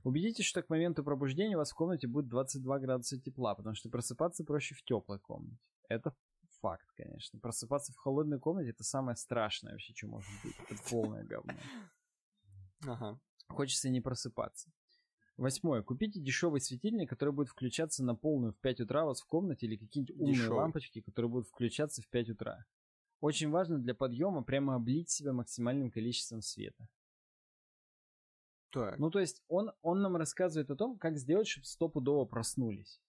Убедитесь, 0.03 0.45
что 0.45 0.63
к 0.63 0.69
моменту 0.69 1.03
пробуждения 1.03 1.57
у 1.57 1.59
вас 1.59 1.71
в 1.71 1.75
комнате 1.75 2.07
будет 2.07 2.29
22 2.29 2.79
градуса 2.81 3.19
тепла, 3.19 3.55
потому 3.55 3.75
что 3.75 3.89
просыпаться 3.89 4.45
проще 4.45 4.75
в 4.75 4.83
теплой 4.83 5.19
комнате. 5.19 5.59
Это 5.89 6.15
факт, 6.61 6.87
конечно. 6.97 7.39
Просыпаться 7.41 7.93
в 7.93 7.97
холодной 7.97 8.39
комнате 8.39 8.71
это 8.71 8.85
самое 8.85 9.17
страшное 9.17 9.73
вообще, 9.73 9.95
что 9.95 10.09
может 10.09 10.31
быть. 10.43 10.55
Это 10.69 10.83
полное 10.91 11.25
говно. 11.25 11.55
Ага. 12.87 13.19
Хочется 13.49 13.89
не 13.89 14.01
просыпаться. 14.01 14.71
Восьмое. 15.37 15.83
Купите 15.83 16.21
дешевый 16.21 16.61
светильник, 16.61 17.09
который 17.09 17.35
будет 17.35 17.49
включаться 17.49 18.05
на 18.05 18.15
полную 18.15 18.53
в 18.53 18.59
5 18.61 18.81
утра 18.83 19.05
у 19.05 19.09
вас 19.09 19.21
в 19.21 19.27
комнате, 19.27 19.67
или 19.67 19.77
какие-нибудь 19.77 20.17
умные 20.17 20.35
дешевый. 20.35 20.59
лампочки, 20.59 21.01
которые 21.01 21.31
будут 21.31 21.49
включаться 21.49 22.03
в 22.03 22.09
5 22.09 22.31
утра. 22.31 22.65
Очень 23.25 23.49
важно 23.49 23.79
для 23.79 23.95
подъема 23.95 24.43
прямо 24.43 24.75
облить 24.75 25.09
себя 25.09 25.33
максимальным 25.33 25.91
количеством 25.91 26.43
света. 26.43 26.87
Так. 28.71 28.99
Ну, 28.99 29.11
то 29.11 29.19
есть 29.19 29.43
он, 29.49 29.73
он 29.81 30.03
нам 30.03 30.17
рассказывает 30.17 30.71
о 30.71 30.77
том, 30.77 30.99
как 30.99 31.17
сделать, 31.17 31.49
чтобы 31.49 31.65
стопудово 31.65 32.27
проснулись. 32.27 33.01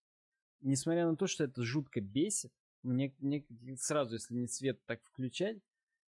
Несмотря 0.62 1.06
на 1.06 1.18
то, 1.18 1.28
что 1.28 1.44
это 1.44 1.64
жутко 1.64 2.00
бесит, 2.00 2.54
мне, 2.82 3.14
мне 3.20 3.46
сразу, 3.76 4.14
если 4.14 4.36
не 4.36 4.48
свет 4.48 4.80
так 4.86 5.04
включать, 5.04 5.58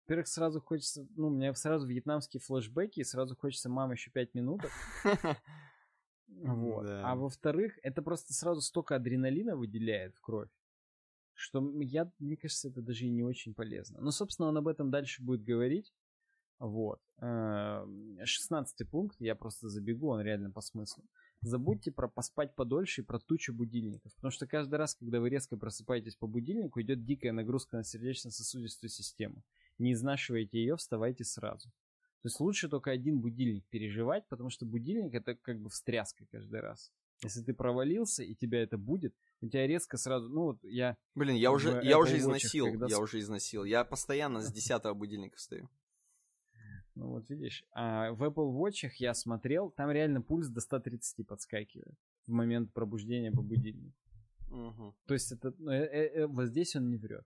во-первых, 0.06 0.30
сразу 0.30 0.62
хочется, 0.62 1.06
ну, 1.18 1.28
у 1.28 1.32
меня 1.32 1.54
сразу 1.54 1.86
вьетнамские 1.86 2.40
флешбеки, 2.40 3.02
и 3.02 3.04
сразу 3.04 3.36
хочется 3.36 3.68
мам 3.68 3.92
еще 3.92 4.10
пять 4.10 4.34
минут. 4.34 4.62
Вот. 6.30 6.86
А 6.88 7.16
во-вторых, 7.16 7.80
это 7.84 8.02
просто 8.02 8.34
сразу 8.34 8.62
столько 8.62 8.96
адреналина 8.96 9.56
выделяет 9.56 10.14
в 10.14 10.20
кровь, 10.20 10.50
что 11.38 11.64
я, 11.82 12.12
мне 12.20 12.36
кажется, 12.36 12.70
это 12.70 12.82
даже 12.82 13.06
и 13.06 13.10
не 13.10 13.24
очень 13.24 13.54
полезно. 13.54 14.02
Но, 14.02 14.12
собственно, 14.12 14.50
он 14.50 14.58
об 14.58 14.68
этом 14.68 14.92
дальше 14.92 15.24
будет 15.24 15.44
говорить. 15.44 15.94
Вот. 16.60 17.00
Эм, 17.22 18.18
шестнадцатый 18.26 18.88
пункт, 18.88 19.16
я 19.20 19.36
просто 19.36 19.70
забегу, 19.70 20.10
он 20.10 20.22
реально 20.22 20.52
по 20.52 20.62
смыслу 20.62 21.04
забудьте 21.42 21.92
про 21.92 22.08
поспать 22.08 22.56
подольше 22.56 23.02
и 23.02 23.04
про 23.04 23.20
тучу 23.20 23.54
будильников. 23.54 24.14
Потому 24.16 24.32
что 24.32 24.48
каждый 24.48 24.76
раз, 24.76 24.96
когда 24.96 25.20
вы 25.20 25.30
резко 25.30 25.58
просыпаетесь 25.58 26.16
по 26.16 26.28
будильнику, 26.28 26.82
идет 26.82 27.04
дикая 27.06 27.32
нагрузка 27.32 27.78
на 27.78 27.84
сердечно-сосудистую 27.84 28.90
систему. 28.90 29.44
Не 29.78 29.94
изнашивайте 29.94 30.60
ее, 30.60 30.76
вставайте 30.76 31.24
сразу. 31.24 31.70
То 32.22 32.30
есть 32.30 32.40
лучше 32.40 32.68
только 32.68 32.92
один 32.92 33.20
будильник 33.20 33.66
переживать, 33.70 34.28
потому 34.28 34.50
что 34.50 34.66
будильник 34.66 35.14
это 35.14 35.36
как 35.36 35.62
бы 35.62 35.70
встряска 35.70 36.26
каждый 36.32 36.60
раз. 36.62 36.92
Если 37.24 37.42
ты 37.42 37.54
провалился 37.54 38.24
и 38.24 38.36
тебя 38.36 38.62
это 38.62 38.78
будет, 38.78 39.16
у 39.42 39.48
тебя 39.48 39.66
резко 39.66 39.98
сразу, 39.98 40.30
ну 40.30 40.44
вот 40.44 40.60
я... 40.64 40.98
Блин, 41.16 41.36
я 41.36 41.52
уже, 41.52 41.82
я 41.84 41.98
уже 41.98 42.18
износил, 42.18 42.68
когда... 42.68 42.88
я 42.88 43.00
уже 43.00 43.20
износил. 43.20 43.64
Я 43.64 43.84
постоянно 43.86 44.42
с 44.42 44.52
десятого 44.52 44.94
будильника 44.94 45.38
встаю. 45.38 45.70
Ну 46.96 47.10
вот 47.10 47.30
видишь. 47.30 47.64
А 47.72 48.12
в 48.12 48.24
Apple 48.24 48.52
Watch 48.54 48.90
я 48.98 49.14
смотрел, 49.14 49.72
там 49.72 49.92
реально 49.92 50.22
пульс 50.22 50.48
до 50.48 50.62
130 50.62 51.28
подскакивает 51.28 51.96
в 52.28 52.32
момент 52.32 52.74
пробуждения 52.74 53.32
по 53.32 53.42
будильнику. 53.42 53.96
Угу. 54.50 54.96
То 55.06 55.14
есть 55.14 55.32
это, 55.32 55.54
ну, 55.58 55.72
э, 55.72 55.86
э, 55.86 56.22
э, 56.22 56.28
вот 56.28 56.48
здесь 56.48 56.76
он 56.76 56.90
не 56.90 56.98
врет. 56.98 57.26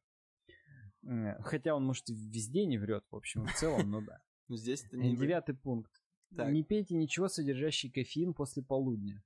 Э, 1.04 1.42
хотя 1.42 1.76
он, 1.76 1.86
может, 1.86 2.10
везде 2.10 2.66
не 2.66 2.78
врет, 2.78 3.06
в 3.12 3.16
общем, 3.16 3.46
в 3.46 3.54
целом, 3.54 3.90
но 3.90 4.02
да. 4.02 4.20
Здесь 4.50 4.84
это 4.84 4.98
не 4.98 5.16
Девятый 5.16 5.56
пункт. 5.56 5.92
Не 6.32 6.64
пейте 6.64 6.96
ничего, 6.96 7.28
содержащий 7.28 7.90
кофеин 7.90 8.34
после 8.34 8.64
полудня. 8.64 9.24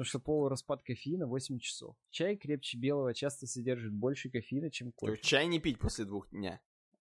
Потому 0.00 0.08
что 0.08 0.18
полураспад 0.18 0.82
кофеина 0.82 1.26
8 1.26 1.58
часов. 1.58 1.94
Чай 2.08 2.34
крепче 2.34 2.78
белого 2.78 3.12
часто 3.12 3.46
содержит 3.46 3.92
больше 3.92 4.30
кофеина, 4.30 4.70
чем 4.70 4.92
кофе. 4.92 5.20
Чай 5.20 5.46
не 5.46 5.60
пить 5.60 5.78
после 5.78 6.06
двух 6.06 6.30
дня. 6.30 6.58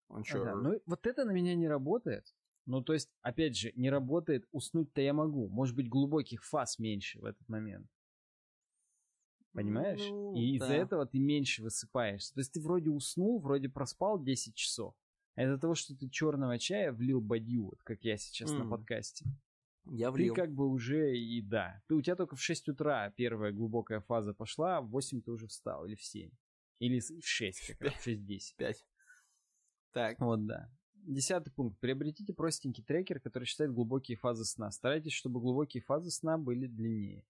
Он 0.09 0.25
что? 0.25 0.41
Ага. 0.41 0.55
Ну, 0.55 0.81
вот 0.85 1.07
это 1.07 1.23
на 1.23 1.31
меня 1.31 1.55
не 1.55 1.69
работает. 1.69 2.35
Ну, 2.65 2.81
то 2.81 2.91
есть, 2.91 3.09
опять 3.21 3.55
же, 3.55 3.71
не 3.77 3.89
работает, 3.89 4.49
уснуть-то 4.51 4.99
я 4.99 5.13
могу. 5.13 5.47
Может 5.47 5.77
быть, 5.77 5.87
глубоких 5.87 6.43
фаз 6.43 6.77
меньше 6.77 7.21
в 7.21 7.23
этот 7.23 7.47
момент. 7.47 7.87
Понимаешь? 9.53 10.05
Ну, 10.09 10.35
и 10.35 10.59
да. 10.59 10.65
из-за 10.65 10.73
этого 10.73 11.05
ты 11.05 11.19
меньше 11.19 11.63
высыпаешься. 11.63 12.33
То 12.33 12.41
есть 12.41 12.51
ты 12.51 12.59
вроде 12.59 12.89
уснул, 12.89 13.39
вроде 13.39 13.69
проспал 13.69 14.21
10 14.21 14.55
часов. 14.55 14.93
А 15.35 15.43
из-за 15.43 15.57
того, 15.57 15.73
что 15.73 15.95
ты 15.95 16.09
черного 16.09 16.59
чая 16.59 16.91
влил 16.91 17.21
бадью, 17.21 17.67
вот 17.67 17.81
как 17.83 18.03
я 18.03 18.17
сейчас 18.17 18.51
mm. 18.51 18.57
на 18.57 18.69
подкасте. 18.69 19.25
Я 19.85 20.11
влил. 20.11 20.33
Ты 20.33 20.41
как 20.41 20.53
бы 20.53 20.67
уже 20.67 21.17
и 21.17 21.41
да. 21.41 21.81
Ты, 21.87 21.95
у 21.95 22.01
тебя 22.01 22.15
только 22.15 22.35
в 22.35 22.41
6 22.41 22.69
утра 22.69 23.09
первая 23.11 23.51
глубокая 23.51 24.01
фаза 24.01 24.33
пошла, 24.33 24.77
а 24.77 24.81
в 24.81 24.89
8 24.89 25.21
ты 25.21 25.31
уже 25.31 25.47
встал, 25.47 25.85
или 25.85 25.95
в 25.95 26.03
7. 26.03 26.29
Или 26.79 26.99
в 26.99 27.25
6, 27.25 27.67
как 27.67 27.81
раз, 27.81 27.93
в 27.93 28.07
6-10. 28.07 28.39
5. 28.57 28.85
Так. 29.91 30.19
Вот, 30.19 30.45
да. 30.45 30.71
Десятый 30.93 31.51
пункт. 31.51 31.79
Приобретите 31.79 32.33
простенький 32.33 32.83
трекер, 32.83 33.19
который 33.19 33.45
считает 33.45 33.73
глубокие 33.73 34.17
фазы 34.17 34.45
сна. 34.45 34.69
Старайтесь, 34.71 35.13
чтобы 35.13 35.39
глубокие 35.39 35.81
фазы 35.81 36.11
сна 36.11 36.37
были 36.37 36.67
длиннее. 36.67 37.25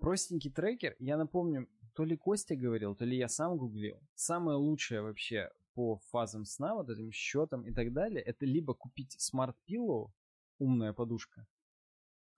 Простенький 0.00 0.50
трекер, 0.50 0.94
я 0.98 1.16
напомню, 1.16 1.68
то 1.94 2.04
ли 2.04 2.16
Костя 2.16 2.54
говорил, 2.54 2.94
то 2.94 3.04
ли 3.04 3.16
я 3.16 3.28
сам 3.28 3.56
гуглил. 3.56 4.00
Самое 4.14 4.56
лучшее 4.56 5.02
вообще 5.02 5.50
по 5.74 5.98
фазам 6.10 6.44
сна, 6.44 6.74
вот 6.74 6.90
этим 6.90 7.10
счетам 7.10 7.64
и 7.66 7.72
так 7.72 7.92
далее, 7.92 8.22
это 8.22 8.44
либо 8.44 8.74
купить 8.74 9.16
Smart 9.16 9.54
Pillow, 9.68 10.10
умная 10.58 10.92
подушка. 10.92 11.46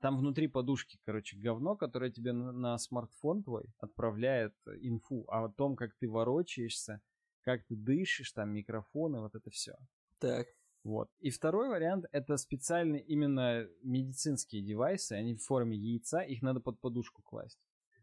Там 0.01 0.17
внутри 0.17 0.49
подушки, 0.49 0.99
короче, 1.05 1.37
говно, 1.37 1.77
которое 1.77 2.11
тебе 2.11 2.33
на, 2.33 2.53
на 2.53 2.79
смартфон 2.79 3.43
твой 3.43 3.65
отправляет 3.79 4.55
инфу 4.81 5.25
о 5.29 5.49
том, 5.51 5.77
как 5.77 5.95
ты 5.97 6.09
ворочаешься, 6.09 7.03
как 7.43 7.65
ты 7.67 7.77
дышишь, 7.77 8.33
там 8.33 8.51
микрофоны, 8.51 9.21
вот 9.21 9.35
это 9.35 9.51
все. 9.51 9.75
Так. 10.19 10.47
Вот. 10.83 11.11
И 11.19 11.31
второй 11.31 11.69
вариант 11.69 12.07
это 12.13 12.39
специальные 12.39 13.03
именно 13.03 13.69
медицинские 13.83 14.63
девайсы, 14.63 15.13
они 15.13 15.35
в 15.35 15.45
форме 15.45 15.77
яйца, 15.77 16.21
их 16.21 16.41
надо 16.41 16.61
под 16.61 16.81
подушку 16.81 17.23
класть. 17.23 17.59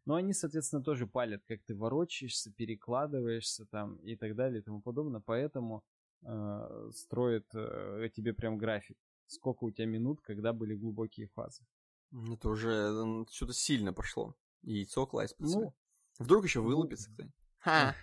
Но 0.06 0.16
они, 0.16 0.34
соответственно, 0.34 0.84
тоже 0.84 1.08
палят, 1.08 1.44
как 1.48 1.64
ты 1.64 1.76
ворочаешься, 1.76 2.54
перекладываешься 2.54 3.66
там 3.66 3.98
и 3.98 4.16
так 4.16 4.36
далее 4.36 4.62
и 4.62 4.64
тому 4.64 4.82
подобное. 4.82 5.22
Поэтому 5.26 5.84
э, 6.22 6.90
строят 6.94 7.48
э, 7.54 8.10
тебе 8.16 8.34
прям 8.34 8.58
график, 8.58 8.98
сколько 9.28 9.66
у 9.66 9.72
тебя 9.72 9.86
минут, 9.86 10.22
когда 10.22 10.54
были 10.54 10.74
глубокие 10.74 11.28
фазы. 11.28 11.64
Это 12.12 12.50
уже 12.50 13.26
что-то 13.30 13.54
сильно 13.54 13.94
пошло. 13.94 14.36
Яйцо 14.64 15.06
класть. 15.06 15.36
Ну, 15.40 15.74
Вдруг 16.20 16.46
еще 16.46 16.62
вылупится 16.62 17.12
кто-нибудь. 17.12 17.36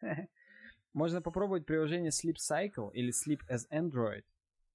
Можно 0.92 1.22
попробовать 1.22 1.66
приложение 1.66 2.10
Sleep 2.10 2.36
Cycle 2.36 2.92
или 2.92 3.12
Sleep 3.12 3.40
as 3.48 3.68
Android. 3.70 4.24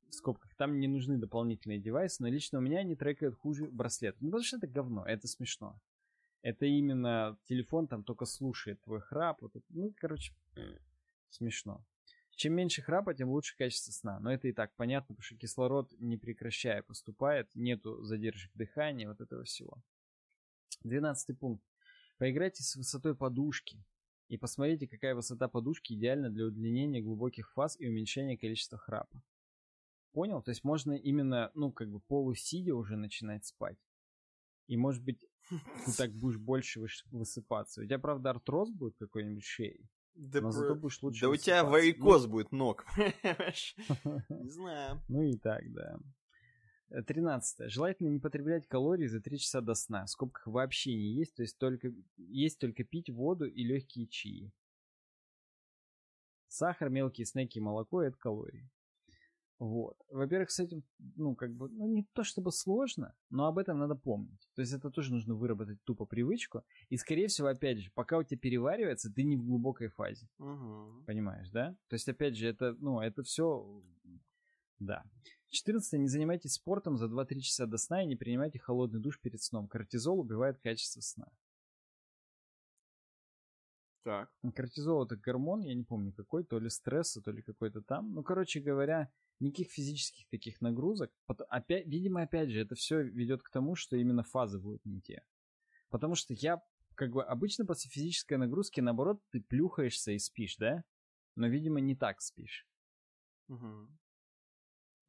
В 0.10 0.14
скобках. 0.14 0.54
Там 0.56 0.80
не 0.80 0.88
нужны 0.88 1.18
дополнительные 1.18 1.80
девайсы, 1.80 2.22
но 2.22 2.30
лично 2.30 2.60
у 2.60 2.62
меня 2.62 2.80
они 2.80 2.96
трекают 2.96 3.36
хуже 3.36 3.66
браслет. 3.66 4.16
Ну, 4.20 4.28
потому 4.28 4.44
что 4.44 4.58
это 4.58 4.68
говно, 4.68 5.06
это 5.06 5.28
смешно. 5.28 5.80
Это 6.42 6.66
именно 6.66 7.38
телефон 7.46 7.88
там 7.88 8.04
только 8.04 8.26
слушает 8.26 8.82
твой 8.82 9.00
храп. 9.00 9.42
Вот 9.42 9.56
это, 9.56 9.66
ну, 9.70 9.94
короче, 9.98 10.34
смешно. 11.30 11.84
Чем 12.36 12.54
меньше 12.54 12.82
храпа, 12.82 13.14
тем 13.14 13.30
лучше 13.30 13.56
качество 13.58 13.92
сна. 13.92 14.20
Но 14.20 14.32
это 14.34 14.48
и 14.48 14.54
так 14.54 14.74
понятно, 14.76 15.16
потому 15.16 15.24
что 15.24 15.38
кислород 15.38 15.94
не 16.00 16.18
прекращая 16.18 16.82
поступает, 16.82 17.50
нету 17.56 18.04
задержек 18.04 18.52
дыхания, 18.54 19.08
вот 19.08 19.22
этого 19.22 19.44
всего. 19.44 19.78
Двенадцатый 20.84 21.36
пункт. 21.36 21.64
Поиграйте 22.18 22.64
с 22.64 22.76
высотой 22.76 23.16
подушки 23.16 23.84
и 24.30 24.38
посмотрите, 24.38 24.88
какая 24.88 25.16
высота 25.16 25.48
подушки 25.48 25.94
идеальна 25.94 26.30
для 26.30 26.46
удлинения 26.46 27.02
глубоких 27.02 27.52
фаз 27.54 27.80
и 27.80 27.88
уменьшения 27.88 28.38
количества 28.38 28.78
храпа. 28.78 29.22
Понял? 30.12 30.42
То 30.42 30.52
есть 30.52 30.64
можно 30.64 30.94
именно, 30.94 31.52
ну, 31.54 31.72
как 31.72 31.90
бы 31.90 32.00
полусидя 32.00 32.76
уже 32.76 32.96
начинать 32.96 33.46
спать. 33.46 33.78
И, 34.68 34.78
может 34.78 35.04
быть, 35.04 35.26
ты 35.50 35.92
так 35.98 36.14
будешь 36.14 36.38
больше 36.38 36.82
высыпаться. 37.12 37.82
У 37.82 37.86
тебя, 37.86 38.00
правда, 38.00 38.32
артроз 38.32 38.70
будет 38.72 38.96
какой-нибудь 38.98 39.44
шеи. 39.44 39.90
Да, 40.16 40.42
лучше 40.42 41.22
да 41.22 41.30
у 41.30 41.36
тебя 41.36 41.64
варикоз 41.64 42.26
ну... 42.26 42.30
будет 42.30 42.52
ног, 42.52 42.86
Не 42.96 44.50
знаю. 44.50 45.02
Ну 45.08 45.24
и 45.24 45.38
так, 45.38 45.62
да. 45.74 45.98
Тринадцатое. 47.08 47.70
Желательно 47.70 48.10
не 48.10 48.20
потреблять 48.20 48.68
калории 48.68 49.08
за 49.08 49.20
3 49.20 49.40
часа 49.40 49.62
до 49.62 49.74
сна. 49.74 50.06
В 50.06 50.12
скобках 50.12 50.46
вообще 50.46 50.94
не 50.94 51.16
есть, 51.16 51.36
то 51.36 51.42
есть 51.42 51.58
только, 51.58 51.92
есть 52.18 52.60
только 52.60 52.84
пить 52.84 53.10
воду 53.10 53.46
и 53.46 53.64
легкие 53.64 54.08
чаи. 54.08 54.52
Сахар, 56.48 56.90
мелкие 56.90 57.26
снеки 57.26 57.58
и 57.58 57.62
молоко– 57.62 58.02
это 58.04 58.16
калории. 58.18 58.70
Вот. 59.64 59.96
Во-первых, 60.10 60.52
с 60.52 60.60
этим, 60.60 60.84
ну, 61.16 61.36
как 61.36 61.54
бы, 61.54 61.70
ну, 61.70 61.88
не 61.88 62.04
то 62.12 62.26
чтобы 62.26 62.52
сложно, 62.52 63.16
но 63.30 63.48
об 63.48 63.58
этом 63.58 63.80
надо 63.80 63.96
помнить. 63.96 64.50
То 64.56 64.62
есть 64.62 64.74
это 64.74 64.92
тоже 64.92 65.14
нужно 65.14 65.36
выработать 65.36 65.82
тупо 65.86 66.06
привычку. 66.06 66.64
И, 66.90 66.98
скорее 66.98 67.28
всего, 67.28 67.48
опять 67.48 67.80
же, 67.80 67.90
пока 67.96 68.18
у 68.18 68.24
тебя 68.24 68.38
переваривается, 68.38 69.10
ты 69.10 69.24
не 69.24 69.38
в 69.38 69.46
глубокой 69.46 69.88
фазе. 69.88 70.28
Угу. 70.38 71.06
Понимаешь, 71.08 71.50
да? 71.52 71.78
То 71.88 71.94
есть, 71.94 72.10
опять 72.10 72.36
же, 72.36 72.46
это, 72.46 72.76
ну, 72.80 73.00
это 73.00 73.24
все, 73.24 73.82
да. 74.80 75.06
14. 75.48 75.98
Не 75.98 76.10
занимайтесь 76.10 76.56
спортом 76.56 76.98
за 76.98 77.06
2-3 77.06 77.40
часа 77.40 77.66
до 77.66 77.78
сна 77.78 78.04
и 78.04 78.06
не 78.06 78.18
принимайте 78.18 78.60
холодный 78.60 79.00
душ 79.00 79.18
перед 79.22 79.42
сном. 79.42 79.70
Кортизол 79.70 80.20
убивает 80.20 80.60
качество 80.60 81.00
сна. 81.00 81.32
Так. 84.04 84.30
Кортизол 84.54 85.06
это 85.06 85.16
гормон, 85.16 85.62
я 85.62 85.74
не 85.74 85.84
помню 85.84 86.12
какой, 86.12 86.44
то 86.44 86.60
ли 86.60 86.70
стресса, 86.70 87.22
то 87.22 87.32
ли 87.32 87.42
какой-то 87.42 87.82
там. 87.82 88.14
Ну, 88.14 88.24
короче 88.24 88.60
говоря, 88.60 89.10
никаких 89.44 89.72
физических 89.72 90.28
таких 90.30 90.62
нагрузок. 90.62 91.12
Опять, 91.50 91.86
видимо, 91.86 92.24
опять 92.24 92.50
же, 92.50 92.62
это 92.62 92.76
все 92.76 93.04
ведет 93.04 93.44
к 93.44 93.52
тому, 93.52 93.76
что 93.76 93.96
именно 93.96 94.24
фазы 94.24 94.60
будут 94.60 94.84
не 94.86 95.02
те. 95.02 95.24
Потому 95.90 96.16
что 96.16 96.34
я, 96.34 96.62
как 96.96 97.12
бы, 97.12 97.24
обычно 97.24 97.66
после 97.66 97.92
физической 97.92 98.38
нагрузки, 98.38 98.80
наоборот, 98.80 99.22
ты 99.30 99.42
плюхаешься 99.42 100.12
и 100.12 100.20
спишь, 100.20 100.56
да? 100.58 100.84
Но, 101.36 101.48
видимо, 101.48 101.80
не 101.80 101.96
так 101.96 102.22
спишь. 102.22 102.68
Угу. 103.50 103.90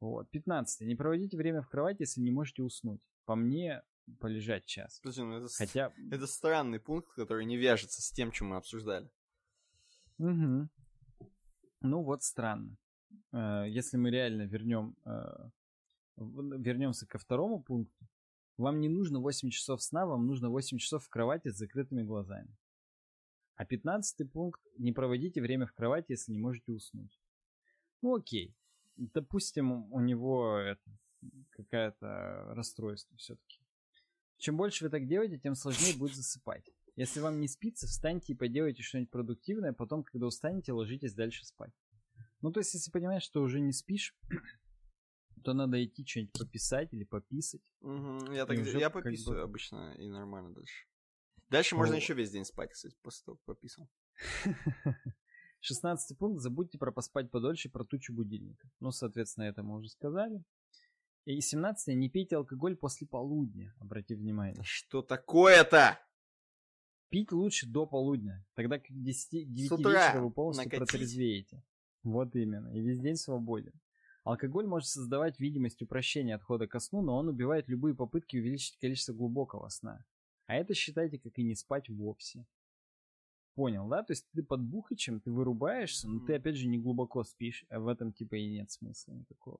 Вот. 0.01 0.29
15. 0.29 0.87
Не 0.87 0.95
проводите 0.95 1.37
время 1.37 1.61
в 1.61 1.69
кровати, 1.69 2.01
если 2.01 2.21
не 2.21 2.31
можете 2.31 2.61
уснуть. 2.61 3.01
По 3.25 3.35
мне, 3.35 3.81
полежать 4.19 4.65
час. 4.65 4.99
Подожди, 5.01 5.23
ну 5.23 5.37
это, 5.37 5.47
Хотя... 5.53 5.93
это 6.11 6.27
странный 6.27 6.79
пункт, 6.79 7.13
который 7.15 7.45
не 7.45 7.57
вяжется 7.57 8.01
с 8.01 8.11
тем, 8.11 8.31
чем 8.31 8.49
мы 8.49 8.57
обсуждали. 8.57 9.09
Угу. 10.17 10.69
Ну 11.81 12.03
вот 12.03 12.23
странно. 12.23 12.77
Э, 13.31 13.65
если 13.67 13.97
мы 13.97 14.11
реально 14.11 14.43
вернем, 14.43 14.95
э, 15.05 15.49
вернемся 16.17 17.05
ко 17.05 17.17
второму 17.17 17.61
пункту, 17.61 18.07
вам 18.57 18.79
не 18.79 18.89
нужно 18.89 19.19
8 19.19 19.49
часов 19.49 19.81
сна, 19.81 20.05
вам 20.05 20.27
нужно 20.27 20.49
8 20.49 20.77
часов 20.77 21.03
в 21.03 21.09
кровати 21.09 21.49
с 21.49 21.57
закрытыми 21.57 22.03
глазами. 22.03 22.55
А 23.55 23.65
15 23.65 24.31
пункт– 24.31 24.61
не 24.77 24.91
проводите 24.91 25.41
время 25.41 25.65
в 25.65 25.73
кровати, 25.73 26.11
если 26.11 26.33
не 26.33 26.39
можете 26.39 26.71
уснуть. 26.71 27.19
Ну 28.01 28.15
окей, 28.15 28.53
допустим, 28.97 29.91
у 29.93 29.99
него 29.99 30.57
это 30.57 30.91
какое-то 31.51 32.53
расстройство 32.53 33.17
все-таки. 33.17 33.59
Чем 34.37 34.57
больше 34.57 34.85
вы 34.85 34.89
так 34.89 35.07
делаете, 35.07 35.37
тем 35.37 35.55
сложнее 35.55 35.97
будет 35.97 36.15
засыпать. 36.15 36.69
Если 36.95 37.19
вам 37.19 37.39
не 37.39 37.47
спится, 37.47 37.87
встаньте 37.87 38.33
и 38.33 38.35
поделайте 38.35 38.83
что-нибудь 38.83 39.11
продуктивное, 39.11 39.73
потом, 39.73 40.03
когда 40.03 40.27
устанете, 40.27 40.71
ложитесь 40.71 41.13
дальше 41.13 41.45
спать. 41.45 41.73
Ну, 42.45 42.51
то 42.51 42.59
есть, 42.59 42.75
если 42.75 42.91
понимаешь, 42.91 43.23
что 43.23 43.41
уже 43.41 43.59
не 43.59 43.71
спишь, 43.71 44.15
то 45.43 45.53
надо 45.53 45.83
идти 45.83 46.05
что-нибудь 46.05 46.37
пописать 46.37 46.93
или 46.93 47.03
пописать. 47.03 47.63
Угу, 47.81 48.33
я, 48.33 48.45
так, 48.45 48.59
я 48.59 48.91
пописываю 48.91 49.39
бы... 49.39 49.43
обычно 49.45 49.95
и 49.97 50.07
нормально 50.07 50.53
дальше. 50.53 50.85
Дальше 51.49 51.75
можно 51.75 51.95
еще 51.95 52.13
весь 52.13 52.29
день 52.29 52.45
спать, 52.45 52.71
кстати, 52.71 52.95
после 53.01 53.25
того, 53.25 53.37
как 53.37 53.57
пописал. 53.57 53.89
Шестнадцатый 55.59 56.15
пункт. 56.15 56.39
Забудьте 56.39 56.77
про 56.77 56.91
поспать 56.91 57.31
подольше, 57.31 57.71
про 57.71 57.83
тучу 57.83 58.13
будильника. 58.13 58.69
Ну, 58.79 58.91
соответственно, 58.91 59.45
это 59.45 59.63
мы 59.63 59.77
уже 59.77 59.89
сказали. 59.89 60.43
И 61.25 61.41
17 61.41 61.95
не 61.95 62.11
пейте 62.11 62.35
алкоголь 62.35 62.75
после 62.75 63.07
полудня, 63.07 63.73
обрати 63.79 64.13
внимание. 64.13 64.61
Что 64.63 65.01
такое-то? 65.01 65.99
Пить 67.09 67.31
лучше 67.31 67.65
до 67.65 67.87
полудня, 67.87 68.45
тогда 68.53 68.77
к 68.77 68.85
10, 68.87 69.51
9 69.51 69.71
вечера 69.79 70.21
вы 70.21 70.29
полностью 70.29 70.65
накатить. 70.65 70.91
протрезвеете. 70.91 71.63
Вот 72.05 72.35
именно, 72.35 72.67
и 72.69 72.81
весь 72.81 72.99
день 72.99 73.15
свободен. 73.15 73.73
Алкоголь 74.23 74.67
может 74.67 74.87
создавать 74.87 75.39
видимость 75.39 75.81
упрощения 75.81 76.35
отхода 76.35 76.67
ко 76.67 76.79
сну, 76.79 77.01
но 77.01 77.17
он 77.17 77.27
убивает 77.27 77.67
любые 77.67 77.95
попытки 77.95 78.37
увеличить 78.37 78.77
количество 78.77 79.13
глубокого 79.13 79.67
сна. 79.69 80.05
А 80.45 80.55
это 80.55 80.75
считайте, 80.75 81.17
как 81.17 81.37
и 81.39 81.43
не 81.43 81.55
спать 81.55 81.89
вовсе. 81.89 82.45
Понял, 83.55 83.87
да? 83.87 84.03
То 84.03 84.13
есть 84.13 84.27
ты 84.33 84.43
под 84.43 84.61
бухачем, 84.61 85.19
ты 85.19 85.31
вырубаешься, 85.31 86.07
но 86.07 86.19
ты 86.19 86.35
опять 86.35 86.57
же 86.57 86.67
не 86.67 86.77
глубоко 86.77 87.23
спишь, 87.23 87.65
а 87.69 87.79
в 87.79 87.87
этом 87.87 88.13
типа 88.13 88.35
и 88.35 88.49
нет 88.49 88.69
смысла 88.69 89.13
никакого. 89.13 89.59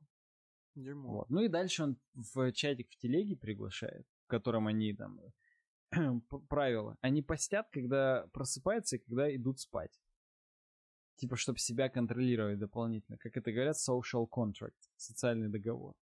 Дерьмо. 0.76 1.10
Вот. 1.10 1.30
Ну 1.30 1.42
и 1.42 1.48
дальше 1.48 1.84
он 1.84 1.98
в 2.14 2.52
чатик 2.52 2.92
в 2.92 2.98
телеге 2.98 3.36
приглашает, 3.36 4.06
в 4.26 4.28
котором 4.28 4.68
они 4.68 4.94
там 4.94 5.20
правила. 6.50 6.98
Они 7.02 7.24
постят, 7.24 7.70
когда 7.72 8.28
просыпаются 8.34 8.98
и 8.98 9.00
когда 9.00 9.34
идут 9.34 9.60
спать. 9.60 10.00
Типа, 11.16 11.36
чтобы 11.38 11.60
себя 11.60 11.90
контролировать 11.90 12.60
дополнительно. 12.60 13.18
Как 13.18 13.38
это 13.38 13.52
говорят, 13.52 13.78
social 13.78 14.28
contract. 14.30 14.76
Социальный 14.98 15.50
договор. 15.50 15.96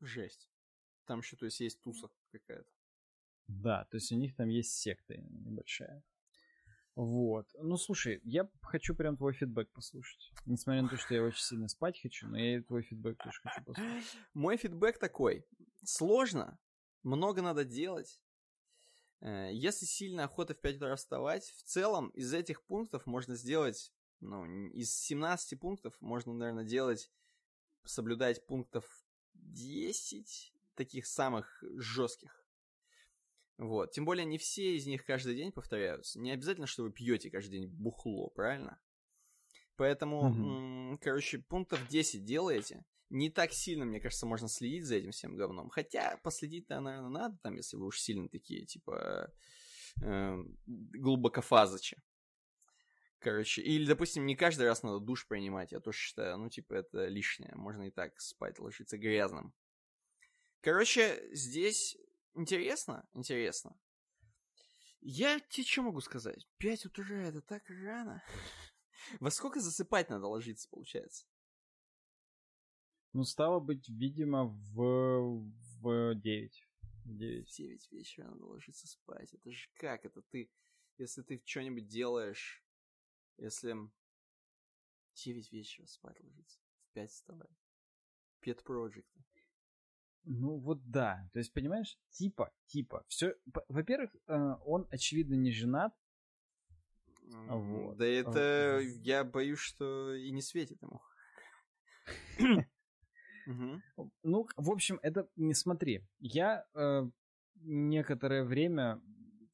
Жесть. 0.00 0.48
Там 1.04 1.20
еще, 1.20 1.36
то 1.36 1.44
есть, 1.44 1.60
есть 1.60 1.80
туса 1.80 2.08
какая-то. 2.32 2.68
Да, 3.46 3.84
то 3.84 3.96
есть 3.96 4.10
у 4.10 4.16
них 4.16 4.34
там 4.34 4.48
есть 4.48 4.72
секта 4.72 5.16
небольшая. 5.16 6.02
Вот. 6.96 7.46
Ну, 7.60 7.76
слушай, 7.76 8.20
я 8.24 8.48
хочу 8.62 8.94
прям 8.94 9.16
твой 9.18 9.34
фидбэк 9.34 9.70
послушать. 9.70 10.32
Несмотря 10.46 10.82
на 10.82 10.88
то, 10.88 10.96
что 10.96 11.14
я 11.14 11.22
очень 11.22 11.42
сильно 11.42 11.68
спать 11.68 12.00
хочу, 12.00 12.26
но 12.26 12.38
я 12.38 12.62
твой 12.62 12.82
фидбэк 12.82 13.22
тоже 13.22 13.40
хочу 13.42 13.62
послушать. 13.62 14.18
Мой 14.32 14.56
фидбэк 14.56 14.98
такой. 14.98 15.46
Сложно, 15.84 16.58
много 17.02 17.42
надо 17.42 17.64
делать. 17.64 18.20
Э, 19.20 19.50
если 19.52 19.86
сильно 19.86 20.24
охота 20.24 20.54
в 20.54 20.60
5 20.60 20.76
утра 20.76 20.96
вставать, 20.96 21.44
в 21.56 21.62
целом 21.62 22.10
из 22.10 22.32
этих 22.32 22.62
пунктов 22.64 23.06
можно 23.06 23.34
сделать, 23.34 23.92
ну, 24.20 24.46
из 24.70 24.94
17 24.94 25.58
пунктов 25.58 25.94
можно, 26.00 26.32
наверное, 26.32 26.64
делать, 26.64 27.10
соблюдать 27.84 28.46
пунктов 28.46 28.84
10 29.34 30.52
таких 30.74 31.06
самых 31.06 31.62
жестких. 31.76 32.46
Вот. 33.58 33.92
Тем 33.92 34.04
более 34.04 34.26
не 34.26 34.38
все 34.38 34.76
из 34.76 34.86
них 34.86 35.04
каждый 35.04 35.34
день 35.34 35.50
повторяются. 35.50 36.20
Не 36.20 36.32
обязательно, 36.32 36.66
что 36.66 36.82
вы 36.82 36.92
пьете 36.92 37.30
каждый 37.30 37.60
день 37.60 37.68
бухло, 37.68 38.28
правильно? 38.28 38.78
Поэтому, 39.76 40.94
mm-hmm. 40.94 40.98
короче, 41.02 41.38
пунктов 41.38 41.86
10 41.88 42.24
делаете. 42.24 42.84
Не 43.08 43.30
так 43.30 43.52
сильно, 43.52 43.84
мне 43.84 44.00
кажется, 44.00 44.26
можно 44.26 44.48
следить 44.48 44.84
за 44.84 44.96
этим 44.96 45.12
всем 45.12 45.36
говном. 45.36 45.68
Хотя 45.68 46.18
последить-то, 46.22 46.80
наверное, 46.80 47.10
надо, 47.10 47.38
там, 47.42 47.54
если 47.54 47.76
вы 47.76 47.86
уж 47.86 48.00
сильно 48.00 48.28
такие, 48.28 48.66
типа, 48.66 49.32
э, 50.02 50.44
глубокофазычи. 50.66 52.02
Короче, 53.20 53.62
или, 53.62 53.86
допустим, 53.86 54.26
не 54.26 54.34
каждый 54.34 54.66
раз 54.66 54.82
надо 54.82 54.98
душ 54.98 55.26
принимать, 55.28 55.72
я 55.72 55.80
тоже 55.80 55.98
считаю, 55.98 56.36
ну, 56.38 56.48
типа, 56.48 56.74
это 56.74 57.06
лишнее. 57.06 57.52
Можно 57.54 57.84
и 57.84 57.90
так 57.90 58.20
спать, 58.20 58.58
ложиться 58.58 58.98
грязным. 58.98 59.54
Короче, 60.60 61.28
здесь 61.32 61.96
Интересно? 62.36 63.08
Интересно. 63.14 63.74
Я 65.00 65.40
тебе 65.40 65.66
что 65.66 65.82
могу 65.82 66.00
сказать? 66.02 66.46
Пять 66.58 66.84
утра 66.84 67.22
это 67.22 67.40
так 67.40 67.62
рано. 67.68 68.22
Во 69.20 69.30
сколько 69.30 69.60
засыпать 69.60 70.10
надо 70.10 70.26
ложиться, 70.26 70.68
получается? 70.68 71.26
Ну, 73.12 73.24
стало 73.24 73.60
быть, 73.60 73.88
видимо, 73.88 74.44
в, 74.44 75.50
в 75.80 76.14
9. 76.14 76.68
В 77.04 77.16
9. 77.16 77.48
В 77.48 77.56
9 77.56 77.92
вечера 77.92 78.28
надо 78.28 78.44
ложиться 78.44 78.86
спать. 78.86 79.32
Это 79.32 79.50
же 79.50 79.68
как? 79.74 80.04
Это 80.04 80.22
ты, 80.30 80.50
если 80.98 81.22
ты 81.22 81.42
что-нибудь 81.44 81.86
делаешь 81.86 82.62
Если 83.38 83.74
9 85.14 85.52
вечера 85.52 85.86
спать 85.86 86.20
ложиться, 86.20 86.60
в 86.90 86.94
5 86.94 87.10
вставать. 87.10 87.50
Pet 88.42 88.62
Project. 88.64 89.06
Ну 90.24 90.58
вот 90.58 90.90
да, 90.90 91.28
то 91.32 91.38
есть 91.38 91.52
понимаешь, 91.52 91.98
типа, 92.10 92.52
типа, 92.66 93.04
все, 93.06 93.36
во-первых, 93.68 94.10
э, 94.26 94.54
он 94.64 94.88
очевидно 94.90 95.34
не 95.34 95.52
женат. 95.52 95.94
Вот. 97.26 97.96
Да 97.96 98.06
это, 98.06 98.80
я 98.80 99.24
боюсь, 99.24 99.58
что 99.58 100.14
и 100.14 100.30
не 100.30 100.42
светит 100.42 100.80
ему. 100.82 101.00
Ну, 104.24 104.48
в 104.56 104.70
общем, 104.70 104.98
это 105.02 105.28
не 105.36 105.54
смотри. 105.54 106.04
Я 106.18 106.66
э, 106.74 107.08
некоторое 107.62 108.42
время, 108.42 109.00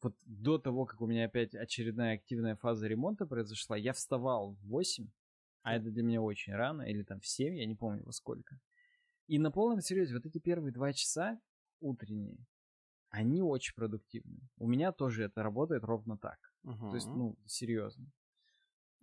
вот 0.00 0.16
до 0.24 0.58
того, 0.58 0.86
как 0.86 1.00
у 1.02 1.06
меня 1.06 1.26
опять 1.26 1.54
очередная 1.54 2.14
активная 2.14 2.56
фаза 2.56 2.86
ремонта 2.86 3.26
произошла, 3.26 3.76
я 3.76 3.92
вставал 3.92 4.54
в 4.54 4.68
8, 4.68 5.08
а 5.62 5.76
это 5.76 5.90
для 5.90 6.02
меня 6.02 6.22
очень 6.22 6.54
рано, 6.54 6.82
или 6.82 7.02
там 7.02 7.20
в 7.20 7.26
7, 7.26 7.54
я 7.54 7.66
не 7.66 7.74
помню 7.74 8.02
во 8.04 8.12
сколько. 8.12 8.58
И 9.26 9.38
на 9.38 9.50
полном 9.50 9.80
серьезе, 9.80 10.14
вот 10.14 10.26
эти 10.26 10.38
первые 10.38 10.72
два 10.72 10.92
часа 10.92 11.38
утренние, 11.80 12.38
они 13.10 13.42
очень 13.42 13.74
продуктивны. 13.74 14.40
У 14.56 14.66
меня 14.66 14.92
тоже 14.92 15.24
это 15.24 15.42
работает 15.42 15.84
ровно 15.84 16.16
так. 16.16 16.51
Uh-huh. 16.64 16.90
То 16.90 16.94
есть, 16.94 17.08
ну, 17.08 17.36
серьезно. 17.46 18.10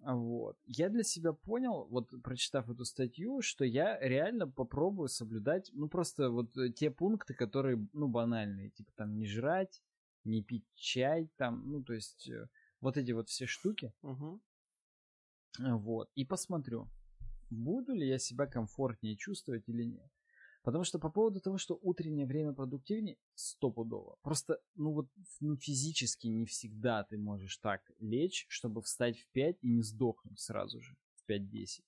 Вот. 0.01 0.57
Я 0.65 0.89
для 0.89 1.03
себя 1.03 1.33
понял, 1.33 1.85
вот 1.89 2.09
прочитав 2.23 2.69
эту 2.69 2.85
статью, 2.85 3.41
что 3.41 3.65
я 3.65 3.99
реально 3.99 4.47
попробую 4.47 5.09
соблюдать, 5.09 5.69
ну, 5.73 5.89
просто 5.89 6.29
вот 6.29 6.55
э, 6.57 6.69
те 6.69 6.89
пункты, 6.89 7.33
которые, 7.33 7.85
ну, 7.93 8.07
банальные, 8.07 8.69
типа 8.69 8.91
там 8.95 9.17
не 9.17 9.25
жрать, 9.25 9.81
не 10.23 10.41
пить 10.41 10.65
чай, 10.75 11.29
там, 11.35 11.69
ну, 11.69 11.83
то 11.83 11.93
есть 11.93 12.29
э, 12.29 12.47
вот 12.79 12.95
эти 12.95 13.11
вот 13.11 13.27
все 13.27 13.45
штуки. 13.45 13.93
Угу. 14.01 14.39
Вот. 15.59 16.09
И 16.15 16.23
посмотрю, 16.23 16.87
буду 17.49 17.93
ли 17.93 18.07
я 18.07 18.19
себя 18.19 18.45
комфортнее 18.47 19.17
чувствовать 19.17 19.67
или 19.67 19.83
нет. 19.83 20.09
Потому 20.61 20.83
что 20.83 20.99
по 20.99 21.09
поводу 21.09 21.39
того, 21.39 21.57
что 21.57 21.79
утреннее 21.81 22.25
время 22.25 22.53
продуктивнее, 22.53 23.17
стопудово. 23.33 24.17
Просто, 24.21 24.59
ну 24.75 24.91
вот 24.91 25.07
ну, 25.39 25.55
физически 25.55 26.27
не 26.27 26.45
всегда 26.45 27.03
ты 27.03 27.17
можешь 27.17 27.57
так 27.57 27.81
лечь, 27.99 28.45
чтобы 28.49 28.81
встать 28.81 29.17
в 29.17 29.27
5 29.29 29.57
и 29.61 29.69
не 29.69 29.81
сдохнуть 29.83 30.39
сразу 30.39 30.81
же 30.81 30.95
в 31.15 31.29
5-10. 31.29 31.81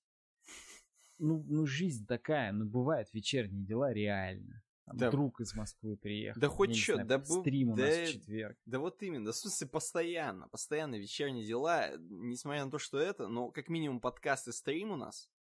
Ну, 1.20 1.46
ну, 1.48 1.68
жизнь 1.68 2.08
такая, 2.08 2.52
ну, 2.52 2.66
бывают 2.66 3.14
вечерние 3.14 3.64
дела 3.64 3.94
реально. 3.94 4.64
Там 4.86 4.98
да. 4.98 5.12
Друг 5.12 5.40
из 5.42 5.54
Москвы 5.54 5.96
приехал. 5.96 6.42
Да 6.42 6.48
хоть 6.48 6.76
что, 6.76 7.04
да 7.04 7.24
стрим 7.24 7.72
у 7.72 7.76
да, 7.76 7.86
нас 7.86 8.10
в 8.10 8.12
четверг. 8.14 8.58
Да 8.66 8.80
вот 8.80 9.04
именно, 9.04 9.32
в 9.32 9.36
смысле, 9.36 9.68
постоянно, 9.68 10.48
постоянно 10.48 10.96
вечерние 10.96 11.46
дела, 11.46 11.92
несмотря 11.98 12.66
на 12.66 12.72
то, 12.72 12.80
что 12.80 12.98
это, 12.98 13.28
но 13.28 13.52
как 13.52 13.70
минимум 13.70 14.00
подкаст 14.00 14.48
и 14.48 14.52
стрим 14.52 14.92
у 14.92 14.96
нас, 14.96 15.30
Э, 15.32 15.41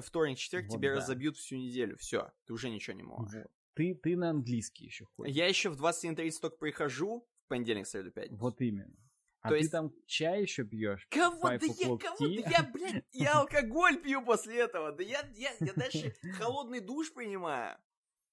вторник, 0.00 0.38
четверг 0.38 0.66
вот 0.68 0.76
тебе 0.76 0.90
да. 0.90 0.96
разобьют 0.96 1.36
всю 1.36 1.56
неделю. 1.56 1.96
Все, 1.96 2.30
ты 2.46 2.52
уже 2.52 2.70
ничего 2.70 2.96
не 2.96 3.02
можешь. 3.02 3.34
Вот. 3.34 3.50
Ты, 3.74 3.94
ты 3.94 4.16
на 4.16 4.30
английский 4.30 4.86
еще 4.86 5.04
ходишь. 5.04 5.34
Я 5.34 5.46
еще 5.46 5.70
в 5.70 5.80
21.30 5.80 6.32
только 6.40 6.56
прихожу, 6.56 7.28
в 7.44 7.48
понедельник, 7.48 7.86
среду, 7.86 8.10
пятницу. 8.10 8.40
Вот 8.40 8.60
именно. 8.60 8.96
А 9.40 9.48
То 9.48 9.54
ты 9.54 9.60
есть... 9.60 9.70
там 9.70 9.92
чай 10.06 10.42
еще 10.42 10.64
пьешь? 10.64 11.06
Кого? 11.10 11.42
Да 11.42 11.52
я, 11.54 11.96
кого? 11.96 12.16
Да 12.18 12.26
я, 12.26 12.70
блядь, 12.72 13.04
я 13.12 13.38
алкоголь 13.38 14.02
пью 14.02 14.24
после 14.24 14.58
этого. 14.58 14.92
Да 14.92 15.02
я, 15.02 15.24
я, 15.36 15.52
я 15.60 15.72
дальше 15.74 16.14
холодный 16.38 16.80
душ 16.80 17.12
принимаю. 17.12 17.78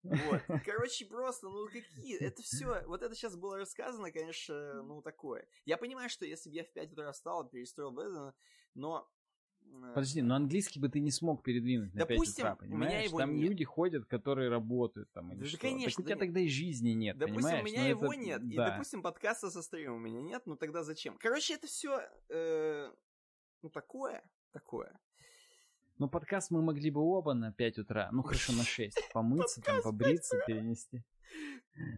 Вот. 0.02 0.42
Короче, 0.66 1.06
просто, 1.06 1.50
ну 1.50 1.68
какие, 1.68 2.18
это 2.20 2.42
все, 2.44 2.84
вот 2.86 3.02
это 3.02 3.16
сейчас 3.16 3.36
было 3.36 3.58
рассказано, 3.58 4.12
конечно, 4.12 4.84
ну 4.84 5.02
такое. 5.02 5.48
Я 5.66 5.78
понимаю, 5.78 6.10
что 6.10 6.26
если 6.26 6.50
бы 6.50 6.56
я 6.56 6.64
в 6.64 6.72
5 6.74 6.94
утра 6.94 7.12
встал, 7.12 7.50
перестроил 7.50 7.92
бы 7.92 8.04
это, 8.04 8.36
но 8.76 9.10
Подожди, 9.96 10.22
но 10.22 10.36
английский 10.36 10.82
бы 10.82 10.90
ты 10.90 11.00
не 11.00 11.10
смог 11.10 11.42
передвинуть 11.42 11.94
на 11.94 12.00
Допустим, 12.00 12.26
5 12.26 12.40
утра, 12.40 12.56
понимаешь? 12.56 12.92
У 12.92 12.94
меня 12.94 13.02
его 13.02 13.18
там 13.18 13.34
нет. 13.34 13.50
люди 13.50 13.64
ходят, 13.64 14.06
которые 14.06 14.50
работают 14.50 15.10
там 15.14 15.32
или 15.32 15.40
да, 15.40 15.46
что. 15.46 15.58
конечно. 15.58 15.90
Так 15.92 16.00
у 16.00 16.04
тебя 16.04 16.16
да 16.16 16.20
тогда 16.20 16.40
и 16.42 16.50
жизни 16.50 16.90
нет, 16.90 17.18
Допустим, 17.18 17.44
понимаешь? 17.44 17.62
у 17.62 17.66
меня 17.66 17.82
но 17.82 17.88
его 17.88 18.14
это... 18.14 18.22
нет. 18.22 18.50
Да. 18.50 18.54
И, 18.54 18.72
допустим, 18.72 19.02
подкаста 19.02 19.50
со 19.50 19.62
стримом 19.62 19.96
у 19.96 20.00
меня 20.00 20.22
нет, 20.22 20.42
ну 20.46 20.58
тогда 20.58 20.84
зачем? 20.84 21.18
Короче, 21.18 21.54
это 21.54 21.68
все, 21.68 22.02
э, 22.28 22.92
ну 23.62 23.70
такое, 23.70 24.22
такое. 24.52 24.92
Ну, 25.98 26.10
подкаст 26.10 26.52
мы 26.52 26.62
могли 26.62 26.92
бы 26.92 27.00
оба 27.00 27.34
на 27.34 27.54
5 27.54 27.80
утра, 27.80 28.10
ну 28.12 28.22
хорошо, 28.22 28.52
на 28.52 28.64
6. 28.66 29.14
Помыться, 29.14 29.62
там, 29.62 29.82
побриться, 29.82 30.38
перенести. 30.46 31.04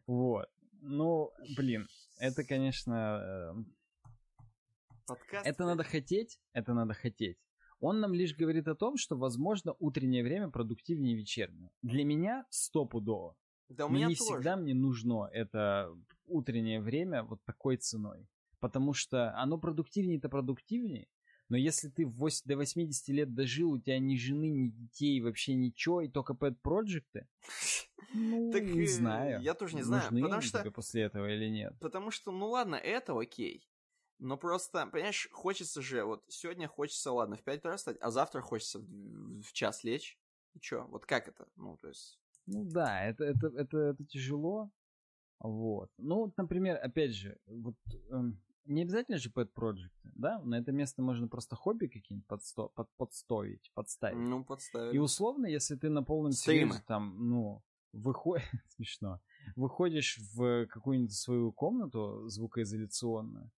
Вот. 0.05 0.47
Ну, 0.81 1.31
блин, 1.55 1.87
это, 2.19 2.43
конечно... 2.43 3.55
Э, 3.55 3.55
подкаст. 5.07 5.47
Это 5.47 5.65
надо 5.65 5.83
хотеть, 5.83 6.39
это 6.53 6.75
надо 6.75 6.93
хотеть. 6.93 7.39
Он 7.79 7.99
нам 7.99 8.13
лишь 8.13 8.35
говорит 8.35 8.67
о 8.67 8.75
том, 8.75 8.97
что, 8.97 9.15
возможно, 9.15 9.75
утреннее 9.79 10.23
время 10.23 10.49
продуктивнее 10.49 11.15
вечернего. 11.15 11.69
Для 11.81 12.03
меня 12.03 12.45
стопудово. 12.49 13.35
Да 13.69 13.85
у 13.85 13.89
меня 13.89 14.07
не 14.07 14.15
тоже. 14.15 14.33
всегда 14.33 14.55
мне 14.55 14.73
нужно 14.73 15.29
это 15.31 15.93
утреннее 16.25 16.81
время 16.81 17.23
вот 17.23 17.43
такой 17.43 17.77
ценой. 17.77 18.27
Потому 18.59 18.93
что 18.93 19.35
оно 19.37 19.57
продуктивнее-то 19.59 20.29
продуктивнее, 20.29 21.07
но 21.49 21.57
если 21.57 21.89
ты 21.89 22.05
8, 22.05 22.41
до 22.45 22.57
80 22.57 23.07
лет 23.09 23.33
дожил, 23.33 23.71
у 23.71 23.79
тебя 23.79 23.99
ни 23.99 24.15
жены, 24.15 24.49
ни 24.49 24.69
детей, 24.69 25.21
вообще 25.21 25.53
ничего, 25.53 26.01
и 26.01 26.09
только 26.09 26.33
pet 26.33 26.55
проекты 26.61 27.27
ну, 28.13 28.51
так, 28.51 28.63
не 28.63 28.87
знаю. 28.87 29.41
Я 29.41 29.53
тоже 29.53 29.75
не 29.75 29.83
знаю, 29.83 30.03
Нужны 30.03 30.21
потому 30.21 30.41
что... 30.41 30.59
тебе 30.59 30.71
после 30.71 31.03
этого 31.03 31.29
или 31.29 31.49
нет. 31.49 31.73
Потому 31.79 32.11
что, 32.11 32.31
ну 32.31 32.49
ладно, 32.49 32.75
это 32.75 33.17
окей. 33.17 33.67
Но 34.19 34.37
просто, 34.37 34.87
понимаешь, 34.87 35.29
хочется 35.31 35.81
же, 35.81 36.03
вот 36.03 36.23
сегодня 36.27 36.67
хочется, 36.67 37.11
ладно, 37.11 37.35
в 37.35 37.43
5 37.43 37.59
утра 37.59 37.77
встать, 37.77 37.97
а 38.01 38.09
завтра 38.09 38.41
хочется 38.41 38.79
в, 38.79 39.41
в 39.41 39.53
час 39.53 39.83
лечь. 39.83 40.19
И 40.53 40.59
чё, 40.59 40.87
вот 40.87 41.05
как 41.05 41.27
это? 41.27 41.47
Ну, 41.55 41.77
то 41.77 41.89
есть... 41.89 42.19
Ну 42.47 42.63
да, 42.63 43.05
это, 43.05 43.25
это, 43.25 43.47
это, 43.47 43.77
это 43.77 44.05
тяжело. 44.05 44.71
Вот. 45.39 45.91
Ну, 45.97 46.15
вот, 46.25 46.37
например, 46.37 46.79
опять 46.81 47.13
же, 47.13 47.37
вот 47.45 47.75
эм, 48.09 48.41
не 48.67 48.81
обязательно 48.81 49.17
же 49.17 49.29
pet 49.29 49.49
project, 49.53 49.91
да? 50.03 50.39
На 50.43 50.55
это 50.55 50.71
место 50.71 51.01
можно 51.01 51.27
просто 51.27 51.55
хобби 51.55 51.87
какие-нибудь 51.87 52.27
подсто, 52.27 52.67
под, 52.69 52.89
подставить, 52.97 53.71
подставить. 53.73 54.17
Ну, 54.17 54.43
подставить. 54.43 54.95
И 54.95 54.97
условно, 54.97 55.45
если 55.45 55.75
ты 55.75 55.89
на 55.89 56.03
полном 56.03 56.31
серьезе 56.31 56.81
там, 56.87 57.29
ну, 57.29 57.63
выходишь, 57.93 58.47
смешно, 58.75 59.21
выходишь 59.55 60.19
в 60.33 60.65
какую-нибудь 60.67 61.13
свою 61.13 61.51
комнату 61.51 62.27
звукоизоляционную, 62.27 63.51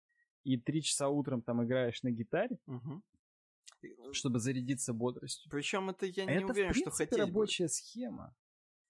и 0.48 0.58
три 0.58 0.82
часа 0.82 1.10
утром 1.10 1.42
там 1.42 1.64
играешь 1.66 2.02
на 2.04 2.12
гитаре, 2.12 2.58
угу. 2.68 3.04
чтобы 4.14 4.40
зарядиться 4.40 4.94
бодростью. 4.94 5.52
Причем 5.52 5.90
это 5.90 6.06
я 6.06 6.24
не 6.24 6.36
это, 6.36 6.48
уверен, 6.48 6.70
в 6.70 6.74
принципе, 6.74 6.90
что 6.90 6.92
хотеть 6.92 7.20
рабочая 7.20 7.66
будет. 7.66 7.74
схема. 7.74 8.36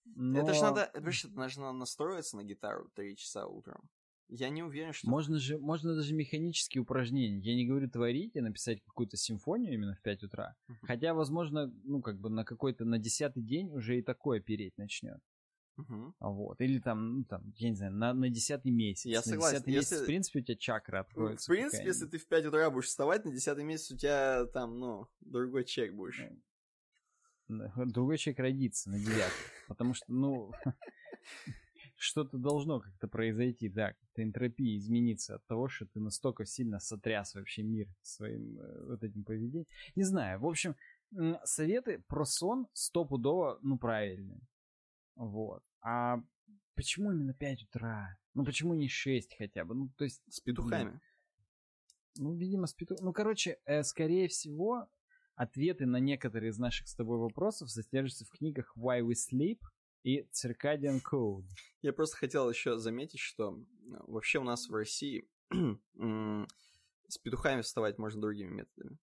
Но... 0.06 0.40
Это 0.40 0.54
же 0.54 0.62
надо, 0.62 0.92
это 0.94 1.30
нужно 1.32 1.74
настроиться 1.74 2.38
на 2.38 2.44
гитару 2.44 2.90
три 2.94 3.18
часа 3.18 3.48
утром. 3.48 3.90
Я 4.30 4.50
не 4.50 4.62
уверен, 4.62 4.94
что... 4.94 5.10
Можно 5.10 5.40
же, 5.40 5.58
можно 5.58 5.96
даже 5.96 6.14
механические 6.14 6.82
упражнения. 6.82 7.40
Я 7.40 7.56
не 7.56 7.66
говорю 7.66 7.90
творить 7.90 8.36
и 8.36 8.42
написать 8.42 8.84
какую-то 8.84 9.18
симфонию 9.18 9.74
именно 9.74 9.96
в 9.96 10.02
5 10.02 10.24
утра. 10.24 10.56
Uh-huh. 10.70 10.76
Хотя, 10.84 11.14
возможно, 11.14 11.74
ну, 11.86 12.02
как 12.02 12.20
бы 12.20 12.30
на 12.30 12.44
какой-то, 12.44 12.84
на 12.84 13.00
десятый 13.00 13.42
день 13.42 13.72
уже 13.72 13.98
и 13.98 14.02
такое 14.02 14.42
переть 14.42 14.78
начнет. 14.78 15.22
Угу. 15.78 16.16
Вот. 16.20 16.62
Или 16.62 16.80
там, 16.80 17.20
ну, 17.20 17.24
там, 17.24 17.54
я 17.56 17.70
не 17.70 17.76
знаю, 17.76 17.94
на, 17.94 18.14
на 18.14 18.30
десятый 18.30 18.72
месяц. 18.72 19.06
Я 19.06 19.18
на 19.18 19.24
согласен. 19.24 19.58
десятый 19.58 19.74
если... 19.74 19.96
месяц, 19.96 20.04
в 20.04 20.06
принципе, 20.06 20.40
у 20.40 20.44
тебя 20.44 20.56
чакра 20.56 21.00
откроется. 21.02 21.46
В 21.46 21.56
принципе, 21.56 21.86
если 21.86 22.06
ты 22.08 22.18
в 22.18 22.28
5 22.28 22.46
утра 22.48 22.70
будешь 22.70 22.88
вставать, 22.88 23.26
на 23.26 23.32
десятый 23.32 23.64
месяц 23.64 23.92
у 23.92 23.98
тебя 23.98 24.46
там, 24.54 24.80
ну, 24.80 25.08
другой 25.22 25.66
чек 25.66 25.94
будешь. 25.94 26.22
Другой 27.48 28.18
человек 28.18 28.40
родится 28.40 28.90
на 28.90 29.00
девятый. 29.00 29.46
Потому 29.68 29.94
что, 29.94 30.12
ну, 30.12 30.52
что-то 31.96 32.38
должно 32.38 32.80
как-то 32.80 33.08
произойти, 33.08 33.70
да, 33.70 33.94
как-то 33.94 34.24
энтропия 34.24 34.78
измениться 34.78 35.36
от 35.36 35.46
того, 35.46 35.68
что 35.70 35.86
ты 35.86 36.00
настолько 36.00 36.46
сильно 36.46 36.80
сотряс 36.80 37.36
вообще 37.36 37.64
мир 37.64 37.88
своим 38.02 38.60
э, 38.60 38.86
вот 38.86 39.04
этим 39.04 39.24
поведением. 39.24 39.68
Не 39.96 40.04
знаю, 40.04 40.40
в 40.40 40.46
общем, 40.46 40.76
советы 41.44 42.04
про 42.08 42.26
сон 42.26 42.68
стопудово, 42.74 43.60
ну, 43.62 43.78
правильные. 43.78 44.42
Вот. 45.18 45.64
А 45.82 46.22
почему 46.76 47.12
именно 47.12 47.34
5 47.34 47.64
утра? 47.64 48.18
Ну 48.34 48.46
почему 48.46 48.74
не 48.76 48.88
6 48.88 49.36
хотя 49.38 49.66
бы? 49.66 49.76
Ну, 49.76 49.90
то 49.98 50.04
есть... 50.04 50.22
С 50.30 50.40
петухами. 50.40 51.00
Ну, 52.16 52.36
видимо, 52.36 52.68
с 52.68 52.74
петухами. 52.74 53.06
Ну, 53.06 53.14
короче, 53.14 53.60
э, 53.66 53.84
скорее 53.84 54.28
всего, 54.28 54.88
ответы 55.36 55.86
на 55.86 55.98
некоторые 55.98 56.52
из 56.52 56.58
наших 56.58 56.88
с 56.88 56.96
тобой 56.96 57.18
вопросов 57.18 57.70
содержатся 57.70 58.26
в 58.26 58.30
книгах 58.30 58.76
Why 58.78 59.02
We 59.02 59.14
Sleep 59.14 59.60
и 60.04 60.28
Circadian 60.32 61.00
Code. 61.02 61.48
Я 61.82 61.94
просто 61.94 62.18
хотел 62.18 62.50
еще 62.50 62.78
заметить, 62.78 63.20
что 63.20 63.60
вообще 64.08 64.40
у 64.40 64.44
нас 64.44 64.68
в 64.68 64.74
России 64.74 65.28
с 67.08 67.18
петухами 67.24 67.62
вставать 67.62 67.98
можно 67.98 68.22
другими 68.22 68.50
методами. 68.50 68.98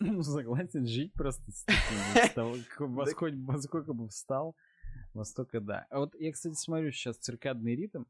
Ну, 0.00 0.22
согласен, 0.22 0.86
жить 0.86 1.12
просто 1.12 1.52
с 1.52 1.64
таким. 1.64 3.44
Во 3.46 3.58
сколько 3.60 3.92
бы 3.92 4.08
встал, 4.08 4.56
во 5.12 5.24
столько 5.24 5.60
да. 5.60 5.86
А 5.90 5.98
вот 6.00 6.14
я, 6.18 6.32
кстати, 6.32 6.54
смотрю 6.54 6.90
сейчас 6.90 7.18
циркадный 7.18 7.76
ритм, 7.76 8.04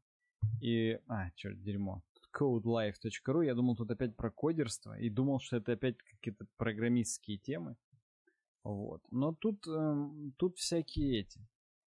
и... 0.61 0.99
А, 1.07 1.31
черт, 1.35 1.61
дерьмо. 1.61 2.01
Codelife.ru. 2.33 3.45
Я 3.45 3.55
думал, 3.55 3.75
тут 3.75 3.91
опять 3.91 4.15
про 4.15 4.31
кодерство, 4.31 4.97
и 4.97 5.09
думал, 5.09 5.39
что 5.39 5.57
это 5.57 5.73
опять 5.73 5.97
какие-то 5.97 6.45
программистские 6.57 7.37
темы. 7.37 7.75
Вот. 8.63 9.01
Но 9.11 9.33
тут, 9.33 9.67
эм, 9.67 10.33
тут 10.37 10.57
всякие 10.57 11.21
эти. 11.21 11.45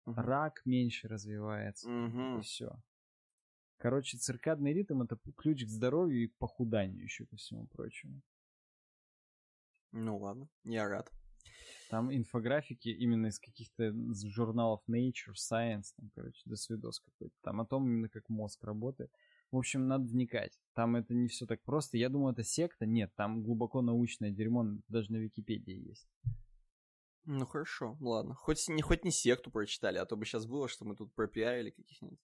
Мгм. 0.05 0.19
Рак 0.19 0.61
меньше 0.65 1.07
развивается. 1.07 1.89
Мгм. 1.89 2.39
И 2.39 2.41
все. 2.41 2.71
Короче, 3.77 4.17
циркадный 4.17 4.73
ритм 4.73 5.01
это 5.01 5.17
ключ 5.35 5.63
к 5.65 5.69
здоровью 5.69 6.23
и 6.23 6.27
к 6.27 6.37
похуданию 6.37 7.03
еще 7.03 7.25
ко 7.25 7.35
всему 7.35 7.67
прочему. 7.67 8.21
Ну 9.91 10.17
ладно, 10.17 10.49
я 10.63 10.87
рад. 10.87 11.11
Там 11.89 12.13
инфографики 12.13 12.89
именно 12.89 13.27
из 13.27 13.39
каких-то 13.39 13.93
журналов 14.27 14.81
Nature, 14.89 15.35
Science, 15.35 15.93
там, 15.95 16.11
короче, 16.13 16.41
до 16.45 16.55
свидос 16.55 16.99
какой-то. 16.99 17.35
Там 17.41 17.61
о 17.61 17.65
том 17.65 17.87
именно, 17.87 18.09
как 18.09 18.27
мозг 18.27 18.63
работает. 18.63 19.11
В 19.51 19.57
общем, 19.57 19.87
надо 19.87 20.03
вникать. 20.03 20.59
Там 20.73 20.97
это 20.97 21.13
не 21.13 21.29
все 21.29 21.45
так 21.45 21.63
просто. 21.63 21.97
Я 21.97 22.09
думаю, 22.09 22.33
это 22.33 22.43
секта. 22.43 22.85
Нет, 22.85 23.13
там 23.15 23.41
глубоко 23.41 23.81
научное 23.81 24.31
дерьмо 24.31 24.65
даже 24.89 25.11
на 25.13 25.17
Википедии 25.17 25.87
есть. 25.87 26.07
Ну 27.23 27.45
хорошо, 27.45 27.97
ладно. 28.01 28.35
Хоть 28.35 28.67
не, 28.67 28.81
хоть 28.81 29.05
не 29.05 29.11
секту 29.11 29.51
прочитали, 29.51 29.97
а 29.97 30.05
то 30.05 30.17
бы 30.17 30.25
сейчас 30.25 30.45
было, 30.45 30.67
что 30.67 30.85
мы 30.85 30.95
тут 30.95 31.13
пропиарили 31.13 31.69
каких-нибудь. 31.71 32.19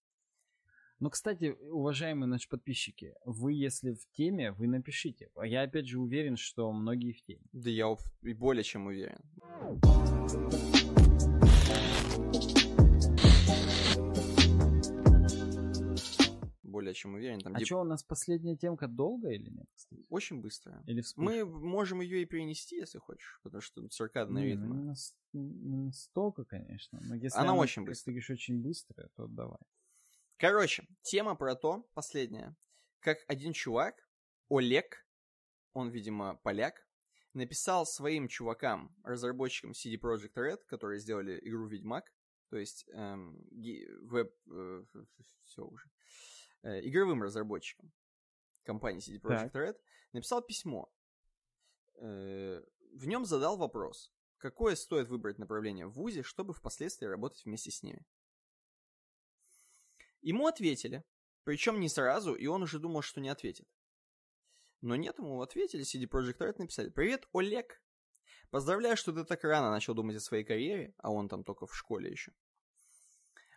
Но, 1.00 1.10
кстати, 1.10 1.56
уважаемые 1.70 2.28
наши 2.28 2.48
подписчики, 2.48 3.14
вы, 3.24 3.52
если 3.52 3.92
в 3.94 4.06
теме, 4.12 4.52
вы 4.52 4.68
напишите. 4.68 5.28
А 5.34 5.46
Я, 5.46 5.62
опять 5.62 5.86
же, 5.88 5.98
уверен, 5.98 6.36
что 6.36 6.72
многие 6.72 7.12
в 7.12 7.22
теме. 7.22 7.42
Да 7.52 7.68
я 7.68 7.94
и 8.22 8.32
более 8.32 8.62
чем 8.62 8.86
уверен. 8.86 9.18
Более 16.62 16.94
чем 16.94 17.14
уверен. 17.14 17.38
Там 17.40 17.54
А 17.54 17.58
типа, 17.58 17.66
что, 17.66 17.80
у 17.80 17.84
нас 17.84 18.02
последняя 18.02 18.56
темка 18.56 18.88
долго 18.88 19.30
или 19.30 19.48
нет? 19.50 19.66
кстати? 19.74 20.04
очень 20.08 20.40
быстро. 20.40 20.82
Или 20.86 21.02
вспышка? 21.02 21.22
Мы 21.30 21.44
можем 21.44 22.00
ее 22.00 22.22
и 22.22 22.24
перенести, 22.24 22.76
если 22.76 22.98
хочешь, 22.98 23.38
потому 23.44 23.60
что 23.60 23.86
циркадные 23.88 24.44
ну, 24.56 24.62
ритмы. 24.62 24.76
не, 24.76 24.82
нас- 24.82 25.16
не 25.32 25.76
настолько, 25.76 26.44
конечно. 26.44 26.98
Но 27.02 27.14
если 27.14 27.38
Она 27.38 27.54
очень 27.54 27.82
как 27.84 27.90
быстрая. 27.92 28.04
ты 28.04 28.10
говоришь, 28.12 28.30
очень 28.30 28.60
быстрая, 28.60 29.08
то 29.16 29.26
давай. 29.28 29.60
Короче, 30.36 30.86
тема 31.02 31.36
про 31.36 31.54
то, 31.54 31.88
последняя, 31.94 32.56
как 33.00 33.18
один 33.28 33.52
чувак, 33.52 33.94
Олег, 34.48 35.06
он, 35.72 35.90
видимо, 35.90 36.36
поляк, 36.36 36.86
написал 37.34 37.86
своим 37.86 38.28
чувакам, 38.28 38.94
разработчикам 39.04 39.72
CD 39.72 39.98
Projekt 39.98 40.34
Red, 40.34 40.58
которые 40.66 41.00
сделали 41.00 41.38
игру 41.42 41.66
Ведьмак, 41.66 42.12
то 42.50 42.56
есть 42.56 42.86
эм, 42.92 43.36
веб... 44.02 44.32
все 45.44 45.64
уже. 45.64 45.88
э, 46.62 46.80
игровым 46.86 47.22
разработчикам 47.22 47.92
компании 48.64 49.00
CD 49.00 49.20
Projekt 49.20 49.52
Red, 49.52 49.76
написал 50.12 50.42
письмо. 50.42 50.92
Э, 52.00 52.62
в 52.92 53.06
нем 53.06 53.24
задал 53.24 53.56
вопрос, 53.56 54.12
какое 54.38 54.76
стоит 54.76 55.08
выбрать 55.08 55.38
направление 55.38 55.86
в 55.86 55.92
ВУЗе, 55.92 56.22
чтобы 56.22 56.54
впоследствии 56.54 57.06
работать 57.06 57.44
вместе 57.44 57.70
с 57.70 57.82
ними. 57.82 58.04
Ему 60.24 60.46
ответили, 60.46 61.04
причем 61.44 61.80
не 61.80 61.90
сразу, 61.90 62.34
и 62.34 62.46
он 62.46 62.62
уже 62.62 62.78
думал, 62.78 63.02
что 63.02 63.20
не 63.20 63.28
ответит. 63.28 63.68
Но 64.80 64.96
нет, 64.96 65.18
ему 65.18 65.42
ответили, 65.42 65.84
CD 65.84 66.08
Projekt 66.08 66.38
Red 66.38 66.56
написали, 66.58 66.88
«Привет, 66.88 67.28
Олег! 67.34 67.82
Поздравляю, 68.50 68.96
что 68.96 69.12
ты 69.12 69.24
так 69.24 69.44
рано 69.44 69.70
начал 69.70 69.94
думать 69.94 70.16
о 70.16 70.20
своей 70.20 70.42
карьере, 70.42 70.94
а 70.96 71.12
он 71.12 71.28
там 71.28 71.44
только 71.44 71.66
в 71.66 71.76
школе 71.76 72.10
еще. 72.10 72.32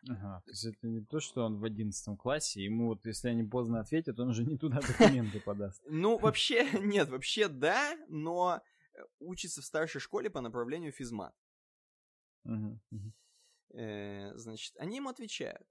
Ага, 0.09 0.41
то 0.43 0.51
есть 0.51 0.65
это 0.65 0.87
не 0.87 1.05
то, 1.05 1.21
что 1.21 1.45
он 1.45 1.57
в 1.57 1.63
одиннадцатом 1.63 2.17
классе, 2.17 2.61
ему 2.61 2.87
вот, 2.87 3.05
если 3.05 3.29
они 3.29 3.43
поздно 3.43 3.79
ответят, 3.79 4.19
он 4.19 4.33
же 4.33 4.43
не 4.43 4.57
туда 4.57 4.81
документы 4.81 5.39
подаст. 5.39 5.81
Ну, 5.89 6.17
вообще, 6.17 6.67
нет, 6.81 7.07
вообще 7.07 7.47
да, 7.47 7.95
но 8.09 8.61
э, 8.93 8.99
учится 9.19 9.61
в 9.61 9.65
старшей 9.65 10.01
школе 10.01 10.29
по 10.29 10.41
направлению 10.41 10.91
физмат. 10.91 11.33
Э, 13.73 14.35
значит, 14.35 14.75
они 14.77 14.97
ему 14.97 15.09
отвечают. 15.09 15.65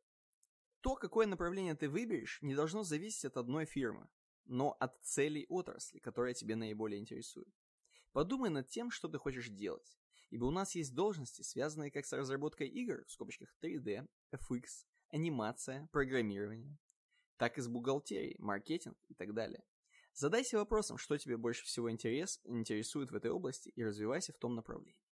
То, 0.87 0.95
какое 0.95 1.27
направление 1.27 1.75
ты 1.75 1.89
выберешь, 1.89 2.39
не 2.43 2.55
должно 2.55 2.85
зависеть 2.85 3.25
от 3.25 3.39
одной 3.39 3.65
фирмы, 3.65 4.09
но 4.45 4.77
от 4.79 4.97
целей 5.03 5.45
отрасли, 5.49 5.99
которая 5.99 6.33
тебе 6.33 6.55
наиболее 6.55 7.01
интересует. 7.01 7.53
Подумай 8.13 8.51
над 8.51 8.69
тем, 8.69 8.93
что 8.93 9.09
ты 9.09 9.19
хочешь 9.19 9.49
делать. 9.49 9.99
Ибо 10.31 10.45
у 10.45 10.53
нас 10.53 10.77
есть 10.77 10.95
должности, 10.95 11.43
связанные 11.43 11.91
как 11.91 12.07
с 12.07 12.13
разработкой 12.13 12.69
игр, 12.69 13.05
в 13.05 13.11
скобочках 13.11 13.53
3D, 13.61 14.09
FX, 14.33 14.87
анимация, 15.09 15.89
программирование, 15.91 16.79
так 17.37 17.59
и 17.59 17.63
с 17.63 17.67
бухгалтерией, 17.67 18.37
маркетинг 18.39 18.97
и 19.09 19.15
так 19.15 19.35
далее. 19.35 19.65
Задайся 20.15 20.57
вопросом, 20.57 20.99
что 20.99 21.19
тебе 21.19 21.37
больше 21.37 21.65
всего 21.65 21.91
интерес, 21.91 22.39
интересует 22.45 23.11
в 23.11 23.17
этой 23.17 23.33
области, 23.33 23.71
и 23.71 23.83
развивайся 23.83 24.33
в 24.33 24.39
том 24.39 24.55
направлении. 24.55 25.03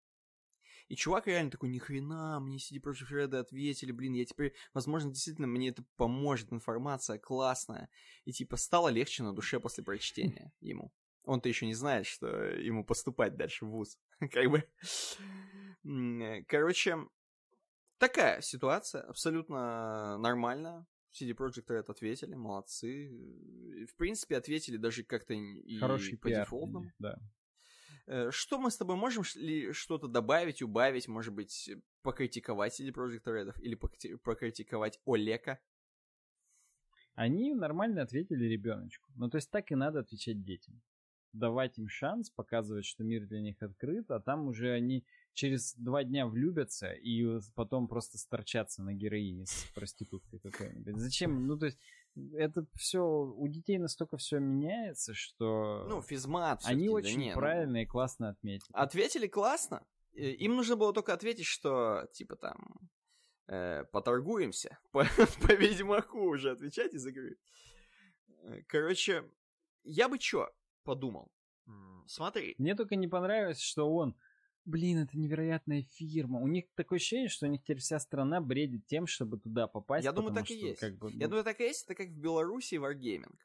И 0.89 0.97
чувак 0.97 1.27
реально 1.27 1.51
такой, 1.51 1.70
ни 1.70 1.78
хрена, 1.78 2.40
мне 2.40 2.59
CD 2.59 2.78
Projekt 2.81 3.11
Red 3.11 3.36
ответили, 3.36 3.90
блин, 3.93 4.12
я 4.12 4.24
теперь, 4.24 4.55
возможно, 4.74 5.11
действительно 5.11 5.47
мне 5.47 5.70
это 5.70 5.85
поможет, 5.97 6.52
информация 6.52 7.19
классная. 7.19 7.89
И 8.24 8.32
типа 8.32 8.56
стало 8.56 8.89
легче 8.89 9.23
на 9.23 9.32
душе 9.35 9.61
после 9.61 9.82
прочтения 9.82 10.52
ему. 10.61 10.93
Он-то 11.24 11.48
еще 11.48 11.66
не 11.66 11.74
знает, 11.74 12.06
что 12.06 12.27
ему 12.27 12.85
поступать 12.85 13.36
дальше 13.36 13.65
в 13.65 13.70
ВУЗ. 13.70 13.98
Как 14.31 14.51
бы. 14.51 14.65
Короче, 16.48 16.98
такая 17.98 18.40
ситуация, 18.43 19.02
абсолютно 19.02 20.19
нормально. 20.19 20.86
CD 21.12 21.32
Projekt 21.32 21.66
Red 21.69 21.85
ответили, 21.89 22.35
молодцы. 22.35 23.09
В 23.89 23.94
принципе, 23.97 24.36
ответили 24.36 24.77
даже 24.77 25.05
как-то 25.05 25.32
и 25.32 25.78
Хороший 25.78 26.19
по 26.19 26.28
пиар. 26.28 26.44
дефолтному. 26.44 26.90
Да. 26.98 27.16
Э, 28.07 28.31
Что 28.31 28.59
мы 28.59 28.71
с 28.71 28.77
тобой 28.77 28.97
можем 28.97 29.25
ли 29.37 29.73
что-то 29.73 30.09
добавить, 30.09 30.63
убавить, 30.63 31.09
может 31.09 31.35
быть, 31.35 31.69
э, 31.69 31.81
покритиковать 32.03 32.79
CD 32.79 32.91
Projekt 32.93 33.25
Red 33.25 33.55
или 33.61 33.75
покрити- 33.77 34.17
покритиковать 34.19 35.01
Олека? 35.07 35.59
Они 37.15 37.55
нормально 37.55 38.03
ответили 38.03 38.45
ребеночку. 38.45 39.11
Ну, 39.17 39.31
то 39.31 39.37
есть 39.37 39.51
так 39.51 39.71
и 39.71 39.75
надо 39.75 40.01
отвечать 40.01 40.43
детям. 40.43 40.83
Давать 41.33 41.79
им 41.79 41.89
шанс, 41.89 42.31
показывать, 42.31 42.85
что 42.85 43.03
мир 43.05 43.27
для 43.27 43.41
них 43.41 43.61
открыт, 43.63 44.11
а 44.11 44.21
там 44.21 44.47
уже 44.49 44.73
они 44.73 45.05
через 45.33 45.75
два 45.75 46.05
дня 46.05 46.27
влюбятся 46.27 46.93
и 46.93 47.41
потом 47.55 47.89
просто 47.89 48.19
сторчатся 48.19 48.83
на 48.83 48.95
героине 48.95 49.47
с 49.47 49.65
проституткой 49.75 50.39
какой-нибудь. 50.41 50.97
Зачем? 50.97 51.47
Ну, 51.47 51.59
то 51.59 51.67
есть 51.67 51.79
это 52.35 52.66
все, 52.74 53.01
у 53.03 53.49
детей 53.49 53.78
настолько 53.78 54.16
все 54.16 54.39
меняется, 54.39 55.15
что 55.15 55.86
Ну, 55.89 56.03
физмат 56.03 56.61
они 56.65 56.85
всё-таки, 56.89 57.03
да 57.03 57.09
очень 57.09 57.20
не, 57.20 57.35
ну, 57.35 57.41
правильно 57.41 57.82
и 57.82 57.86
классно 57.86 58.28
отметили. 58.31 58.70
Ответили 58.73 59.27
классно. 59.27 59.85
Им 60.12 60.57
нужно 60.57 60.77
было 60.77 60.93
только 60.93 61.12
ответить, 61.12 61.47
что, 61.47 62.07
типа, 62.12 62.36
там, 62.36 62.57
э, 63.49 63.85
поторгуемся. 63.93 64.78
По, 64.93 65.05
по 65.43 65.53
Ведьмаку 65.55 66.20
уже 66.20 66.53
отвечать 66.53 66.95
из 66.95 67.07
игры. 67.07 67.36
Э, 68.43 68.62
Короче, 68.69 69.24
я 69.82 70.09
бы 70.09 70.19
чё 70.19 70.49
подумал? 70.85 71.31
Смотри, 72.07 72.55
Мне 72.59 72.74
только 72.74 72.97
не 72.97 73.09
понравилось, 73.09 73.61
что 73.61 73.91
он, 73.91 74.15
блин, 74.65 74.99
это 74.99 75.19
невероятная 75.19 75.82
фирма. 75.82 76.41
У 76.41 76.47
них 76.47 76.65
такое 76.74 76.99
ощущение, 76.99 77.28
что 77.28 77.47
у 77.47 77.51
них 77.51 77.62
теперь 77.62 77.78
вся 77.78 77.99
страна 77.99 78.41
бредит 78.41 78.86
тем, 78.86 79.07
чтобы 79.07 79.39
туда 79.39 79.66
попасть. 79.66 80.05
Я 80.05 80.12
думаю, 80.12 80.35
так 80.35 80.51
и 80.51 80.55
есть. 80.55 80.81
Как 80.81 80.97
бы, 80.99 81.11
я 81.12 81.27
ну, 81.27 81.31
думаю, 81.31 81.45
так 81.45 81.61
и 81.61 81.65
есть, 81.65 81.85
это 81.85 81.95
как 81.95 82.09
в 82.09 82.19
Беларуси 82.19 82.74
Wargaming. 82.77 83.36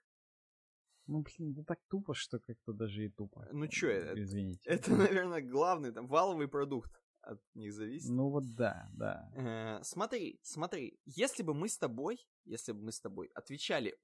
ну, 1.07 1.23
блин, 1.23 1.53
это 1.53 1.63
так 1.63 1.79
тупо, 1.87 2.13
что 2.13 2.39
как-то 2.39 2.73
даже 2.73 3.05
и 3.05 3.09
тупо. 3.09 3.47
Ну 3.51 3.67
чё, 3.67 3.89
это- 3.89 4.21
Извините. 4.21 4.69
Это, 4.69 4.91
наверное, 4.95 5.41
главный 5.41 5.91
там 5.91 6.07
валовый 6.07 6.47
продукт 6.47 6.91
от 7.21 7.41
них 7.55 7.73
зависит. 7.73 8.09
Ну 8.09 8.29
вот 8.29 8.43
да, 8.55 8.89
да. 8.93 9.31
Э, 9.35 9.83
смотри, 9.83 10.39
смотри, 10.43 10.99
если 11.05 11.43
бы 11.43 11.53
мы 11.53 11.67
с 11.67 11.77
тобой, 11.77 12.27
если 12.45 12.71
бы 12.71 12.81
мы 12.81 12.91
с 12.91 13.01
тобой 13.01 13.29
отвечали 13.33 13.97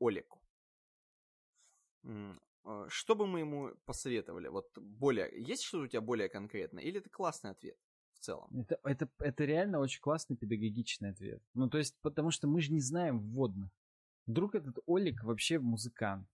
э, 2.04 2.36
что 2.90 3.16
бы 3.16 3.28
мы 3.28 3.40
ему 3.40 3.72
посоветовали? 3.86 4.48
Вот 4.48 4.70
более, 4.78 5.32
есть 5.36 5.64
что-то 5.64 5.84
у 5.84 5.88
тебя 5.88 6.02
более 6.02 6.30
конкретное? 6.30 6.84
Или 6.84 7.00
это 7.00 7.10
классный 7.10 7.52
ответ 7.52 7.78
в 8.14 8.20
целом? 8.20 8.50
Это, 8.60 8.80
это, 8.84 9.10
это 9.20 9.46
реально 9.46 9.80
очень 9.80 10.02
классный 10.02 10.36
педагогичный 10.36 11.12
ответ. 11.12 11.42
Ну, 11.54 11.70
то 11.70 11.78
есть, 11.78 11.96
потому 12.02 12.32
что 12.32 12.48
мы 12.48 12.62
же 12.62 12.74
не 12.74 12.82
знаем 12.82 13.20
вводных. 13.20 13.72
Вдруг 14.26 14.56
этот 14.56 14.80
Олик 14.86 15.24
вообще 15.24 15.60
музыкант. 15.60 16.28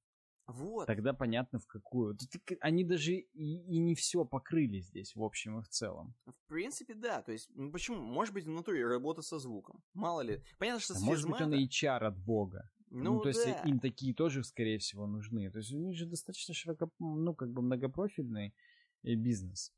Вот. 0.48 0.88
Тогда 0.88 1.14
понятно 1.14 1.60
в 1.60 1.68
какую. 1.68 2.18
Они 2.60 2.84
даже 2.84 3.14
и, 3.14 3.26
и 3.34 3.80
не 3.80 3.96
все 3.96 4.26
покрыли 4.26 4.80
здесь, 4.80 5.16
в 5.16 5.24
общем 5.24 5.60
и 5.60 5.62
в 5.62 5.70
целом. 5.70 6.14
В 6.26 6.48
принципе, 6.48 6.94
да. 6.94 7.22
То 7.22 7.32
есть, 7.32 7.50
ну, 7.54 7.72
почему? 7.72 7.98
Может 8.02 8.34
быть, 8.34 8.46
внутри 8.46 8.84
работа 8.84 9.22
со 9.22 9.40
звуком. 9.40 9.82
Мало 9.94 10.22
ли. 10.22 10.44
Понятно, 10.58 10.82
что 10.82 10.96
А 10.96 11.00
может 11.00 11.30
быть, 11.30 11.42
он 11.42 11.54
HR 11.54 12.06
от 12.06 12.18
бога. 12.18 12.70
Ну, 12.92 13.16
Ну, 13.16 13.22
то 13.22 13.30
есть 13.30 13.46
да. 13.46 13.62
им 13.64 13.80
такие 13.80 14.14
тоже, 14.14 14.44
скорее 14.44 14.78
всего, 14.78 15.08
нужны. 15.08 15.50
То 15.50 15.60
есть 15.60 15.74
у 15.74 15.78
них 15.78 15.98
же 15.98 16.06
достаточно 16.06 16.54
широко, 16.54 16.92
ну, 17.00 17.34
как 17.34 17.50
бы 17.52 17.62
многопрофильный 17.62 18.54
э, 19.04 19.16
бизнес. 19.16 19.72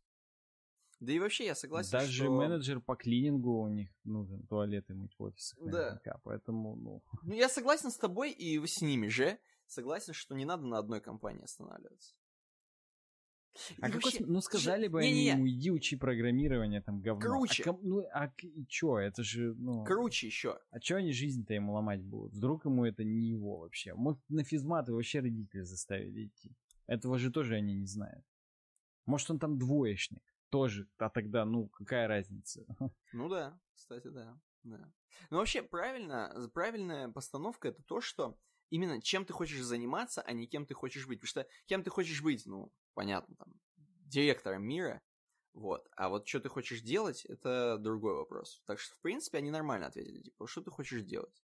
Да 0.99 1.11
и 1.11 1.19
вообще 1.19 1.45
я 1.45 1.55
согласен, 1.55 1.91
Даже 1.91 2.23
что... 2.23 2.31
менеджер 2.31 2.79
по 2.79 2.95
клинингу 2.95 3.61
у 3.61 3.67
них 3.67 3.89
нужен 4.03 4.47
туалеты 4.47 4.95
мыть 4.95 5.13
в 5.19 5.23
офисах 5.23 5.59
Да. 5.59 5.65
наверняка. 5.65 6.19
Поэтому, 6.23 6.75
ну, 6.75 7.03
Ну, 7.23 7.33
я 7.33 7.49
согласен 7.49 7.91
с 7.91 7.97
тобой 7.97 8.31
и 8.31 8.65
с 8.65 8.81
ними 8.81 9.07
же. 9.07 9.37
согласен, 9.67 10.13
что 10.13 10.35
не 10.35 10.45
надо 10.45 10.65
на 10.65 10.77
одной 10.77 11.01
компании 11.01 11.43
останавливаться. 11.43 12.15
А 13.79 13.87
какой 13.87 14.11
вообще, 14.11 14.25
ну 14.25 14.41
сказали 14.41 14.87
бы 14.87 15.01
не, 15.01 15.07
они 15.07 15.23
не, 15.23 15.27
ему, 15.29 15.47
иди 15.47 15.71
учи 15.71 15.95
программирование, 15.95 16.81
там 16.81 17.01
говно. 17.01 17.21
Круче. 17.21 17.63
А, 17.69 17.77
ну, 17.81 18.05
а 18.13 18.31
и 18.41 18.65
чё, 18.65 18.97
это 18.97 19.23
же, 19.23 19.53
ну... 19.55 19.83
Круче 19.83 20.27
еще. 20.27 20.59
А 20.71 20.79
чё 20.79 20.97
они 20.97 21.11
жизнь-то 21.11 21.53
ему 21.53 21.73
ломать 21.73 22.01
будут? 22.01 22.33
Вдруг 22.33 22.65
ему 22.65 22.85
это 22.85 23.03
не 23.03 23.29
его 23.29 23.59
вообще? 23.59 23.93
Может, 23.93 24.21
на 24.29 24.43
физмат 24.43 24.89
вообще 24.89 25.19
родители 25.19 25.61
заставили 25.61 26.27
идти? 26.27 26.55
Этого 26.87 27.17
же 27.17 27.31
тоже 27.31 27.55
они 27.55 27.75
не 27.75 27.85
знают. 27.85 28.25
Может, 29.05 29.31
он 29.31 29.39
там 29.39 29.57
двоечник 29.57 30.23
тоже, 30.49 30.87
а 30.97 31.09
тогда, 31.09 31.45
ну, 31.45 31.67
какая 31.69 32.07
разница? 32.07 32.65
Ну 33.13 33.29
да, 33.29 33.59
кстати, 33.75 34.07
да. 34.07 34.39
да. 34.63 34.91
Ну, 35.29 35.37
вообще, 35.37 35.61
правильно, 35.61 36.49
правильная 36.53 37.09
постановка 37.09 37.67
это 37.67 37.83
то, 37.83 38.01
что 38.01 38.37
именно 38.73 38.99
чем 38.99 39.23
ты 39.23 39.33
хочешь 39.33 39.61
заниматься, 39.61 40.23
а 40.23 40.33
не 40.33 40.47
кем 40.47 40.65
ты 40.65 40.73
хочешь 40.73 41.05
быть. 41.05 41.19
Потому 41.19 41.29
что 41.29 41.47
кем 41.67 41.83
ты 41.83 41.91
хочешь 41.91 42.23
быть, 42.23 42.43
ну, 42.47 42.73
понятно, 42.95 43.35
там, 43.35 43.53
директором 44.07 44.63
мира, 44.63 44.99
вот. 45.53 45.87
А 45.95 46.09
вот 46.09 46.27
что 46.27 46.39
ты 46.39 46.49
хочешь 46.49 46.81
делать, 46.81 47.23
это 47.25 47.77
другой 47.77 48.15
вопрос. 48.15 48.63
Так 48.65 48.79
что, 48.79 48.95
в 48.95 49.01
принципе, 49.01 49.37
они 49.37 49.51
нормально 49.51 49.85
ответили. 49.85 50.23
Типа, 50.23 50.47
что 50.47 50.61
ты 50.61 50.71
хочешь 50.71 51.03
делать? 51.03 51.43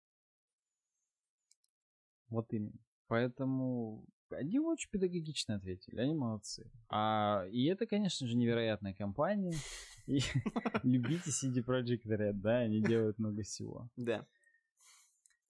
Вот 2.30 2.50
именно. 2.50 2.78
Поэтому 3.08 4.06
они 4.30 4.58
очень 4.58 4.90
педагогично 4.90 5.56
ответили, 5.56 6.00
они 6.00 6.14
молодцы. 6.14 6.70
А, 6.88 7.44
и 7.50 7.66
это, 7.66 7.86
конечно 7.86 8.26
же, 8.26 8.36
невероятная 8.36 8.94
компания. 8.94 9.54
И 10.06 10.20
любите 10.84 11.28
CD 11.28 11.62
Projekt 11.62 12.06
Red, 12.06 12.32
да, 12.32 12.60
они 12.60 12.80
делают 12.80 13.18
много 13.18 13.42
всего. 13.42 13.90
Да. 13.96 14.26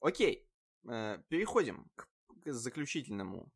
Окей, 0.01 0.48
переходим 1.29 1.91
к, 1.95 2.09
заключительному 2.45 3.51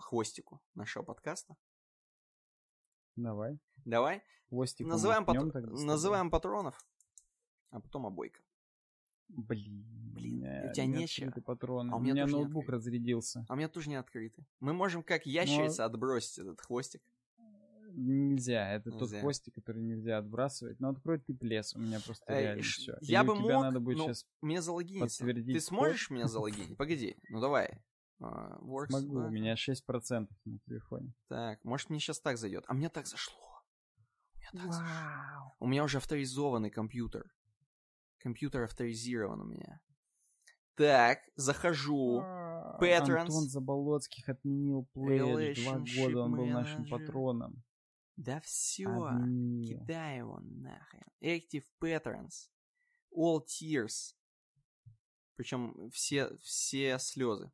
хвостику 0.00 0.62
нашего 0.74 1.02
подкаста. 1.02 1.56
Давай. 3.16 3.58
Давай. 3.84 4.22
Хвостик 4.48 4.86
называем, 4.86 5.24
пат... 5.24 5.36
называем 5.36 6.30
патронов, 6.30 6.84
а 7.70 7.80
потом 7.80 8.06
обойка. 8.06 8.40
Блин, 9.28 9.82
блин, 10.12 10.44
у 10.68 10.72
тебя 10.72 10.84
нечего. 10.84 11.30
патроны. 11.40 11.90
А 11.90 11.96
у 11.96 12.00
меня, 12.00 12.12
у 12.12 12.14
меня 12.14 12.26
ноутбук 12.26 12.68
разрядился. 12.68 13.46
А 13.48 13.54
у 13.54 13.56
меня 13.56 13.68
тоже 13.68 13.88
не 13.88 13.96
открыты. 13.96 14.44
Мы 14.60 14.74
можем 14.74 15.02
как 15.02 15.24
ящерица 15.24 15.82
Но... 15.82 15.86
отбросить 15.86 16.38
этот 16.38 16.60
хвостик. 16.60 17.02
Нельзя, 17.94 18.72
это 18.72 18.90
нельзя. 18.90 19.06
тот 19.06 19.20
хвостик, 19.20 19.54
который 19.54 19.82
нельзя 19.82 20.18
отбрасывать. 20.18 20.80
Но 20.80 20.90
открой 20.90 21.18
ты 21.20 21.34
плес, 21.34 21.74
у 21.74 21.80
меня 21.80 22.00
просто 22.04 22.32
реально 22.32 22.62
все. 22.62 22.96
Я 23.00 23.20
Или 23.20 23.26
бы 23.26 23.34
мог, 23.34 23.50
надо 23.50 23.80
будет 23.80 23.98
сейчас 23.98 24.26
мне 24.40 24.60
залогиниться. 24.62 25.24
Ты 25.24 25.60
сможешь 25.60 26.10
меня 26.10 26.28
залогинить? 26.28 26.76
Погоди, 26.76 27.16
ну 27.28 27.40
давай. 27.40 27.82
Uh, 28.20 28.56
works, 28.60 28.90
Могу, 28.90 29.18
да? 29.18 29.26
у 29.26 29.30
меня 29.30 29.54
6% 29.54 30.28
на 30.44 30.58
телефоне. 30.60 31.12
Так, 31.28 31.64
может 31.64 31.90
мне 31.90 31.98
сейчас 31.98 32.20
так 32.20 32.38
зайдет. 32.38 32.64
А 32.68 32.74
мне 32.74 32.88
так 32.88 33.08
зашло. 33.08 33.34
У 34.34 34.38
меня, 34.38 34.50
так 34.52 34.72
зашло. 34.72 35.56
у 35.58 35.66
меня 35.66 35.82
уже 35.82 35.96
авторизованный 35.96 36.70
компьютер. 36.70 37.24
Компьютер 38.18 38.62
авторизирован 38.62 39.40
у 39.40 39.44
меня. 39.44 39.80
Так, 40.76 41.18
захожу. 41.34 42.20
Patrons. 42.80 43.22
Антон 43.22 43.48
Заболоцких 43.48 44.28
отменил 44.28 44.86
плеер. 44.92 45.56
Два 45.56 45.78
года 45.78 46.20
он 46.22 46.32
был 46.36 46.46
нашим 46.46 46.86
патроном. 46.86 47.62
Да 48.24 48.40
все, 48.40 48.84
кидай 49.64 50.18
его 50.18 50.38
нахрен. 50.42 51.02
Active 51.20 51.64
Patrons. 51.80 52.50
All 53.12 53.44
Tears. 53.44 54.14
Причем 55.34 55.90
все, 55.90 56.36
все 56.38 56.98
слезы. 57.00 57.50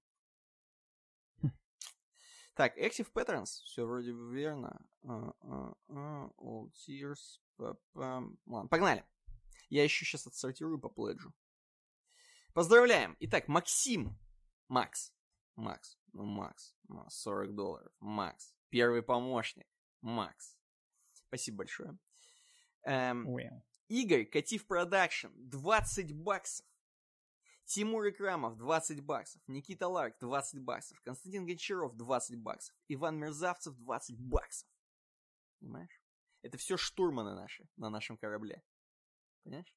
Так, 2.55 2.77
Active 2.77 3.11
Patterns, 3.13 3.63
все 3.65 3.87
вроде 3.87 4.11
верно. 4.11 4.85
Uh, 5.05 5.33
uh, 5.43 5.75
uh, 5.91 6.35
all 6.39 6.73
tears. 6.73 7.41
Ладно, 7.95 8.69
погнали. 8.69 9.07
Я 9.69 9.85
еще 9.85 10.05
сейчас 10.05 10.27
отсортирую 10.27 10.81
по 10.81 10.89
пледжу. 10.89 11.33
Поздравляем! 12.55 13.17
Итак, 13.21 13.47
Максим. 13.47 14.19
Макс. 14.67 15.15
Макс. 15.55 16.01
Ну, 16.13 16.25
Макс. 16.25 16.75
40 17.09 17.55
долларов. 17.55 17.93
Макс. 18.01 18.53
Первый 18.71 19.03
помощник. 19.03 19.69
Макс. 20.01 20.58
Спасибо 21.29 21.59
большое. 21.59 21.99
Эм, 22.85 23.29
well. 23.29 23.63
Игорь, 23.89 24.25
Катив 24.27 24.67
Продакшн, 24.67 25.29
20 25.37 26.13
баксов. 26.15 26.67
Тимур 27.65 28.09
Икрамов, 28.09 28.57
20 28.57 29.03
баксов. 29.03 29.43
Никита 29.47 29.89
Ларк, 29.89 30.17
20 30.21 30.61
баксов. 30.61 31.01
Константин 31.03 31.47
Гончаров, 31.47 31.95
20 31.97 32.39
баксов. 32.39 32.75
Иван 32.89 33.19
Мерзавцев, 33.19 33.77
20 33.77 34.19
баксов. 34.19 34.69
Понимаешь? 35.61 36.03
Это 36.43 36.57
все 36.57 36.77
штурманы 36.77 37.35
наши 37.35 37.69
на 37.77 37.91
нашем 37.91 38.17
корабле. 38.17 38.63
Понимаешь? 39.45 39.75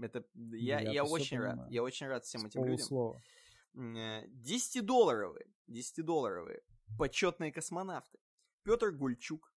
Это, 0.00 0.24
я, 0.34 0.80
я, 0.80 0.92
я 0.92 1.04
очень 1.04 1.38
понимаю. 1.38 1.58
рад. 1.58 1.70
Я 1.70 1.82
очень 1.82 2.06
рад 2.08 2.24
всем 2.24 2.46
этим 2.46 2.64
людям. 2.64 3.20
10-долларовые, 3.74 5.46
э, 5.68 5.70
10-долларовые 5.70 6.62
почетные 6.98 7.52
космонавты. 7.52 8.18
Петр 8.64 8.90
Гульчук, 8.90 9.51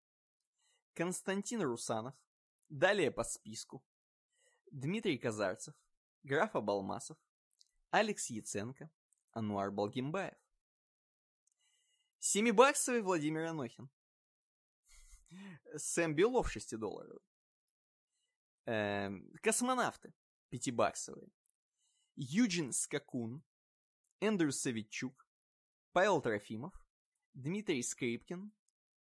Константин 0.96 1.62
Русанов, 1.62 2.16
далее 2.70 3.12
по 3.12 3.24
списку, 3.24 3.86
Дмитрий 4.72 5.18
Казарцев, 5.18 5.76
Граф 6.24 6.56
Абалмасов, 6.56 7.18
Алекс 7.92 8.30
Яценко, 8.30 8.90
Ануар 9.32 9.72
Балгимбаев. 9.72 10.38
Семибаксовый 12.20 13.02
Владимир 13.02 13.44
Анохин. 13.44 13.90
Сэм 15.76 16.16
Белов 16.16 16.50
6 16.50 16.78
долларов. 16.78 17.22
Эм, 18.66 19.32
космонавты 19.44 20.14
пятибаксовые. 20.50 21.30
Юджин 22.16 22.72
Скакун, 22.72 23.44
Эндрю 24.22 24.54
Савичук, 24.54 25.28
Павел 25.92 26.22
Трофимов, 26.22 26.74
Дмитрий 27.34 27.84
Скрипкин, 27.84 28.54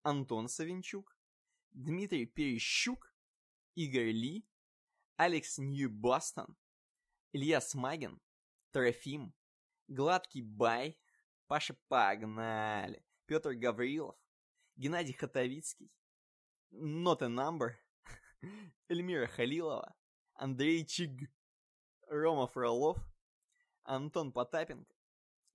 Антон 0.01 0.47
Савинчук, 0.47 1.13
Дмитрий 1.73 2.27
Перещук, 2.27 3.11
Игорь 3.73 4.11
Ли, 4.11 4.47
Алекс 5.17 5.57
Нью-Бостон, 5.57 6.55
Илья 7.31 7.59
Смагин, 7.61 8.21
Трофим, 8.71 9.33
Гладкий 9.87 10.43
Бай, 10.43 10.99
Паша 11.47 11.75
Погнали, 11.87 13.03
Петр 13.25 13.53
Гаврилов, 13.53 14.15
Геннадий 14.75 15.13
Хатовицкий, 15.13 15.91
Not 16.71 17.23
a 17.23 17.27
Number, 17.27 17.73
Эльмира 18.87 19.25
Халилова, 19.25 19.95
Андрей 20.35 20.85
Чиг, 20.85 21.31
Рома 22.07 22.45
Фролов, 22.45 22.99
Антон 23.83 24.31
Потапенко, 24.31 24.93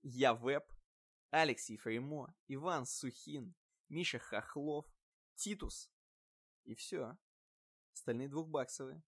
Я 0.01 0.33
Веб, 0.33 0.69
Алекс 1.31 1.69
Ефремо, 1.69 2.35
Иван 2.47 2.85
Сухин, 2.85 3.55
Миша 3.87 4.19
Хохлов, 4.19 4.85
Титус. 5.35 5.89
И 6.69 6.75
все. 6.75 7.17
Остальные 7.95 8.27
двухбаксовые. 8.27 9.01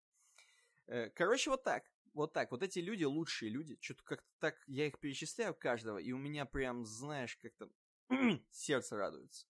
Э, 0.86 1.10
короче, 1.10 1.50
вот 1.50 1.62
так. 1.62 1.84
Вот 2.14 2.32
так. 2.32 2.50
Вот 2.52 2.62
эти 2.62 2.78
люди 2.78 3.04
лучшие 3.04 3.50
люди. 3.50 3.76
Что-то 3.82 4.02
как-то 4.02 4.26
так 4.38 4.56
я 4.66 4.86
их 4.86 4.98
перечисляю 4.98 5.54
каждого, 5.54 5.98
и 5.98 6.10
у 6.12 6.16
меня 6.16 6.46
прям, 6.46 6.86
знаешь, 6.86 7.36
как-то 7.36 7.70
сердце 8.50 8.96
радуется. 8.96 9.46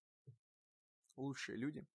Лучшие 1.14 1.56
люди. 1.56 1.86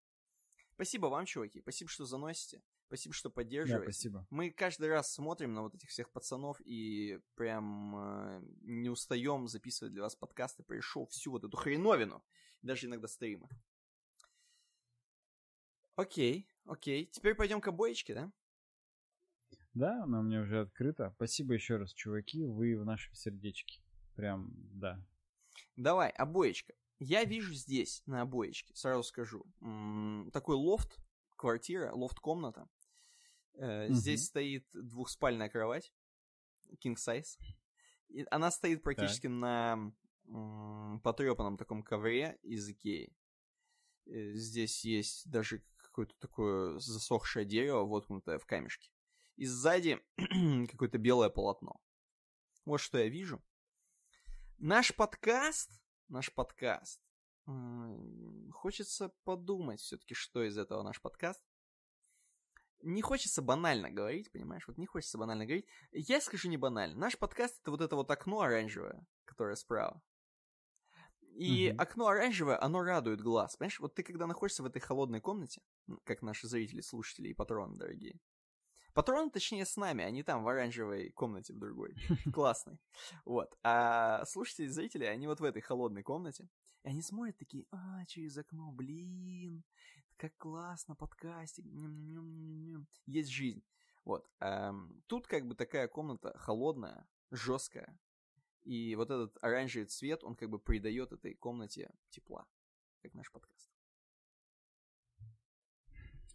Спасибо 0.75 1.07
вам, 1.07 1.25
чуваки. 1.25 1.59
Спасибо, 1.59 1.89
что 1.89 2.05
заносите. 2.05 2.63
Спасибо, 2.87 3.13
что 3.13 3.29
поддерживаете. 3.29 3.85
Да, 3.85 3.91
спасибо. 3.91 4.27
Мы 4.29 4.51
каждый 4.51 4.87
раз 4.87 5.11
смотрим 5.11 5.53
на 5.53 5.63
вот 5.63 5.75
этих 5.75 5.89
всех 5.89 6.09
пацанов 6.11 6.61
и 6.61 7.19
прям 7.35 7.97
э, 7.97 8.41
не 8.61 8.89
устаем 8.89 9.49
записывать 9.49 9.91
для 9.91 10.03
вас 10.03 10.15
подкасты. 10.15 10.63
Пришел 10.63 11.07
всю 11.07 11.31
вот 11.31 11.43
эту 11.43 11.57
хреновину. 11.57 12.23
Даже 12.61 12.87
иногда 12.87 13.09
стримы. 13.09 13.49
Окей, 15.95 16.49
окей. 16.65 17.05
Теперь 17.07 17.35
пойдем 17.35 17.61
к 17.61 17.67
обоечке, 17.67 18.13
да? 18.13 18.31
Да, 19.73 20.03
она 20.03 20.19
у 20.19 20.23
меня 20.23 20.41
уже 20.41 20.61
открыта. 20.61 21.11
Спасибо 21.15 21.53
еще 21.53 21.77
раз, 21.77 21.93
чуваки. 21.93 22.45
Вы 22.45 22.77
в 22.77 22.85
нашем 22.85 23.13
сердечке. 23.13 23.81
Прям, 24.15 24.51
да. 24.73 25.05
Давай, 25.75 26.09
обоечка. 26.11 26.73
Я 26.99 27.25
вижу 27.25 27.53
здесь, 27.53 28.01
на 28.05 28.21
обоечке, 28.21 28.73
сразу 28.73 29.03
скажу, 29.03 29.45
такой 30.31 30.55
лофт, 30.55 30.97
квартира, 31.35 31.91
лофт-комната. 31.91 32.69
Э, 33.55 33.91
здесь 33.91 34.25
стоит 34.25 34.65
двухспальная 34.71 35.49
кровать, 35.49 35.93
king 36.83 36.95
size. 36.95 37.37
И 38.07 38.25
она 38.31 38.49
стоит 38.49 38.81
практически 38.81 39.27
так. 39.27 39.31
на 39.31 40.99
потрепанном 41.03 41.57
таком 41.57 41.83
ковре 41.83 42.39
из 42.43 42.69
Икеи. 42.69 43.13
Э, 44.05 44.33
здесь 44.33 44.85
есть 44.85 45.29
даже 45.29 45.63
какое-то 45.95 46.15
такое 46.19 46.77
засохшее 46.77 47.45
дерево, 47.45 47.85
воткнутое 47.85 48.37
в 48.37 48.45
камешке. 48.45 48.91
И 49.37 49.45
сзади 49.45 50.03
какое-то 50.69 50.97
белое 50.97 51.29
полотно. 51.29 51.79
Вот 52.65 52.79
что 52.79 52.97
я 52.97 53.07
вижу. 53.07 53.41
Наш 54.57 54.93
подкаст, 54.93 55.71
наш 56.09 56.33
подкаст, 56.33 57.01
хочется 58.51 59.13
подумать 59.23 59.79
все-таки, 59.79 60.15
что 60.15 60.43
из 60.43 60.57
этого 60.57 60.83
наш 60.83 61.01
подкаст. 61.01 61.41
Не 62.81 63.01
хочется 63.01 63.41
банально 63.41 63.89
говорить, 63.89 64.29
понимаешь? 64.33 64.67
Вот 64.67 64.77
не 64.77 64.85
хочется 64.85 65.17
банально 65.17 65.45
говорить. 65.45 65.65
Я 65.93 66.19
скажу 66.19 66.49
не 66.49 66.57
банально. 66.57 66.97
Наш 66.97 67.17
подкаст 67.17 67.61
это 67.61 67.71
вот 67.71 67.79
это 67.79 67.95
вот 67.95 68.11
окно 68.11 68.41
оранжевое, 68.41 69.07
которое 69.23 69.55
справа. 69.55 70.01
И 71.35 71.69
Мгм. 71.69 71.81
окно 71.81 72.07
оранжевое, 72.07 72.61
оно 72.63 72.81
радует 72.81 73.21
глаз. 73.21 73.57
Понимаешь, 73.57 73.79
вот 73.81 73.93
ты 73.93 74.03
когда 74.03 74.25
находишься 74.25 74.63
в 74.63 74.67
этой 74.67 74.79
холодной 74.79 75.19
комнате, 75.19 75.61
как 76.05 76.21
наши 76.21 76.47
зрители, 76.47 76.79
слушатели 76.79 77.27
и 77.27 77.33
патроны 77.33 77.77
дорогие. 77.77 78.21
Патроны, 78.93 79.29
точнее, 79.29 79.65
с 79.65 79.75
нами, 79.75 80.05
они 80.05 80.23
там 80.23 80.43
в 80.43 80.47
оранжевой 80.47 81.09
комнате 81.09 81.53
в 81.53 81.59
другой. 81.59 81.93
Классной. 82.33 82.79
Вот. 83.25 83.53
А 83.63 84.23
слушатели, 84.25 84.67
зрители, 84.67 85.03
они 85.03 85.27
вот 85.27 85.41
в 85.41 85.43
этой 85.43 85.61
холодной 85.61 86.03
комнате. 86.03 86.47
И 86.83 86.87
они 86.87 87.01
смотрят 87.01 87.37
такие, 87.37 87.65
а, 87.71 88.05
через 88.05 88.37
окно, 88.37 88.71
блин, 88.71 89.65
как 90.15 90.37
классно, 90.37 90.95
подкастик, 90.95 91.65
есть 93.05 93.29
жизнь. 93.29 93.61
Вот. 94.05 94.29
Тут 95.07 95.27
как 95.27 95.45
бы 95.45 95.55
такая 95.55 95.89
комната 95.89 96.37
холодная, 96.37 97.05
жесткая. 97.31 97.99
И 98.65 98.95
вот 98.95 99.11
этот 99.11 99.37
оранжевый 99.41 99.85
цвет, 99.85 100.23
он 100.23 100.35
как 100.35 100.49
бы 100.49 100.59
придает 100.59 101.11
этой 101.11 101.35
комнате 101.35 101.91
тепла, 102.09 102.45
как 103.01 103.13
наш 103.13 103.31
подкаст. 103.31 103.71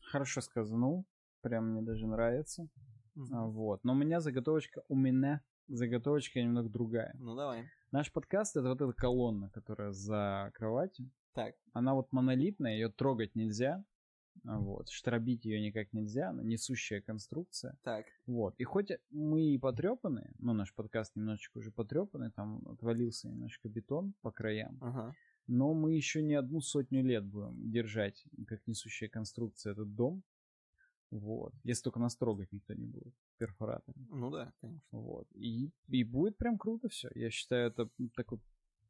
Хорошо 0.02 0.40
сказанул. 0.40 1.07
Прям 1.40 1.70
мне 1.70 1.82
даже 1.82 2.07
нравится. 2.07 2.69
А, 3.32 3.47
Вот. 3.47 3.82
Но 3.85 3.93
у 3.93 3.97
меня 3.97 4.20
заготовочка, 4.20 4.82
у 4.89 4.94
меня 4.94 5.43
заготовочка 5.66 6.40
немного 6.40 6.69
другая. 6.69 7.15
Ну 7.19 7.35
давай. 7.35 7.69
Наш 7.90 8.12
подкаст 8.12 8.57
это 8.57 8.69
вот 8.69 8.81
эта 8.81 8.93
колонна, 8.93 9.51
которая 9.51 9.90
за 9.90 10.52
кроватью. 10.55 11.11
Так. 11.32 11.57
Она 11.73 11.94
вот 11.94 12.12
монолитная, 12.12 12.74
ее 12.74 12.90
трогать 12.90 13.35
нельзя. 13.35 13.85
Вот. 14.44 14.88
Штробить 14.88 15.44
ее 15.44 15.60
никак 15.60 15.92
нельзя, 15.92 16.30
она 16.30 16.42
несущая 16.42 17.00
конструкция. 17.00 17.76
Так. 17.82 18.06
Вот. 18.26 18.54
И 18.58 18.64
хоть 18.64 18.90
мы 19.10 19.54
и 19.54 19.58
потрепаны, 19.58 20.30
ну, 20.38 20.52
наш 20.52 20.74
подкаст 20.74 21.16
немножечко 21.16 21.58
уже 21.58 21.70
потрепанный, 21.70 22.30
там 22.30 22.66
отвалился 22.68 23.28
немножко 23.28 23.68
бетон 23.68 24.14
по 24.22 24.30
краям, 24.30 24.78
Ага. 24.80 25.14
но 25.46 25.74
мы 25.74 25.94
еще 25.94 26.22
не 26.22 26.34
одну 26.34 26.60
сотню 26.60 27.02
лет 27.02 27.24
будем 27.24 27.70
держать, 27.70 28.24
как 28.46 28.66
несущая 28.66 29.08
конструкция, 29.08 29.72
этот 29.72 29.94
дом. 29.94 30.22
Вот. 31.10 31.52
Если 31.64 31.84
только 31.84 31.98
нас 31.98 32.16
трогать 32.16 32.52
никто 32.52 32.72
не 32.74 32.86
будет 32.86 33.14
перфоратором. 33.38 34.06
Ну 34.10 34.30
да, 34.30 34.52
конечно. 34.60 34.86
Вот. 34.92 35.26
И, 35.34 35.70
и 35.88 36.04
будет 36.04 36.36
прям 36.36 36.56
круто 36.56 36.88
все. 36.88 37.10
Я 37.14 37.30
считаю, 37.30 37.68
это 37.68 37.88
такой 38.14 38.38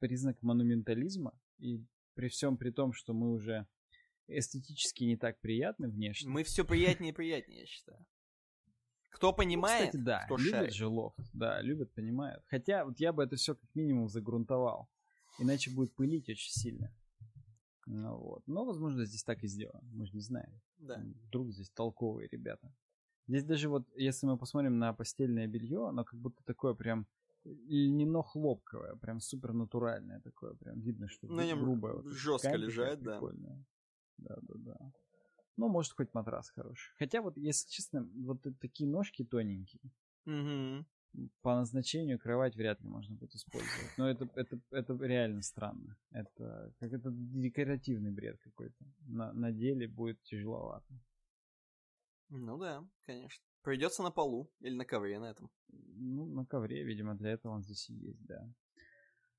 признак 0.00 0.42
монументализма. 0.42 1.32
И 1.58 1.82
при 2.14 2.28
всем 2.28 2.58
при 2.58 2.70
том, 2.70 2.92
что 2.92 3.14
мы 3.14 3.32
уже 3.32 3.66
эстетически 4.38 5.04
не 5.04 5.16
так 5.16 5.40
приятны 5.40 5.88
внешне. 5.88 6.30
Мы 6.30 6.42
все 6.44 6.64
приятнее 6.64 7.12
и 7.12 7.14
приятнее, 7.14 7.60
я 7.60 7.66
считаю. 7.66 8.04
Кто 9.10 9.28
Ну, 9.30 9.36
понимает, 9.36 9.88
Кстати, 9.90 10.02
да, 10.02 10.24
кто 10.24 10.36
любят 10.36 10.50
шарит. 10.52 10.74
же 10.74 10.86
лофт. 10.86 11.18
Да, 11.32 11.60
любят, 11.60 11.92
понимают. 11.92 12.42
Хотя 12.46 12.84
вот 12.84 12.98
я 13.00 13.12
бы 13.12 13.22
это 13.24 13.36
все 13.36 13.54
как 13.54 13.74
минимум 13.74 14.08
загрунтовал. 14.08 14.88
Иначе 15.38 15.70
будет 15.70 15.92
пылить 15.94 16.28
очень 16.28 16.52
сильно. 16.52 16.94
Ну 17.86 18.16
вот. 18.16 18.42
Но, 18.46 18.64
возможно, 18.64 19.04
здесь 19.04 19.24
так 19.24 19.42
и 19.42 19.48
сделаем. 19.48 19.82
Мы 19.92 20.06
же 20.06 20.12
не 20.14 20.20
знаем. 20.20 20.60
Да. 20.78 21.02
Вдруг 21.26 21.50
здесь 21.52 21.70
толковые 21.70 22.28
ребята. 22.28 22.72
Здесь 23.26 23.44
даже 23.44 23.68
вот, 23.68 23.86
если 23.96 24.26
мы 24.26 24.38
посмотрим 24.38 24.78
на 24.78 24.92
постельное 24.92 25.46
белье, 25.46 25.88
оно 25.88 26.04
как 26.04 26.18
будто 26.18 26.42
такое 26.44 26.74
прям 26.74 27.06
льняно 27.44 28.22
хлопковое, 28.22 28.94
прям 28.96 29.20
супер 29.20 29.52
натуральное 29.52 30.20
такое, 30.20 30.54
прям 30.54 30.80
видно, 30.80 31.08
что 31.08 31.26
На 31.26 31.44
нем 31.46 31.60
грубое. 31.60 31.94
вот 31.94 32.06
жестко 32.06 32.48
ткань 32.48 32.60
лежать, 32.60 33.02
да. 33.02 33.12
прикольная. 33.12 33.64
Да, 34.20 34.36
да, 34.42 34.54
да. 34.56 34.92
Ну, 35.56 35.68
может, 35.68 35.92
хоть 35.92 36.14
матрас 36.14 36.50
хороший. 36.50 36.92
Хотя 36.98 37.20
вот, 37.20 37.36
если 37.36 37.68
честно, 37.70 38.08
вот 38.14 38.42
такие 38.60 38.88
ножки 38.88 39.24
тоненькие, 39.24 39.82
Мгм. 40.24 40.86
по 41.42 41.56
назначению 41.56 42.18
кровать 42.18 42.56
вряд 42.56 42.80
ли 42.80 42.88
можно 42.88 43.14
будет 43.16 43.34
использовать. 43.34 43.98
Но 43.98 44.08
это, 44.08 44.28
это, 44.34 44.58
это 44.70 44.94
реально 45.04 45.42
странно. 45.42 45.96
Это 46.12 46.72
как 46.78 46.92
это 46.92 47.10
декоративный 47.12 48.10
бред 48.10 48.38
какой-то. 48.40 48.84
На, 49.06 49.32
на 49.32 49.52
деле 49.52 49.88
будет 49.88 50.22
тяжеловато. 50.22 50.94
Ну 52.28 52.58
да, 52.58 52.86
конечно. 53.02 53.44
Придется 53.62 54.02
на 54.02 54.10
полу 54.10 54.50
или 54.60 54.74
на 54.74 54.84
ковре 54.84 55.18
на 55.18 55.30
этом. 55.30 55.50
Ну, 55.68 56.26
на 56.26 56.46
ковре, 56.46 56.84
видимо, 56.84 57.14
для 57.14 57.32
этого 57.32 57.52
он 57.52 57.62
здесь 57.62 57.90
и 57.90 57.94
есть, 57.94 58.24
да. 58.24 58.48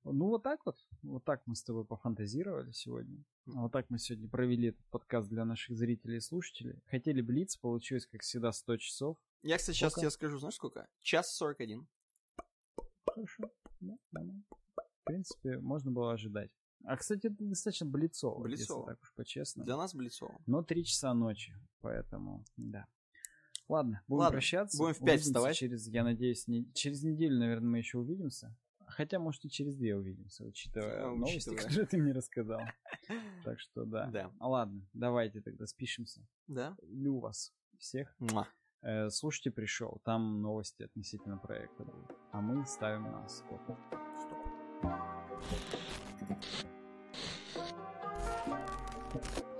Ну, 0.04 0.28
вот 0.30 0.44
так 0.44 0.66
вот. 0.66 0.78
Вот 1.04 1.24
так 1.24 1.42
мы 1.46 1.56
с 1.56 1.64
тобой 1.64 1.86
пофантазировали 1.86 2.72
сегодня. 2.72 3.24
Вот 3.46 3.72
так 3.72 3.90
мы 3.90 4.00
сегодня 4.00 4.28
провели 4.30 4.70
этот 4.70 4.86
подкаст 4.90 5.30
для 5.30 5.46
наших 5.46 5.78
зрителей 5.78 6.18
и 6.18 6.22
слушателей. 6.22 6.82
Хотели 6.88 7.22
блиц, 7.22 7.56
получилось, 7.58 8.08
как 8.08 8.22
всегда, 8.22 8.52
100 8.52 8.78
часов. 8.78 9.18
Я, 9.44 9.58
кстати, 9.58 9.78
сейчас 9.78 9.92
Сколько? 9.94 10.02
тебе 10.02 10.12
скажу, 10.12 10.38
знаешь 10.40 10.56
сколько? 10.56 10.88
Час 11.02 11.36
сорок 11.36 11.62
один. 11.62 11.88
Хорошо. 13.06 13.52
Да, 13.80 13.98
нормально. 14.12 14.44
В 14.76 15.04
принципе, 15.04 15.60
можно 15.60 15.92
было 15.92 16.14
ожидать. 16.14 16.52
А, 16.84 16.98
кстати, 16.98 17.28
это 17.28 17.36
достаточно 17.44 17.86
блицово, 17.86 18.42
Блицово. 18.44 18.80
если 18.82 18.94
так 18.96 19.02
уж 19.04 19.14
по-честному. 19.14 19.66
Для 19.66 19.78
нас 19.78 19.94
Блицова. 19.94 20.40
Но 20.48 20.64
3 20.64 20.84
часа 20.86 21.14
ночи, 21.14 21.54
поэтому, 21.82 22.44
да. 22.58 22.88
Ладно, 23.68 24.02
будем 24.08 24.20
Ладно, 24.22 24.32
прощаться. 24.34 24.78
будем 24.78 24.94
в 24.96 24.98
пять 24.98 25.04
Увидимся 25.08 25.26
вставать. 25.26 25.56
Через, 25.58 25.88
я 25.88 26.04
надеюсь, 26.04 26.48
не- 26.48 26.72
через 26.74 27.04
неделю, 27.04 27.38
наверное, 27.40 27.70
мы 27.70 27.78
еще 27.78 28.00
увидимся. 28.00 28.56
Хотя, 28.92 29.20
может, 29.20 29.44
и 29.46 29.50
через 29.50 29.76
две 29.76 29.96
увидимся, 29.96 30.46
учитывая 30.46 31.06
А, 31.06 31.10
новости, 31.16 31.38
учитывая. 31.38 31.58
которые 31.64 31.86
ты 31.88 31.98
мне 31.98 32.12
рассказал. 32.14 32.62
Так 33.44 33.60
что, 33.60 33.86
да. 33.86 34.08
Да. 34.08 34.32
А 34.40 34.48
ладно, 34.50 34.88
давайте 34.94 35.42
тогда 35.42 35.66
спишемся. 35.66 36.22
Да? 36.48 36.76
Люблю 36.82 37.20
вас 37.20 37.54
всех. 37.78 38.14
Муа. 38.20 38.48
Э, 38.84 39.10
слушайте, 39.10 39.52
пришел. 39.52 40.02
Там 40.06 40.42
новости 40.42 40.84
относительно 40.84 41.38
проекта 41.38 41.84
будут. 41.84 42.12
А 42.32 42.42
мы 42.42 42.66
ставим 42.66 43.04
на 43.04 43.28
стоп. 43.28 43.62
Стоп. 49.14 49.51